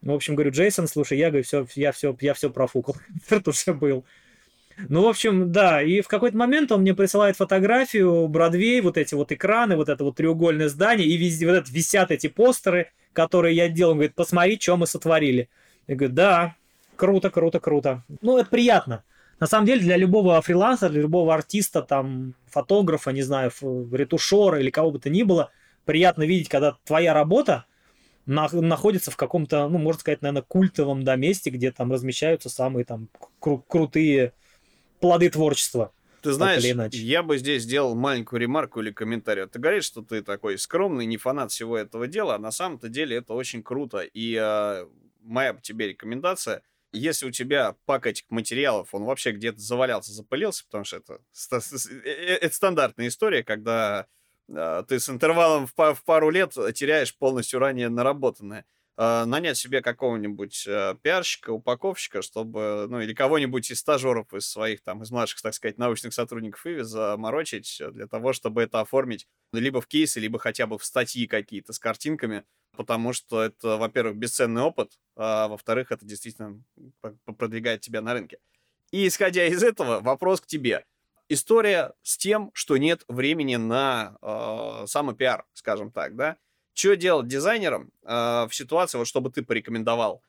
В 0.00 0.10
общем, 0.10 0.34
говорю, 0.34 0.50
Джейсон, 0.50 0.86
слушай, 0.86 1.18
я 1.18 1.28
говорю, 1.28 1.44
все, 1.44 1.66
я 1.74 1.92
все, 1.92 2.16
я 2.20 2.34
все 2.34 2.50
профукал. 2.50 2.96
Концерт 3.08 3.48
уже 3.48 3.74
был. 3.74 4.04
Ну, 4.88 5.02
в 5.02 5.08
общем, 5.08 5.52
да, 5.52 5.82
и 5.82 6.00
в 6.00 6.08
какой-то 6.08 6.36
момент 6.36 6.72
он 6.72 6.80
мне 6.80 6.94
присылает 6.94 7.36
фотографию 7.36 8.26
Бродвей, 8.28 8.80
вот 8.80 8.96
эти 8.96 9.14
вот 9.14 9.30
экраны, 9.30 9.76
вот 9.76 9.88
это 9.88 10.02
вот 10.02 10.16
треугольное 10.16 10.68
здание, 10.68 11.06
и 11.06 11.16
везде 11.16 11.46
вот 11.46 11.54
это 11.54 11.70
висят 11.70 12.10
эти 12.10 12.26
постеры, 12.26 12.90
которые 13.12 13.54
я 13.54 13.68
делал. 13.68 13.92
Он 13.92 13.98
говорит, 13.98 14.14
посмотри, 14.14 14.58
что 14.60 14.76
мы 14.76 14.86
сотворили. 14.86 15.48
Я 15.86 15.94
говорю, 15.94 16.14
да, 16.14 16.56
круто, 16.96 17.30
круто, 17.30 17.60
круто. 17.60 18.02
Ну, 18.20 18.36
это 18.36 18.50
приятно. 18.50 19.04
На 19.40 19.46
самом 19.46 19.66
деле, 19.66 19.80
для 19.80 19.96
любого 19.96 20.40
фрилансера, 20.42 20.90
для 20.90 21.02
любого 21.02 21.34
артиста, 21.34 21.82
там, 21.82 22.34
фотографа, 22.46 23.10
не 23.10 23.22
знаю, 23.22 23.50
ретушера 23.92 24.60
или 24.60 24.70
кого 24.70 24.90
бы 24.92 24.98
то 24.98 25.10
ни 25.10 25.22
было, 25.22 25.50
приятно 25.84 26.22
видеть, 26.24 26.48
когда 26.48 26.76
твоя 26.84 27.12
работа 27.14 27.66
на, 28.26 28.48
находится 28.52 29.10
в 29.10 29.16
каком-то, 29.16 29.68
ну, 29.68 29.78
можно 29.78 30.00
сказать, 30.00 30.22
наверное, 30.22 30.42
культовом 30.42 31.02
да, 31.02 31.16
месте, 31.16 31.50
где 31.50 31.72
там 31.72 31.92
размещаются 31.92 32.48
самые 32.48 32.84
там 32.84 33.08
кру- 33.40 33.62
крутые 33.66 34.32
плоды 35.00 35.30
творчества. 35.30 35.92
Ты 36.22 36.32
знаешь, 36.32 36.64
я 36.94 37.22
бы 37.22 37.36
здесь 37.36 37.64
сделал 37.64 37.94
маленькую 37.94 38.40
ремарку 38.40 38.80
или 38.80 38.90
комментарий. 38.90 39.46
Ты 39.46 39.58
говоришь, 39.58 39.84
что 39.84 40.00
ты 40.00 40.22
такой 40.22 40.56
скромный, 40.56 41.04
не 41.04 41.18
фанат 41.18 41.52
всего 41.52 41.76
этого 41.76 42.06
дела, 42.06 42.36
а 42.36 42.38
на 42.38 42.50
самом-то 42.50 42.88
деле 42.88 43.16
это 43.18 43.34
очень 43.34 43.62
круто. 43.62 43.98
И 44.00 44.34
э, 44.40 44.86
моя 45.22 45.52
тебе 45.60 45.88
рекомендация, 45.88 46.62
если 46.94 47.26
у 47.26 47.30
тебя 47.30 47.76
пакетик 47.84 48.26
материалов, 48.30 48.88
он 48.92 49.04
вообще 49.04 49.32
где-то 49.32 49.58
завалялся, 49.58 50.12
запылился, 50.12 50.64
потому 50.64 50.84
что 50.84 50.96
это, 50.96 51.18
э, 51.50 51.60
э, 52.04 52.36
это 52.36 52.54
стандартная 52.54 53.08
история, 53.08 53.42
когда 53.42 54.06
э, 54.48 54.84
ты 54.88 55.00
с 55.00 55.08
интервалом 55.08 55.66
в, 55.66 56.02
пару 56.04 56.30
лет 56.30 56.54
теряешь 56.74 57.16
полностью 57.16 57.60
ранее 57.60 57.88
наработанное. 57.88 58.64
Э, 58.96 59.24
нанять 59.24 59.56
себе 59.56 59.82
какого-нибудь 59.82 60.66
э, 60.68 60.94
пиарщика, 61.02 61.50
упаковщика, 61.50 62.22
чтобы, 62.22 62.86
ну, 62.88 63.00
или 63.00 63.12
кого-нибудь 63.12 63.70
из 63.70 63.80
стажеров, 63.80 64.32
из 64.32 64.48
своих, 64.48 64.82
там, 64.82 65.02
из 65.02 65.10
младших, 65.10 65.42
так 65.42 65.54
сказать, 65.54 65.78
научных 65.78 66.14
сотрудников 66.14 66.64
Иви 66.64 66.82
заморочить 66.82 67.82
для 67.92 68.06
того, 68.06 68.32
чтобы 68.32 68.62
это 68.62 68.80
оформить 68.80 69.26
либо 69.52 69.80
в 69.80 69.88
кейсы, 69.88 70.20
либо 70.20 70.38
хотя 70.38 70.68
бы 70.68 70.78
в 70.78 70.84
статьи 70.84 71.26
какие-то 71.26 71.72
с 71.72 71.80
картинками, 71.80 72.44
потому 72.76 73.12
что 73.12 73.42
это, 73.42 73.76
во-первых, 73.76 74.16
бесценный 74.16 74.62
опыт, 74.62 74.98
а 75.16 75.48
во-вторых, 75.48 75.92
это 75.92 76.04
действительно 76.04 76.62
продвигает 77.38 77.80
тебя 77.80 78.00
на 78.00 78.12
рынке. 78.12 78.38
И 78.90 79.06
исходя 79.08 79.46
из 79.46 79.62
этого, 79.62 80.00
вопрос 80.00 80.40
к 80.40 80.46
тебе. 80.46 80.84
История 81.28 81.94
с 82.02 82.16
тем, 82.16 82.50
что 82.52 82.76
нет 82.76 83.02
времени 83.08 83.56
на 83.56 84.16
э, 84.20 84.86
самопиар, 84.86 85.46
скажем 85.54 85.90
так, 85.90 86.16
да? 86.16 86.36
Что 86.74 86.96
делать 86.96 87.28
дизайнерам 87.28 87.90
э, 88.02 88.46
в 88.46 88.50
ситуации, 88.52 88.98
вот 88.98 89.06
чтобы 89.06 89.30
ты 89.30 89.42
порекомендовал? 89.42 90.22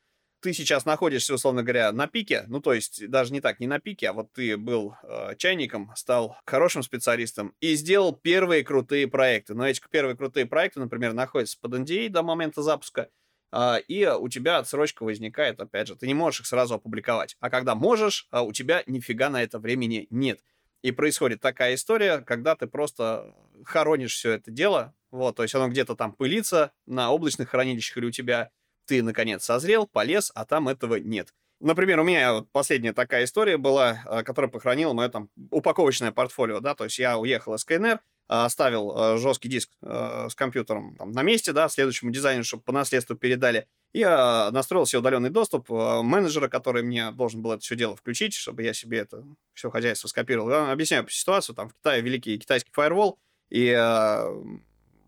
Ты 0.46 0.54
сейчас 0.54 0.86
находишься, 0.86 1.34
условно 1.34 1.64
говоря, 1.64 1.91
на 1.91 2.06
пике, 2.06 2.43
ну, 2.46 2.62
то 2.62 2.72
есть 2.72 3.10
даже 3.10 3.34
не 3.34 3.41
так, 3.41 3.60
не 3.60 3.66
на 3.66 3.80
пике, 3.80 4.10
а 4.10 4.14
вот 4.14 4.32
ты 4.32 4.58
был 4.58 4.93
э, 5.02 5.34
чайником, 5.39 5.91
стал 5.96 6.38
хорошим 6.46 6.84
специалистом 6.84 7.56
и 7.62 7.74
сделал 7.74 8.14
первые 8.14 8.64
крутые 8.64 9.08
проекты. 9.08 9.56
Но 9.56 9.68
эти 9.68 9.82
первые 9.89 10.16
крутые 10.16 10.46
проекты, 10.46 10.80
например, 10.80 11.14
находятся 11.14 11.58
под 11.60 11.74
NDA 11.74 12.10
до 12.10 12.22
момента 12.22 12.62
запуска, 12.62 13.10
а, 13.52 13.78
и 13.78 14.06
у 14.06 14.30
тебя 14.30 14.60
отсрочка 14.60 15.02
возникает, 15.02 15.60
опять 15.60 15.88
же, 15.88 15.96
ты 15.96 16.06
не 16.06 16.14
можешь 16.14 16.41
их 16.41 16.46
сразу 16.46 16.76
опубликовать. 16.76 17.38
А 17.39 17.50
когда 17.50 17.74
можешь, 17.74 18.28
а 18.30 18.43
у 18.43 18.54
тебя 18.54 18.84
нифига 18.86 19.32
на 19.32 19.41
это 19.41 19.58
времени 19.58 20.06
нет. 20.12 20.41
И 20.84 20.91
происходит 20.91 21.41
такая 21.41 21.74
история, 21.74 22.20
когда 22.20 22.56
ты 22.56 22.68
просто 22.68 23.34
хоронишь 23.64 24.14
все 24.14 24.34
это 24.34 24.52
дело, 24.52 24.93
вот, 25.10 25.38
то 25.38 25.41
есть 25.41 25.56
оно 25.56 25.70
где-то 25.70 25.96
там 25.96 26.14
пылится 26.14 26.72
на 26.86 27.10
облачных 27.12 27.50
хранилищах 27.50 27.98
или 27.98 28.06
у 28.06 28.12
тебя 28.12 28.52
ты, 28.86 29.03
наконец, 29.03 29.43
созрел, 29.43 29.88
полез, 29.88 30.31
а 30.36 30.45
там 30.45 30.67
этого 30.67 30.95
нет. 30.95 31.33
Например, 31.59 31.99
у 31.99 32.03
меня 32.03 32.33
вот 32.33 32.51
последняя 32.51 32.93
такая 32.93 33.23
история 33.23 33.57
была, 33.57 34.01
а, 34.05 34.23
которая 34.23 34.51
похоронила 34.51 34.93
мое 34.93 35.09
там 35.09 35.29
упаковочное 35.51 36.11
портфолио, 36.11 36.59
да, 36.59 36.75
то 36.75 36.83
есть 36.83 36.99
я 36.99 37.17
уехал 37.17 37.55
из 37.55 37.63
КНР, 37.63 37.99
оставил 38.27 38.95
э, 38.95 39.17
жесткий 39.17 39.49
диск 39.49 39.69
э, 39.81 40.27
с 40.29 40.36
компьютером 40.36 40.95
там, 40.95 41.11
на 41.11 41.21
месте, 41.21 41.53
да, 41.53 41.69
следующему 41.69 42.11
дизайнеру, 42.11 42.43
чтобы 42.43 42.63
по 42.63 42.71
наследству 42.71 43.15
передали. 43.15 43.67
Я 43.93 44.49
настроил 44.51 44.86
себе 44.86 44.99
удаленный 44.99 45.29
доступ 45.29 45.71
э, 45.71 46.01
менеджера, 46.01 46.47
который 46.47 46.81
мне 46.81 47.11
должен 47.11 47.41
был 47.41 47.51
это 47.51 47.61
все 47.61 47.75
дело 47.75 47.95
включить, 47.95 48.33
чтобы 48.33 48.63
я 48.63 48.73
себе 48.73 48.99
это 48.99 49.23
все 49.53 49.69
хозяйство 49.69 50.07
скопировал. 50.07 50.49
Я 50.49 50.71
объясняю 50.71 51.07
ситуацию. 51.07 51.55
Там 51.55 51.69
в 51.69 51.75
Китае 51.75 52.01
великий 52.01 52.38
китайский 52.39 52.71
фаервол, 52.73 53.19
и 53.49 53.71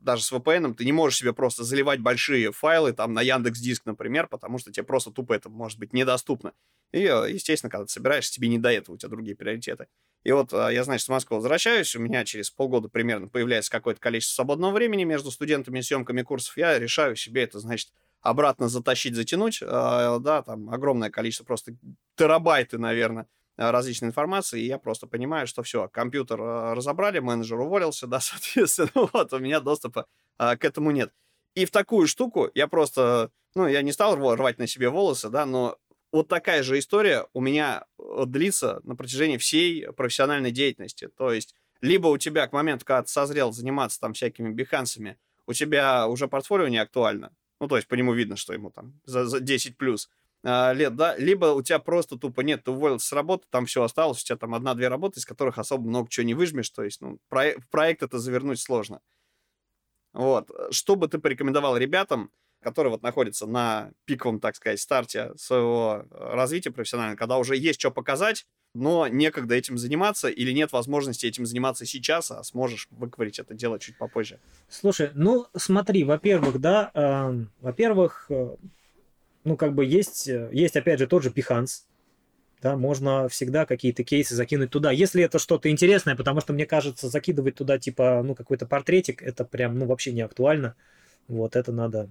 даже 0.01 0.23
с 0.23 0.31
VPN 0.31 0.73
ты 0.73 0.85
не 0.85 0.91
можешь 0.91 1.19
себе 1.19 1.33
просто 1.33 1.63
заливать 1.63 1.99
большие 1.99 2.51
файлы 2.51 2.93
там 2.93 3.13
на 3.13 3.21
Яндекс 3.21 3.59
Диск, 3.59 3.85
например, 3.85 4.27
потому 4.27 4.57
что 4.57 4.71
тебе 4.71 4.83
просто 4.83 5.11
тупо 5.11 5.33
это 5.33 5.49
может 5.49 5.79
быть 5.79 5.93
недоступно. 5.93 6.53
И, 6.91 7.01
естественно, 7.01 7.69
когда 7.69 7.85
ты 7.85 7.91
собираешь, 7.91 8.29
тебе 8.29 8.47
не 8.47 8.57
до 8.57 8.69
этого, 8.71 8.95
у 8.95 8.97
тебя 8.97 9.09
другие 9.09 9.35
приоритеты. 9.35 9.87
И 10.23 10.31
вот 10.31 10.53
а, 10.53 10.69
я, 10.69 10.83
значит, 10.83 11.07
в 11.07 11.11
Москву 11.11 11.37
возвращаюсь, 11.37 11.95
у 11.95 11.99
меня 11.99 12.25
через 12.25 12.49
полгода 12.49 12.89
примерно 12.89 13.27
появляется 13.27 13.71
какое-то 13.71 13.99
количество 13.99 14.35
свободного 14.35 14.71
времени 14.71 15.03
между 15.03 15.31
студентами 15.31 15.79
и 15.79 15.81
съемками 15.81 16.21
курсов, 16.21 16.57
я 16.57 16.79
решаю 16.79 17.15
себе 17.15 17.43
это, 17.43 17.59
значит, 17.59 17.89
обратно 18.21 18.67
затащить, 18.67 19.15
затянуть, 19.15 19.59
а, 19.61 20.19
да, 20.19 20.41
там 20.41 20.69
огромное 20.69 21.09
количество, 21.09 21.45
просто 21.45 21.75
терабайты, 22.15 22.77
наверное, 22.77 23.27
различной 23.57 24.09
информации, 24.09 24.61
и 24.61 24.67
я 24.67 24.77
просто 24.77 25.07
понимаю, 25.07 25.47
что 25.47 25.63
все, 25.63 25.87
компьютер 25.87 26.39
а, 26.41 26.75
разобрали, 26.75 27.19
менеджер 27.19 27.59
уволился, 27.59 28.07
да, 28.07 28.19
соответственно, 28.21 29.09
вот, 29.13 29.33
у 29.33 29.39
меня 29.39 29.59
доступа 29.59 30.05
к 30.37 30.63
этому 30.63 30.91
нет. 30.91 31.11
И 31.55 31.65
в 31.65 31.71
такую 31.71 32.07
штуку 32.07 32.51
я 32.53 32.67
просто, 32.67 33.31
ну, 33.55 33.67
я 33.67 33.81
не 33.81 33.91
стал 33.91 34.15
рвать 34.15 34.59
на 34.59 34.67
себе 34.67 34.89
волосы, 34.89 35.29
да, 35.29 35.47
но 35.47 35.79
вот 36.11 36.27
такая 36.27 36.63
же 36.63 36.79
история 36.79 37.25
у 37.33 37.41
меня 37.41 37.85
э, 37.99 38.23
длится 38.25 38.79
на 38.83 38.95
протяжении 38.95 39.37
всей 39.37 39.87
профессиональной 39.91 40.51
деятельности. 40.51 41.09
То 41.17 41.31
есть, 41.31 41.55
либо 41.81 42.07
у 42.07 42.17
тебя 42.17 42.47
к 42.47 42.53
моменту, 42.53 42.85
когда 42.85 43.03
ты 43.03 43.09
созрел 43.09 43.51
заниматься 43.51 43.99
там 43.99 44.13
всякими 44.13 44.51
бихансами, 44.51 45.17
у 45.45 45.53
тебя 45.53 46.07
уже 46.07 46.27
портфолио 46.27 46.67
не 46.67 46.77
актуально. 46.77 47.35
Ну, 47.59 47.67
то 47.67 47.75
есть, 47.75 47.87
по 47.87 47.95
нему 47.95 48.13
видно, 48.13 48.35
что 48.35 48.53
ему 48.53 48.71
там 48.71 48.99
за, 49.05 49.25
за 49.25 49.39
10 49.39 49.77
плюс 49.77 50.09
а, 50.09 50.09
лет, 50.43 50.95
да, 50.95 51.17
либо 51.17 51.47
у 51.47 51.61
тебя 51.61 51.79
просто 51.79 52.17
тупо 52.17 52.41
нет, 52.41 52.63
ты 52.63 52.71
уволился 52.71 53.07
с 53.07 53.11
работы, 53.11 53.45
там 53.49 53.65
все 53.65 53.83
осталось, 53.83 54.21
у 54.21 54.25
тебя 54.25 54.37
там 54.37 54.53
одна-две 54.53 54.87
работы, 54.87 55.19
из 55.19 55.25
которых 55.25 55.57
особо 55.57 55.87
много 55.87 56.09
чего 56.09 56.25
не 56.25 56.35
выжмешь, 56.35 56.69
то 56.69 56.83
есть, 56.83 57.01
ну, 57.01 57.19
проект, 57.27 57.67
проект 57.69 58.03
это 58.03 58.19
завернуть 58.19 58.59
сложно. 58.59 59.01
Вот. 60.13 60.49
Что 60.71 60.95
бы 60.95 61.07
ты 61.07 61.19
порекомендовал 61.19 61.77
ребятам, 61.77 62.31
который 62.61 62.89
вот 62.89 63.03
находится 63.03 63.45
на 63.45 63.91
пиковом, 64.05 64.39
так 64.39 64.55
сказать, 64.55 64.79
старте 64.79 65.31
своего 65.37 66.05
э, 66.09 66.33
развития 66.33 66.71
профессионального, 66.71 67.17
когда 67.17 67.37
уже 67.37 67.55
есть 67.55 67.79
что 67.79 67.91
показать, 67.91 68.45
но 68.73 69.07
некогда 69.07 69.55
этим 69.55 69.77
заниматься 69.77 70.27
или 70.27 70.51
нет 70.51 70.71
возможности 70.71 71.25
этим 71.25 71.45
заниматься 71.45 71.85
сейчас, 71.85 72.31
а 72.31 72.43
сможешь 72.43 72.87
выковырить 72.91 73.39
это 73.39 73.53
дело 73.53 73.79
чуть 73.79 73.97
попозже? 73.97 74.39
Слушай, 74.69 75.11
ну 75.13 75.47
смотри, 75.55 76.03
во-первых, 76.03 76.59
да, 76.59 76.91
э, 76.93 77.45
во-первых, 77.61 78.25
э, 78.29 78.55
ну 79.47 79.57
как 79.57 79.73
бы 79.73 79.85
есть, 79.85 80.27
э, 80.27 80.49
есть 80.51 80.75
опять 80.75 80.99
же 80.99 81.07
тот 81.07 81.23
же 81.23 81.29
Behance, 81.29 81.83
да, 82.61 82.75
можно 82.75 83.27
всегда 83.29 83.65
какие-то 83.65 84.03
кейсы 84.03 84.35
закинуть 84.35 84.71
туда, 84.71 84.91
если 84.91 85.23
это 85.23 85.39
что-то 85.39 85.69
интересное, 85.69 86.15
потому 86.15 86.41
что 86.41 86.53
мне 86.53 86.65
кажется, 86.65 87.09
закидывать 87.09 87.55
туда 87.55 87.79
типа, 87.79 88.21
ну 88.23 88.35
какой-то 88.35 88.65
портретик, 88.65 89.21
это 89.23 89.45
прям, 89.45 89.77
ну 89.79 89.85
вообще 89.85 90.11
не 90.11 90.21
актуально, 90.21 90.75
вот 91.27 91.55
это 91.55 91.71
надо 91.71 92.09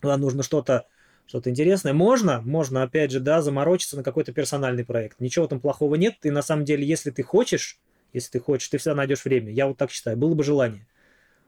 когда 0.00 0.16
нужно 0.16 0.42
что-то 0.42 0.86
что-то 1.26 1.50
интересное. 1.50 1.92
Можно, 1.92 2.40
можно, 2.40 2.84
опять 2.84 3.10
же, 3.10 3.18
да, 3.18 3.42
заморочиться 3.42 3.96
на 3.96 4.04
какой-то 4.04 4.32
персональный 4.32 4.84
проект. 4.84 5.20
Ничего 5.20 5.48
там 5.48 5.60
плохого 5.60 5.96
нет. 5.96 6.14
Ты 6.20 6.30
на 6.30 6.42
самом 6.42 6.64
деле, 6.64 6.86
если 6.86 7.10
ты 7.10 7.24
хочешь, 7.24 7.80
если 8.12 8.30
ты 8.30 8.40
хочешь, 8.40 8.68
ты 8.68 8.78
всегда 8.78 8.94
найдешь 8.94 9.24
время. 9.24 9.50
Я 9.50 9.66
вот 9.66 9.76
так 9.76 9.90
считаю. 9.90 10.16
Было 10.16 10.34
бы 10.34 10.44
желание. 10.44 10.86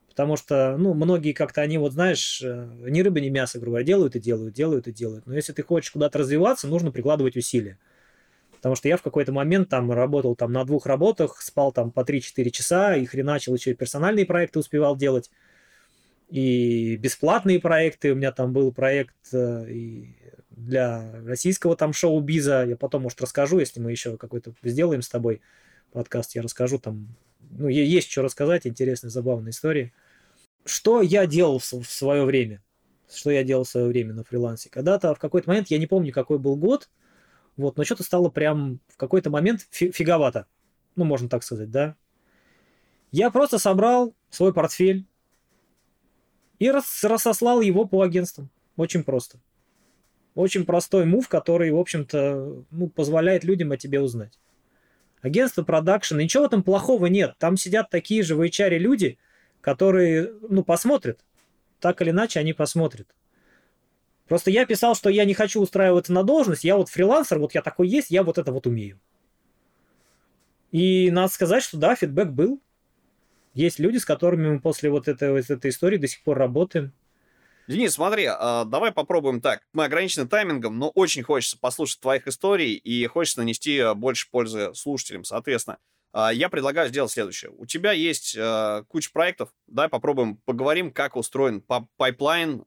Потому 0.08 0.36
что, 0.36 0.76
ну, 0.76 0.94
многие 0.94 1.32
как-то, 1.32 1.60
они 1.60 1.78
вот, 1.78 1.92
знаешь, 1.92 2.42
э, 2.42 2.68
ни 2.88 3.00
рыба, 3.02 3.20
ни 3.20 3.28
мясо, 3.28 3.58
грубо 3.58 3.72
говоря, 3.72 3.86
делают 3.86 4.16
и 4.16 4.20
делают, 4.20 4.54
делают 4.54 4.88
и 4.88 4.92
делают. 4.92 5.26
Но 5.26 5.34
если 5.34 5.52
ты 5.52 5.62
хочешь 5.62 5.90
куда-то 5.90 6.18
развиваться, 6.18 6.66
нужно 6.66 6.90
прикладывать 6.90 7.36
усилия. 7.36 7.78
Потому 8.56 8.74
что 8.74 8.88
я 8.88 8.96
в 8.96 9.02
какой-то 9.02 9.32
момент 9.32 9.68
там 9.68 9.92
работал 9.92 10.34
там 10.34 10.52
на 10.52 10.64
двух 10.64 10.86
работах, 10.86 11.40
спал 11.40 11.70
там 11.70 11.92
по 11.92 12.00
3-4 12.00 12.50
часа, 12.50 12.96
и 12.96 13.04
хреначил 13.04 13.54
еще 13.54 13.70
и 13.70 13.74
персональные 13.74 14.26
проекты 14.26 14.58
успевал 14.58 14.96
делать 14.96 15.30
и 16.28 16.96
бесплатные 16.96 17.60
проекты. 17.60 18.12
У 18.12 18.16
меня 18.16 18.32
там 18.32 18.52
был 18.52 18.72
проект 18.72 19.14
э, 19.32 19.70
и 19.70 20.16
для 20.50 21.22
российского 21.24 21.76
там 21.76 21.92
шоу-биза. 21.92 22.64
Я 22.64 22.76
потом, 22.76 23.02
может, 23.02 23.20
расскажу, 23.20 23.58
если 23.58 23.80
мы 23.80 23.90
еще 23.90 24.16
какой-то 24.16 24.52
сделаем 24.62 25.02
с 25.02 25.08
тобой 25.08 25.40
подкаст, 25.92 26.34
я 26.34 26.42
расскажу 26.42 26.78
там. 26.78 27.16
Ну, 27.50 27.68
есть 27.68 28.10
что 28.10 28.22
рассказать, 28.22 28.66
интересные, 28.66 29.10
забавные 29.10 29.50
истории. 29.50 29.92
Что 30.64 31.02
я 31.02 31.26
делал 31.26 31.58
в 31.58 31.64
свое 31.64 32.24
время? 32.24 32.62
Что 33.10 33.30
я 33.30 33.42
делал 33.42 33.64
в 33.64 33.68
свое 33.68 33.86
время 33.86 34.14
на 34.14 34.24
фрилансе? 34.24 34.68
Когда-то 34.70 35.14
в 35.14 35.18
какой-то 35.18 35.48
момент, 35.48 35.68
я 35.68 35.78
не 35.78 35.86
помню, 35.86 36.12
какой 36.12 36.38
был 36.38 36.56
год, 36.56 36.90
вот, 37.56 37.76
но 37.76 37.84
что-то 37.84 38.02
стало 38.02 38.28
прям 38.28 38.80
в 38.88 38.96
какой-то 38.96 39.30
момент 39.30 39.66
фиговато. 39.70 40.46
Ну, 40.94 41.04
можно 41.04 41.28
так 41.28 41.42
сказать, 41.42 41.70
да. 41.70 41.96
Я 43.10 43.30
просто 43.30 43.58
собрал 43.58 44.14
свой 44.30 44.52
портфель, 44.52 45.06
и 46.58 46.70
рас 46.70 47.02
рассослал 47.04 47.60
его 47.60 47.86
по 47.86 48.02
агентствам. 48.02 48.50
Очень 48.76 49.04
просто. 49.04 49.40
Очень 50.34 50.64
простой 50.64 51.04
мув, 51.04 51.28
который, 51.28 51.70
в 51.72 51.78
общем-то, 51.78 52.64
ну, 52.70 52.88
позволяет 52.88 53.44
людям 53.44 53.72
о 53.72 53.76
тебе 53.76 54.00
узнать. 54.00 54.38
Агентство 55.22 55.62
продакшн, 55.62 56.18
ничего 56.18 56.46
этом 56.46 56.62
плохого 56.62 57.06
нет. 57.06 57.34
Там 57.38 57.56
сидят 57.56 57.90
такие 57.90 58.22
же 58.22 58.36
в 58.36 58.40
HR 58.40 58.78
люди, 58.78 59.18
которые, 59.60 60.32
ну, 60.48 60.62
посмотрят. 60.62 61.20
Так 61.80 62.00
или 62.02 62.10
иначе, 62.10 62.40
они 62.40 62.52
посмотрят. 62.52 63.08
Просто 64.26 64.50
я 64.50 64.66
писал, 64.66 64.94
что 64.94 65.08
я 65.08 65.24
не 65.24 65.34
хочу 65.34 65.60
устраиваться 65.60 66.12
на 66.12 66.22
должность, 66.22 66.64
я 66.64 66.76
вот 66.76 66.90
фрилансер, 66.90 67.38
вот 67.38 67.54
я 67.54 67.62
такой 67.62 67.88
есть, 67.88 68.10
я 68.10 68.22
вот 68.22 68.36
это 68.36 68.52
вот 68.52 68.66
умею. 68.66 69.00
И 70.70 71.10
надо 71.10 71.32
сказать, 71.32 71.62
что 71.62 71.78
да, 71.78 71.94
фидбэк 71.94 72.28
был. 72.28 72.60
Есть 73.54 73.78
люди, 73.78 73.96
с 73.96 74.04
которыми 74.04 74.50
мы 74.50 74.60
после 74.60 74.90
вот 74.90 75.08
этой, 75.08 75.32
вот 75.32 75.50
этой 75.50 75.70
истории 75.70 75.96
до 75.96 76.06
сих 76.06 76.22
пор 76.22 76.36
работаем. 76.36 76.92
Денис, 77.68 77.92
смотри, 77.92 78.24
а, 78.26 78.64
давай 78.64 78.92
попробуем 78.92 79.42
так. 79.42 79.60
Мы 79.74 79.84
ограничены 79.84 80.26
таймингом, 80.26 80.78
но 80.78 80.88
очень 80.88 81.22
хочется 81.22 81.58
послушать 81.58 82.00
твоих 82.00 82.26
историй 82.26 82.72
и 82.72 83.06
хочется 83.06 83.40
нанести 83.40 83.78
а, 83.78 83.92
больше 83.92 84.30
пользы 84.30 84.72
слушателям. 84.74 85.22
Соответственно, 85.24 85.76
а, 86.14 86.32
я 86.32 86.48
предлагаю 86.48 86.88
сделать 86.88 87.12
следующее. 87.12 87.50
У 87.50 87.66
тебя 87.66 87.92
есть 87.92 88.38
куча 88.88 89.10
проектов. 89.12 89.50
Давай 89.66 89.90
попробуем 89.90 90.38
поговорим, 90.46 90.90
как 90.90 91.16
устроен 91.16 91.62
pipeline 91.98 92.64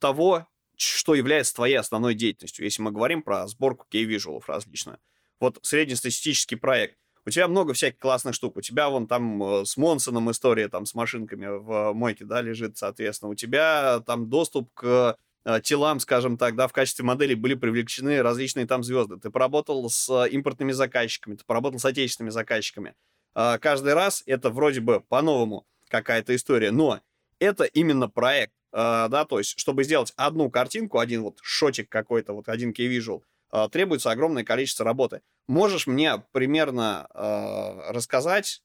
того, 0.00 0.46
что 0.78 1.14
является 1.14 1.54
твоей 1.54 1.76
основной 1.76 2.14
деятельностью, 2.14 2.64
если 2.64 2.80
мы 2.80 2.92
говорим 2.92 3.22
про 3.22 3.46
сборку 3.46 3.84
key 3.90 4.06
visual 4.06 4.38
ов 4.38 4.48
различную. 4.48 4.98
Вот 5.40 5.58
среднестатистический 5.62 6.56
проект 6.56 6.96
у 7.26 7.30
тебя 7.30 7.48
много 7.48 7.72
всяких 7.72 7.98
классных 7.98 8.34
штук. 8.34 8.56
У 8.56 8.60
тебя 8.60 8.88
вон 8.88 9.08
там 9.08 9.42
э, 9.42 9.64
с 9.64 9.76
Монсоном 9.76 10.30
история 10.30 10.68
там 10.68 10.86
с 10.86 10.94
машинками 10.94 11.46
в 11.46 11.92
мойке, 11.92 12.24
да, 12.24 12.40
лежит, 12.40 12.78
соответственно. 12.78 13.32
У 13.32 13.34
тебя 13.34 14.00
там 14.06 14.30
доступ 14.30 14.72
к 14.74 15.18
э, 15.44 15.60
телам, 15.62 15.98
скажем 15.98 16.38
так, 16.38 16.54
да, 16.54 16.68
в 16.68 16.72
качестве 16.72 17.04
моделей 17.04 17.34
были 17.34 17.54
привлечены 17.54 18.22
различные 18.22 18.66
там 18.66 18.84
звезды. 18.84 19.16
Ты 19.16 19.30
поработал 19.30 19.90
с 19.90 20.26
импортными 20.26 20.72
заказчиками, 20.72 21.34
ты 21.34 21.44
поработал 21.44 21.80
с 21.80 21.84
отечественными 21.84 22.30
заказчиками. 22.30 22.94
Каждый 23.34 23.92
раз 23.92 24.22
это 24.24 24.48
вроде 24.48 24.80
бы 24.80 25.00
по-новому 25.00 25.66
какая-то 25.90 26.34
история, 26.34 26.70
но 26.70 27.00
это 27.38 27.64
именно 27.64 28.08
проект, 28.08 28.54
да, 28.72 29.26
то 29.28 29.38
есть, 29.38 29.58
чтобы 29.58 29.84
сделать 29.84 30.14
одну 30.16 30.50
картинку, 30.50 31.00
один 31.00 31.22
вот 31.22 31.38
шотик 31.42 31.90
какой-то, 31.90 32.32
вот 32.32 32.48
один 32.48 32.70
key 32.70 32.88
visual, 32.88 33.20
э, 33.20 33.35
требуется 33.70 34.10
огромное 34.10 34.44
количество 34.44 34.84
работы. 34.84 35.22
Можешь 35.48 35.86
мне 35.86 36.22
примерно 36.32 37.08
э, 37.14 37.92
рассказать 37.92 38.62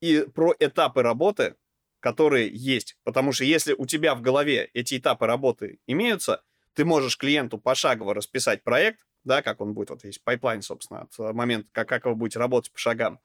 и 0.00 0.26
про 0.34 0.54
этапы 0.58 1.02
работы, 1.02 1.56
которые 2.00 2.50
есть? 2.52 2.96
Потому 3.04 3.32
что 3.32 3.44
если 3.44 3.74
у 3.74 3.86
тебя 3.86 4.14
в 4.14 4.22
голове 4.22 4.70
эти 4.72 4.98
этапы 4.98 5.26
работы 5.26 5.78
имеются, 5.86 6.42
ты 6.74 6.84
можешь 6.84 7.18
клиенту 7.18 7.58
пошагово 7.58 8.14
расписать 8.14 8.62
проект, 8.64 9.00
да, 9.24 9.42
как 9.42 9.60
он 9.60 9.74
будет, 9.74 9.90
вот 9.90 10.04
есть 10.04 10.22
pipeline, 10.24 10.62
собственно, 10.62 11.02
от 11.02 11.34
момента, 11.34 11.68
как, 11.72 11.88
как 11.88 12.06
вы 12.06 12.14
будете 12.14 12.38
работать 12.38 12.72
по 12.72 12.78
шагам. 12.78 13.20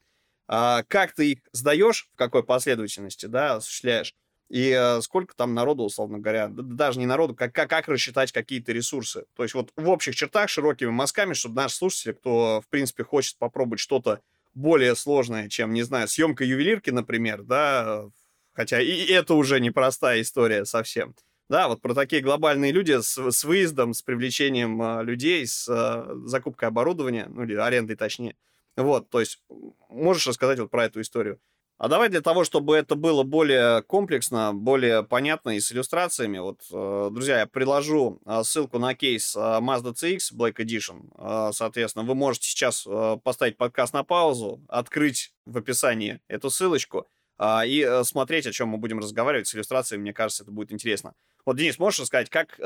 А, 0.48 0.84
как 0.84 1.14
ты 1.14 1.32
их 1.32 1.40
сдаешь, 1.54 2.10
в 2.14 2.18
какой 2.18 2.44
последовательности, 2.44 3.26
да, 3.28 3.56
осуществляешь, 3.56 4.14
и 4.50 4.70
э, 4.70 5.02
сколько 5.02 5.36
там 5.36 5.54
народу, 5.54 5.84
условно 5.84 6.20
говоря, 6.20 6.48
даже 6.50 7.00
не 7.00 7.06
народу, 7.06 7.36
как, 7.36 7.54
как, 7.54 7.70
как 7.70 7.88
рассчитать 7.88 8.32
какие-то 8.32 8.72
ресурсы. 8.72 9.26
То 9.36 9.44
есть 9.44 9.56
вот 9.56 9.72
в 9.76 9.90
общих 9.90 10.16
чертах, 10.16 10.50
широкими 10.50 10.90
мазками, 10.90 11.34
чтобы 11.34 11.56
наши 11.56 11.76
слушатели, 11.76 12.14
кто, 12.14 12.62
в 12.62 12.68
принципе, 12.70 13.04
хочет 13.04 13.38
попробовать 13.38 13.80
что-то 13.80 14.22
более 14.54 14.96
сложное, 14.96 15.50
чем, 15.50 15.74
не 15.74 15.84
знаю, 15.84 16.08
съемка 16.08 16.44
ювелирки, 16.46 16.90
например, 16.90 17.44
да, 17.44 18.06
хотя 18.54 18.82
и 18.82 19.06
это 19.12 19.34
уже 19.34 19.60
непростая 19.60 20.22
история 20.22 20.66
совсем. 20.66 21.16
Да, 21.48 21.68
вот 21.68 21.82
про 21.82 21.94
такие 21.94 22.24
глобальные 22.24 22.72
люди 22.72 23.00
с, 23.00 23.18
с 23.18 23.44
выездом, 23.44 23.94
с 23.94 24.02
привлечением 24.02 24.82
э, 24.82 25.04
людей, 25.04 25.46
с 25.46 25.68
э, 25.70 26.16
закупкой 26.26 26.70
оборудования, 26.70 27.28
ну 27.30 27.44
или 27.44 27.54
арендой 27.54 27.96
точнее. 27.96 28.36
Вот, 28.76 29.10
то 29.10 29.20
есть 29.20 29.44
можешь 29.90 30.26
рассказать 30.26 30.60
вот 30.60 30.72
про 30.72 30.86
эту 30.86 31.02
историю? 31.02 31.40
А 31.78 31.90
давай 31.90 32.08
для 32.08 32.22
того, 32.22 32.46
чтобы 32.46 32.78
это 32.78 32.96
было 32.96 33.24
более 33.24 33.84
комплексно, 33.84 34.54
более 34.54 35.04
понятно 35.04 35.58
и 35.58 35.60
с 35.60 35.74
иллюстрациями, 35.74 36.38
вот, 36.38 36.62
э, 36.72 37.10
друзья, 37.12 37.40
я 37.40 37.48
приложу 37.48 38.22
э, 38.26 38.44
ссылку 38.44 38.80
на 38.80 38.96
кейс 38.96 39.36
э, 39.36 39.40
Mazda 39.40 39.94
CX 39.94 40.34
Black 40.34 40.56
Edition. 40.56 41.52
Соответственно, 41.52 42.06
вы 42.06 42.16
можете 42.16 42.48
сейчас 42.48 42.88
поставить 43.24 43.58
подкаст 43.58 43.94
на 43.94 44.04
паузу, 44.04 44.62
открыть 44.70 45.34
в 45.46 45.58
описании 45.58 46.22
эту 46.28 46.50
ссылочку 46.50 47.08
и 47.42 48.02
смотреть, 48.04 48.48
о 48.48 48.54
чем 48.54 48.70
мы 48.70 48.78
будем 48.78 49.00
разговаривать 49.00 49.48
с 49.48 49.56
иллюстрациями. 49.56 50.04
Мне 50.04 50.14
кажется, 50.14 50.44
это 50.44 50.52
будет 50.52 50.72
интересно. 50.72 51.14
Вот, 51.46 51.58
Денис, 51.58 51.78
можешь 51.78 52.00
рассказать, 52.00 52.30
как 52.30 52.58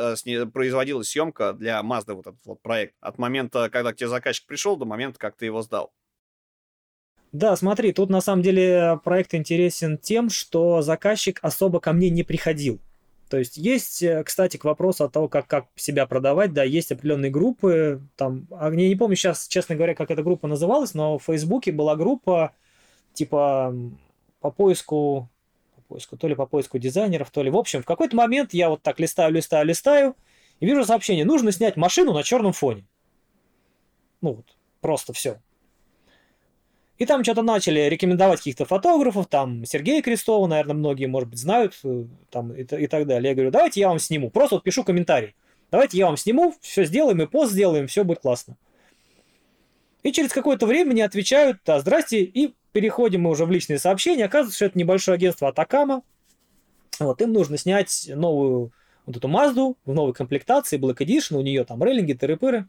производилась 0.53 1.09
съемка 1.09 1.53
для 1.53 1.79
Mazda, 1.81 2.13
вот 2.13 2.27
этот 2.27 2.45
вот 2.45 2.61
проект, 2.61 2.95
от 2.99 3.17
момента, 3.17 3.69
когда 3.69 3.93
к 3.93 3.95
тебе 3.95 4.09
заказчик 4.09 4.45
пришел, 4.45 4.77
до 4.77 4.85
момента, 4.85 5.17
как 5.17 5.35
ты 5.35 5.45
его 5.45 5.61
сдал? 5.61 5.91
Да, 7.31 7.55
смотри, 7.55 7.93
тут 7.93 8.09
на 8.09 8.21
самом 8.21 8.41
деле 8.41 8.99
проект 9.03 9.35
интересен 9.35 9.97
тем, 9.97 10.29
что 10.29 10.81
заказчик 10.81 11.39
особо 11.43 11.79
ко 11.79 11.93
мне 11.93 12.09
не 12.09 12.23
приходил. 12.23 12.79
То 13.29 13.37
есть 13.37 13.57
есть, 13.57 14.01
э, 14.01 14.23
кстати, 14.23 14.57
к 14.57 14.63
вопросу 14.65 15.03
о 15.03 15.09
том, 15.09 15.29
как, 15.29 15.45
как 15.45 15.67
себя 15.75 16.07
продавать, 16.07 16.51
да, 16.51 16.63
есть 16.63 16.91
определенные 16.91 17.29
группы, 17.29 18.01
там, 18.15 18.47
а, 18.49 18.71
я 18.71 18.89
не 18.89 18.95
помню 18.95 19.15
сейчас, 19.15 19.47
честно 19.47 19.75
говоря, 19.75 19.93
как 19.93 20.09
эта 20.09 20.23
группа 20.23 20.47
называлась, 20.47 20.95
но 20.95 21.19
в 21.19 21.23
Фейсбуке 21.25 21.71
была 21.71 21.95
группа, 21.95 22.53
типа, 23.13 23.75
по 24.41 24.49
поиску, 24.49 25.29
по 25.75 25.81
поиску, 25.93 26.17
то 26.17 26.27
ли 26.27 26.33
по 26.33 26.47
поиску 26.47 26.79
дизайнеров, 26.79 27.29
то 27.29 27.43
ли, 27.43 27.51
в 27.51 27.57
общем, 27.57 27.83
в 27.83 27.85
какой-то 27.85 28.15
момент 28.15 28.55
я 28.55 28.69
вот 28.69 28.81
так 28.81 28.99
листаю, 28.99 29.31
листаю, 29.31 29.67
листаю, 29.67 30.15
и 30.59 30.65
вижу 30.65 30.83
сообщение, 30.83 31.23
нужно 31.23 31.51
снять 31.51 31.77
машину 31.77 32.13
на 32.13 32.23
черном 32.23 32.53
фоне. 32.53 32.87
Ну 34.21 34.33
вот, 34.33 34.45
просто 34.81 35.13
все. 35.13 35.39
И 36.99 37.05
там 37.05 37.23
что-то 37.23 37.41
начали 37.41 37.79
рекомендовать 37.79 38.39
каких-то 38.39 38.65
фотографов, 38.65 39.27
там 39.27 39.63
Сергея 39.65 40.01
Крестова, 40.01 40.47
наверное, 40.47 40.75
многие, 40.75 41.05
может 41.05 41.29
быть, 41.29 41.39
знают, 41.39 41.73
э, 41.85 42.03
там 42.29 42.53
и, 42.53 42.63
и 42.63 42.87
так 42.87 43.07
далее. 43.07 43.29
Я 43.29 43.35
говорю, 43.35 43.51
давайте 43.51 43.79
я 43.79 43.87
вам 43.87 43.99
сниму, 43.99 44.29
просто 44.29 44.57
вот 44.57 44.63
пишу 44.63 44.83
комментарий. 44.83 45.33
Давайте 45.71 45.97
я 45.97 46.07
вам 46.07 46.17
сниму, 46.17 46.53
все 46.59 46.83
сделаем, 46.83 47.21
и 47.21 47.25
пост 47.25 47.53
сделаем, 47.53 47.87
все 47.87 48.03
будет 48.03 48.19
классно. 48.19 48.57
И 50.03 50.11
через 50.11 50.33
какое-то 50.33 50.65
время 50.65 50.91
мне 50.91 51.05
отвечают, 51.05 51.59
да, 51.65 51.79
здрасте, 51.79 52.21
и 52.21 52.53
переходим 52.73 53.21
мы 53.21 53.29
уже 53.29 53.45
в 53.45 53.51
личные 53.51 53.79
сообщения. 53.79 54.25
Оказывается, 54.25 54.57
что 54.57 54.65
это 54.65 54.77
небольшое 54.77 55.15
агентство 55.15 55.47
Атакама. 55.47 56.03
Вот, 56.99 57.21
им 57.21 57.31
нужно 57.31 57.57
снять 57.57 58.09
новую 58.13 58.73
вот 59.05 59.15
эту 59.15 59.27
Мазду 59.29 59.77
в 59.85 59.93
новой 59.93 60.13
комплектации, 60.13 60.77
Black 60.77 60.97
Edition, 60.97 61.37
у 61.37 61.41
нее 61.41 61.63
там 61.63 61.81
рейлинги, 61.81 62.11
тыры-пыры. 62.13 62.65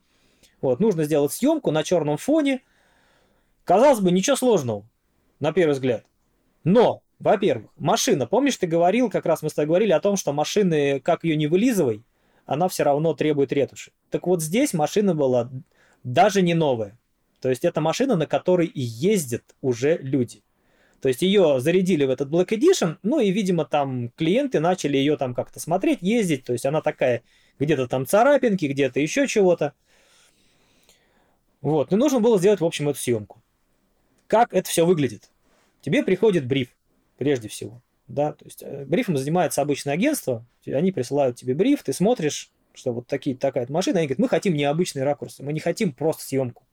Вот, 0.60 0.78
нужно 0.78 1.02
сделать 1.02 1.32
съемку 1.32 1.72
на 1.72 1.82
черном 1.82 2.16
фоне, 2.16 2.62
Казалось 3.64 4.00
бы, 4.00 4.10
ничего 4.10 4.36
сложного, 4.36 4.88
на 5.38 5.52
первый 5.52 5.72
взгляд. 5.72 6.04
Но, 6.64 7.02
во-первых, 7.18 7.70
машина, 7.76 8.26
помнишь, 8.26 8.56
ты 8.56 8.66
говорил, 8.66 9.10
как 9.10 9.26
раз 9.26 9.42
мы 9.42 9.50
с 9.50 9.54
тобой 9.54 9.66
говорили 9.68 9.92
о 9.92 10.00
том, 10.00 10.16
что 10.16 10.32
машины, 10.32 11.00
как 11.00 11.24
ее 11.24 11.36
не 11.36 11.46
вылизывай, 11.46 12.02
она 12.46 12.68
все 12.68 12.82
равно 12.82 13.14
требует 13.14 13.52
ретуши. 13.52 13.92
Так 14.10 14.26
вот 14.26 14.42
здесь 14.42 14.74
машина 14.74 15.14
была 15.14 15.50
даже 16.02 16.42
не 16.42 16.54
новая. 16.54 16.98
То 17.40 17.48
есть 17.48 17.64
это 17.64 17.80
машина, 17.80 18.16
на 18.16 18.26
которой 18.26 18.66
и 18.66 18.80
ездят 18.80 19.44
уже 19.60 19.98
люди. 19.98 20.42
То 21.00 21.08
есть 21.08 21.22
ее 21.22 21.60
зарядили 21.60 22.04
в 22.04 22.10
этот 22.10 22.28
Black 22.28 22.48
Edition, 22.48 22.96
ну 23.02 23.20
и, 23.20 23.30
видимо, 23.30 23.64
там 23.64 24.10
клиенты 24.10 24.60
начали 24.60 24.98
ее 24.98 25.16
там 25.16 25.34
как-то 25.34 25.58
смотреть, 25.58 26.02
ездить. 26.02 26.44
То 26.44 26.52
есть 26.52 26.66
она 26.66 26.82
такая, 26.82 27.22
где-то 27.58 27.86
там 27.88 28.04
царапинки, 28.04 28.66
где-то 28.66 29.00
еще 29.00 29.26
чего-то. 29.26 29.72
Вот, 31.62 31.92
и 31.92 31.96
нужно 31.96 32.20
было 32.20 32.38
сделать, 32.38 32.60
в 32.60 32.64
общем, 32.64 32.88
эту 32.88 32.98
съемку 32.98 33.42
как 34.30 34.54
это 34.54 34.68
все 34.68 34.86
выглядит. 34.86 35.28
Тебе 35.82 36.04
приходит 36.04 36.46
бриф, 36.46 36.68
прежде 37.18 37.48
всего. 37.48 37.82
Да, 38.06 38.32
то 38.32 38.44
есть 38.44 38.62
э, 38.62 38.84
брифом 38.86 39.16
занимается 39.16 39.60
обычное 39.60 39.94
агентство, 39.94 40.44
они 40.66 40.92
присылают 40.92 41.36
тебе 41.36 41.54
бриф, 41.54 41.82
ты 41.82 41.92
смотришь, 41.92 42.50
что 42.72 42.92
вот 42.92 43.06
такие, 43.06 43.36
такая 43.36 43.66
машина, 43.68 43.98
они 43.98 44.06
говорят, 44.06 44.20
мы 44.20 44.28
хотим 44.28 44.54
необычный 44.54 45.02
ракурс, 45.02 45.40
мы 45.40 45.52
не 45.52 45.60
хотим 45.60 45.92
просто 45.92 46.24
съемку. 46.24 46.64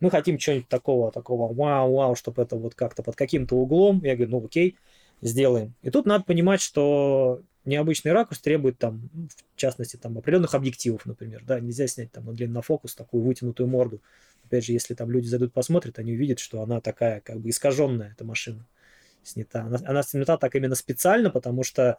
Мы 0.00 0.10
хотим 0.10 0.38
что-нибудь 0.38 0.68
такого, 0.68 1.12
такого 1.12 1.52
вау-вау, 1.52 2.14
чтобы 2.14 2.42
это 2.42 2.56
вот 2.56 2.74
как-то 2.74 3.02
под 3.02 3.14
каким-то 3.16 3.54
углом. 3.54 4.00
Я 4.02 4.16
говорю, 4.16 4.32
ну 4.32 4.44
окей, 4.44 4.76
сделаем. 5.20 5.74
И 5.82 5.90
тут 5.90 6.06
надо 6.06 6.24
понимать, 6.24 6.60
что 6.60 7.40
необычный 7.64 8.12
ракурс 8.12 8.40
требует 8.40 8.78
там, 8.78 9.08
в 9.54 9.56
частности, 9.56 9.96
там 9.96 10.18
определенных 10.18 10.54
объективов, 10.54 11.06
например, 11.06 11.42
да, 11.46 11.60
нельзя 11.60 11.86
снять 11.86 12.10
там 12.10 12.24
на 12.24 12.32
длиннофокус 12.32 12.94
такую 12.96 13.22
вытянутую 13.22 13.68
морду 13.68 14.00
опять 14.52 14.66
же, 14.66 14.72
если 14.72 14.92
там 14.92 15.10
люди 15.10 15.26
зайдут 15.26 15.54
посмотрят, 15.54 15.98
они 15.98 16.12
увидят, 16.12 16.38
что 16.38 16.60
она 16.60 16.82
такая 16.82 17.20
как 17.20 17.40
бы 17.40 17.48
искаженная, 17.48 18.12
эта 18.12 18.24
машина 18.24 18.66
снята. 19.22 19.62
Она, 19.62 19.78
она 19.86 20.02
снята 20.02 20.36
так 20.36 20.54
именно 20.54 20.74
специально, 20.74 21.30
потому 21.30 21.62
что 21.62 21.98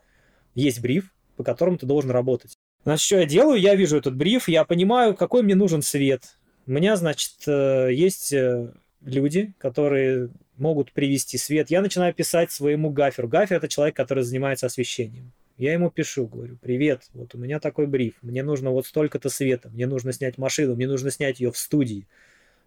есть 0.53 0.79
бриф, 0.81 1.11
по 1.35 1.43
которому 1.43 1.77
ты 1.77 1.87
должен 1.87 2.11
работать. 2.11 2.53
Значит, 2.83 3.05
что 3.05 3.17
я 3.17 3.25
делаю? 3.25 3.59
Я 3.59 3.73
вижу 3.73 3.97
этот 3.97 4.15
бриф, 4.15 4.47
я 4.47 4.65
понимаю, 4.65 5.15
какой 5.15 5.41
мне 5.41 5.55
нужен 5.55 5.81
свет. 5.81 6.37
У 6.67 6.71
меня, 6.71 6.95
значит, 6.95 7.33
э, 7.47 7.89
есть 7.91 8.31
э, 8.33 8.71
люди, 9.01 9.53
которые 9.57 10.29
могут 10.57 10.91
привести 10.91 11.39
свет. 11.39 11.71
Я 11.71 11.81
начинаю 11.81 12.13
писать 12.13 12.51
своему 12.51 12.91
гаферу. 12.91 13.27
Гафер– 13.27 13.57
это 13.57 13.67
человек, 13.67 13.95
который 13.95 14.23
занимается 14.23 14.67
освещением. 14.67 15.31
Я 15.57 15.73
ему 15.73 15.89
пишу, 15.89 16.27
говорю, 16.27 16.57
привет, 16.61 17.03
вот 17.13 17.33
у 17.35 17.37
меня 17.37 17.59
такой 17.59 17.87
бриф, 17.87 18.15
мне 18.21 18.43
нужно 18.43 18.71
вот 18.71 18.87
столько-то 18.87 19.29
света, 19.29 19.69
мне 19.69 19.85
нужно 19.85 20.11
снять 20.11 20.37
машину, 20.39 20.75
мне 20.75 20.87
нужно 20.87 21.11
снять 21.11 21.39
ее 21.39 21.51
в 21.51 21.57
студии. 21.57 22.07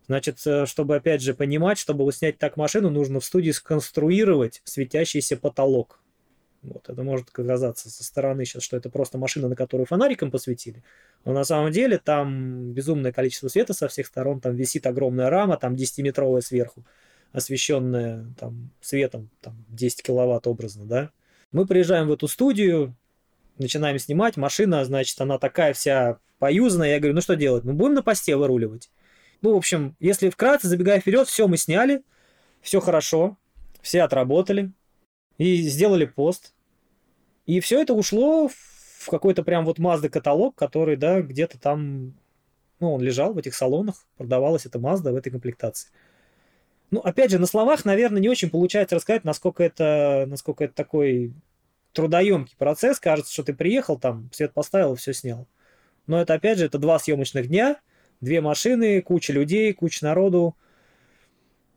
Значит, 0.07 0.39
э, 0.47 0.67
чтобы 0.67 0.97
опять 0.97 1.21
же 1.21 1.35
понимать, 1.35 1.79
чтобы 1.79 2.11
снять 2.13 2.39
так 2.39 2.57
машину, 2.57 2.91
нужно 2.91 3.21
в 3.21 3.25
студии 3.25 3.51
сконструировать 3.51 4.63
светящийся 4.65 5.37
потолок. 5.37 6.01
Вот, 6.63 6.89
это 6.89 7.03
может 7.03 7.31
казаться 7.31 7.91
со 7.91 8.03
стороны 8.05 8.45
сейчас, 8.45 8.63
что 8.63 8.77
это 8.77 8.89
просто 8.91 9.19
машина, 9.19 9.49
на 9.49 9.57
которую 9.57 9.87
фонариком 9.87 10.31
посветили. 10.31 10.83
Но 11.25 11.33
на 11.33 11.45
самом 11.45 11.71
деле 11.71 11.99
там 11.99 12.73
безумное 12.73 13.13
количество 13.13 13.49
света 13.49 13.73
со 13.73 13.89
всех 13.89 14.07
сторон, 14.07 14.41
там 14.41 14.57
висит 14.57 14.87
огромная 14.87 15.31
рама, 15.31 15.57
там 15.57 15.75
10-метровая 15.75 16.41
сверху, 16.41 16.85
освещенная 17.33 18.27
там 18.39 18.71
светом 18.81 19.31
там 19.41 19.65
10 19.69 20.03
киловатт 20.03 20.47
образно, 20.47 20.87
да. 20.87 21.11
Мы 21.53 21.67
приезжаем 21.67 22.09
в 22.09 22.13
эту 22.13 22.27
студию, 22.27 22.97
начинаем 23.59 23.99
снимать, 23.99 24.37
машина, 24.37 24.85
значит, 24.85 25.21
она 25.21 25.39
такая 25.39 25.73
вся 25.73 26.19
поюзанная, 26.39 26.91
я 26.95 26.99
говорю, 26.99 27.15
ну 27.15 27.21
что 27.21 27.37
делать, 27.37 27.65
мы 27.65 27.73
будем 27.75 27.95
на 27.95 28.03
посте 28.03 28.37
выруливать. 28.37 28.91
Ну, 29.43 29.55
в 29.55 29.57
общем, 29.57 29.97
если 30.01 30.31
вкратце, 30.31 30.69
забегая 30.69 31.01
вперед, 31.01 31.29
все 31.29 31.47
мы 31.47 31.57
сняли, 31.57 32.03
все 32.61 32.81
хорошо, 32.81 33.37
все 33.83 34.03
отработали 34.03 34.73
и 35.39 35.63
сделали 35.63 36.05
пост. 36.05 36.55
И 37.45 37.61
все 37.61 37.81
это 37.81 37.95
ушло 37.95 38.49
в 38.49 39.09
какой-то 39.09 39.43
прям 39.43 39.65
вот 39.65 39.79
Mazda 39.79 40.09
каталог, 40.09 40.57
который, 40.57 40.97
да, 40.97 41.21
где-то 41.21 41.61
там, 41.61 42.15
ну, 42.81 42.95
он 42.95 43.03
лежал 43.03 43.35
в 43.35 43.39
этих 43.39 43.55
салонах, 43.55 44.07
продавалась 44.17 44.67
эта 44.67 44.79
Mazda 44.79 45.13
в 45.13 45.17
этой 45.17 45.31
комплектации. 45.31 45.91
Ну, 46.91 47.01
опять 47.01 47.31
же, 47.31 47.39
на 47.39 47.47
словах, 47.47 47.85
наверное, 47.85 48.21
не 48.21 48.29
очень 48.29 48.51
получается 48.51 48.97
рассказать, 48.97 49.25
насколько 49.25 49.63
это, 49.63 50.25
насколько 50.29 50.65
это 50.65 50.75
такой 50.75 51.33
трудоемкий 51.93 52.57
процесс. 52.57 53.01
Кажется, 53.01 53.33
что 53.33 53.43
ты 53.43 53.55
приехал 53.55 53.99
там, 53.99 54.31
свет 54.33 54.53
поставил 54.53 54.95
все 54.95 55.13
снял. 55.13 55.47
Но 56.07 56.21
это, 56.21 56.35
опять 56.35 56.59
же, 56.59 56.67
это 56.67 56.79
два 56.79 56.99
съемочных 56.99 57.49
дня– 57.49 57.81
две 58.21 58.41
машины, 58.41 59.03
куча 59.03 59.33
людей, 59.33 59.73
куча 59.73 60.05
народу. 60.05 60.57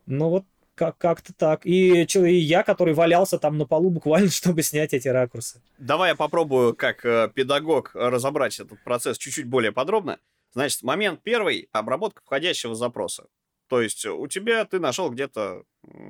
Ну 0.06 0.30
вот 0.30 0.46
как- 0.76 0.98
как-то 0.98 1.34
так. 1.34 1.66
И, 1.66 2.04
и 2.04 2.36
я, 2.36 2.64
который 2.64 2.94
валялся 2.94 3.38
там 3.38 3.58
на 3.58 3.66
полу 3.66 3.90
буквально, 3.90 4.30
чтобы 4.30 4.64
снять 4.64 4.94
эти 4.94 5.08
ракурсы. 5.08 5.62
Давай 5.78 6.12
я 6.12 6.16
попробую, 6.16 6.76
как 6.76 7.06
э, 7.06 7.30
педагог, 7.34 7.92
разобрать 7.94 8.60
этот 8.60 8.84
процесс 8.84 9.18
чуть-чуть 9.18 9.46
более 9.46 9.72
подробно. 9.72 10.20
Значит, 10.54 10.82
момент 10.82 11.22
первый— 11.22 11.70
обработка 11.72 12.22
входящего 12.26 12.74
запроса. 12.76 13.28
То 13.68 13.82
есть 13.82 14.04
у 14.06 14.26
тебя, 14.28 14.66
ты 14.66 14.80
нашел 14.80 15.12
где-то 15.12 15.64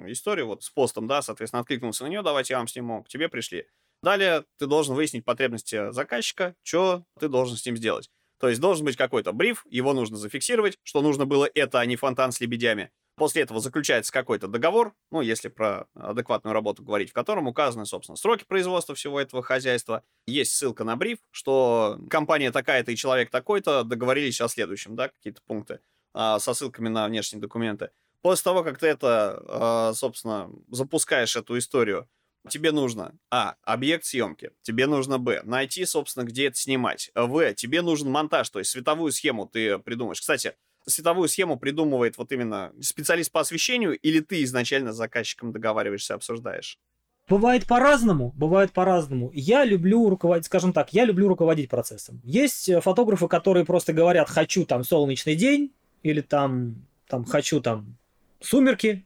историю 0.07 0.47
вот 0.47 0.63
с 0.63 0.69
постом, 0.69 1.07
да, 1.07 1.21
соответственно, 1.21 1.59
откликнулся 1.59 2.05
на 2.05 2.07
нее, 2.07 2.21
давайте 2.21 2.53
я 2.53 2.59
вам 2.59 2.69
сниму, 2.69 3.03
к 3.03 3.09
тебе 3.09 3.27
пришли. 3.27 3.65
Далее 4.01 4.45
ты 4.57 4.65
должен 4.65 4.95
выяснить 4.95 5.25
потребности 5.25 5.91
заказчика, 5.91 6.55
что 6.63 7.03
ты 7.19 7.27
должен 7.27 7.57
с 7.57 7.65
ним 7.65 7.75
сделать. 7.75 8.09
То 8.39 8.49
есть 8.49 8.61
должен 8.61 8.85
быть 8.85 8.95
какой-то 8.95 9.31
бриф, 9.33 9.65
его 9.69 9.93
нужно 9.93 10.17
зафиксировать, 10.17 10.77
что 10.83 11.01
нужно 11.01 11.25
было 11.25 11.49
это, 11.53 11.79
а 11.79 11.85
не 11.85 11.95
фонтан 11.95 12.31
с 12.31 12.39
лебедями. 12.39 12.91
После 13.19 13.41
этого 13.41 13.59
заключается 13.59 14.13
какой-то 14.13 14.47
договор, 14.47 14.93
ну, 15.11 15.19
если 15.19 15.49
про 15.49 15.87
адекватную 15.93 16.53
работу 16.53 16.83
говорить, 16.83 17.09
в 17.09 17.13
котором 17.13 17.49
указаны, 17.49 17.85
собственно, 17.85 18.15
сроки 18.15 18.45
производства 18.47 18.95
всего 18.95 19.19
этого 19.19 19.43
хозяйства. 19.43 20.03
Есть 20.25 20.53
ссылка 20.53 20.85
на 20.85 20.95
бриф, 20.95 21.17
что 21.31 21.99
компания 22.09 22.49
такая-то 22.49 22.93
и 22.93 22.95
человек 22.95 23.29
такой-то 23.29 23.83
договорились 23.83 24.39
о 24.39 24.47
следующем, 24.47 24.95
да, 24.95 25.09
какие-то 25.09 25.41
пункты 25.45 25.81
а, 26.13 26.39
со 26.39 26.53
ссылками 26.53 26.87
на 26.87 27.07
внешние 27.09 27.41
документы. 27.41 27.89
После 28.21 28.43
того, 28.45 28.63
как 28.63 28.77
ты 28.77 28.87
это, 28.87 29.43
а, 29.47 29.93
собственно, 29.93 30.49
запускаешь 30.69 31.35
эту 31.35 31.57
историю, 31.57 32.07
тебе 32.47 32.71
нужно, 32.71 33.13
а, 33.29 33.55
объект 33.63 34.05
съемки, 34.05 34.51
тебе 34.61 34.87
нужно, 34.87 35.17
б, 35.17 35.41
найти, 35.43 35.85
собственно, 35.85 36.23
где 36.23 36.47
это 36.47 36.57
снимать, 36.57 37.11
в, 37.15 37.53
тебе 37.53 37.81
нужен 37.81 38.09
монтаж, 38.09 38.49
то 38.49 38.59
есть 38.59 38.71
световую 38.71 39.11
схему 39.11 39.45
ты 39.45 39.77
придумаешь. 39.79 40.21
Кстати, 40.21 40.55
световую 40.85 41.27
схему 41.27 41.57
придумывает 41.57 42.17
вот 42.17 42.31
именно 42.31 42.73
специалист 42.81 43.31
по 43.31 43.41
освещению 43.41 43.97
или 43.97 44.19
ты 44.19 44.43
изначально 44.43 44.93
с 44.93 44.95
заказчиком 44.95 45.51
договариваешься, 45.51 46.15
обсуждаешь? 46.15 46.79
Бывает 47.27 47.67
по-разному, 47.67 48.33
бывает 48.35 48.71
по-разному. 48.71 49.29
Я 49.35 49.63
люблю 49.63 50.09
руководить, 50.09 50.47
скажем 50.47 50.73
так, 50.73 50.93
я 50.93 51.05
люблю 51.05 51.27
руководить 51.27 51.69
процессом. 51.69 52.21
Есть 52.23 52.67
э, 52.67 52.81
фотографы, 52.81 53.27
которые 53.27 53.65
просто 53.65 53.93
говорят, 53.93 54.29
хочу 54.29 54.65
там 54.65 54.83
солнечный 54.83 55.35
день, 55.35 55.71
или 56.01 56.21
там, 56.21 56.87
там 57.07 57.25
хочу 57.25 57.61
там 57.61 57.97
сумерки, 58.39 59.05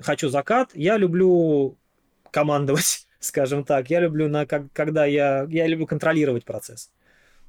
хочу 0.00 0.28
закат. 0.28 0.70
Я 0.74 0.96
люблю 0.96 1.78
командовать, 2.32 3.06
скажем 3.20 3.64
так. 3.64 3.88
Я 3.90 4.00
люблю, 4.00 4.28
на, 4.28 4.46
как, 4.46 4.72
когда 4.72 5.06
я, 5.06 5.46
я 5.48 5.68
люблю 5.68 5.86
контролировать 5.86 6.44
процесс. 6.44 6.90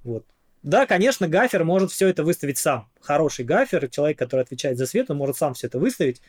Вот. 0.03 0.25
Да, 0.61 0.85
конечно, 0.85 1.27
гафер 1.27 1.63
может 1.63 1.91
все 1.91 2.07
это 2.07 2.23
выставить 2.23 2.57
сам. 2.57 2.89
Хороший 3.01 3.43
гафер, 3.43 3.89
человек, 3.89 4.19
который 4.19 4.41
отвечает 4.41 4.77
за 4.77 4.85
свет, 4.85 5.09
он 5.09 5.17
может 5.17 5.35
сам 5.35 5.55
все 5.55 5.67
это 5.67 5.79
выставить. 5.79 6.21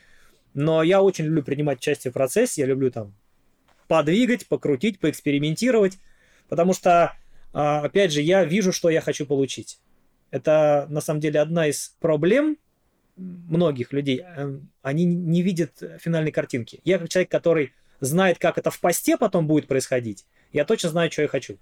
Но 0.53 0.83
я 0.83 1.01
очень 1.01 1.25
люблю 1.25 1.43
принимать 1.43 1.79
участие 1.79 2.11
в 2.11 2.13
процессе, 2.13 2.61
я 2.61 2.67
люблю 2.67 2.89
там 2.89 3.13
подвигать, 3.87 4.47
покрутить, 4.47 4.99
поэкспериментировать, 4.99 5.99
потому 6.49 6.73
что, 6.73 7.13
а, 7.53 7.81
опять 7.81 8.11
же, 8.11 8.21
я 8.21 8.43
вижу, 8.43 8.71
что 8.71 8.89
я 8.89 9.01
хочу 9.01 9.25
получить. 9.25 9.79
Это, 10.31 10.87
на 10.89 11.01
самом 11.01 11.19
деле, 11.19 11.39
одна 11.39 11.67
из 11.67 11.95
проблем 11.99 12.57
многих 13.15 13.93
людей. 13.93 14.21
Эм, 14.35 14.69
они 14.81 15.05
не 15.05 15.41
видят 15.41 15.81
финальной 15.99 16.31
картинки. 16.31 16.81
Я 16.83 16.99
как 16.99 17.09
человек, 17.09 17.31
который 17.31 17.73
знает, 17.99 18.39
как 18.39 18.57
это 18.57 18.71
в 18.71 18.79
посте 18.79 19.17
потом 19.17 19.47
будет 19.47 19.67
происходить, 19.67 20.25
я 20.51 20.65
точно 20.65 20.89
знаю, 20.89 21.11
что 21.11 21.23
я 21.23 21.27
хочу. 21.27 21.57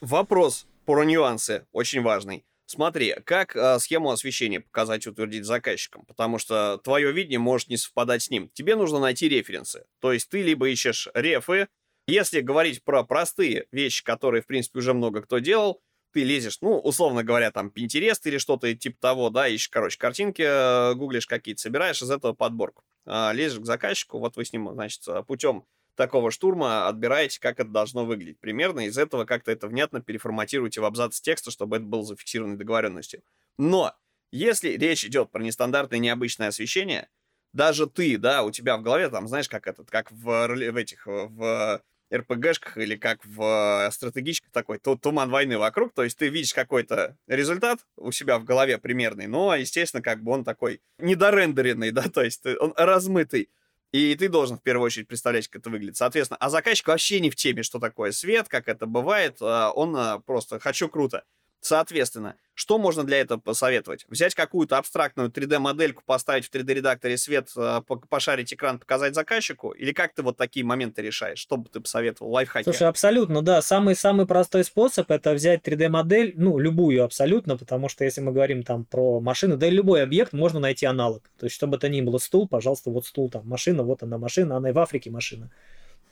Вопрос 0.00 0.66
про 0.84 1.04
нюансы 1.04 1.66
очень 1.72 2.02
важный. 2.02 2.44
Смотри, 2.70 3.14
как 3.24 3.56
э, 3.56 3.78
схему 3.78 4.10
освещения 4.10 4.60
показать 4.60 5.06
и 5.06 5.08
утвердить 5.08 5.46
заказчикам, 5.46 6.04
потому 6.06 6.38
что 6.38 6.76
твое 6.84 7.10
видение 7.12 7.38
может 7.38 7.68
не 7.68 7.78
совпадать 7.78 8.22
с 8.22 8.30
ним. 8.30 8.50
Тебе 8.52 8.76
нужно 8.76 8.98
найти 8.98 9.26
референсы. 9.26 9.86
То 10.00 10.12
есть 10.12 10.28
ты 10.28 10.42
либо 10.42 10.68
ищешь 10.68 11.08
рефы, 11.14 11.68
если 12.06 12.40
говорить 12.42 12.84
про 12.84 13.04
простые 13.04 13.66
вещи, 13.72 14.04
которые, 14.04 14.42
в 14.42 14.46
принципе, 14.46 14.80
уже 14.80 14.92
много 14.92 15.22
кто 15.22 15.38
делал, 15.38 15.80
ты 16.12 16.24
лезешь, 16.24 16.58
ну, 16.60 16.78
условно 16.78 17.24
говоря, 17.24 17.50
там, 17.50 17.72
Pinterest 17.74 18.20
или 18.24 18.36
что-то 18.36 18.74
типа 18.74 19.00
того, 19.00 19.30
да, 19.30 19.48
ищешь, 19.48 19.70
короче, 19.70 19.98
картинки, 19.98 20.42
э, 20.42 20.94
гуглишь 20.94 21.26
какие-то, 21.26 21.62
собираешь 21.62 22.02
из 22.02 22.10
этого 22.10 22.34
подборку. 22.34 22.82
Э, 23.06 23.30
лезешь 23.32 23.60
к 23.60 23.64
заказчику, 23.64 24.18
вот 24.18 24.36
вы 24.36 24.44
с 24.44 24.52
ним, 24.52 24.70
значит, 24.74 25.02
путем 25.26 25.64
такого 25.98 26.30
штурма 26.30 26.88
отбираете, 26.88 27.40
как 27.40 27.60
это 27.60 27.68
должно 27.68 28.06
выглядеть. 28.06 28.38
Примерно 28.38 28.86
из 28.86 28.96
этого 28.96 29.24
как-то 29.24 29.50
это 29.50 29.66
внятно 29.66 30.00
переформатируйте 30.00 30.80
в 30.80 30.84
абзац 30.84 31.20
текста, 31.20 31.50
чтобы 31.50 31.76
это 31.76 31.84
было 31.84 32.04
зафиксировано 32.04 32.56
договоренностью. 32.56 33.22
Но 33.58 33.94
если 34.30 34.70
речь 34.70 35.04
идет 35.04 35.30
про 35.30 35.42
нестандартное 35.42 35.98
необычное 35.98 36.48
освещение, 36.48 37.08
даже 37.52 37.88
ты, 37.88 38.16
да, 38.16 38.44
у 38.44 38.50
тебя 38.52 38.76
в 38.76 38.82
голове 38.82 39.08
там, 39.10 39.26
знаешь, 39.26 39.48
как 39.48 39.66
этот, 39.66 39.90
как 39.90 40.12
в, 40.12 40.46
в 40.46 40.76
этих, 40.76 41.06
в 41.06 41.82
РПГшках 42.14 42.78
или 42.78 42.94
как 42.94 43.24
в 43.24 43.90
стратегических 43.92 44.50
такой 44.52 44.78
туман 44.78 45.30
войны 45.30 45.58
вокруг, 45.58 45.92
то 45.92 46.04
есть 46.04 46.16
ты 46.16 46.28
видишь 46.28 46.54
какой-то 46.54 47.16
результат 47.26 47.80
у 47.96 48.12
себя 48.12 48.38
в 48.38 48.44
голове 48.44 48.78
примерный, 48.78 49.26
но, 49.26 49.54
естественно, 49.56 50.02
как 50.02 50.22
бы 50.22 50.32
он 50.32 50.44
такой 50.44 50.80
недорендеренный, 50.98 51.90
да, 51.92 52.02
то 52.02 52.22
есть 52.22 52.46
он 52.46 52.72
размытый. 52.76 53.50
И 53.92 54.14
ты 54.16 54.28
должен 54.28 54.58
в 54.58 54.62
первую 54.62 54.86
очередь 54.86 55.08
представлять, 55.08 55.48
как 55.48 55.60
это 55.62 55.70
выглядит. 55.70 55.96
Соответственно, 55.96 56.36
а 56.38 56.50
заказчик 56.50 56.88
вообще 56.88 57.20
не 57.20 57.30
в 57.30 57.36
теме, 57.36 57.62
что 57.62 57.78
такое 57.78 58.12
свет, 58.12 58.48
как 58.48 58.68
это 58.68 58.86
бывает. 58.86 59.38
А, 59.40 59.70
он 59.70 59.96
а, 59.96 60.18
просто 60.18 60.58
«хочу 60.60 60.88
круто». 60.88 61.24
Соответственно, 61.60 62.36
что 62.54 62.78
можно 62.78 63.04
для 63.04 63.20
этого 63.20 63.38
посоветовать? 63.38 64.04
Взять 64.08 64.34
какую-то 64.34 64.78
абстрактную 64.78 65.30
3D-модельку, 65.30 66.02
поставить 66.04 66.46
в 66.46 66.52
3D-редакторе 66.52 67.16
свет, 67.16 67.50
а, 67.56 67.82
пошарить 67.82 68.52
экран, 68.52 68.80
показать 68.80 69.14
заказчику? 69.14 69.70
Или 69.70 69.92
как 69.92 70.12
ты 70.12 70.22
вот 70.22 70.36
такие 70.36 70.66
моменты 70.66 71.02
решаешь? 71.02 71.38
Что 71.38 71.56
бы 71.56 71.68
ты 71.68 71.78
посоветовал? 71.78 72.32
Лайфхаки? 72.32 72.64
Слушай, 72.64 72.88
абсолютно, 72.88 73.42
да. 73.42 73.62
Самый-самый 73.62 74.26
простой 74.26 74.64
способ– 74.64 75.08
это 75.12 75.34
взять 75.34 75.62
3D-модель, 75.62 76.34
ну, 76.36 76.58
любую 76.58 77.04
абсолютно, 77.04 77.56
потому 77.56 77.88
что 77.88 78.04
если 78.04 78.20
мы 78.22 78.32
говорим 78.32 78.64
там 78.64 78.84
про 78.84 79.20
машину, 79.20 79.56
да 79.56 79.68
и 79.68 79.70
любой 79.70 80.02
объект, 80.02 80.32
можно 80.32 80.58
найти 80.58 80.84
аналог. 80.84 81.30
То 81.38 81.46
есть, 81.46 81.54
чтобы 81.54 81.76
это 81.76 81.88
ни 81.88 82.00
было 82.00 82.18
стул, 82.18 82.48
пожалуйста, 82.48 82.90
вот 82.90 83.06
стул 83.06 83.30
там, 83.30 83.46
машина, 83.46 83.84
вот 83.84 84.02
она 84.02 84.18
машина, 84.18 84.56
она 84.56 84.70
и 84.70 84.72
в 84.72 84.78
Африке 84.80 85.10
машина. 85.10 85.50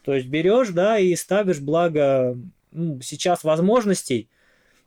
То 0.05 0.14
есть 0.14 0.28
берешь, 0.28 0.68
да, 0.68 0.98
и 0.98 1.16
ставишь, 1.16 1.59
благо, 1.59 2.39
ну, 2.70 3.01
сейчас 3.01 3.43
возможностей, 3.43 4.28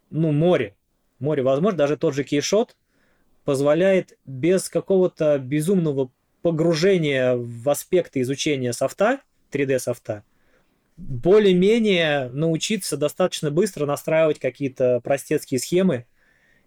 ну, 0.09 0.31
море 0.31 0.75
море 1.19 1.43
возможно. 1.43 1.77
Даже 1.77 1.97
тот 1.97 2.15
же 2.15 2.23
кейшот 2.23 2.75
позволяет 3.45 4.17
без 4.25 4.69
какого-то 4.69 5.37
безумного 5.37 6.11
погружения 6.41 7.35
в 7.35 7.69
аспекты 7.69 8.21
изучения 8.21 8.73
софта, 8.73 9.19
3D 9.51 9.79
софта, 9.79 10.23
более-менее 10.97 12.29
научиться 12.29 12.97
достаточно 12.97 13.51
быстро 13.51 13.85
настраивать 13.85 14.39
какие-то 14.39 14.99
простецкие 15.01 15.59
схемы 15.59 16.05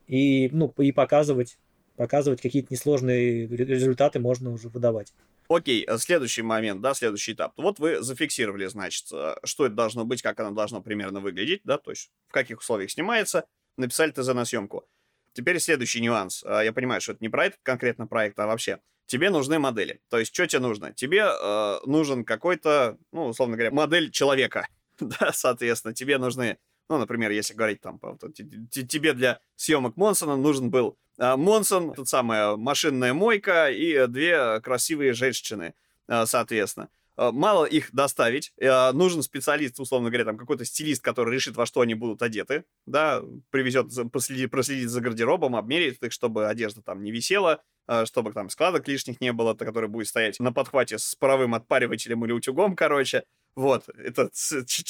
и, 0.06 0.48
ну, 0.52 0.73
и 0.78 0.93
показывать, 0.93 1.59
показывать 1.97 2.40
какие-то 2.40 2.73
несложные 2.73 3.47
результаты 3.47 4.20
можно 4.20 4.51
уже 4.51 4.69
выдавать. 4.69 5.12
Окей, 5.55 5.85
э, 5.87 5.99
следующий 5.99 6.43
момент, 6.43 6.81
да, 6.81 6.95
следующий 6.95 7.33
этап. 7.33 7.53
Вот 7.57 7.79
вы 7.79 8.03
зафиксировали, 8.03 8.66
значит, 8.66 9.07
э, 9.12 9.35
что 9.45 9.66
это 9.66 9.74
должно 9.74 10.05
быть, 10.05 10.23
как 10.23 10.41
оно 10.41 10.53
должно 10.53 10.81
примерно 10.81 11.20
выглядеть, 11.20 11.61
да, 11.65 11.79
то 11.79 11.91
есть 11.91 12.11
в 12.29 12.33
каких 12.33 12.61
условиях 12.61 12.91
снимается, 12.91 13.47
написали 13.77 14.11
ТЗ 14.11 14.29
на 14.29 14.45
съемку. 14.45 14.87
Теперь 15.35 15.59
следующий 15.61 16.01
нюанс. 16.01 16.43
А, 16.45 16.62
я 16.62 16.73
понимаю, 16.73 17.01
что 17.01 17.12
это 17.12 17.23
не 17.23 17.29
про 17.29 17.47
этот 17.47 17.61
конкретно 17.62 18.07
проект, 18.07 18.39
а 18.39 18.47
вообще. 18.47 18.81
Тебе 19.07 19.31
нужны 19.31 19.59
модели. 19.59 20.01
То 20.09 20.19
есть, 20.19 20.33
что 20.35 20.47
тебе 20.47 20.61
нужно? 20.61 20.93
Тебе 20.93 21.24
э, 21.27 21.79
нужен 21.87 22.24
какой-то, 22.24 22.99
ну, 23.12 23.27
условно 23.27 23.57
говоря, 23.57 23.70
модель 23.70 24.11
человека. 24.11 24.69
да, 25.01 25.33
соответственно, 25.33 25.93
тебе 25.95 26.19
нужны, 26.19 26.59
ну, 26.93 26.98
например, 26.98 27.31
если 27.31 27.55
говорить 27.55 27.81
там, 27.81 27.98
тебе 28.35 29.14
для 29.14 29.40
съемок 29.56 29.97
Монсона 29.97 30.36
нужен 30.36 30.69
был 30.69 30.98
э, 31.16 31.36
Монсон, 31.36 31.94
тот 31.94 32.06
самая 32.06 32.56
машинная 32.56 33.14
мойка 33.14 33.70
и 33.70 34.06
две 34.09 34.60
красивые 34.60 35.14
женщины, 35.14 35.73
э, 36.06 36.27
соответственно. 36.27 36.90
Э, 37.16 37.31
мало 37.32 37.64
их 37.64 37.89
доставить, 37.94 38.52
нужен 38.59 39.23
специалист, 39.23 39.81
условно 39.81 40.10
говоря, 40.10 40.27
там 40.27 40.36
какой-то 40.36 40.66
стилист, 40.66 41.01
который 41.01 41.35
решит, 41.35 41.56
во 41.56 41.64
что 41.64 41.81
они 41.81 41.94
будут 41.94 42.20
одеты, 42.20 42.66
да, 42.85 43.23
привезет, 43.48 43.86
проследит, 44.12 44.51
проследит 44.51 44.90
за 44.90 45.01
гардеробом, 45.01 45.56
обмерит 45.56 46.02
их, 46.02 46.12
чтобы 46.12 46.47
одежда 46.47 46.82
там 46.82 47.02
не 47.02 47.10
висела, 47.10 47.62
чтобы 48.05 48.35
там 48.35 48.51
складок 48.51 48.86
лишних 48.86 49.23
не 49.23 49.32
было, 49.32 49.55
который 49.55 49.89
будет 49.89 50.09
стоять 50.09 50.39
на 50.40 50.52
подхвате 50.52 50.98
с 50.98 51.14
паровым 51.14 51.55
отпаривателем 51.55 52.23
или 52.27 52.32
утюгом, 52.32 52.77
короче. 52.77 53.24
Вот, 53.55 53.89
это 53.89 54.31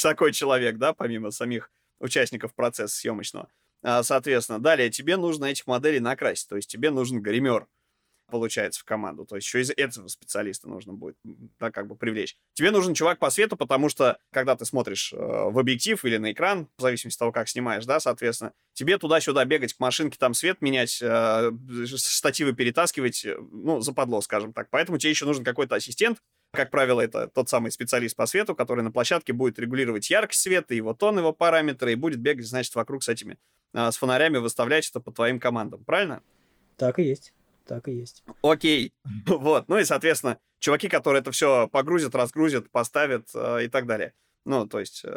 такой 0.01 0.33
человек, 0.33 0.79
да, 0.79 0.93
помимо 0.93 1.31
самих 1.31 1.71
участников 2.03 2.55
процесса 2.55 2.95
съемочного. 2.95 3.49
Соответственно, 4.03 4.61
далее 4.61 4.91
тебе 4.91 5.17
нужно 5.17 5.47
этих 5.47 5.67
моделей 5.67 6.01
накрасить, 6.01 6.49
то 6.49 6.57
есть 6.57 6.71
тебе 6.71 6.91
нужен 6.91 7.21
гример 7.21 7.67
получается, 8.33 8.81
в 8.81 8.85
команду. 8.85 9.27
То 9.27 9.37
есть 9.37 9.47
еще 9.47 9.61
из 9.61 9.71
этого 9.77 10.09
специалиста 10.09 10.67
нужно 10.69 10.95
будет, 10.95 11.17
да, 11.61 11.71
как 11.71 11.87
бы 11.87 11.95
привлечь. 11.95 12.37
Тебе 12.55 12.71
нужен 12.71 12.95
чувак 12.95 13.19
по 13.19 13.29
свету, 13.29 13.57
потому 13.57 13.91
что, 13.91 14.19
когда 14.33 14.57
ты 14.57 14.65
смотришь 14.65 15.13
э, 15.13 15.17
в 15.17 15.59
объектив 15.59 16.03
или 16.05 16.17
на 16.17 16.33
экран, 16.33 16.69
в 16.79 16.81
зависимости 16.81 17.19
от 17.19 17.21
того, 17.21 17.33
как 17.33 17.49
снимаешь, 17.49 17.85
да, 17.85 18.01
соответственно, 18.01 18.55
тебе 18.73 18.97
туда-сюда 18.97 19.45
бегать 19.45 19.75
к 19.75 19.81
машинке, 19.81 20.17
там 20.19 20.33
свет 20.33 20.63
менять, 20.63 20.99
э, 21.03 21.51
штативы 21.85 22.55
перетаскивать, 22.55 23.23
э, 23.27 23.37
ну, 23.39 23.81
западло, 23.81 24.23
скажем 24.23 24.55
так. 24.55 24.69
Поэтому 24.71 24.97
тебе 24.97 25.11
еще 25.11 25.27
нужен 25.27 25.45
какой-то 25.45 25.75
ассистент, 25.75 26.19
как 26.53 26.71
правило, 26.71 27.01
это 27.01 27.29
тот 27.29 27.49
самый 27.49 27.71
специалист 27.71 28.15
по 28.15 28.27
свету, 28.27 28.55
который 28.55 28.85
на 28.85 28.93
площадке 28.93 29.33
будет 29.33 29.59
регулировать 29.59 30.09
яркость 30.11 30.43
света, 30.43 30.75
его 30.75 30.93
тон, 30.95 31.19
его 31.19 31.33
параметры, 31.33 31.93
и 31.93 31.97
будет 31.97 32.21
бегать, 32.21 32.47
значит, 32.47 32.75
вокруг 32.75 33.03
с 33.03 33.09
этими, 33.09 33.39
э, 33.73 33.91
с 33.91 33.97
фонарями, 33.97 34.37
выставлять 34.37 34.89
это 34.89 35.01
по 35.01 35.11
твоим 35.13 35.41
командам. 35.41 35.83
Правильно? 35.85 36.23
Так 36.77 36.99
и 36.99 37.05
есть. 37.05 37.33
Так 37.67 37.89
и 37.89 37.93
есть. 37.93 38.23
Окей. 38.43 38.93
Вот. 39.27 39.69
Ну 39.69 39.79
и, 39.79 39.85
соответственно, 39.85 40.39
чуваки, 40.59 40.89
которые 40.89 41.23
это 41.23 41.33
все 41.33 41.69
погрузят, 41.69 42.15
разгрузят, 42.15 42.71
поставят 42.71 43.29
э, 43.35 43.65
и 43.65 43.69
так 43.69 43.87
далее. 43.87 44.13
Ну, 44.45 44.67
то 44.67 44.81
есть, 44.81 45.03
э, 45.05 45.09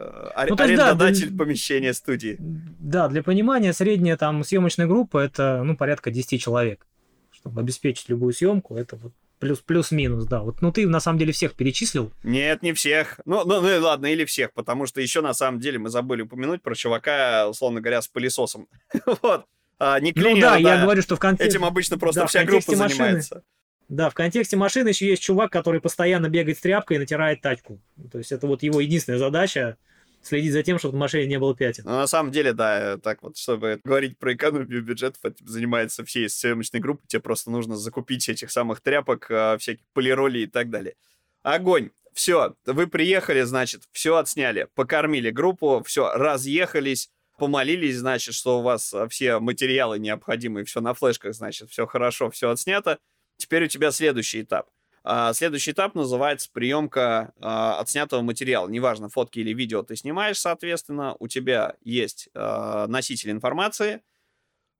ну, 0.49 0.55
то 0.55 0.63
есть 0.63 0.79
арендодатель 0.79 1.31
да, 1.31 1.37
помещения 1.37 1.93
студии. 1.93 2.37
Да, 2.39 3.09
для 3.09 3.23
понимания, 3.23 3.73
средняя 3.73 4.15
там 4.15 4.43
съемочная 4.43 4.87
группа 4.87 5.17
это, 5.17 5.63
ну, 5.63 5.75
порядка 5.75 6.11
10 6.11 6.41
человек. 6.41 6.85
Чтобы 7.31 7.59
обеспечить 7.59 8.07
любую 8.07 8.33
съемку, 8.33 8.77
это 8.77 8.95
вот 8.95 9.13
плюс 9.45 9.59
плюс-минус, 9.59 10.25
да. 10.25 10.41
Вот, 10.41 10.61
ну 10.61 10.71
ты 10.71 10.87
на 10.87 10.99
самом 10.99 11.19
деле 11.19 11.31
всех 11.31 11.53
перечислил. 11.53 12.11
Нет, 12.23 12.63
не 12.63 12.73
всех. 12.73 13.19
Ну, 13.25 13.43
ну, 13.45 13.61
ну 13.61 13.81
ладно, 13.81 14.07
или 14.07 14.25
всех, 14.25 14.53
потому 14.53 14.87
что 14.87 15.01
еще 15.01 15.21
на 15.21 15.33
самом 15.33 15.59
деле 15.59 15.77
мы 15.77 15.89
забыли 15.89 16.23
упомянуть 16.23 16.61
про 16.63 16.73
чувака, 16.73 17.47
условно 17.47 17.81
говоря, 17.81 18.01
с 18.01 18.07
пылесосом. 18.07 18.67
вот. 19.21 19.45
А, 19.77 19.99
не 19.99 20.13
клинер, 20.13 20.35
ну 20.35 20.41
да, 20.41 20.55
я 20.57 20.81
говорю, 20.81 21.01
что 21.01 21.15
в 21.15 21.19
контексте... 21.19 21.57
Этим 21.57 21.65
обычно 21.65 21.97
просто 21.97 22.21
да, 22.21 22.27
вся 22.27 22.43
группа 22.43 22.71
машины... 22.71 22.87
занимается. 22.87 23.43
Да, 23.87 24.09
в 24.09 24.13
контексте 24.13 24.57
машины 24.57 24.89
еще 24.89 25.07
есть 25.07 25.21
чувак, 25.21 25.51
который 25.51 25.79
постоянно 25.79 26.27
бегает 26.27 26.57
с 26.57 26.61
тряпкой 26.61 26.97
и 26.97 26.99
натирает 26.99 27.41
тачку. 27.41 27.79
То 28.11 28.17
есть 28.17 28.31
это 28.31 28.47
вот 28.47 28.63
его 28.63 28.79
единственная 28.79 29.19
задача 29.19 29.77
следить 30.25 30.53
за 30.53 30.63
тем, 30.63 30.79
чтобы 30.79 30.95
в 30.95 30.99
машине 30.99 31.27
не 31.27 31.39
было 31.39 31.55
пятен. 31.55 31.83
Ну, 31.85 31.91
на 31.91 32.07
самом 32.07 32.31
деле, 32.31 32.53
да, 32.53 32.97
так 32.97 33.23
вот, 33.23 33.37
чтобы 33.37 33.79
говорить 33.83 34.17
про 34.17 34.33
экономию 34.33 34.83
бюджетов, 34.83 35.23
этим 35.23 35.47
занимается 35.47 36.03
всей 36.03 36.29
съемочной 36.29 36.79
группой, 36.79 37.07
тебе 37.07 37.21
просто 37.21 37.51
нужно 37.51 37.75
закупить 37.75 38.27
этих 38.27 38.51
самых 38.51 38.81
тряпок, 38.81 39.27
а, 39.29 39.57
всяких 39.57 39.85
полироли 39.93 40.39
и 40.39 40.47
так 40.47 40.69
далее. 40.69 40.95
Огонь! 41.43 41.91
Все, 42.13 42.55
вы 42.65 42.87
приехали, 42.87 43.41
значит, 43.41 43.83
все 43.91 44.15
отсняли, 44.15 44.69
покормили 44.73 45.31
группу, 45.31 45.83
все, 45.85 46.13
разъехались, 46.13 47.09
помолились, 47.37 47.97
значит, 47.97 48.33
что 48.35 48.59
у 48.59 48.61
вас 48.61 48.93
а, 48.93 49.07
все 49.09 49.39
материалы 49.39 49.99
необходимые, 49.99 50.65
все 50.65 50.81
на 50.81 50.93
флешках, 50.93 51.35
значит, 51.35 51.69
все 51.69 51.85
хорошо, 51.85 52.29
все 52.29 52.49
отснято. 52.49 52.99
Теперь 53.37 53.65
у 53.65 53.67
тебя 53.67 53.91
следующий 53.91 54.41
этап. 54.41 54.69
А, 55.07 55.33
следующий 55.33 55.71
этап 55.71 55.93
называется 55.93 56.49
приемка 56.51 57.31
а, 57.39 57.79
отснятого 57.79 58.23
материала. 58.23 58.67
Неважно, 58.67 59.07
фотки 59.07 59.37
или 59.37 59.53
видео 59.53 59.83
ты 59.83 59.95
снимаешь, 59.95 60.39
соответственно, 60.39 61.15
у 61.19 61.27
тебя 61.27 61.75
есть 61.83 62.29
а, 62.33 62.87
носитель 62.87 63.29
информации. 63.29 64.01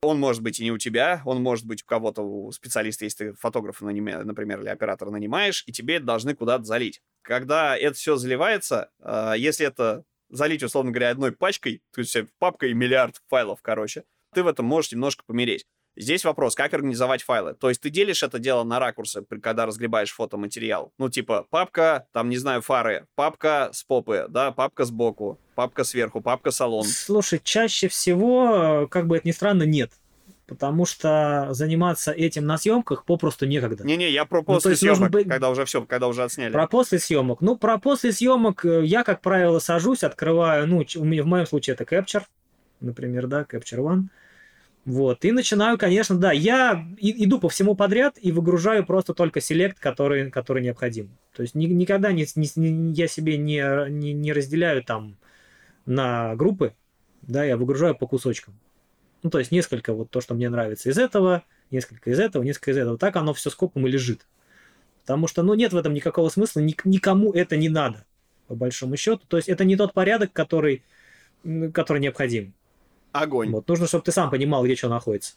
Он 0.01 0.19
может 0.19 0.41
быть 0.41 0.59
и 0.59 0.63
не 0.63 0.71
у 0.71 0.79
тебя, 0.79 1.21
он 1.25 1.43
может 1.43 1.65
быть 1.67 1.83
у 1.83 1.85
кого-то, 1.85 2.23
у 2.23 2.51
специалиста, 2.51 3.05
если 3.05 3.29
ты 3.29 3.33
фотографа, 3.33 3.85
например, 3.85 4.61
или 4.61 4.69
оператора 4.69 5.11
нанимаешь, 5.11 5.63
и 5.67 5.71
тебе 5.71 5.97
это 5.97 6.05
должны 6.05 6.33
куда-то 6.33 6.63
залить. 6.63 7.01
Когда 7.21 7.77
это 7.77 7.95
все 7.95 8.15
заливается, 8.15 8.91
если 9.35 9.65
это 9.65 10.03
залить, 10.29 10.61
условно 10.61 10.91
говоря, 10.91 11.09
одной 11.09 11.31
пачкой, 11.31 11.81
то 11.91 12.01
есть 12.01 12.15
папкой 12.37 12.73
миллиард 12.73 13.19
файлов, 13.29 13.61
короче, 13.63 14.03
ты 14.35 14.43
в 14.43 14.47
этом 14.47 14.67
можешь 14.67 14.91
немножко 14.91 15.23
помереть. 15.25 15.65
Здесь 15.97 16.25
вопрос, 16.25 16.55
как 16.55 16.73
организовать 16.73 17.23
файлы. 17.23 17.53
То 17.53 17.69
есть 17.69 17.81
ты 17.81 17.89
делишь 17.89 18.21
это 18.21 18.37
дело 18.37 18.63
на 18.63 18.79
ракурсы, 18.79 19.23
когда 19.41 19.65
разгребаешь 19.65 20.11
фотоматериал. 20.11 20.91
Ну, 20.97 21.09
типа, 21.09 21.47
папка, 21.49 22.07
там, 22.11 22.29
не 22.29 22.37
знаю, 22.37 22.61
фары, 22.61 23.07
папка 23.15 23.69
с 23.71 23.83
попы, 23.83 24.25
да, 24.29 24.51
папка 24.51 24.83
сбоку, 24.83 25.39
папка 25.55 25.85
сверху, 25.85 26.21
папка 26.21 26.51
салон. 26.51 26.83
Слушай, 26.83 27.39
чаще 27.41 27.87
всего, 27.87 28.87
как 28.91 29.07
бы 29.07 29.17
это 29.17 29.27
ни 29.27 29.31
странно, 29.31 29.63
нет. 29.63 29.91
Потому 30.47 30.85
что 30.85 31.47
заниматься 31.51 32.11
этим 32.11 32.45
на 32.45 32.57
съемках 32.57 33.05
попросту 33.05 33.47
некогда. 33.47 33.83
Не-не, 33.83 34.11
я 34.11 34.25
про 34.25 34.39
ну, 34.39 34.43
после 34.43 34.71
ну, 34.71 34.77
съемок, 34.77 35.09
быть... 35.09 35.27
когда 35.27 35.49
уже 35.49 35.65
все, 35.65 35.83
когда 35.85 36.07
уже 36.07 36.23
отсняли. 36.23 36.51
Про 36.51 36.67
после 36.67 36.99
съемок. 36.99 37.41
Ну, 37.41 37.57
про 37.57 37.79
после 37.79 38.11
съемок 38.11 38.63
э, 38.63 38.85
я, 38.85 39.03
как 39.03 39.21
правило, 39.21 39.57
сажусь, 39.57 40.03
открываю, 40.03 40.67
ну, 40.67 40.85
в 40.93 41.03
моем 41.03 41.47
случае 41.47 41.73
это 41.73 41.83
Capture, 41.83 42.23
например, 42.79 43.25
да, 43.25 43.41
Capture 43.49 43.79
One. 43.79 44.03
Вот, 44.85 45.25
и 45.25 45.31
начинаю, 45.31 45.79
конечно, 45.79 46.15
да, 46.15 46.31
я 46.31 46.87
иду 46.99 47.39
по 47.39 47.49
всему 47.49 47.75
подряд 47.75 48.19
и 48.21 48.31
выгружаю 48.31 48.85
просто 48.85 49.15
только 49.15 49.41
селект, 49.41 49.79
который, 49.79 50.29
который 50.29 50.61
необходим. 50.61 51.17
То 51.35 51.41
есть 51.41 51.55
ни, 51.55 51.65
никогда 51.65 52.11
не, 52.11 52.27
не, 52.35 52.93
я 52.93 53.07
себе 53.07 53.37
не, 53.37 53.89
не, 53.89 54.13
не 54.13 54.31
разделяю 54.31 54.83
там 54.83 55.17
на 55.87 56.35
группы, 56.35 56.75
да, 57.23 57.43
я 57.43 57.57
выгружаю 57.57 57.95
по 57.95 58.05
кусочкам. 58.05 58.59
Ну, 59.23 59.31
то 59.31 59.39
есть 59.39 59.51
несколько 59.51 59.91
вот 59.91 60.11
то, 60.11 60.21
что 60.21 60.35
мне 60.35 60.49
нравится 60.49 60.91
из 60.91 60.99
этого, 60.99 61.43
несколько 61.71 62.11
из 62.11 62.19
этого, 62.19 62.43
несколько 62.43 62.69
из 62.69 62.77
этого. 62.77 62.99
Так 62.99 63.15
оно 63.15 63.33
все 63.33 63.49
скопом 63.49 63.87
и 63.87 63.91
лежит. 63.91 64.27
Потому 65.01 65.27
что, 65.27 65.41
ну, 65.41 65.55
нет 65.55 65.73
в 65.73 65.77
этом 65.77 65.95
никакого 65.95 66.29
смысла, 66.29 66.59
ник- 66.59 66.85
никому 66.85 67.31
это 67.31 67.57
не 67.57 67.69
надо, 67.69 68.05
по 68.45 68.53
большому 68.53 68.97
счету. 68.97 69.23
То 69.27 69.37
есть 69.37 69.49
это 69.49 69.65
не 69.65 69.75
тот 69.75 69.93
порядок, 69.93 70.31
который, 70.31 70.83
который 71.73 72.01
необходим. 72.01 72.53
Огонь. 73.15 73.51
Вот, 73.51 73.67
нужно, 73.69 73.87
чтобы 73.87 74.03
ты 74.03 74.11
сам 74.11 74.29
понимал, 74.29 74.65
где 74.65 74.75
что 74.75 74.89
находится. 74.89 75.35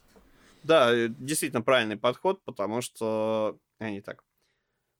Да, 0.64 0.92
э, 0.92 1.08
действительно 1.08 1.62
правильный 1.62 1.96
подход, 1.96 2.42
потому 2.44 2.80
что... 2.80 3.56
А, 3.78 3.90
не 3.90 4.00
так. 4.00 4.24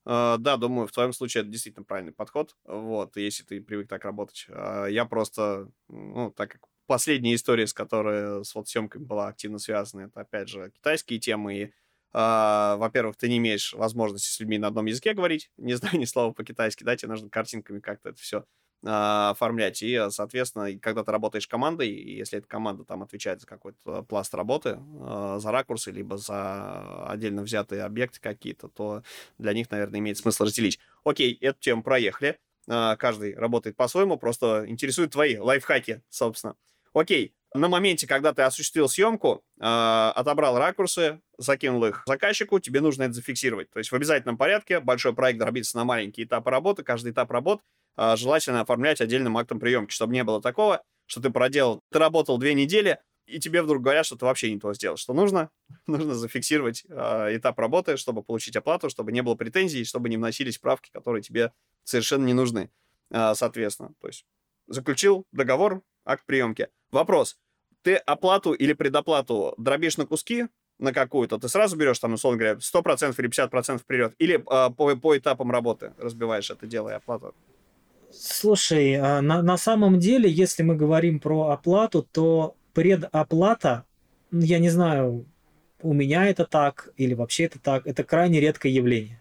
Uh, 0.07 0.39
да, 0.39 0.57
думаю, 0.57 0.87
в 0.87 0.93
твоем 0.93 1.13
случае 1.13 1.43
это 1.43 1.51
действительно 1.51 1.85
правильный 1.85 2.13
подход. 2.13 2.57
Вот, 2.65 3.17
если 3.17 3.43
ты 3.43 3.61
привык 3.61 3.89
так 3.89 4.05
работать. 4.05 4.47
Я 4.49 5.05
просто, 5.05 5.69
ну, 5.89 6.31
так 6.31 6.53
как 6.53 6.61
последняя 6.87 7.35
история, 7.35 7.67
с 7.67 7.75
которой 7.75 8.45
с 8.45 8.55
вот 8.55 8.69
съемками 8.69 9.05
была 9.05 9.27
активно 9.27 9.59
связана, 9.59 10.03
это, 10.03 10.21
опять 10.21 10.49
же, 10.49 10.71
китайские 10.71 11.19
темы. 11.19 11.55
И, 11.59 11.65
uh, 12.15 12.79
во-первых, 12.79 13.17
ты 13.17 13.29
не 13.29 13.37
имеешь 13.39 13.75
возможности 13.75 14.31
с 14.31 14.41
людьми 14.41 14.57
на 14.57 14.69
одном 14.69 14.87
языке 14.87 15.13
говорить, 15.15 15.51
не 15.59 15.75
знаю 15.75 15.99
ни 15.99 16.05
слова 16.05 16.33
по-китайски, 16.33 16.85
да, 16.85 16.97
тебе 16.97 17.11
нужно 17.11 17.29
картинками 17.29 17.81
как-то 17.81 18.11
это 18.11 18.21
все 18.21 18.45
оформлять. 18.83 19.83
И, 19.83 20.01
соответственно, 20.11 20.79
когда 20.79 21.03
ты 21.03 21.11
работаешь 21.11 21.49
командой, 21.49 21.91
если 21.91 22.39
эта 22.39 22.47
команда 22.47 22.85
там 22.85 23.03
отвечает 23.03 23.41
за 23.41 23.47
какой-то 23.47 24.03
пласт 24.03 24.35
работы, 24.35 24.79
а, 25.01 25.39
за 25.41 25.51
ракурсы, 25.51 25.91
либо 25.91 26.17
за 26.17 27.07
отдельно 27.09 27.43
взятые 27.43 27.83
объекты 27.83 28.21
какие-то, 28.21 28.69
то 28.69 29.03
для 29.39 29.53
них, 29.53 29.71
наверное, 29.71 30.01
имеет 30.01 30.19
смысл 30.19 30.45
разделить. 30.45 30.79
Окей, 31.05 31.35
эту 31.41 31.59
тему 31.61 31.83
проехали. 31.83 32.39
А, 32.69 32.97
каждый 32.97 33.35
работает 33.35 33.77
по-своему, 33.77 34.17
просто 34.17 34.65
интересуют 34.69 35.13
твои 35.13 35.39
лайфхаки, 35.39 36.03
собственно. 36.09 36.55
Окей, 36.93 37.35
на 37.55 37.69
моменте, 37.69 38.07
когда 38.07 38.33
ты 38.33 38.43
осуществил 38.43 38.89
съемку, 38.89 39.43
отобрал 39.59 40.59
ракурсы, 40.59 41.21
закинул 41.39 41.85
их 41.85 42.03
заказчику, 42.07 42.59
тебе 42.61 42.81
нужно 42.81 43.05
это 43.05 43.13
зафиксировать. 43.13 43.71
То 43.71 43.79
есть 43.79 43.91
в 43.91 43.95
обязательном 43.95 44.37
порядке 44.37 44.81
большой 44.81 45.15
проект 45.15 45.39
дробится 45.39 45.77
на 45.77 45.85
маленькие 45.85 46.27
этапы 46.27 46.51
работы, 46.51 46.83
каждый 46.83 47.13
этап 47.13 47.31
работ 47.31 47.61
а, 47.61 47.88
желательно 48.17 48.61
оформлять 48.61 49.01
отдельным 49.01 49.37
актом 49.37 49.59
приемки, 49.61 49.93
чтобы 49.93 50.13
не 50.15 50.25
было 50.25 50.41
такого, 50.41 50.83
что 51.07 51.21
ты 51.21 51.31
проделал, 51.31 51.81
ты 51.91 51.99
работал 51.99 52.39
две 52.39 52.55
недели, 52.55 52.99
и 53.29 53.39
тебе 53.41 53.63
вдруг 53.63 53.83
говорят, 53.83 54.07
что 54.07 54.17
ты 54.17 54.25
вообще 54.25 54.53
не 54.53 54.59
то 54.59 54.73
сделал. 54.73 54.97
Что 54.97 55.13
нужно? 55.13 55.51
Нужно 55.87 56.15
зафиксировать 56.15 56.85
э, 56.89 57.37
этап 57.37 57.59
работы, 57.59 57.97
чтобы 57.97 58.23
получить 58.23 58.57
оплату, 58.57 58.89
чтобы 58.89 59.13
не 59.13 59.23
было 59.23 59.35
претензий, 59.35 59.85
чтобы 59.85 60.09
не 60.09 60.17
вносились 60.17 60.59
правки, 60.59 60.91
которые 60.91 61.23
тебе 61.23 61.53
совершенно 61.85 62.25
не 62.25 62.33
нужны. 62.33 62.71
Э, 63.11 63.35
соответственно, 63.35 63.93
то 64.01 64.07
есть 64.07 64.25
заключил 64.67 65.27
договор, 65.33 65.83
акт 66.05 66.25
приемки. 66.25 66.69
Вопрос. 66.91 67.37
Ты 67.83 67.97
оплату 67.97 68.53
или 68.53 68.73
предоплату 68.73 69.55
дробишь 69.59 69.99
на 69.99 70.07
куски, 70.07 70.47
на 70.79 70.93
какую-то, 70.93 71.39
ты 71.39 71.49
сразу 71.49 71.77
берешь, 71.77 71.99
там, 71.99 72.15
условно 72.15 72.39
говоря, 72.39 72.59
100% 72.59 73.15
или 73.19 73.29
50% 73.29 73.79
вперед, 73.79 74.15
или 74.19 74.37
э, 74.37 74.71
по, 74.71 74.97
по 74.97 75.17
этапам 75.17 75.51
работы 75.51 75.93
разбиваешь 75.99 76.51
это 76.51 76.67
дело 76.67 76.89
и 76.89 76.95
оплату? 76.95 77.35
Слушай, 78.11 78.95
а 78.95 79.21
на, 79.21 79.43
на 79.43 79.57
самом 79.57 79.99
деле, 79.99 80.31
если 80.31 80.63
мы 80.63 80.77
говорим 80.77 81.21
про 81.21 81.51
оплату, 81.51 82.07
то 82.11 82.57
предоплата, 82.73 83.85
я 84.33 84.59
не 84.59 84.71
знаю, 84.71 85.27
у 85.83 85.93
меня 85.93 86.27
это 86.27 86.45
так 86.45 86.91
или 86.97 87.15
вообще 87.15 87.45
это 87.45 87.59
так, 87.59 87.87
это 87.87 88.05
крайне 88.05 88.41
редкое 88.41 88.73
явление. 88.73 89.21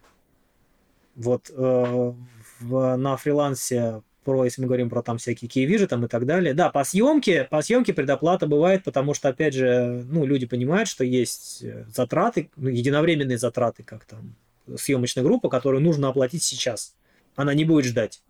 Вот 1.14 1.50
э, 1.50 2.12
в, 2.60 2.96
на 2.96 3.16
фрилансе 3.16 4.02
про, 4.24 4.44
если 4.44 4.60
мы 4.60 4.66
говорим 4.66 4.90
про 4.90 5.02
там 5.02 5.18
всякие 5.18 5.48
кейвижи 5.48 5.86
там 5.86 6.04
и 6.04 6.08
так 6.08 6.26
далее. 6.26 6.52
Да, 6.52 6.68
по 6.68 6.84
съемке, 6.84 7.44
по 7.44 7.62
съемке 7.62 7.94
предоплата 7.94 8.46
бывает, 8.46 8.84
потому 8.84 9.14
что, 9.14 9.28
опять 9.28 9.54
же, 9.54 10.04
ну, 10.08 10.26
люди 10.26 10.46
понимают, 10.46 10.88
что 10.88 11.02
есть 11.04 11.62
э, 11.62 11.86
затраты, 11.88 12.50
ну, 12.56 12.68
единовременные 12.68 13.38
затраты, 13.38 13.82
как 13.82 14.04
там 14.04 14.34
съемочная 14.76 15.24
группа, 15.24 15.48
которую 15.48 15.82
нужно 15.82 16.08
оплатить 16.08 16.42
сейчас. 16.42 16.94
Она 17.36 17.54
не 17.54 17.64
будет 17.64 17.86
ждать. 17.86 18.22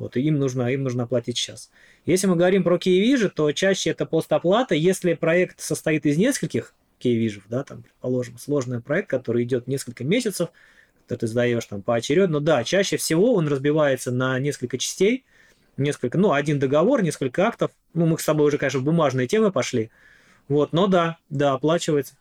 Вот, 0.00 0.16
и 0.16 0.22
им 0.22 0.38
нужно, 0.38 0.72
им 0.72 0.82
нужно 0.82 1.02
оплатить 1.02 1.36
сейчас. 1.36 1.70
Если 2.06 2.26
мы 2.26 2.34
говорим 2.34 2.64
про 2.64 2.78
кейвижи, 2.78 3.28
то 3.28 3.52
чаще 3.52 3.90
это 3.90 4.06
постоплата. 4.06 4.74
Если 4.74 5.12
проект 5.12 5.60
состоит 5.60 6.06
из 6.06 6.16
нескольких 6.16 6.74
кейвижев, 6.98 7.44
да, 7.50 7.64
там, 7.64 7.82
предположим, 7.82 8.38
сложный 8.38 8.80
проект, 8.80 9.10
который 9.10 9.42
идет 9.44 9.66
несколько 9.66 10.02
месяцев, 10.02 10.48
то 11.06 11.18
ты 11.18 11.26
сдаешь 11.26 11.66
там 11.66 11.82
поочередно, 11.82 12.38
но 12.38 12.40
да, 12.40 12.64
чаще 12.64 12.96
всего 12.96 13.34
он 13.34 13.46
разбивается 13.46 14.10
на 14.10 14.38
несколько 14.38 14.78
частей, 14.78 15.26
несколько, 15.76 16.16
ну, 16.16 16.32
один 16.32 16.58
договор, 16.58 17.02
несколько 17.02 17.46
актов. 17.46 17.70
Ну, 17.92 18.06
мы 18.06 18.18
с 18.18 18.24
тобой 18.24 18.46
уже, 18.46 18.56
конечно, 18.56 18.80
в 18.80 18.84
бумажные 18.84 19.26
темы 19.26 19.52
пошли. 19.52 19.90
Вот, 20.48 20.72
но 20.72 20.86
да, 20.86 21.18
да, 21.28 21.52
оплачивается. 21.52 22.14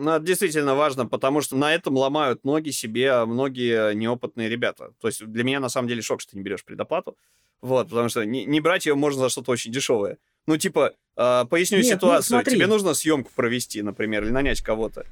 Ну, 0.00 0.12
это 0.12 0.24
действительно 0.24 0.74
важно, 0.74 1.06
потому 1.06 1.42
что 1.42 1.56
на 1.56 1.74
этом 1.74 1.96
ломают 1.96 2.42
ноги 2.42 2.70
себе 2.70 3.24
многие 3.26 3.94
неопытные 3.94 4.48
ребята. 4.48 4.92
То 5.00 5.08
есть 5.08 5.22
для 5.24 5.44
меня 5.44 5.60
на 5.60 5.68
самом 5.68 5.88
деле 5.88 6.00
шок, 6.00 6.22
что 6.22 6.32
ты 6.32 6.38
не 6.38 6.42
берешь 6.42 6.64
предоплату. 6.64 7.18
Вот, 7.60 7.90
потому 7.90 8.08
что 8.08 8.24
не, 8.24 8.46
не 8.46 8.60
брать 8.60 8.86
ее 8.86 8.94
можно 8.94 9.20
за 9.20 9.28
что-то 9.28 9.52
очень 9.52 9.70
дешевое. 9.70 10.16
Ну, 10.46 10.56
типа, 10.56 10.94
э, 11.16 11.44
поясню 11.50 11.78
Нет, 11.78 11.86
ну, 11.86 11.92
ситуацию. 11.92 12.38
Ну, 12.38 12.50
Тебе 12.50 12.66
нужно 12.66 12.94
съемку 12.94 13.30
провести, 13.36 13.82
например, 13.82 14.24
или 14.24 14.30
нанять 14.30 14.62
кого-то. 14.62 15.04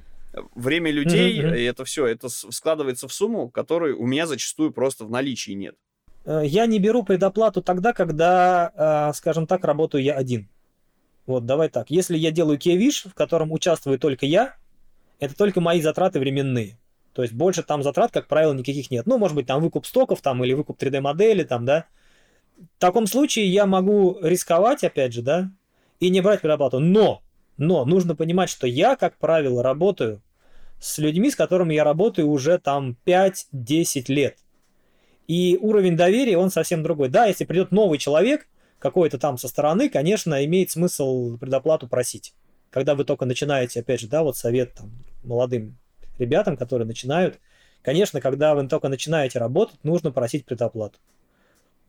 Время 0.54 0.90
людей, 0.90 1.38
mm-hmm. 1.38 1.58
и 1.58 1.64
это 1.64 1.84
все, 1.84 2.06
это 2.06 2.30
складывается 2.30 3.08
в 3.08 3.12
сумму, 3.12 3.50
которой 3.50 3.92
у 3.92 4.06
меня 4.06 4.26
зачастую 4.26 4.72
просто 4.72 5.04
в 5.04 5.10
наличии 5.10 5.52
нет. 5.52 5.76
Э, 6.24 6.40
я 6.46 6.64
не 6.64 6.78
беру 6.78 7.02
предоплату 7.02 7.60
тогда, 7.60 7.92
когда, 7.92 9.10
э, 9.10 9.14
скажем 9.14 9.46
так, 9.46 9.64
работаю 9.64 10.02
я 10.02 10.14
один. 10.14 10.48
Вот, 11.26 11.44
давай 11.44 11.68
так. 11.68 11.90
Если 11.90 12.16
я 12.16 12.30
делаю 12.30 12.58
кевиш, 12.58 13.04
в 13.04 13.12
котором 13.12 13.52
участвую 13.52 13.98
только 13.98 14.24
я, 14.24 14.56
это 15.18 15.36
только 15.36 15.60
мои 15.60 15.80
затраты 15.80 16.18
временные. 16.20 16.78
То 17.12 17.22
есть 17.22 17.34
больше 17.34 17.62
там 17.62 17.82
затрат, 17.82 18.12
как 18.12 18.28
правило, 18.28 18.52
никаких 18.52 18.90
нет. 18.90 19.06
Ну, 19.06 19.18
может 19.18 19.34
быть, 19.34 19.46
там 19.46 19.60
выкуп 19.60 19.86
стоков 19.86 20.20
там, 20.20 20.44
или 20.44 20.52
выкуп 20.52 20.80
3D-модели, 20.80 21.42
там, 21.42 21.64
да. 21.64 21.86
В 22.56 22.80
таком 22.80 23.06
случае 23.06 23.46
я 23.46 23.66
могу 23.66 24.18
рисковать, 24.22 24.84
опять 24.84 25.12
же, 25.12 25.22
да, 25.22 25.50
и 26.00 26.10
не 26.10 26.20
брать 26.20 26.40
предоплату. 26.40 26.78
Но, 26.78 27.22
но 27.56 27.84
нужно 27.84 28.14
понимать, 28.14 28.50
что 28.50 28.66
я, 28.66 28.94
как 28.94 29.16
правило, 29.18 29.62
работаю 29.62 30.22
с 30.80 30.98
людьми, 30.98 31.30
с 31.30 31.36
которыми 31.36 31.74
я 31.74 31.84
работаю 31.84 32.28
уже 32.28 32.58
там 32.58 32.96
5-10 33.04 34.04
лет. 34.12 34.36
И 35.26 35.58
уровень 35.60 35.96
доверия, 35.96 36.38
он 36.38 36.50
совсем 36.50 36.82
другой. 36.82 37.08
Да, 37.08 37.26
если 37.26 37.44
придет 37.44 37.72
новый 37.72 37.98
человек, 37.98 38.46
какой-то 38.78 39.18
там 39.18 39.38
со 39.38 39.48
стороны, 39.48 39.88
конечно, 39.88 40.44
имеет 40.44 40.70
смысл 40.70 41.36
предоплату 41.36 41.88
просить. 41.88 42.32
Когда 42.70 42.94
вы 42.94 43.04
только 43.04 43.24
начинаете, 43.24 43.80
опять 43.80 44.00
же, 44.00 44.08
да, 44.08 44.22
вот 44.22 44.36
совет 44.36 44.74
там, 44.74 44.90
молодым 45.22 45.78
ребятам, 46.18 46.56
которые 46.56 46.86
начинают, 46.86 47.38
конечно, 47.82 48.20
когда 48.20 48.54
вы 48.54 48.66
только 48.68 48.88
начинаете 48.88 49.38
работать, 49.38 49.82
нужно 49.84 50.10
просить 50.10 50.44
предоплату. 50.44 50.98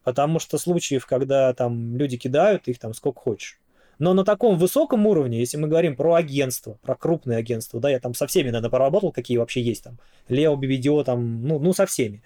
Потому 0.03 0.39
что 0.39 0.57
случаев, 0.57 1.05
когда 1.05 1.53
там 1.53 1.97
люди 1.97 2.17
кидают, 2.17 2.67
их 2.67 2.79
там 2.79 2.93
сколько 2.93 3.19
хочешь. 3.19 3.59
Но 3.99 4.13
на 4.13 4.23
таком 4.23 4.57
высоком 4.57 5.05
уровне, 5.05 5.39
если 5.39 5.57
мы 5.57 5.67
говорим 5.67 5.97
про 5.97 6.13
агентство, 6.13 6.79
про 6.81 6.95
крупные 6.95 7.37
агентства, 7.37 7.81
да, 7.81 7.89
я 7.89 7.99
там 7.99 8.13
со 8.13 8.27
всеми, 8.27 8.47
наверное, 8.47 8.69
поработал, 8.69 9.11
какие 9.11 9.37
вообще 9.37 9.61
есть 9.61 9.83
там, 9.83 9.99
Лео, 10.29 10.55
BBDO, 10.55 11.03
там, 11.03 11.45
ну, 11.45 11.59
ну, 11.59 11.73
со 11.73 11.85
всеми. 11.85 12.23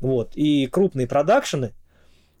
Вот. 0.00 0.32
И 0.34 0.66
крупные 0.66 1.06
продакшены, 1.06 1.72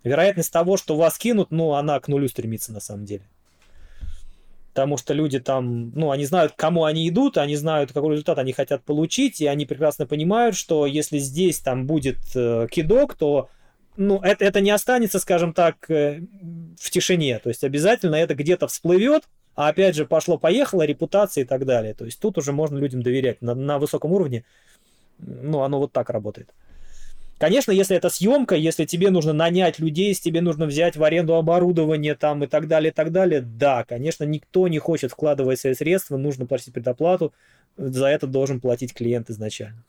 вероятность 0.02 0.52
того, 0.52 0.76
что 0.76 0.96
вас 0.96 1.16
кинут, 1.16 1.52
ну, 1.52 1.74
она 1.74 2.00
к 2.00 2.08
нулю 2.08 2.26
стремится 2.28 2.72
на 2.72 2.80
самом 2.80 3.04
деле. 3.04 3.22
Потому 4.72 4.96
что 4.96 5.12
люди 5.12 5.38
там, 5.38 5.90
ну, 5.90 6.10
они 6.10 6.24
знают, 6.24 6.52
к 6.52 6.56
кому 6.56 6.84
они 6.84 7.06
идут, 7.06 7.36
они 7.36 7.56
знают, 7.56 7.92
какой 7.92 8.12
результат 8.12 8.38
они 8.38 8.52
хотят 8.52 8.82
получить, 8.84 9.40
и 9.42 9.46
они 9.46 9.66
прекрасно 9.66 10.06
понимают, 10.06 10.56
что 10.56 10.86
если 10.86 11.18
здесь 11.18 11.58
там 11.58 11.86
будет 11.86 12.16
э, 12.34 12.66
кидок, 12.70 13.14
то 13.14 13.50
ну, 13.96 14.20
это, 14.22 14.44
это 14.44 14.60
не 14.62 14.70
останется, 14.70 15.18
скажем 15.18 15.52
так, 15.52 15.90
э, 15.90 16.22
в 16.80 16.90
тишине. 16.90 17.38
То 17.38 17.50
есть 17.50 17.64
обязательно 17.64 18.14
это 18.14 18.34
где-то 18.34 18.66
всплывет, 18.66 19.24
а 19.54 19.68
опять 19.68 19.94
же 19.94 20.06
пошло-поехало, 20.06 20.82
репутация 20.82 21.44
и 21.44 21.46
так 21.46 21.66
далее. 21.66 21.92
То 21.92 22.06
есть 22.06 22.18
тут 22.18 22.38
уже 22.38 22.52
можно 22.52 22.78
людям 22.78 23.02
доверять 23.02 23.42
на, 23.42 23.54
на 23.54 23.78
высоком 23.78 24.12
уровне. 24.12 24.44
Ну, 25.18 25.60
оно 25.60 25.78
вот 25.78 25.92
так 25.92 26.08
работает. 26.08 26.48
Конечно, 27.42 27.72
если 27.72 27.96
это 27.96 28.08
съемка, 28.08 28.54
если 28.54 28.84
тебе 28.84 29.10
нужно 29.10 29.32
нанять 29.32 29.80
людей, 29.80 30.10
если 30.10 30.22
тебе 30.22 30.40
нужно 30.40 30.64
взять 30.66 30.96
в 30.96 31.02
аренду 31.02 31.34
оборудование 31.34 32.14
там 32.14 32.44
и 32.44 32.46
так 32.46 32.68
далее, 32.68 32.92
и 32.92 32.94
так 32.94 33.10
далее, 33.10 33.40
да, 33.40 33.82
конечно, 33.82 34.22
никто 34.22 34.68
не 34.68 34.78
хочет 34.78 35.10
вкладывать 35.10 35.58
свои 35.58 35.74
средства, 35.74 36.16
нужно 36.16 36.46
платить 36.46 36.72
предоплату, 36.72 37.34
за 37.76 38.06
это 38.06 38.28
должен 38.28 38.60
платить 38.60 38.94
клиент 38.94 39.28
изначально. 39.28 39.82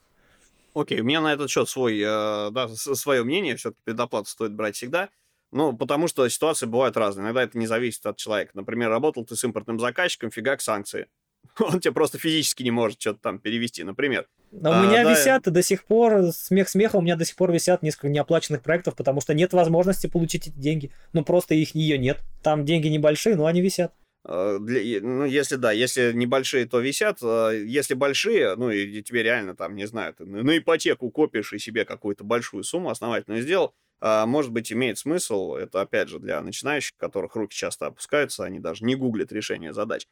Окей, 0.74 1.00
у 1.00 1.04
меня 1.04 1.20
на 1.20 1.32
этот 1.32 1.48
счет 1.48 1.68
свой, 1.68 2.00
э, 2.00 2.50
да, 2.50 2.66
свое 2.74 3.22
мнение, 3.22 3.54
все-таки 3.54 3.82
предоплату 3.84 4.28
стоит 4.28 4.52
брать 4.52 4.74
всегда. 4.74 5.08
Ну, 5.52 5.76
потому 5.76 6.08
что 6.08 6.28
ситуации 6.28 6.66
бывают 6.66 6.96
разные. 6.96 7.22
Иногда 7.22 7.44
это 7.44 7.56
не 7.56 7.68
зависит 7.68 8.04
от 8.04 8.16
человека. 8.16 8.50
Например, 8.54 8.90
работал 8.90 9.24
ты 9.24 9.36
с 9.36 9.44
импортным 9.44 9.78
заказчиком, 9.78 10.32
фигак 10.32 10.60
санкции. 10.60 11.06
Он 11.60 11.78
тебе 11.78 11.92
просто 11.92 12.18
физически 12.18 12.64
не 12.64 12.72
может 12.72 13.00
что-то 13.00 13.20
там 13.20 13.38
перевести, 13.38 13.84
например. 13.84 14.26
Но 14.60 14.72
а, 14.72 14.80
у 14.80 14.86
меня 14.86 15.04
да... 15.04 15.10
висят 15.10 15.42
до 15.42 15.62
сих 15.62 15.84
пор, 15.84 16.32
смех 16.32 16.68
смеха, 16.68 16.96
у 16.96 17.00
меня 17.00 17.16
до 17.16 17.24
сих 17.24 17.36
пор 17.36 17.52
висят 17.52 17.82
несколько 17.82 18.08
неоплаченных 18.08 18.62
проектов, 18.62 18.94
потому 18.94 19.20
что 19.20 19.34
нет 19.34 19.52
возможности 19.52 20.06
получить 20.06 20.48
эти 20.48 20.56
деньги. 20.56 20.90
Ну, 21.12 21.24
просто 21.24 21.54
их 21.54 21.74
ее 21.74 21.98
нет. 21.98 22.18
Там 22.42 22.64
деньги 22.64 22.88
небольшие, 22.88 23.36
но 23.36 23.46
они 23.46 23.60
висят. 23.60 23.92
А, 24.24 24.58
для, 24.58 25.00
ну, 25.00 25.24
если 25.24 25.56
да, 25.56 25.72
если 25.72 26.12
небольшие, 26.12 26.66
то 26.66 26.78
висят. 26.80 27.18
А, 27.22 27.50
если 27.50 27.94
большие, 27.94 28.54
ну, 28.54 28.70
и 28.70 29.02
тебе 29.02 29.22
реально 29.22 29.56
там, 29.56 29.74
не 29.74 29.86
знаю, 29.86 30.14
ты 30.14 30.24
на 30.24 30.56
ипотеку 30.56 31.10
копишь 31.10 31.52
и 31.52 31.58
себе 31.58 31.84
какую-то 31.84 32.22
большую 32.24 32.62
сумму 32.62 32.90
основательную 32.90 33.42
сделал, 33.42 33.74
а, 34.00 34.26
может 34.26 34.52
быть, 34.52 34.72
имеет 34.72 34.98
смысл, 34.98 35.54
это 35.54 35.80
опять 35.80 36.08
же 36.08 36.18
для 36.18 36.40
начинающих, 36.40 36.96
которых 36.96 37.36
руки 37.36 37.56
часто 37.56 37.86
опускаются, 37.86 38.44
они 38.44 38.60
даже 38.60 38.84
не 38.84 38.94
гуглят 38.94 39.32
решение 39.32 39.72
задач. 39.72 40.06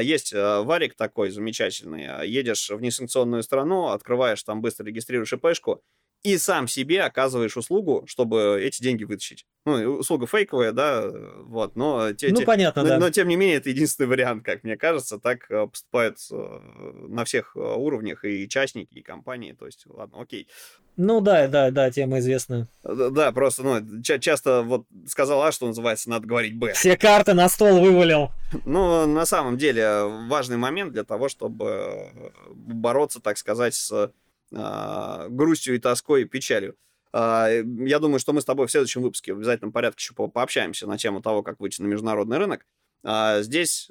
Есть 0.00 0.32
варик 0.32 0.94
такой 0.96 1.30
замечательный, 1.30 2.28
едешь 2.28 2.68
в 2.70 2.80
несанкционную 2.80 3.44
страну, 3.44 3.88
открываешь 3.88 4.42
там 4.42 4.60
быстро, 4.60 4.84
регистрируешь 4.84 5.32
ИПшку, 5.32 5.84
и 6.22 6.36
сам 6.36 6.66
себе 6.66 7.02
оказываешь 7.02 7.56
услугу, 7.56 8.04
чтобы 8.06 8.60
эти 8.60 8.82
деньги 8.82 9.04
вытащить. 9.04 9.46
Ну, 9.64 9.98
услуга 9.98 10.26
фейковая, 10.26 10.72
да, 10.72 11.08
вот, 11.44 11.76
но... 11.76 12.12
Те, 12.12 12.30
ну, 12.30 12.36
те, 12.36 12.44
понятно, 12.44 12.82
но, 12.82 12.88
да. 12.88 12.98
Но, 12.98 13.10
тем 13.10 13.28
не 13.28 13.36
менее, 13.36 13.56
это 13.56 13.70
единственный 13.70 14.06
вариант, 14.06 14.44
как 14.44 14.64
мне 14.64 14.76
кажется, 14.76 15.18
так 15.18 15.50
э, 15.50 15.66
поступают 15.66 16.18
э, 16.30 16.60
на 17.08 17.24
всех 17.24 17.54
э, 17.54 17.60
уровнях 17.60 18.24
и 18.24 18.48
частники, 18.48 18.94
и 18.94 19.02
компании, 19.02 19.52
то 19.52 19.66
есть, 19.66 19.84
ладно, 19.86 20.20
окей. 20.20 20.48
Ну, 20.96 21.20
да, 21.20 21.46
да, 21.46 21.70
да, 21.70 21.90
тема 21.92 22.18
известная. 22.18 22.66
Да, 22.82 23.30
просто, 23.30 23.62
ну, 23.62 24.02
ча- 24.02 24.18
часто 24.18 24.62
вот 24.62 24.86
сказал 25.06 25.42
А, 25.42 25.52
что 25.52 25.66
называется, 25.66 26.10
надо 26.10 26.26
говорить 26.26 26.56
Б. 26.56 26.72
Все 26.72 26.96
карты 26.96 27.34
на 27.34 27.48
стол 27.48 27.80
вывалил. 27.80 28.30
Ну, 28.64 29.06
на 29.06 29.26
самом 29.26 29.58
деле, 29.58 30.04
важный 30.28 30.56
момент 30.56 30.92
для 30.92 31.04
того, 31.04 31.28
чтобы 31.28 32.10
бороться, 32.48 33.20
так 33.20 33.36
сказать, 33.36 33.74
с 33.74 34.10
грустью 34.50 35.74
и 35.74 35.78
тоской 35.78 36.22
и 36.22 36.24
печалью. 36.24 36.76
А, 37.12 37.48
я 37.48 37.98
думаю, 37.98 38.18
что 38.18 38.32
мы 38.32 38.40
с 38.40 38.44
тобой 38.44 38.66
в 38.66 38.70
следующем 38.70 39.02
выпуске 39.02 39.32
в 39.32 39.38
обязательном 39.38 39.72
порядке 39.72 40.00
еще 40.00 40.14
пообщаемся 40.14 40.86
на 40.86 40.98
тему 40.98 41.22
того, 41.22 41.42
как 41.42 41.60
выйти 41.60 41.82
на 41.82 41.86
международный 41.86 42.38
рынок. 42.38 42.66
А, 43.02 43.40
здесь, 43.42 43.90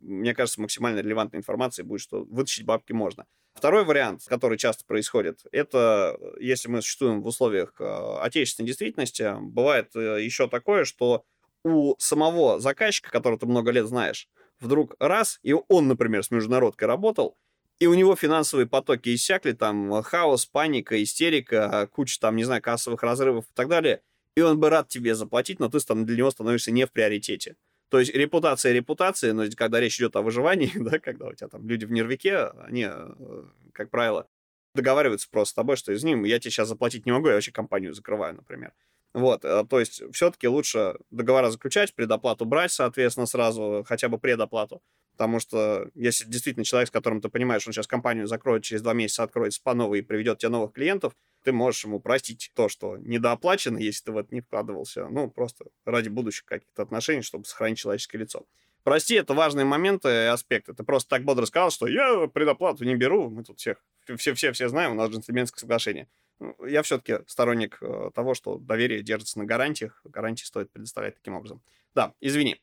мне 0.00 0.34
кажется, 0.34 0.60
максимально 0.60 1.00
релевантной 1.00 1.38
информации 1.38 1.82
будет, 1.82 2.00
что 2.00 2.24
вытащить 2.24 2.64
бабки 2.64 2.92
можно. 2.92 3.26
Второй 3.54 3.84
вариант, 3.84 4.22
который 4.26 4.58
часто 4.58 4.84
происходит, 4.84 5.42
это 5.52 6.18
если 6.40 6.68
мы 6.68 6.82
существуем 6.82 7.22
в 7.22 7.26
условиях 7.26 7.74
отечественной 7.78 8.66
действительности, 8.66 9.32
бывает 9.40 9.94
э, 9.94 10.24
еще 10.24 10.48
такое, 10.48 10.84
что 10.84 11.24
у 11.64 11.94
самого 11.98 12.58
заказчика, 12.58 13.10
которого 13.10 13.38
ты 13.38 13.46
много 13.46 13.70
лет 13.70 13.86
знаешь, 13.86 14.28
вдруг 14.58 14.96
раз, 14.98 15.38
и 15.42 15.54
он, 15.68 15.86
например, 15.86 16.24
с 16.24 16.30
международкой 16.30 16.88
работал, 16.88 17.36
и 17.78 17.86
у 17.86 17.94
него 17.94 18.16
финансовые 18.16 18.66
потоки 18.66 19.14
иссякли, 19.14 19.52
там 19.52 19.92
э, 19.94 20.02
хаос, 20.02 20.46
паника, 20.46 21.02
истерика, 21.02 21.88
куча 21.92 22.20
там, 22.20 22.36
не 22.36 22.44
знаю, 22.44 22.62
кассовых 22.62 23.02
разрывов 23.02 23.44
и 23.44 23.54
так 23.54 23.68
далее, 23.68 24.02
и 24.36 24.40
он 24.40 24.58
бы 24.58 24.70
рад 24.70 24.88
тебе 24.88 25.14
заплатить, 25.14 25.60
но 25.60 25.68
ты 25.68 25.78
там 25.80 26.04
для 26.04 26.16
него 26.16 26.30
становишься 26.30 26.70
не 26.70 26.86
в 26.86 26.92
приоритете. 26.92 27.56
То 27.88 28.00
есть 28.00 28.12
репутация 28.14 28.72
репутации, 28.72 29.30
но 29.30 29.44
когда 29.56 29.80
речь 29.80 29.98
идет 29.98 30.16
о 30.16 30.22
выживании, 30.22 30.72
да, 30.76 30.98
когда 30.98 31.26
у 31.26 31.34
тебя 31.34 31.48
там 31.48 31.68
люди 31.68 31.84
в 31.84 31.92
нервике, 31.92 32.46
они, 32.66 32.86
э, 32.88 33.44
как 33.72 33.90
правило, 33.90 34.28
договариваются 34.74 35.28
просто 35.30 35.52
с 35.52 35.54
тобой, 35.54 35.76
что 35.76 35.92
из 35.92 36.02
ним 36.04 36.24
я 36.24 36.38
тебе 36.38 36.50
сейчас 36.50 36.68
заплатить 36.68 37.06
не 37.06 37.12
могу, 37.12 37.28
я 37.28 37.34
вообще 37.34 37.52
компанию 37.52 37.94
закрываю, 37.94 38.34
например. 38.34 38.72
Вот, 39.14 39.44
э, 39.44 39.64
то 39.68 39.80
есть 39.80 40.02
все-таки 40.12 40.48
лучше 40.48 40.96
договора 41.10 41.50
заключать, 41.50 41.94
предоплату 41.94 42.44
брать, 42.44 42.72
соответственно, 42.72 43.26
сразу, 43.26 43.84
хотя 43.86 44.08
бы 44.08 44.18
предоплату, 44.18 44.82
Потому 45.16 45.38
что 45.38 45.88
если 45.94 46.24
действительно 46.24 46.64
человек, 46.64 46.88
с 46.88 46.90
которым 46.90 47.20
ты 47.20 47.28
понимаешь, 47.28 47.64
он 47.66 47.72
сейчас 47.72 47.86
компанию 47.86 48.26
закроет, 48.26 48.64
через 48.64 48.82
два 48.82 48.94
месяца 48.94 49.22
откроет 49.22 49.52
по 49.62 49.72
новой 49.72 50.00
и 50.00 50.02
приведет 50.02 50.38
тебе 50.38 50.48
новых 50.48 50.72
клиентов, 50.72 51.14
ты 51.44 51.52
можешь 51.52 51.84
ему 51.84 52.00
простить 52.00 52.50
то, 52.54 52.68
что 52.68 52.96
недооплачено, 52.96 53.78
если 53.78 54.06
ты 54.06 54.12
в 54.12 54.16
это 54.16 54.34
не 54.34 54.40
вкладывался. 54.40 55.06
Ну, 55.08 55.30
просто 55.30 55.66
ради 55.84 56.08
будущих 56.08 56.44
каких-то 56.46 56.82
отношений, 56.82 57.22
чтобы 57.22 57.44
сохранить 57.44 57.78
человеческое 57.78 58.18
лицо. 58.18 58.44
Прости, 58.82 59.14
это 59.14 59.34
важные 59.34 59.64
моменты 59.64 60.08
и 60.08 60.26
аспекты. 60.26 60.74
Ты 60.74 60.82
просто 60.82 61.10
так 61.10 61.24
бодро 61.24 61.46
сказал, 61.46 61.70
что 61.70 61.86
я 61.86 62.26
предоплату 62.26 62.84
не 62.84 62.96
беру, 62.96 63.30
мы 63.30 63.44
тут 63.44 63.60
всех, 63.60 63.84
все-все-все 64.16 64.68
знаем, 64.68 64.92
у 64.92 64.94
нас 64.94 65.10
джентльменское 65.10 65.60
соглашение. 65.60 66.08
Ну, 66.40 66.64
я 66.66 66.82
все-таки 66.82 67.24
сторонник 67.26 67.78
э, 67.80 68.10
того, 68.14 68.34
что 68.34 68.58
доверие 68.58 69.02
держится 69.02 69.38
на 69.38 69.44
гарантиях, 69.44 70.00
гарантии 70.04 70.44
стоит 70.44 70.70
предоставлять 70.72 71.14
таким 71.14 71.34
образом. 71.34 71.62
Да, 71.94 72.14
извини. 72.20 72.60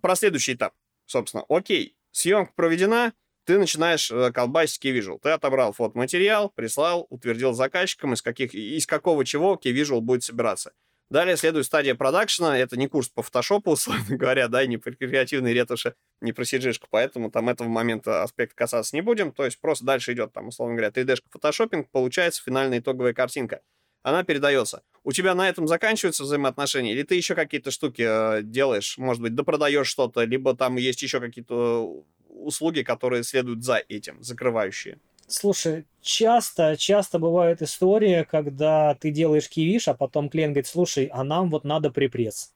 Про 0.00 0.14
следующий 0.14 0.54
этап 0.54 0.74
собственно, 1.12 1.44
окей, 1.48 1.96
съемка 2.10 2.52
проведена, 2.54 3.12
ты 3.44 3.58
начинаешь 3.58 4.10
э, 4.10 4.32
колбасить 4.32 4.84
Key 4.84 5.20
Ты 5.20 5.30
отобрал 5.30 5.72
фотоматериал, 5.72 6.50
прислал, 6.50 7.06
утвердил 7.10 7.52
заказчиком, 7.52 8.14
из, 8.14 8.22
каких, 8.22 8.54
из 8.54 8.86
какого 8.86 9.24
чего 9.24 9.60
Key 9.62 9.72
Visual 9.72 10.00
будет 10.00 10.22
собираться. 10.22 10.72
Далее 11.12 11.36
следует 11.36 11.66
стадия 11.66 11.94
продакшена. 11.94 12.56
Это 12.56 12.78
не 12.78 12.88
курс 12.88 13.10
по 13.10 13.22
фотошопу, 13.22 13.70
условно 13.72 14.16
говоря, 14.16 14.48
да, 14.48 14.62
и 14.62 14.66
не 14.66 14.78
про 14.78 14.92
креативные 14.92 15.52
ретуши, 15.52 15.94
не 16.22 16.32
про 16.32 16.44
cg 16.44 16.74
поэтому 16.88 17.30
там 17.30 17.50
этого 17.50 17.68
момента 17.68 18.22
аспект 18.22 18.54
касаться 18.54 18.96
не 18.96 19.02
будем. 19.02 19.30
То 19.30 19.44
есть 19.44 19.60
просто 19.60 19.84
дальше 19.84 20.14
идет, 20.14 20.32
там, 20.32 20.48
условно 20.48 20.74
говоря, 20.74 20.90
3D-шка 20.90 21.26
фотошопинг, 21.30 21.90
получается 21.90 22.42
финальная 22.42 22.78
итоговая 22.78 23.12
картинка 23.12 23.60
она 24.02 24.24
передается. 24.24 24.82
У 25.04 25.12
тебя 25.12 25.34
на 25.34 25.48
этом 25.48 25.68
заканчиваются 25.68 26.24
взаимоотношения, 26.24 26.92
или 26.92 27.04
ты 27.04 27.14
еще 27.14 27.34
какие-то 27.36 27.70
штуки 27.70 28.02
э, 28.04 28.42
делаешь, 28.42 28.98
может 28.98 29.22
быть, 29.22 29.34
допродаешь 29.34 29.86
что-то, 29.86 30.24
либо 30.24 30.56
там 30.56 30.76
есть 30.76 31.02
еще 31.02 31.20
какие-то 31.20 32.04
услуги, 32.28 32.82
которые 32.82 33.22
следуют 33.22 33.62
за 33.62 33.76
этим, 33.76 34.20
закрывающие? 34.22 34.98
Слушай, 35.32 35.86
часто, 36.02 36.76
часто 36.76 37.18
бывает 37.18 37.62
история, 37.62 38.24
когда 38.24 38.94
ты 38.94 39.10
делаешь 39.10 39.48
кивиш, 39.48 39.88
а 39.88 39.94
потом 39.94 40.28
клиент 40.28 40.52
говорит, 40.52 40.66
слушай, 40.66 41.06
а 41.06 41.24
нам 41.24 41.48
вот 41.48 41.64
надо 41.64 41.90
припресс. 41.90 42.52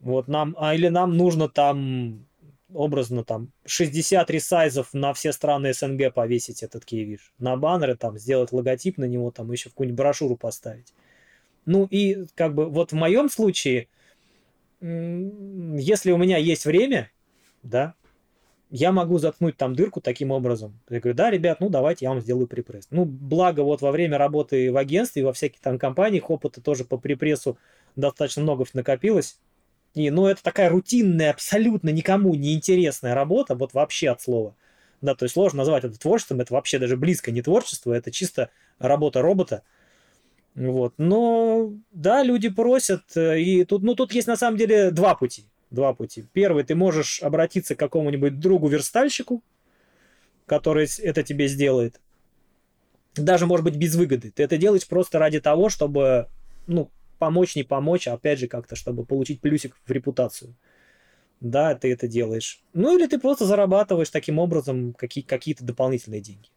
Вот 0.00 0.26
нам, 0.26 0.56
а 0.58 0.74
или 0.74 0.88
нам 0.88 1.18
нужно 1.18 1.50
там 1.50 2.24
образно 2.72 3.24
там 3.24 3.52
60 3.66 4.30
ресайзов 4.30 4.94
на 4.94 5.12
все 5.12 5.32
страны 5.32 5.74
СНГ 5.74 6.14
повесить 6.14 6.62
этот 6.62 6.86
киевиш. 6.86 7.30
На 7.38 7.58
баннеры 7.58 7.94
там 7.94 8.18
сделать 8.18 8.52
логотип 8.52 8.96
на 8.96 9.04
него, 9.04 9.30
там 9.30 9.52
еще 9.52 9.68
какую-нибудь 9.68 9.98
брошюру 9.98 10.36
поставить. 10.36 10.94
Ну 11.66 11.86
и 11.90 12.24
как 12.34 12.54
бы 12.54 12.70
вот 12.70 12.92
в 12.92 12.94
моем 12.94 13.28
случае, 13.28 13.88
если 14.80 16.10
у 16.10 16.16
меня 16.16 16.38
есть 16.38 16.64
время, 16.64 17.10
да, 17.62 17.94
я 18.76 18.90
могу 18.90 19.18
заткнуть 19.18 19.56
там 19.56 19.76
дырку 19.76 20.00
таким 20.00 20.32
образом. 20.32 20.80
Я 20.90 20.98
говорю, 20.98 21.16
да, 21.16 21.30
ребят, 21.30 21.60
ну 21.60 21.68
давайте 21.68 22.06
я 22.06 22.08
вам 22.08 22.20
сделаю 22.20 22.48
припресс. 22.48 22.88
Ну, 22.90 23.04
благо 23.04 23.60
вот 23.60 23.82
во 23.82 23.92
время 23.92 24.18
работы 24.18 24.72
в 24.72 24.76
агентстве 24.76 25.24
во 25.24 25.32
всяких 25.32 25.60
там 25.60 25.78
компаниях 25.78 26.28
опыта 26.28 26.60
тоже 26.60 26.84
по 26.84 26.98
припрессу 26.98 27.56
достаточно 27.94 28.42
много 28.42 28.64
накопилось. 28.72 29.38
И, 29.94 30.10
ну, 30.10 30.26
это 30.26 30.42
такая 30.42 30.70
рутинная, 30.70 31.30
абсолютно 31.30 31.90
никому 31.90 32.34
не 32.34 32.52
интересная 32.52 33.14
работа, 33.14 33.54
вот 33.54 33.74
вообще 33.74 34.10
от 34.10 34.20
слова. 34.20 34.56
Да, 35.00 35.14
то 35.14 35.24
есть 35.24 35.34
сложно 35.34 35.58
назвать 35.58 35.84
это 35.84 35.96
творчеством, 35.96 36.40
это 36.40 36.52
вообще 36.52 36.80
даже 36.80 36.96
близко 36.96 37.30
не 37.30 37.42
творчество, 37.42 37.92
это 37.92 38.10
чисто 38.10 38.50
работа 38.80 39.22
робота. 39.22 39.62
Вот. 40.56 40.94
Но 40.98 41.74
да, 41.92 42.24
люди 42.24 42.48
просят, 42.48 43.02
э, 43.14 43.38
и 43.40 43.64
тут, 43.64 43.84
ну, 43.84 43.94
тут 43.94 44.12
есть 44.12 44.26
на 44.26 44.34
самом 44.34 44.56
деле 44.56 44.90
два 44.90 45.14
пути. 45.14 45.44
Два 45.74 45.92
пути. 45.92 46.24
Первый, 46.32 46.62
ты 46.62 46.76
можешь 46.76 47.20
обратиться 47.20 47.74
к 47.74 47.78
какому-нибудь 47.78 48.38
другу-верстальщику, 48.38 49.42
который 50.46 50.86
это 51.02 51.22
тебе 51.24 51.48
сделает. 51.48 52.00
Даже, 53.16 53.46
может 53.46 53.64
быть, 53.64 53.76
без 53.76 53.96
выгоды. 53.96 54.30
Ты 54.30 54.44
это 54.44 54.56
делаешь 54.56 54.86
просто 54.86 55.18
ради 55.18 55.40
того, 55.40 55.68
чтобы, 55.68 56.28
ну, 56.68 56.90
помочь, 57.18 57.56
не 57.56 57.64
помочь, 57.64 58.06
а 58.06 58.12
опять 58.14 58.38
же 58.38 58.46
как-то, 58.46 58.76
чтобы 58.76 59.04
получить 59.04 59.40
плюсик 59.40 59.76
в 59.84 59.90
репутацию. 59.90 60.54
Да, 61.40 61.74
ты 61.74 61.92
это 61.92 62.06
делаешь. 62.06 62.62
Ну 62.72 62.96
или 62.96 63.06
ты 63.06 63.18
просто 63.18 63.44
зарабатываешь 63.44 64.10
таким 64.10 64.38
образом 64.38 64.94
какие- 64.94 65.24
какие-то 65.24 65.64
дополнительные 65.64 66.20
деньги. 66.20 66.48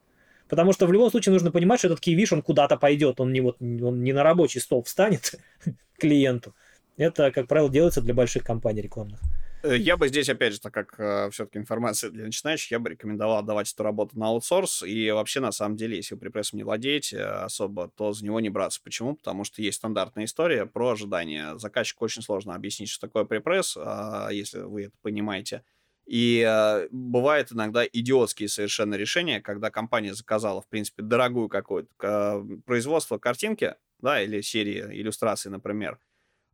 Потому 0.48 0.74
что 0.74 0.86
в 0.86 0.94
любом 0.94 1.10
случае 1.10 1.34
нужно 1.34 1.52
понимать, 1.52 1.80
что 1.80 1.88
этот 1.88 2.00
кивиш, 2.00 2.34
он 2.34 2.42
куда-то 2.42 2.78
пойдет, 2.78 3.20
он 3.20 3.34
не, 3.34 3.42
вот, 3.42 3.58
он 3.60 4.04
не 4.04 4.14
на 4.14 4.24
рабочий 4.24 4.60
стол 4.60 4.84
встанет 4.84 5.36
клиенту. 5.98 6.54
Это, 6.98 7.32
как 7.32 7.48
правило, 7.48 7.70
делается 7.70 8.02
для 8.02 8.14
больших 8.14 8.44
компаний 8.44 8.82
рекламных. 8.82 9.20
Э, 9.64 9.78
я 9.78 9.98
бы 9.98 10.08
здесь, 10.08 10.30
опять 10.30 10.54
же, 10.54 10.60
так 10.60 10.74
как 10.74 11.00
э, 11.00 11.30
все-таки 11.32 11.60
информация 11.60 12.10
для 12.10 12.26
начинающих, 12.26 12.72
я 12.72 12.80
бы 12.80 12.90
рекомендовал 12.90 13.38
отдавать 13.38 13.72
эту 13.72 13.84
работу 13.84 14.18
на 14.18 14.28
аутсорс. 14.28 14.84
И 14.84 15.12
вообще, 15.12 15.40
на 15.40 15.52
самом 15.52 15.76
деле, 15.78 15.98
если 15.98 16.16
вы 16.16 16.22
припрессом 16.22 16.58
не 16.58 16.64
владеете 16.64 17.24
особо, 17.24 17.88
то 17.96 18.14
за 18.14 18.26
него 18.26 18.40
не 18.40 18.50
браться. 18.50 18.82
Почему? 18.84 19.16
Потому 19.16 19.44
что 19.44 19.62
есть 19.62 19.78
стандартная 19.78 20.26
история 20.26 20.66
про 20.66 20.92
ожидания. 20.92 21.58
Заказчику 21.58 22.06
очень 22.06 22.22
сложно 22.22 22.56
объяснить, 22.56 22.90
что 22.90 23.08
такое 23.08 23.26
припресс, 23.26 23.78
э, 23.78 24.30
если 24.32 24.60
вы 24.60 24.86
это 24.86 24.96
понимаете. 25.02 25.64
И 26.08 26.44
э, 26.48 26.88
бывают 26.90 27.52
иногда 27.52 27.86
идиотские 27.86 28.48
совершенно 28.48 28.96
решения, 28.96 29.42
когда 29.42 29.70
компания 29.70 30.14
заказала, 30.14 30.62
в 30.62 30.68
принципе, 30.68 31.04
дорогую 31.04 31.50
какое-то 31.50 31.90
э, 32.02 32.58
производство 32.66 33.18
картинки, 33.18 33.76
да, 34.00 34.22
или 34.22 34.42
серии 34.42 35.02
иллюстраций, 35.02 35.52
например, 35.52 36.00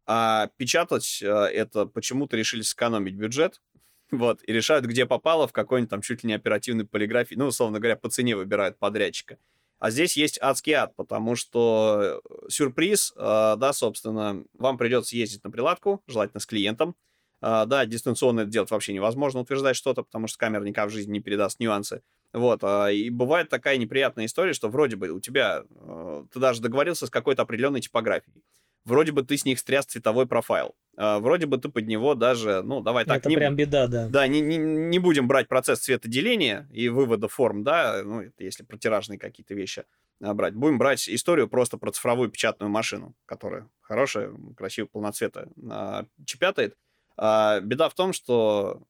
а 0.05 0.49
печатать 0.57 1.21
э, 1.21 1.27
это 1.27 1.85
почему-то 1.85 2.35
решили 2.35 2.61
сэкономить 2.61 3.15
бюджет, 3.15 3.61
вот, 4.11 4.41
и 4.45 4.53
решают, 4.53 4.85
где 4.85 5.05
попало, 5.05 5.47
в 5.47 5.53
какой-нибудь 5.53 5.89
там 5.89 6.01
чуть 6.01 6.23
ли 6.23 6.27
не 6.27 6.33
оперативной 6.33 6.85
полиграфии, 6.85 7.35
ну, 7.35 7.47
условно 7.47 7.79
говоря, 7.79 7.95
по 7.95 8.09
цене 8.09 8.35
выбирают 8.35 8.77
подрядчика. 8.77 9.37
А 9.79 9.91
здесь 9.91 10.15
есть 10.15 10.39
адский 10.41 10.73
ад, 10.73 10.95
потому 10.95 11.35
что 11.35 12.21
э, 12.23 12.49
сюрприз, 12.49 13.13
э, 13.17 13.55
да, 13.57 13.73
собственно, 13.73 14.43
вам 14.53 14.77
придется 14.77 15.17
ездить 15.17 15.43
на 15.43 15.51
приладку, 15.51 16.01
желательно 16.07 16.39
с 16.39 16.45
клиентом. 16.45 16.95
Э, 17.41 17.65
да, 17.65 17.85
дистанционно 17.85 18.41
это 18.41 18.49
делать 18.49 18.71
вообще 18.71 18.93
невозможно, 18.93 19.41
утверждать 19.41 19.75
что-то, 19.75 20.03
потому 20.03 20.27
что 20.27 20.37
камера 20.37 20.63
никак 20.63 20.89
в 20.89 20.93
жизни 20.93 21.11
не 21.11 21.19
передаст 21.19 21.59
нюансы. 21.59 22.01
Вот, 22.31 22.63
и 22.63 23.09
бывает 23.09 23.49
такая 23.49 23.77
неприятная 23.77 24.25
история, 24.25 24.53
что 24.53 24.69
вроде 24.69 24.95
бы 24.95 25.09
у 25.09 25.19
тебя, 25.19 25.65
э, 25.69 26.23
ты 26.31 26.39
даже 26.39 26.61
договорился 26.61 27.05
с 27.05 27.09
какой-то 27.09 27.41
определенной 27.41 27.81
типографией 27.81 28.41
вроде 28.85 29.11
бы 29.11 29.23
ты 29.23 29.37
с 29.37 29.45
них 29.45 29.59
стряс 29.59 29.85
цветовой 29.85 30.27
профайл. 30.27 30.75
А, 30.95 31.19
вроде 31.19 31.45
бы 31.45 31.57
ты 31.57 31.69
под 31.69 31.87
него 31.87 32.15
даже, 32.15 32.61
ну, 32.61 32.81
давай 32.81 33.05
так... 33.05 33.17
Это 33.17 33.29
не, 33.29 33.35
прям 33.35 33.55
беда, 33.55 33.87
да. 33.87 34.07
Да, 34.07 34.27
не, 34.27 34.41
не, 34.41 34.57
не 34.57 34.99
будем 34.99 35.27
брать 35.27 35.47
процесс 35.47 35.79
цветоделения 35.79 36.69
и 36.71 36.89
вывода 36.89 37.27
форм, 37.27 37.63
да, 37.63 38.01
ну, 38.03 38.21
это 38.21 38.43
если 38.43 38.63
про 38.63 38.77
тиражные 38.77 39.17
какие-то 39.17 39.53
вещи 39.53 39.85
а, 40.21 40.33
брать. 40.33 40.53
Будем 40.53 40.77
брать 40.77 41.09
историю 41.09 41.47
просто 41.47 41.77
про 41.77 41.91
цифровую 41.91 42.29
печатную 42.29 42.69
машину, 42.69 43.15
которая 43.25 43.67
хорошая, 43.81 44.33
красиво, 44.55 44.87
полноцвета 44.87 45.49
чепятает. 46.25 46.77
А, 47.17 47.59
беда 47.59 47.89
в 47.89 47.95
том, 47.95 48.13
что 48.13 48.83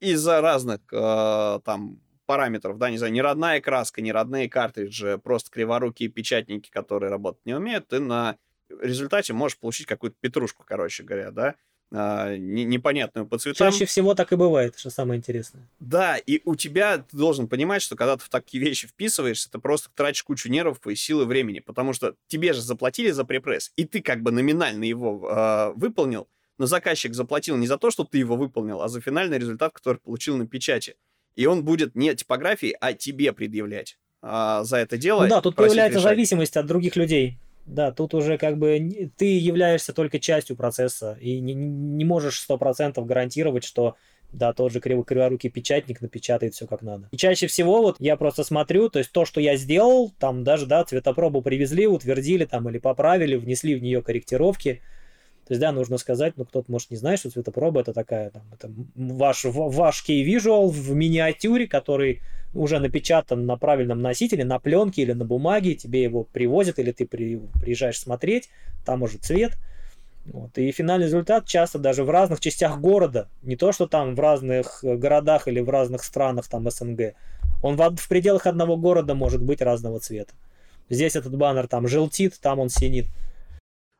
из-за 0.00 0.40
разных 0.40 0.80
там 0.90 2.00
параметров, 2.28 2.76
да, 2.76 2.90
не 2.90 2.98
знаю, 2.98 3.12
не 3.12 3.22
родная 3.22 3.60
краска, 3.60 4.02
не 4.02 4.12
родные 4.12 4.50
картриджи, 4.50 5.18
просто 5.18 5.50
криворукие 5.50 6.10
печатники, 6.10 6.68
которые 6.70 7.10
работать 7.10 7.44
не 7.46 7.54
умеют, 7.54 7.88
ты 7.88 8.00
на 8.00 8.36
результате 8.80 9.32
можешь 9.32 9.58
получить 9.58 9.86
какую-то 9.86 10.16
петрушку, 10.20 10.64
короче 10.66 11.02
говоря, 11.02 11.30
да, 11.30 11.54
а, 11.90 12.36
не, 12.36 12.64
непонятную 12.64 13.26
по 13.26 13.38
цветам. 13.38 13.70
Чаще 13.70 13.86
всего 13.86 14.14
так 14.14 14.32
и 14.32 14.36
бывает, 14.36 14.78
что 14.78 14.90
самое 14.90 15.18
интересное. 15.18 15.66
Да, 15.80 16.18
и 16.18 16.42
у 16.44 16.54
тебя 16.54 16.98
ты 16.98 17.16
должен 17.16 17.48
понимать, 17.48 17.80
что 17.80 17.96
когда 17.96 18.16
ты 18.16 18.24
в 18.24 18.28
такие 18.28 18.62
вещи 18.62 18.86
вписываешься, 18.86 19.50
ты 19.50 19.58
просто 19.58 19.88
тратишь 19.94 20.22
кучу 20.22 20.50
нервов 20.50 20.86
и 20.86 20.94
силы 20.94 21.24
времени, 21.24 21.60
потому 21.60 21.94
что 21.94 22.14
тебе 22.26 22.52
же 22.52 22.60
заплатили 22.60 23.10
за 23.10 23.24
препресс, 23.24 23.72
и 23.76 23.84
ты 23.84 24.02
как 24.02 24.22
бы 24.22 24.30
номинально 24.30 24.84
его 24.84 25.30
э, 25.30 25.72
выполнил, 25.76 26.28
но 26.58 26.66
заказчик 26.66 27.14
заплатил 27.14 27.56
не 27.56 27.66
за 27.66 27.78
то, 27.78 27.90
что 27.90 28.04
ты 28.04 28.18
его 28.18 28.36
выполнил, 28.36 28.82
а 28.82 28.88
за 28.88 29.00
финальный 29.00 29.38
результат, 29.38 29.72
который 29.72 29.98
получил 29.98 30.36
на 30.36 30.46
печати. 30.46 30.96
И 31.36 31.46
он 31.46 31.64
будет 31.64 31.94
не 31.94 32.14
типографии, 32.14 32.76
а 32.80 32.92
тебе 32.92 33.32
предъявлять 33.32 33.96
а, 34.20 34.64
за 34.64 34.78
это 34.78 34.98
дело. 34.98 35.22
Ну 35.22 35.28
да, 35.28 35.40
тут 35.40 35.54
появляется 35.54 36.00
решать. 36.00 36.10
зависимость 36.10 36.56
от 36.56 36.66
других 36.66 36.96
людей. 36.96 37.38
Да, 37.68 37.92
тут 37.92 38.14
уже 38.14 38.38
как 38.38 38.58
бы 38.58 39.10
ты 39.16 39.38
являешься 39.38 39.92
только 39.92 40.18
частью 40.18 40.56
процесса 40.56 41.18
и 41.20 41.38
не, 41.38 41.54
не 41.54 42.04
можешь 42.04 42.40
сто 42.40 42.56
процентов 42.56 43.06
гарантировать, 43.06 43.62
что 43.62 43.96
да, 44.32 44.52
тот 44.52 44.72
же 44.72 44.80
криво 44.80 45.04
криворукий 45.04 45.50
печатник 45.50 46.00
напечатает 46.00 46.54
все 46.54 46.66
как 46.66 46.82
надо. 46.82 47.08
И 47.12 47.16
чаще 47.16 47.46
всего 47.46 47.82
вот 47.82 47.96
я 47.98 48.16
просто 48.16 48.42
смотрю, 48.42 48.88
то 48.88 48.98
есть 48.98 49.12
то, 49.12 49.24
что 49.24 49.40
я 49.40 49.56
сделал, 49.56 50.12
там 50.18 50.44
даже, 50.44 50.66
да, 50.66 50.84
цветопробу 50.84 51.42
привезли, 51.42 51.86
утвердили 51.86 52.44
там 52.44 52.68
или 52.68 52.78
поправили, 52.78 53.36
внесли 53.36 53.74
в 53.74 53.82
нее 53.82 54.02
корректировки. 54.02 54.82
То 55.48 55.52
есть, 55.52 55.62
да, 55.62 55.72
нужно 55.72 55.96
сказать, 55.96 56.34
ну, 56.36 56.44
кто-то, 56.44 56.70
может, 56.70 56.90
не 56.90 56.98
знает, 56.98 57.20
что 57.20 57.30
цветопроба 57.30 57.80
это 57.80 57.94
такая, 57.94 58.28
там, 58.28 58.42
это 58.52 58.70
ваш, 58.94 59.44
ваш 59.46 60.04
key-visual 60.06 60.68
в 60.68 60.94
миниатюре, 60.94 61.66
который 61.66 62.20
уже 62.52 62.78
напечатан 62.78 63.46
на 63.46 63.56
правильном 63.56 64.02
носителе, 64.02 64.44
на 64.44 64.58
пленке 64.58 65.00
или 65.00 65.12
на 65.12 65.24
бумаге, 65.24 65.74
тебе 65.74 66.02
его 66.02 66.24
привозят, 66.24 66.78
или 66.78 66.92
ты 66.92 67.06
при, 67.06 67.40
приезжаешь 67.62 67.98
смотреть, 67.98 68.50
там 68.84 69.02
уже 69.02 69.16
цвет. 69.16 69.56
Вот. 70.26 70.58
И 70.58 70.70
финальный 70.70 71.06
результат 71.06 71.46
часто 71.46 71.78
даже 71.78 72.04
в 72.04 72.10
разных 72.10 72.40
частях 72.40 72.78
города, 72.78 73.30
не 73.40 73.56
то 73.56 73.72
что 73.72 73.86
там 73.86 74.14
в 74.14 74.20
разных 74.20 74.84
э, 74.84 74.96
городах 74.96 75.48
или 75.48 75.60
в 75.60 75.70
разных 75.70 76.04
странах 76.04 76.46
там 76.46 76.70
СНГ, 76.70 77.14
он 77.62 77.76
в, 77.76 77.96
в 77.96 78.08
пределах 78.10 78.46
одного 78.46 78.76
города 78.76 79.14
может 79.14 79.42
быть 79.42 79.62
разного 79.62 79.98
цвета. 79.98 80.34
Здесь 80.90 81.16
этот 81.16 81.34
баннер 81.34 81.68
там 81.68 81.88
желтит, 81.88 82.38
там 82.38 82.58
он 82.58 82.68
синит 82.68 83.06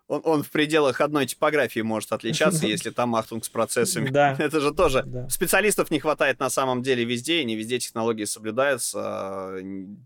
он, 0.08 0.22
он 0.24 0.42
в 0.42 0.50
пределах 0.50 1.00
одной 1.00 1.26
типографии 1.26 1.80
может 1.80 2.12
отличаться, 2.12 2.66
если 2.66 2.90
там 2.90 3.14
Ахтунг 3.14 3.44
с 3.44 3.48
процессами. 3.48 4.08
Да. 4.08 4.32
Это 4.38 4.60
же 4.60 4.74
тоже. 4.74 5.04
Да. 5.06 5.28
Специалистов 5.28 5.90
не 5.90 6.00
хватает 6.00 6.40
на 6.40 6.50
самом 6.50 6.82
деле 6.82 7.04
везде, 7.04 7.42
и 7.42 7.44
не 7.44 7.54
везде 7.54 7.78
технологии 7.78 8.24
соблюдаются. 8.24 8.98
А, 9.00 9.58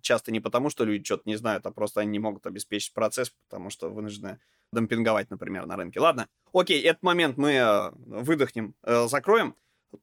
часто 0.03 0.33
не 0.33 0.41
потому, 0.41 0.69
что 0.69 0.85
люди 0.85 1.05
что-то 1.05 1.23
не 1.27 1.37
знают, 1.37 1.65
а 1.67 1.71
просто 1.71 2.01
они 2.01 2.11
не 2.11 2.19
могут 2.19 2.47
обеспечить 2.47 2.93
процесс, 2.93 3.33
потому 3.49 3.71
что 3.71 3.89
вынуждены 3.89 4.39
демпинговать, 4.73 5.31
например, 5.31 5.67
на 5.67 5.77
рынке. 5.77 6.01
Ладно, 6.01 6.29
окей, 6.53 6.81
этот 6.83 7.03
момент 7.03 7.37
мы 7.37 7.53
э, 7.53 7.91
выдохнем, 8.07 8.75
э, 8.83 9.07
закроем. 9.09 9.55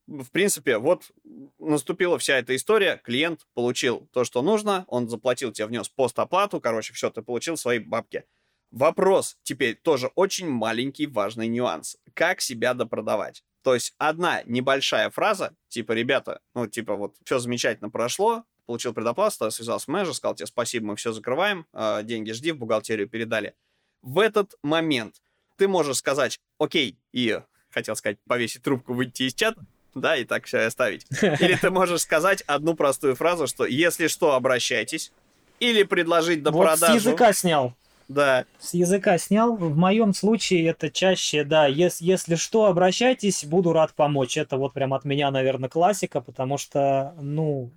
В 0.06 0.30
принципе, 0.30 0.78
вот 0.78 1.12
наступила 1.58 2.20
вся 2.20 2.38
эта 2.38 2.56
история, 2.56 3.02
клиент 3.04 3.48
получил 3.56 4.08
то, 4.14 4.24
что 4.24 4.44
нужно, 4.44 4.86
он 4.88 5.10
заплатил 5.10 5.52
тебе, 5.52 5.66
внес 5.66 5.90
постоплату, 5.90 6.62
короче, 6.62 6.94
все, 6.94 7.10
ты 7.10 7.24
получил 7.24 7.58
свои 7.58 7.80
бабки. 7.80 8.24
Вопрос 8.72 9.38
теперь 9.44 9.76
тоже 9.76 10.08
очень 10.16 10.50
маленький 10.50 11.08
важный 11.08 11.48
нюанс. 11.48 11.98
Как 12.14 12.42
себя 12.42 12.74
допродавать? 12.74 13.44
То 13.64 13.74
есть 13.74 13.94
одна 13.98 14.42
небольшая 14.46 15.10
фраза, 15.10 15.54
типа, 15.68 15.92
ребята, 15.94 16.42
ну, 16.54 16.68
типа, 16.68 16.96
вот, 16.96 17.16
все 17.24 17.40
замечательно 17.40 17.90
прошло, 17.90 18.46
получил 18.66 18.94
предоплату, 18.94 19.52
связался 19.52 19.86
с 19.86 19.88
менеджером, 19.88 20.16
сказал 20.16 20.36
тебе 20.36 20.48
спасибо, 20.48 20.88
мы 20.88 20.96
все 20.96 21.12
закрываем, 21.12 21.66
э, 21.74 22.04
деньги 22.04 22.32
жди, 22.32 22.52
в 22.52 22.58
бухгалтерию 22.58 23.10
передали. 23.10 23.56
В 24.02 24.20
этот 24.20 24.54
момент 24.64 25.16
ты 25.58 25.68
можешь 25.68 25.98
сказать, 25.98 26.40
окей, 26.58 26.98
и 27.12 27.42
хотел 27.70 27.96
сказать, 27.96 28.18
повесить 28.28 28.64
трубку, 28.64 28.94
выйти 28.94 29.24
из 29.24 29.34
чата, 29.34 29.62
Да, 29.96 30.16
и 30.16 30.24
так 30.24 30.46
все 30.46 30.60
оставить. 30.60 31.06
Или 31.22 31.56
ты 31.56 31.72
можешь 31.72 32.02
сказать 32.02 32.42
одну 32.44 32.76
простую 32.76 33.16
фразу, 33.16 33.48
что 33.48 33.66
если 33.66 34.08
что, 34.08 34.36
обращайтесь. 34.36 35.12
Или 35.60 35.84
предложить 35.84 36.42
до 36.44 36.52
вот 36.52 36.64
продажи. 36.64 37.00
с 37.00 37.04
языка 37.04 37.34
снял. 37.34 37.76
Да. 38.10 38.46
С 38.60 38.74
языка 38.74 39.18
снял. 39.20 39.56
В 39.56 39.78
моем 39.78 40.14
случае 40.16 40.68
это 40.68 40.90
чаще, 40.90 41.44
да, 41.44 41.68
если, 41.68 42.04
если 42.04 42.36
что, 42.36 42.66
обращайтесь, 42.66 43.46
буду 43.46 43.72
рад 43.72 43.94
помочь. 43.94 44.36
Это 44.36 44.58
вот 44.58 44.74
прям 44.74 44.96
от 44.96 45.06
меня, 45.06 45.30
наверное, 45.30 45.70
классика, 45.70 46.20
потому 46.20 46.58
что, 46.58 47.14
ну, 47.22 47.72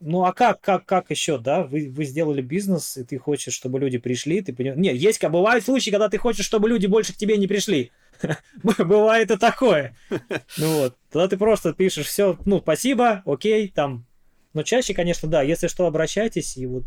ну 0.00 0.24
а 0.24 0.34
как, 0.34 0.60
как, 0.60 0.84
как 0.84 1.10
еще, 1.10 1.38
да? 1.38 1.62
Вы, 1.62 1.90
вы 1.90 2.04
сделали 2.04 2.42
бизнес, 2.42 2.98
и 2.98 3.04
ты 3.04 3.18
хочешь, 3.18 3.54
чтобы 3.54 3.80
люди 3.80 3.96
пришли, 3.96 4.42
ты 4.42 4.52
понимаешь... 4.52 4.78
Нет, 4.78 4.96
есть, 4.96 5.24
бывают 5.24 5.64
случаи, 5.64 5.90
когда 5.90 6.10
ты 6.10 6.18
хочешь, 6.18 6.44
чтобы 6.44 6.68
люди 6.68 6.86
больше 6.86 7.14
к 7.14 7.16
тебе 7.16 7.38
не 7.38 7.46
пришли. 7.46 7.90
Бывает 8.62 9.30
и 9.30 9.38
такое. 9.38 9.96
Ну 10.58 10.80
вот, 10.80 10.96
тогда 11.10 11.26
ты 11.26 11.38
просто 11.38 11.72
пишешь 11.72 12.06
все, 12.06 12.36
ну, 12.44 12.60
спасибо, 12.60 13.22
окей, 13.24 13.68
там. 13.68 14.04
Но 14.52 14.62
чаще, 14.62 14.92
конечно, 14.92 15.26
да, 15.26 15.40
если 15.40 15.68
что, 15.68 15.86
обращайтесь, 15.86 16.56
и 16.58 16.66
вот 16.66 16.84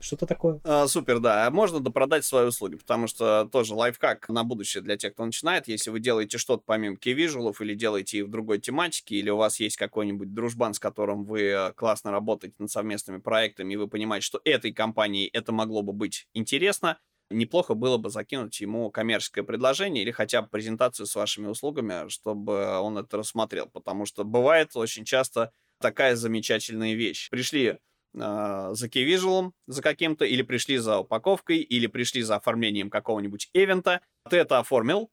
что-то 0.00 0.26
такое. 0.26 0.60
А, 0.64 0.86
супер, 0.86 1.20
да. 1.20 1.50
Можно 1.50 1.80
допродать 1.80 2.24
свои 2.24 2.46
услуги, 2.46 2.76
потому 2.76 3.06
что 3.06 3.48
тоже 3.52 3.74
лайфхак 3.74 4.28
на 4.28 4.44
будущее 4.44 4.82
для 4.82 4.96
тех, 4.96 5.14
кто 5.14 5.24
начинает. 5.24 5.68
Если 5.68 5.90
вы 5.90 6.00
делаете 6.00 6.38
что-то 6.38 6.62
помимо 6.64 6.96
кей-вижуалов 6.96 7.60
или 7.60 7.74
делаете 7.74 8.18
их 8.18 8.26
в 8.26 8.30
другой 8.30 8.58
тематике, 8.58 9.16
или 9.16 9.30
у 9.30 9.36
вас 9.36 9.60
есть 9.60 9.76
какой-нибудь 9.76 10.34
дружбан, 10.34 10.74
с 10.74 10.78
которым 10.78 11.24
вы 11.24 11.42
э, 11.42 11.72
классно 11.74 12.10
работаете 12.10 12.56
над 12.58 12.70
совместными 12.70 13.18
проектами, 13.18 13.74
и 13.74 13.76
вы 13.76 13.88
понимаете, 13.88 14.26
что 14.26 14.40
этой 14.44 14.72
компании 14.72 15.28
это 15.28 15.52
могло 15.52 15.82
бы 15.82 15.92
быть 15.92 16.26
интересно, 16.34 16.98
неплохо 17.30 17.74
было 17.74 17.96
бы 17.96 18.10
закинуть 18.10 18.60
ему 18.60 18.90
коммерческое 18.90 19.44
предложение 19.44 20.02
или 20.02 20.10
хотя 20.10 20.42
бы 20.42 20.48
презентацию 20.48 21.06
с 21.06 21.14
вашими 21.14 21.46
услугами, 21.46 22.08
чтобы 22.08 22.78
он 22.80 22.98
это 22.98 23.18
рассмотрел. 23.18 23.66
Потому 23.66 24.04
что 24.06 24.24
бывает 24.24 24.70
очень 24.74 25.04
часто 25.04 25.52
такая 25.80 26.16
замечательная 26.16 26.94
вещь. 26.94 27.30
Пришли 27.30 27.78
э, 28.14 28.70
за 28.72 28.88
кейвижуалом, 28.88 29.54
за 29.66 29.82
каким-то, 29.82 30.24
или 30.24 30.42
пришли 30.42 30.78
за 30.78 30.98
упаковкой, 30.98 31.58
или 31.58 31.86
пришли 31.86 32.22
за 32.22 32.36
оформлением 32.36 32.90
какого-нибудь 32.90 33.50
ивента, 33.52 34.00
ты 34.28 34.38
это 34.38 34.58
оформил, 34.58 35.10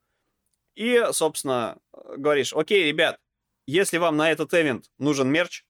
и, 0.76 1.04
собственно, 1.12 1.78
говоришь, 2.18 2.54
окей, 2.54 2.86
ребят, 2.86 3.20
если 3.66 3.98
вам 3.98 4.16
на 4.16 4.32
этот 4.32 4.54
ивент 4.54 4.86
нужен 5.00 5.28
мерч, 5.28 5.66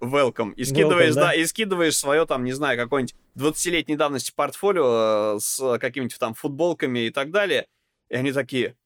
welcome, 0.00 0.54
и 0.54 0.64
скидываешь, 0.64 1.12
welcome, 1.12 1.14
да? 1.14 1.26
да, 1.26 1.34
и 1.34 1.46
скидываешь 1.46 1.96
свое, 1.96 2.26
там, 2.26 2.44
не 2.44 2.52
знаю, 2.52 2.78
какой-нибудь 2.78 3.14
20-летней 3.36 3.96
давности 3.96 4.32
портфолио 4.34 5.36
э, 5.36 5.40
с 5.40 5.78
какими-нибудь 5.78 6.18
там 6.18 6.34
футболками 6.34 7.00
и 7.00 7.10
так 7.10 7.30
далее, 7.30 7.66
и 8.10 8.16
они 8.16 8.32
такие, 8.32 8.76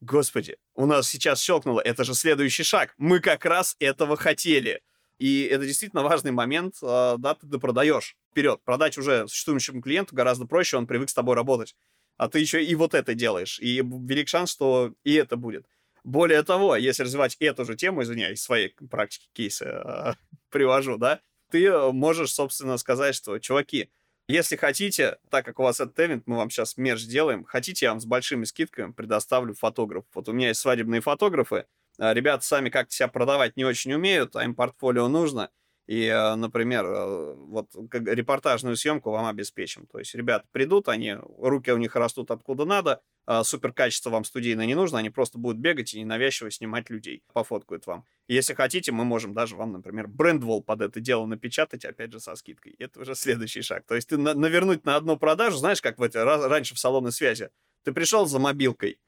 господи, 0.00 0.56
у 0.74 0.86
нас 0.86 1.08
сейчас 1.08 1.40
щелкнуло, 1.40 1.80
это 1.80 2.04
же 2.04 2.14
следующий 2.14 2.62
шаг, 2.62 2.94
мы 2.96 3.20
как 3.20 3.44
раз 3.44 3.76
этого 3.80 4.16
хотели. 4.16 4.82
И 5.18 5.42
это 5.44 5.66
действительно 5.66 6.02
важный 6.02 6.30
момент, 6.30 6.76
э, 6.82 7.16
да, 7.18 7.34
ты 7.34 7.46
допродаешь 7.46 8.16
вперед. 8.30 8.60
Продать 8.64 8.98
уже 8.98 9.26
существующему 9.28 9.82
клиенту 9.82 10.14
гораздо 10.14 10.46
проще, 10.46 10.76
он 10.76 10.86
привык 10.86 11.10
с 11.10 11.14
тобой 11.14 11.34
работать. 11.34 11.74
А 12.16 12.28
ты 12.28 12.40
еще 12.40 12.64
и 12.64 12.74
вот 12.74 12.94
это 12.94 13.14
делаешь. 13.14 13.58
И 13.60 13.82
велик 13.82 14.28
шанс, 14.28 14.50
что 14.50 14.94
и 15.04 15.14
это 15.14 15.36
будет. 15.36 15.66
Более 16.04 16.42
того, 16.42 16.76
если 16.76 17.02
развивать 17.02 17.36
эту 17.40 17.64
же 17.64 17.76
тему, 17.76 18.02
извиняюсь, 18.02 18.40
своей 18.40 18.74
практики 18.90 19.28
кейса 19.32 20.16
привожу, 20.50 20.96
да, 20.96 21.20
ты 21.50 21.66
э, 21.66 21.92
можешь, 21.92 22.32
собственно, 22.32 22.76
сказать, 22.78 23.14
что, 23.14 23.38
чуваки, 23.38 23.90
если 24.28 24.56
хотите, 24.56 25.18
так 25.30 25.46
как 25.46 25.58
у 25.58 25.62
вас 25.62 25.80
этот 25.80 25.98
эвент, 26.00 26.24
мы 26.26 26.36
вам 26.36 26.50
сейчас 26.50 26.76
мерч 26.76 27.04
делаем, 27.04 27.44
хотите, 27.44 27.86
я 27.86 27.92
вам 27.92 28.00
с 28.00 28.04
большими 28.04 28.44
скидками 28.44 28.92
предоставлю 28.92 29.54
фотограф. 29.54 30.04
Вот 30.12 30.28
у 30.28 30.32
меня 30.32 30.48
есть 30.48 30.60
свадебные 30.60 31.00
фотографы, 31.00 31.56
а, 31.56 31.64
ребята 31.98 32.44
сами 32.44 32.70
как-то 32.70 32.94
себя 32.94 33.08
продавать 33.08 33.56
не 33.56 33.64
очень 33.64 33.92
умеют, 33.92 34.36
а 34.36 34.44
им 34.44 34.54
портфолио 34.54 35.08
нужно. 35.08 35.50
И, 35.88 36.06
а, 36.06 36.36
например, 36.36 36.84
а, 36.86 37.34
вот 37.34 37.70
репортажную 37.92 38.76
съемку 38.76 39.10
вам 39.10 39.24
обеспечим. 39.24 39.86
То 39.86 39.98
есть 39.98 40.14
ребята 40.14 40.46
придут, 40.52 40.86
они, 40.88 41.16
руки 41.38 41.70
у 41.72 41.78
них 41.78 41.96
растут 41.96 42.30
откуда 42.30 42.66
надо, 42.66 43.00
супер 43.42 43.72
качество 43.72 44.10
вам 44.10 44.24
студийно 44.24 44.64
не 44.66 44.74
нужно, 44.74 44.98
они 44.98 45.10
просто 45.10 45.38
будут 45.38 45.58
бегать 45.60 45.94
и 45.94 46.00
ненавязчиво 46.00 46.50
снимать 46.50 46.90
людей, 46.90 47.22
пофоткают 47.32 47.86
вам. 47.86 48.04
Если 48.26 48.54
хотите, 48.54 48.92
мы 48.92 49.04
можем 49.04 49.32
даже 49.32 49.56
вам, 49.56 49.72
например, 49.72 50.08
брендвол 50.08 50.62
под 50.62 50.82
это 50.82 51.00
дело 51.00 51.24
напечатать, 51.26 51.84
опять 51.84 52.12
же, 52.12 52.20
со 52.20 52.34
скидкой. 52.36 52.74
Это 52.78 53.00
уже 53.00 53.14
следующий 53.14 53.62
шаг. 53.62 53.84
То 53.86 53.94
есть 53.94 54.08
ты 54.08 54.18
на- 54.18 54.34
навернуть 54.34 54.84
на 54.84 54.96
одну 54.96 55.16
продажу, 55.16 55.56
знаешь, 55.56 55.80
как 55.80 55.98
в 55.98 56.02
эти, 56.02 56.16
раньше 56.18 56.74
в 56.74 56.78
салоны 56.78 57.12
связи. 57.12 57.50
Ты 57.84 57.92
пришел 57.92 58.26
за 58.26 58.38
мобилкой, 58.38 58.98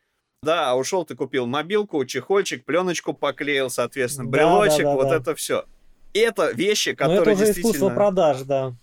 да, 0.43 0.71
а 0.71 0.75
ушел 0.75 1.05
ты 1.05 1.15
купил 1.15 1.47
мобилку, 1.47 2.05
чехольчик, 2.05 2.65
пленочку 2.65 3.13
поклеил, 3.13 3.71
соответственно, 3.71 4.29
брелочек, 4.29 4.79
да, 4.79 4.85
да, 4.85 4.91
да, 4.91 4.95
вот 4.95 5.09
да. 5.09 5.17
это 5.17 5.35
все. 5.35 5.65
Это 6.13 6.51
вещи, 6.53 6.95
которые 6.95 7.19
Но 7.19 7.23
это 7.23 7.31
уже 7.33 7.45
действительно... 7.45 7.71
искусство 7.71 7.95
продаж, 7.95 8.43
да. 8.43 8.75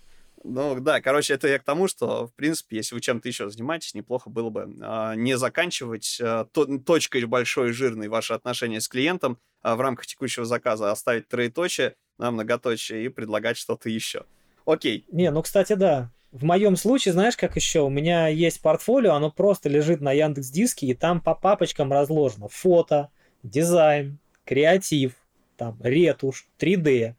Ну 0.44 0.80
да, 0.80 1.00
короче, 1.00 1.34
это 1.34 1.48
я 1.48 1.58
к 1.58 1.64
тому, 1.64 1.88
что, 1.88 2.28
в 2.28 2.34
принципе, 2.34 2.76
если 2.76 2.94
вы 2.94 3.00
чем-то 3.00 3.26
еще 3.28 3.50
занимаетесь, 3.50 3.94
неплохо 3.94 4.30
было 4.30 4.50
бы 4.50 4.72
э, 4.80 5.14
не 5.16 5.36
заканчивать 5.36 6.18
э, 6.20 6.46
то, 6.52 6.78
точкой 6.78 7.24
большой 7.24 7.70
и 7.70 7.72
жирной 7.72 8.08
ваши 8.08 8.34
отношения 8.34 8.80
с 8.80 8.88
клиентом 8.88 9.38
э, 9.62 9.74
в 9.74 9.80
рамках 9.80 10.06
текущего 10.06 10.46
заказа, 10.46 10.92
оставить 10.92 11.28
троеточие 11.28 11.96
на 12.18 12.30
многоточие 12.30 13.04
и 13.04 13.08
предлагать 13.08 13.56
что-то 13.56 13.90
еще. 13.90 14.24
Окей. 14.64 15.04
Не, 15.10 15.30
ну, 15.30 15.42
кстати, 15.42 15.72
да. 15.72 16.12
В 16.30 16.44
моем 16.44 16.76
случае, 16.76 17.12
знаешь, 17.14 17.36
как 17.36 17.56
еще? 17.56 17.80
У 17.80 17.88
меня 17.88 18.28
есть 18.28 18.60
портфолио, 18.60 19.14
оно 19.14 19.30
просто 19.30 19.70
лежит 19.70 20.02
на 20.02 20.12
Яндекс 20.12 20.50
Диске, 20.50 20.86
и 20.86 20.94
там 20.94 21.22
по 21.22 21.34
папочкам 21.34 21.90
разложено 21.90 22.48
фото, 22.48 23.10
дизайн, 23.42 24.18
креатив, 24.44 25.14
там 25.56 25.78
ретушь, 25.82 26.46
3D. 26.58 27.14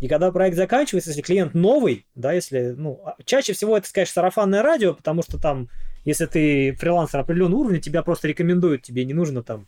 И 0.00 0.08
когда 0.08 0.30
проект 0.30 0.56
заканчивается, 0.56 1.10
если 1.10 1.22
клиент 1.22 1.54
новый, 1.54 2.06
да, 2.14 2.32
если, 2.32 2.74
ну, 2.76 3.00
а, 3.04 3.16
чаще 3.24 3.54
всего 3.54 3.76
это, 3.76 3.92
конечно, 3.92 4.14
сарафанное 4.14 4.62
радио, 4.62 4.94
потому 4.94 5.22
что 5.22 5.38
там, 5.38 5.68
если 6.04 6.26
ты 6.26 6.72
фрилансер 6.74 7.20
определенного 7.20 7.60
уровня, 7.60 7.80
тебя 7.80 8.02
просто 8.02 8.28
рекомендуют, 8.28 8.82
тебе 8.82 9.04
не 9.04 9.14
нужно 9.14 9.42
там 9.42 9.66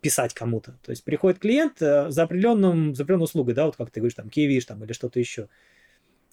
писать 0.00 0.34
кому-то. 0.34 0.78
То 0.84 0.90
есть 0.90 1.04
приходит 1.04 1.38
клиент 1.38 1.80
э, 1.80 2.10
за 2.10 2.24
определенным, 2.24 2.94
за 2.94 3.02
определенной 3.02 3.24
услугой, 3.24 3.54
да, 3.54 3.66
вот 3.66 3.76
как 3.76 3.90
ты 3.90 4.00
говоришь, 4.00 4.14
там, 4.14 4.30
киевиш 4.30 4.64
там 4.64 4.82
или 4.84 4.92
что-то 4.92 5.18
еще 5.18 5.48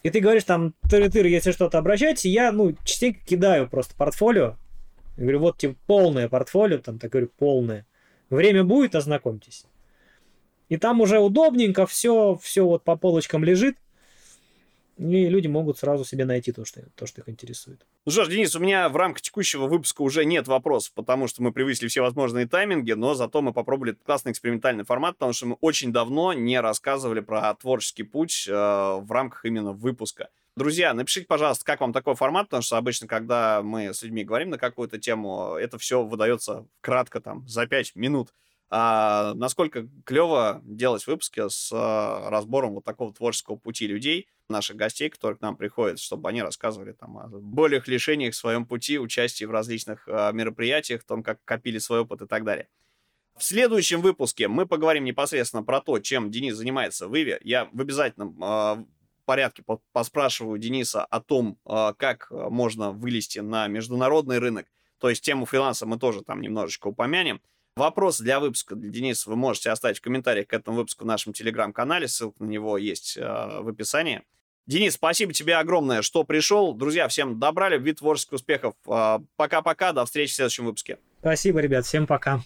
и 0.03 0.09
ты 0.09 0.19
говоришь 0.19 0.43
там, 0.43 0.73
тыры-тыры, 0.89 1.29
если 1.29 1.51
что-то 1.51 1.77
обращайтесь, 1.77 2.25
я, 2.25 2.51
ну, 2.51 2.75
частенько 2.83 3.19
кидаю 3.25 3.69
просто 3.69 3.95
портфолио. 3.95 4.57
Я 5.15 5.23
говорю, 5.23 5.39
вот, 5.39 5.57
типа, 5.57 5.75
полное 5.87 6.27
портфолио, 6.27 6.79
там, 6.79 6.99
так 6.99 7.11
говорю, 7.11 7.29
полное. 7.37 7.85
Время 8.29 8.63
будет, 8.65 8.95
ознакомьтесь. 8.95 9.65
И 10.67 10.77
там 10.77 11.01
уже 11.01 11.19
удобненько, 11.19 11.85
все, 11.85 12.37
все 12.41 12.65
вот 12.65 12.83
по 12.83 12.97
полочкам 12.97 13.43
лежит 13.43 13.77
и 14.97 15.29
люди 15.29 15.47
могут 15.47 15.77
сразу 15.77 16.05
себе 16.05 16.25
найти 16.25 16.51
то, 16.51 16.65
что, 16.65 16.83
то, 16.95 17.05
что 17.05 17.21
их 17.21 17.29
интересует. 17.29 17.85
Ну 18.05 18.11
что 18.11 18.25
ж, 18.25 18.29
Денис, 18.29 18.55
у 18.55 18.59
меня 18.59 18.89
в 18.89 18.95
рамках 18.95 19.21
текущего 19.21 19.67
выпуска 19.67 20.01
уже 20.01 20.25
нет 20.25 20.47
вопросов, 20.47 20.93
потому 20.93 21.27
что 21.27 21.41
мы 21.41 21.51
превысили 21.51 21.87
все 21.87 22.01
возможные 22.01 22.47
тайминги, 22.47 22.91
но 22.91 23.13
зато 23.13 23.41
мы 23.41 23.53
попробовали 23.53 23.93
классный 23.93 24.31
экспериментальный 24.31 24.83
формат, 24.83 25.15
потому 25.15 25.33
что 25.33 25.47
мы 25.47 25.57
очень 25.61 25.91
давно 25.91 26.33
не 26.33 26.59
рассказывали 26.59 27.21
про 27.21 27.53
творческий 27.55 28.03
путь 28.03 28.45
э, 28.47 28.51
в 28.51 29.11
рамках 29.11 29.45
именно 29.45 29.71
выпуска. 29.71 30.29
Друзья, 30.55 30.93
напишите, 30.93 31.25
пожалуйста, 31.25 31.65
как 31.65 31.81
вам 31.81 31.93
такой 31.93 32.13
формат, 32.13 32.45
потому 32.45 32.61
что 32.61 32.77
обычно, 32.77 33.07
когда 33.07 33.63
мы 33.63 33.91
с 33.91 34.03
людьми 34.03 34.23
говорим 34.23 34.51
на 34.51 34.59
какую-то 34.59 34.99
тему, 34.99 35.55
это 35.55 35.79
все 35.79 36.03
выдается 36.03 36.67
кратко, 36.81 37.19
там, 37.21 37.47
за 37.47 37.65
5 37.65 37.95
минут. 37.95 38.29
А 38.75 39.35
насколько 39.35 39.87
клево 40.03 40.59
делать 40.63 41.05
выпуски 41.05 41.47
с 41.47 41.69
а, 41.71 42.31
разбором 42.31 42.73
вот 42.73 42.83
такого 42.83 43.13
творческого 43.13 43.55
пути 43.55 43.85
людей, 43.85 44.27
наших 44.49 44.77
гостей, 44.77 45.09
которые 45.09 45.37
к 45.37 45.41
нам 45.41 45.55
приходят, 45.55 45.99
чтобы 45.99 46.27
они 46.27 46.41
рассказывали 46.41 46.93
там 46.93 47.19
о 47.19 47.27
болях, 47.27 47.87
лишениях 47.87 48.33
в 48.33 48.37
своем 48.37 48.65
пути, 48.65 48.97
участии 48.97 49.45
в 49.45 49.51
различных 49.51 50.07
а, 50.07 50.31
мероприятиях, 50.31 51.03
том, 51.03 51.21
как 51.21 51.37
копили 51.45 51.77
свой 51.77 51.99
опыт 51.99 52.23
и 52.23 52.25
так 52.25 52.45
далее. 52.45 52.67
В 53.37 53.43
следующем 53.43 54.01
выпуске 54.01 54.47
мы 54.47 54.65
поговорим 54.65 55.03
непосредственно 55.03 55.61
про 55.61 55.79
то, 55.79 55.99
чем 55.99 56.31
Денис 56.31 56.55
занимается 56.55 57.07
в 57.07 57.13
Иве. 57.15 57.39
Я 57.43 57.69
в 57.73 57.79
обязательном 57.79 58.43
э, 58.43 58.85
порядке 59.25 59.63
поспрашиваю 59.91 60.57
Дениса 60.57 61.05
о 61.05 61.21
том, 61.21 61.59
э, 61.65 61.93
как 61.97 62.31
можно 62.31 62.91
вылезти 62.91 63.37
на 63.37 63.67
международный 63.67 64.39
рынок. 64.39 64.65
То 64.97 65.09
есть 65.09 65.23
тему 65.23 65.45
фриланса 65.45 65.85
мы 65.85 65.99
тоже 65.99 66.23
там 66.23 66.41
немножечко 66.41 66.87
упомянем. 66.87 67.39
Вопрос 67.75 68.19
для 68.19 68.39
выпуска 68.39 68.75
для 68.75 68.91
Дениса 68.91 69.29
вы 69.29 69.35
можете 69.35 69.71
оставить 69.71 69.97
в 69.97 70.01
комментариях 70.01 70.47
к 70.47 70.53
этому 70.53 70.77
выпуску 70.77 71.05
в 71.05 71.07
нашем 71.07 71.33
телеграм-канале. 71.33 72.07
Ссылка 72.07 72.43
на 72.43 72.47
него 72.47 72.77
есть 72.77 73.17
э, 73.17 73.21
в 73.21 73.67
описании. 73.67 74.21
Денис, 74.67 74.93
спасибо 74.93 75.33
тебе 75.33 75.55
огромное, 75.55 76.03
что 76.03 76.23
пришел. 76.23 76.73
Друзья, 76.73 77.07
всем 77.07 77.39
добра, 77.39 77.69
любви, 77.69 77.93
творческих 77.93 78.33
успехов. 78.33 78.75
Э, 78.87 79.19
пока-пока, 79.37 79.91
до 79.91 80.05
встречи 80.05 80.33
в 80.33 80.35
следующем 80.35 80.65
выпуске. 80.65 80.99
Спасибо, 81.19 81.61
ребят, 81.61 81.85
всем 81.85 82.05
пока. 82.05 82.41